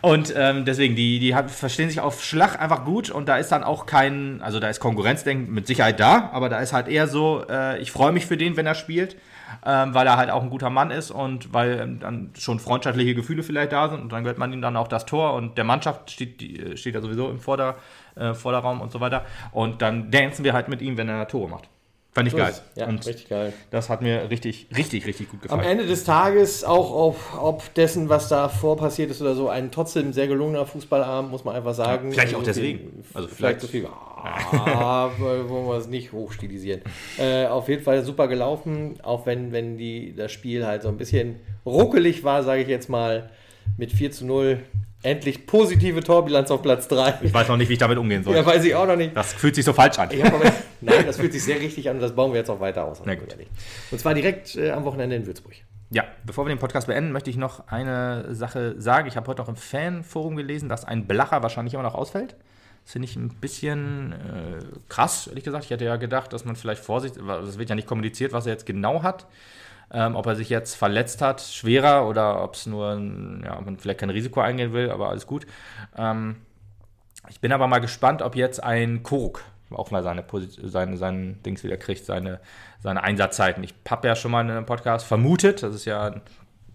Und 0.00 0.32
ähm, 0.36 0.64
deswegen, 0.64 0.96
die, 0.96 1.18
die 1.18 1.34
hat, 1.34 1.50
verstehen 1.50 1.88
sich 1.88 2.00
auf 2.00 2.22
Schlag 2.22 2.60
einfach 2.60 2.84
gut 2.84 3.10
und 3.10 3.28
da 3.28 3.36
ist 3.36 3.52
dann 3.52 3.62
auch 3.62 3.84
kein, 3.86 4.40
also 4.42 4.58
da 4.58 4.68
ist 4.68 4.80
Konkurrenzdenken 4.80 5.52
mit 5.52 5.66
Sicherheit 5.66 6.00
da, 6.00 6.30
aber 6.32 6.48
da 6.48 6.60
ist 6.60 6.72
halt 6.72 6.88
eher 6.88 7.06
so, 7.06 7.44
äh, 7.48 7.78
ich 7.80 7.90
freue 7.90 8.12
mich 8.12 8.24
für 8.24 8.36
den, 8.36 8.56
wenn 8.56 8.66
er 8.66 8.74
spielt, 8.74 9.16
ähm, 9.64 9.94
weil 9.94 10.06
er 10.06 10.16
halt 10.16 10.30
auch 10.30 10.42
ein 10.42 10.50
guter 10.50 10.70
Mann 10.70 10.90
ist 10.90 11.10
und 11.10 11.52
weil 11.52 11.80
ähm, 11.80 12.00
dann 12.00 12.30
schon 12.38 12.58
freundschaftliche 12.58 13.14
Gefühle 13.14 13.42
vielleicht 13.42 13.72
da 13.72 13.88
sind 13.88 14.00
und 14.00 14.12
dann 14.12 14.24
gehört 14.24 14.38
man 14.38 14.52
ihm 14.52 14.62
dann 14.62 14.76
auch 14.76 14.88
das 14.88 15.04
Tor 15.04 15.34
und 15.34 15.58
der 15.58 15.64
Mannschaft 15.64 16.10
steht, 16.10 16.40
die, 16.40 16.58
äh, 16.58 16.76
steht 16.76 16.94
ja 16.94 17.02
sowieso 17.02 17.28
im 17.28 17.38
Vorder, 17.38 17.76
äh, 18.14 18.32
Vorderraum 18.32 18.80
und 18.80 18.90
so 18.90 19.00
weiter 19.00 19.26
und 19.52 19.82
dann 19.82 20.10
dancen 20.10 20.44
wir 20.44 20.54
halt 20.54 20.68
mit 20.68 20.80
ihm, 20.80 20.96
wenn 20.96 21.08
er 21.08 21.28
Tore 21.28 21.48
macht. 21.48 21.68
Fand 22.14 22.28
ich 22.28 22.32
so 22.32 22.38
geil. 22.38 22.54
Ja, 22.76 22.86
und 22.86 23.04
richtig 23.04 23.28
geil. 23.28 23.52
Das 23.72 23.88
hat 23.88 24.00
mir 24.00 24.30
richtig, 24.30 24.68
richtig, 24.76 25.04
richtig 25.04 25.28
gut 25.28 25.42
gefallen. 25.42 25.60
Am 25.60 25.66
Ende 25.66 25.84
des 25.84 26.04
Tages, 26.04 26.62
auch 26.62 26.94
ob, 26.94 27.16
ob 27.36 27.74
dessen, 27.74 28.08
was 28.08 28.28
da 28.28 28.48
vor 28.48 28.76
passiert 28.76 29.10
ist 29.10 29.20
oder 29.20 29.34
so, 29.34 29.48
ein 29.48 29.72
trotzdem 29.72 30.12
sehr 30.12 30.28
gelungener 30.28 30.64
Fußballabend, 30.64 31.32
muss 31.32 31.44
man 31.44 31.56
einfach 31.56 31.74
sagen. 31.74 32.08
Ja, 32.08 32.14
vielleicht 32.14 32.34
auch 32.36 32.42
deswegen. 32.44 33.02
Also 33.14 33.26
vielleicht, 33.26 33.36
vielleicht 33.36 33.60
so 33.62 33.66
viel. 33.66 33.86
Ah, 33.86 35.10
wollen 35.18 35.66
wir 35.66 35.76
es 35.76 35.88
nicht 35.88 36.12
hochstilisieren. 36.12 36.82
Äh, 37.18 37.46
auf 37.46 37.68
jeden 37.68 37.82
Fall 37.82 38.04
super 38.04 38.28
gelaufen, 38.28 38.94
auch 39.02 39.26
wenn, 39.26 39.50
wenn 39.50 39.76
die, 39.76 40.14
das 40.14 40.30
Spiel 40.30 40.64
halt 40.64 40.82
so 40.82 40.88
ein 40.88 40.96
bisschen 40.96 41.40
ruckelig 41.66 42.22
war, 42.22 42.44
sage 42.44 42.62
ich 42.62 42.68
jetzt 42.68 42.88
mal, 42.88 43.30
mit 43.76 43.90
4 43.90 44.12
zu 44.12 44.24
0 44.24 44.62
Endlich 45.04 45.46
positive 45.46 46.02
Torbilanz 46.02 46.50
auf 46.50 46.62
Platz 46.62 46.88
3. 46.88 47.18
Ich 47.22 47.34
weiß 47.34 47.48
noch 47.48 47.58
nicht, 47.58 47.68
wie 47.68 47.74
ich 47.74 47.78
damit 47.78 47.98
umgehen 47.98 48.24
soll. 48.24 48.34
Ja, 48.34 48.44
weiß 48.44 48.64
ich 48.64 48.74
auch 48.74 48.86
noch 48.86 48.96
nicht. 48.96 49.14
Das 49.14 49.34
fühlt 49.34 49.54
sich 49.54 49.62
so 49.64 49.74
falsch 49.74 49.98
an. 49.98 50.08
Aber, 50.08 50.50
nein, 50.80 51.04
das 51.04 51.18
fühlt 51.18 51.34
sich 51.34 51.44
sehr 51.44 51.60
richtig 51.60 51.90
an 51.90 51.96
und 51.96 52.02
das 52.02 52.14
bauen 52.14 52.32
wir 52.32 52.38
jetzt 52.38 52.48
auch 52.48 52.58
weiter 52.58 52.86
aus. 52.86 53.00
Und 53.00 54.00
zwar 54.00 54.14
direkt 54.14 54.56
äh, 54.56 54.70
am 54.70 54.84
Wochenende 54.84 55.16
in 55.16 55.26
Würzburg. 55.26 55.52
Ja, 55.90 56.04
bevor 56.24 56.46
wir 56.46 56.54
den 56.54 56.58
Podcast 56.58 56.86
beenden, 56.86 57.12
möchte 57.12 57.28
ich 57.28 57.36
noch 57.36 57.68
eine 57.68 58.34
Sache 58.34 58.80
sagen. 58.80 59.06
Ich 59.06 59.16
habe 59.18 59.26
heute 59.26 59.42
noch 59.42 59.48
im 59.50 59.56
Fanforum 59.56 60.36
gelesen, 60.36 60.70
dass 60.70 60.86
ein 60.86 61.06
Blacher 61.06 61.42
wahrscheinlich 61.42 61.74
immer 61.74 61.82
noch 61.82 61.94
ausfällt. 61.94 62.34
Das 62.84 62.92
finde 62.92 63.06
ich 63.06 63.16
ein 63.16 63.28
bisschen 63.28 64.12
äh, 64.12 64.64
krass, 64.88 65.26
ehrlich 65.26 65.44
gesagt. 65.44 65.64
Ich 65.64 65.70
hätte 65.70 65.84
ja 65.84 65.96
gedacht, 65.96 66.32
dass 66.32 66.46
man 66.46 66.56
vielleicht 66.56 66.82
Vorsicht, 66.82 67.18
es 67.18 67.58
wird 67.58 67.68
ja 67.68 67.74
nicht 67.74 67.86
kommuniziert, 67.86 68.32
was 68.32 68.46
er 68.46 68.52
jetzt 68.52 68.64
genau 68.64 69.02
hat. 69.02 69.26
Ähm, 69.92 70.16
ob 70.16 70.26
er 70.26 70.34
sich 70.34 70.48
jetzt 70.48 70.74
verletzt 70.74 71.22
hat, 71.22 71.40
schwerer 71.40 72.08
oder 72.08 72.42
ob 72.42 72.54
es 72.54 72.66
nur, 72.66 72.92
ja, 73.44 73.60
man 73.60 73.78
vielleicht 73.78 74.00
kein 74.00 74.10
Risiko 74.10 74.40
eingehen 74.40 74.72
will, 74.72 74.90
aber 74.90 75.10
alles 75.10 75.26
gut. 75.26 75.46
Ähm, 75.96 76.36
ich 77.28 77.40
bin 77.40 77.52
aber 77.52 77.66
mal 77.66 77.78
gespannt, 77.78 78.22
ob 78.22 78.36
jetzt 78.36 78.62
ein 78.62 79.02
Koruk 79.02 79.44
auch 79.70 79.90
mal 79.90 80.02
seine, 80.02 80.24
seine, 80.62 80.96
seine 80.96 81.32
Dings 81.34 81.64
wieder 81.64 81.76
kriegt, 81.76 82.04
seine, 82.04 82.40
seine 82.80 83.02
Einsatzzeiten. 83.02 83.64
Ich 83.64 83.74
habe 83.88 84.06
ja 84.06 84.16
schon 84.16 84.30
mal 84.30 84.42
in 84.42 84.50
einem 84.50 84.66
Podcast 84.66 85.06
vermutet, 85.06 85.62
das 85.62 85.74
ist 85.74 85.84
ja, 85.84 86.10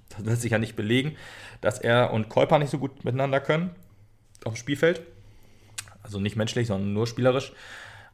das 0.10 0.26
lässt 0.26 0.41
sich 0.41 0.51
ja 0.51 0.57
nicht 0.57 0.76
belegen, 0.76 1.16
dass 1.62 1.80
er 1.80 2.12
und 2.12 2.30
Kolper 2.30 2.60
nicht 2.60 2.72
so 2.72 2.80
gut 2.80 3.05
miteinander 3.05 3.39
können 3.39 3.72
auf 4.45 4.53
dem 4.53 4.57
Spielfeld. 4.57 5.01
Also 6.01 6.20
nicht 6.20 6.36
menschlich, 6.36 6.68
sondern 6.68 6.93
nur 6.93 7.07
spielerisch. 7.07 7.51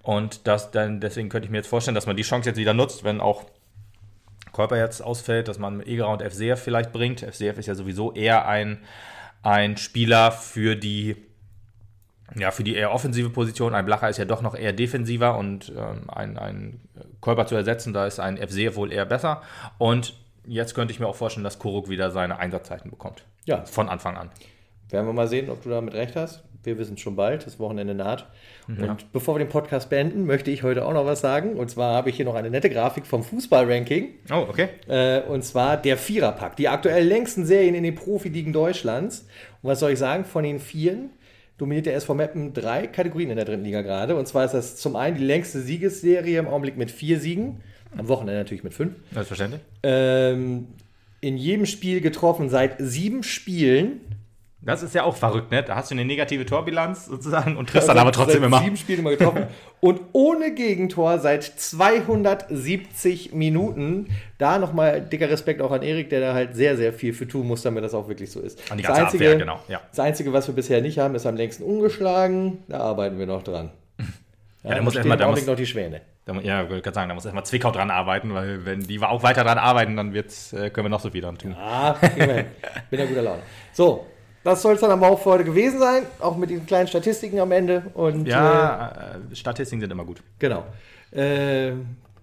Und 0.02 0.48
das 0.48 0.72
dann, 0.72 1.00
deswegen 1.00 1.30
könnte 1.30 1.46
ich 1.46 1.52
mir 1.52 1.58
jetzt 1.58 1.68
vorstellen, 1.68 1.96
dass 1.96 2.08
man 2.08 2.18
die 2.18 2.24
Chance 2.24 2.50
jetzt 2.50 2.58
wieder 2.58 2.74
nutzt, 2.74 3.04
wenn 3.04 3.22
auch 3.22 3.46
Körper 4.56 4.78
jetzt 4.78 5.02
ausfällt, 5.02 5.48
dass 5.48 5.60
man 5.60 5.82
Egerer 5.82 6.10
und 6.10 6.22
FCF 6.22 6.62
vielleicht 6.62 6.94
bringt. 6.94 7.22
FCF 7.22 7.58
ist 7.58 7.66
ja 7.68 7.76
sowieso 7.76 8.14
eher 8.14 8.48
ein, 8.48 8.80
ein 9.44 9.76
Spieler 9.76 10.32
für 10.32 10.76
die, 10.76 11.18
ja, 12.36 12.52
für 12.52 12.64
die 12.64 12.76
eher 12.76 12.94
offensive 12.94 13.30
Position. 13.30 13.76
Ein 13.76 13.86
Blacher 13.86 14.10
ist 14.10 14.18
ja 14.18 14.26
doch 14.26 14.42
noch 14.42 14.56
eher 14.56 14.72
defensiver 14.72 15.38
und 15.38 15.74
ähm, 15.78 16.10
ein, 16.10 16.38
ein 16.38 16.80
Körper 17.22 17.46
zu 17.48 17.56
ersetzen, 17.56 17.94
da 17.94 18.08
ist 18.08 18.20
ein 18.20 18.38
FCF 18.38 18.76
wohl 18.76 18.94
eher 18.94 19.06
besser. 19.06 19.42
Und 19.78 20.14
jetzt 20.46 20.74
könnte 20.74 20.94
ich 20.94 21.00
mir 21.00 21.08
auch 21.08 21.16
vorstellen, 21.16 21.44
dass 21.44 21.60
Kuruk 21.60 21.90
wieder 21.90 22.12
seine 22.12 22.38
Einsatzzeiten 22.40 22.90
bekommt. 22.90 23.26
Ja. 23.46 23.66
Von 23.66 23.90
Anfang 23.90 24.16
an. 24.16 24.30
Werden 24.90 25.06
wir 25.06 25.14
mal 25.14 25.28
sehen, 25.28 25.50
ob 25.50 25.64
du 25.64 25.70
damit 25.70 25.94
recht 25.94 26.16
hast. 26.16 26.44
Wir 26.66 26.78
wissen 26.78 26.98
schon 26.98 27.16
bald, 27.16 27.46
das 27.46 27.60
Wochenende 27.60 27.94
naht. 27.94 28.28
Ja. 28.68 28.92
Und 28.92 29.12
bevor 29.12 29.36
wir 29.36 29.40
den 29.40 29.50
Podcast 29.50 29.90
beenden, 29.90 30.26
möchte 30.26 30.52
ich 30.52 30.64
heute 30.64 30.86
auch 30.86 30.94
noch 30.94 31.06
was 31.06 31.22
sagen. 31.22 31.54
Und 31.56 31.70
zwar 31.70 31.96
habe 31.96 32.10
ich 32.10 32.16
hier 32.16 32.26
noch 32.26 32.36
eine 32.36 32.50
nette 32.50 32.70
Grafik 32.70 33.06
vom 33.06 33.24
Fußball-Ranking. 33.24 34.10
Oh, 34.32 34.46
okay. 34.50 34.70
Äh, 34.88 35.22
und 35.22 35.44
zwar 35.44 35.78
der 35.78 35.98
Viererpack. 35.98 36.56
Die 36.56 36.68
aktuell 36.68 37.06
längsten 37.06 37.46
Serien 37.46 37.76
in 37.76 37.84
den 37.84 37.96
Profiligen 37.96 38.54
Deutschlands. 38.54 39.28
Und 39.62 39.70
was 39.70 39.80
soll 39.80 39.92
ich 39.92 40.00
sagen? 40.00 40.26
Von 40.26 40.44
den 40.44 40.60
Vieren 40.60 41.12
dominiert 41.58 41.86
der 41.86 41.96
SV 41.96 42.14
Meppen 42.14 42.54
drei 42.54 42.88
Kategorien 42.88 43.30
in 43.30 43.36
der 43.38 43.46
dritten 43.46 43.64
Liga 43.64 43.82
gerade. 43.82 44.16
Und 44.16 44.28
zwar 44.28 44.46
ist 44.46 44.54
das 44.54 44.76
zum 44.76 44.96
einen 44.96 45.18
die 45.18 45.24
längste 45.24 45.62
Siegesserie 45.62 46.40
im 46.40 46.48
Augenblick 46.48 46.78
mit 46.78 46.92
vier 46.92 47.20
Siegen. 47.20 47.62
Am 47.98 48.08
Wochenende 48.08 48.40
natürlich 48.40 48.64
mit 48.64 48.74
fünf. 48.74 48.94
Selbstverständlich. 49.14 49.62
Ähm, 49.84 50.68
in 51.22 51.38
jedem 51.38 51.66
Spiel 51.66 52.02
getroffen 52.02 52.50
seit 52.50 52.76
sieben 52.80 53.24
Spielen 53.24 54.02
das 54.66 54.82
ist 54.82 54.96
ja 54.96 55.04
auch 55.04 55.16
verrückt, 55.16 55.52
ne? 55.52 55.62
Da 55.62 55.76
hast 55.76 55.92
du 55.92 55.96
eine 55.96 56.06
negative 56.06 56.46
Torbilanz 56.46 57.06
sozusagen 57.06 57.56
und 57.56 57.70
triffst 57.70 57.88
dann 57.88 58.00
aber 58.00 58.12
trotzdem 58.12 58.44
immer. 58.44 58.62
Sieben 58.62 58.78
Spiele 58.78 59.00
immer 59.00 59.12
getroffen. 59.12 59.46
und 59.80 60.02
ohne 60.12 60.56
Gegentor 60.56 61.20
seit 61.20 61.44
270 61.44 63.34
Minuten. 63.34 64.08
Da 64.40 64.58
nochmal 64.58 65.02
dicker 65.02 65.30
Respekt 65.30 65.62
auch 65.62 65.72
an 65.72 65.84
Erik, 65.84 66.10
der 66.10 66.20
da 66.20 66.34
halt 66.34 66.56
sehr, 66.56 66.78
sehr 66.78 66.94
viel 66.94 67.14
für 67.14 67.28
tun 67.28 67.48
muss, 67.48 67.62
damit 67.62 67.84
das 67.84 67.94
auch 67.94 68.08
wirklich 68.08 68.32
so 68.32 68.40
ist. 68.40 68.60
An 68.72 68.78
die 68.78 68.84
ganze 68.84 69.02
das 69.02 69.14
Einzige, 69.14 69.26
Abwehr, 69.26 69.40
genau. 69.40 69.60
Ja. 69.68 69.82
Das 69.92 70.00
Einzige, 70.00 70.34
was 70.34 70.48
wir 70.48 70.56
bisher 70.56 70.82
nicht 70.82 70.98
haben, 70.98 71.14
ist 71.14 71.28
am 71.28 71.36
längsten 71.36 71.64
ungeschlagen. 71.64 72.58
Da 72.68 72.80
arbeiten 72.80 73.20
wir 73.20 73.28
noch 73.28 73.44
dran. 73.44 73.70
Ja, 74.64 74.72
ja 74.72 74.76
da 74.78 74.82
muss 74.82 74.96
erstmal 74.96 75.18
da 75.18 75.28
muss, 75.28 75.46
noch 75.46 75.56
die 75.56 75.68
Schwäne. 75.68 76.02
Da, 76.26 76.34
ja, 76.42 76.64
ich 76.64 76.70
würde 76.70 76.92
sagen, 76.92 77.08
da 77.08 77.14
muss 77.14 77.24
erstmal 77.24 77.46
Zwickau 77.46 77.70
dran 77.70 77.92
arbeiten, 77.92 78.34
weil 78.34 78.66
wenn 78.66 78.82
die 78.82 79.00
auch 79.00 79.22
weiter 79.22 79.44
dran 79.44 79.60
arbeiten, 79.60 79.96
dann 79.96 80.12
wird's, 80.12 80.54
äh, 80.54 80.72
können 80.72 80.86
wir 80.86 80.90
noch 80.90 81.02
so 81.02 81.12
viel 81.12 81.22
dran 81.22 81.38
tun. 81.38 81.56
Ah, 81.56 81.94
bin 82.16 83.00
ja 83.00 83.06
guter 83.06 83.22
Laune. 83.22 83.44
So, 83.72 84.08
das 84.46 84.62
soll 84.62 84.76
es 84.76 84.82
dann 84.82 84.92
aber 84.92 85.10
auch 85.10 85.20
für 85.20 85.32
heute 85.32 85.44
gewesen 85.44 85.80
sein, 85.80 86.04
auch 86.20 86.38
mit 86.38 86.52
diesen 86.52 86.68
kleinen 86.68 86.88
Statistiken 86.88 87.40
am 87.40 87.52
Ende. 87.52 87.82
Und, 87.96 88.28
ja, 88.28 88.90
äh, 88.90 89.32
äh 89.32 89.36
Statistiken 89.36 89.82
sind 89.82 89.92
immer 89.92 90.06
gut. 90.06 90.22
Genau. 90.38 90.64
Äh, 91.12 91.72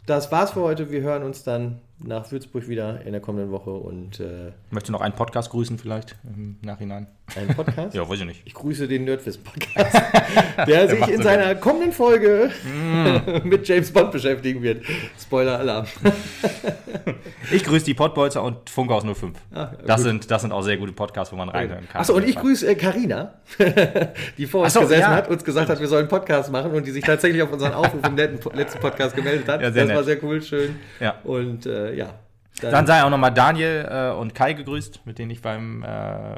das 0.06 0.30
war's 0.30 0.52
für 0.52 0.60
heute. 0.60 0.90
Wir 0.90 1.00
hören 1.00 1.24
uns 1.24 1.42
dann 1.42 1.80
nach 1.98 2.30
Würzburg 2.30 2.68
wieder 2.68 3.04
in 3.04 3.10
der 3.12 3.20
kommenden 3.20 3.50
Woche 3.50 3.70
und 3.70 4.20
äh, 4.20 4.52
Möchtest 4.70 4.88
du 4.88 4.92
noch 4.92 5.00
einen 5.00 5.14
Podcast 5.14 5.50
grüßen 5.50 5.78
vielleicht 5.78 6.16
im 6.24 6.58
Nachhinein? 6.62 7.08
Einen 7.36 7.54
Podcast. 7.54 7.94
Ja, 7.94 8.08
weiß 8.08 8.20
ich 8.20 8.26
nicht. 8.26 8.42
Ich 8.44 8.54
grüße 8.54 8.88
den 8.88 9.04
Nerdwiss-Podcast, 9.04 10.02
der 10.66 10.88
sich 10.88 11.00
macht 11.00 11.10
in 11.10 11.16
so 11.18 11.22
seiner 11.22 11.54
kommenden 11.54 11.92
Folge 11.92 12.50
mit 13.44 13.66
James 13.66 13.90
Bond 13.92 14.12
beschäftigen 14.12 14.62
wird. 14.62 14.84
Spoiler-Alarm. 15.20 15.86
Ich 17.50 17.64
grüße 17.64 17.84
die 17.84 17.94
Pottbolzer 17.94 18.42
und 18.42 18.70
Funke 18.70 18.94
aus 18.94 19.04
05. 19.04 19.38
Ah, 19.52 19.70
das, 19.86 19.96
gut. 19.96 20.04
sind, 20.04 20.30
das 20.30 20.42
sind 20.42 20.52
auch 20.52 20.62
sehr 20.62 20.76
gute 20.76 20.92
Podcasts, 20.92 21.32
wo 21.32 21.36
man 21.36 21.48
reinhören 21.48 21.88
kann. 21.88 22.00
Achso, 22.00 22.14
und 22.14 22.26
ich 22.26 22.36
grüße 22.36 22.66
äh, 22.66 22.74
Carina, 22.74 23.34
die 24.38 24.46
vor 24.46 24.64
uns 24.64 24.72
so, 24.72 24.80
gesessen 24.80 25.00
ja. 25.00 25.10
hat, 25.10 25.28
uns 25.28 25.44
gesagt 25.44 25.68
hat, 25.68 25.80
wir 25.80 25.88
sollen 25.88 26.02
einen 26.02 26.08
Podcast 26.08 26.50
machen 26.50 26.72
und 26.72 26.86
die 26.86 26.90
sich 26.90 27.04
tatsächlich 27.04 27.42
auf 27.42 27.52
unseren 27.52 27.72
Aufruf 27.72 28.00
im 28.06 28.16
letzten 28.16 28.80
Podcast 28.80 29.14
gemeldet 29.16 29.48
hat. 29.48 29.60
Ja, 29.60 29.72
sehr 29.72 29.84
das 29.84 29.90
war 29.90 29.96
nett. 29.96 30.06
sehr 30.06 30.24
cool, 30.24 30.42
schön. 30.42 30.76
Ja. 31.00 31.16
Und 31.24 31.66
äh, 31.66 31.94
ja. 31.94 32.14
Dann 32.60 32.86
sei 32.86 33.02
auch 33.02 33.10
nochmal 33.10 33.32
Daniel 33.32 33.88
äh, 33.90 34.10
und 34.14 34.34
Kai 34.34 34.52
gegrüßt, 34.52 35.06
mit 35.06 35.18
denen 35.18 35.30
ich 35.30 35.42
beim 35.42 35.82
äh, 35.82 36.36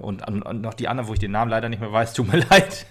und, 0.00 0.22
und, 0.28 0.60
noch 0.60 0.74
die 0.74 0.88
anderen, 0.88 1.08
wo 1.08 1.14
ich 1.14 1.18
den 1.18 1.32
Namen 1.32 1.50
leider 1.50 1.68
nicht 1.68 1.80
mehr 1.80 1.92
weiß, 1.92 2.12
tut 2.12 2.32
mir 2.32 2.38
leid. 2.50 2.86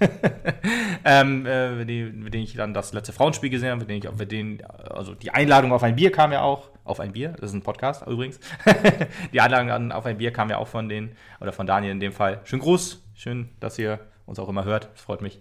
ähm, 1.06 1.46
äh, 1.46 1.72
mit, 1.72 1.90
denen, 1.90 2.24
mit 2.24 2.34
denen 2.34 2.44
ich 2.44 2.56
dann 2.56 2.74
das 2.74 2.92
letzte 2.94 3.14
Frauenspiel 3.14 3.50
gesehen 3.50 3.70
habe, 3.70 3.80
mit 3.80 3.90
denen 3.90 4.04
ich, 4.04 4.20
mit 4.20 4.32
denen, 4.32 4.66
also 4.90 5.14
die 5.14 5.32
Einladung 5.32 5.72
auf 5.72 5.84
ein 5.84 5.96
Bier 5.96 6.12
kam 6.12 6.32
ja 6.32 6.42
auch, 6.42 6.70
auf 6.84 7.00
ein 7.00 7.14
Bier, 7.14 7.30
das 7.40 7.52
ist 7.52 7.54
ein 7.54 7.62
Podcast 7.62 8.06
übrigens. 8.08 8.40
die 9.34 9.40
Einladung 9.40 9.72
an, 9.72 9.92
auf 9.92 10.06
ein 10.06 10.18
Bier 10.18 10.34
kam 10.34 10.50
ja 10.50 10.58
auch 10.58 10.68
von 10.68 10.90
denen, 10.90 11.16
oder 11.40 11.54
von 11.54 11.68
Daniel 11.68 11.92
in 11.92 12.00
dem 12.00 12.12
Fall. 12.12 12.42
Schönen 12.44 12.62
Gruß, 12.62 13.02
schön, 13.14 13.50
dass 13.60 13.80
ihr 13.80 14.00
uns 14.26 14.40
auch 14.40 14.50
immer 14.50 14.66
hört, 14.66 14.90
das 14.94 15.02
freut 15.02 15.22
mich. 15.22 15.40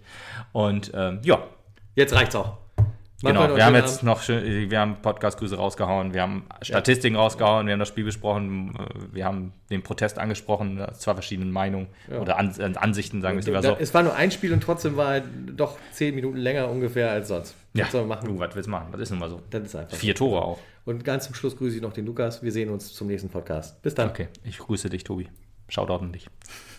Und 0.51 0.91
ähm, 0.93 1.19
ja, 1.23 1.39
Jetzt 1.95 2.13
reicht's 2.13 2.35
auch. 2.35 2.62
Machen 3.23 3.35
Genau, 3.35 3.55
wir 3.55 3.65
haben 3.65 3.75
jetzt 3.75 3.99
Abend. 3.99 4.03
noch 4.03 4.21
schön, 4.21 4.69
wir 4.69 4.79
haben 4.79 4.97
Podcast-Grüße 5.01 5.55
rausgehauen, 5.55 6.13
wir 6.13 6.21
haben 6.21 6.43
Statistiken 6.61 7.15
rausgehauen, 7.15 7.65
wir 7.67 7.71
haben 7.73 7.79
das 7.79 7.87
Spiel 7.87 8.03
besprochen, 8.03 8.75
äh, 8.77 9.15
wir 9.15 9.23
haben 9.25 9.53
den 9.69 9.81
Protest 9.81 10.19
angesprochen, 10.19 10.77
äh, 10.79 10.91
zwei 10.93 11.13
verschiedene 11.13 11.49
Meinungen 11.49 11.87
oder 12.19 12.37
An 12.37 12.53
äh, 12.59 12.73
Ansichten, 12.77 13.21
sagen 13.21 13.37
wir 13.37 13.39
es 13.39 13.45
lieber 13.45 13.61
Da- 13.61 13.69
so. 13.69 13.77
Es 13.79 13.93
war 13.93 14.03
nur 14.03 14.13
ein 14.15 14.29
Spiel 14.29 14.51
und 14.51 14.61
trotzdem 14.61 14.97
war 14.97 15.15
er 15.15 15.21
doch 15.55 15.77
zehn 15.91 16.13
Minuten 16.15 16.37
länger 16.37 16.69
ungefähr 16.69 17.11
als 17.11 17.29
sonst. 17.29 17.55
Ja, 17.73 17.85
Was 17.85 17.91
soll 17.93 18.01
man 18.01 18.09
machen? 18.19 18.27
du, 18.27 18.37
was 18.39 18.53
willst 18.55 18.67
du 18.67 18.71
machen? 18.71 18.87
Das 18.91 18.99
ist 19.01 19.09
nun 19.11 19.19
mal 19.19 19.29
so. 19.29 19.41
Das 19.49 19.63
ist 19.63 19.75
einfach. 19.75 19.95
Vier 19.97 20.13
Tore 20.15 20.41
auch. 20.43 20.59
Und 20.85 21.05
ganz 21.05 21.25
zum 21.25 21.33
Schluss 21.33 21.55
grüße 21.55 21.77
ich 21.77 21.81
noch 21.81 21.93
den 21.93 22.05
Lukas. 22.05 22.43
Wir 22.43 22.51
sehen 22.51 22.69
uns 22.69 22.93
zum 22.93 23.07
nächsten 23.07 23.29
Podcast. 23.29 23.81
Bis 23.81 23.95
dann. 23.95 24.09
Okay, 24.09 24.27
ich 24.43 24.57
grüße 24.59 24.89
dich, 24.89 25.05
Tobi. 25.05 25.29
Shoutout 25.69 26.03
an 26.03 26.11
dich. 26.11 26.27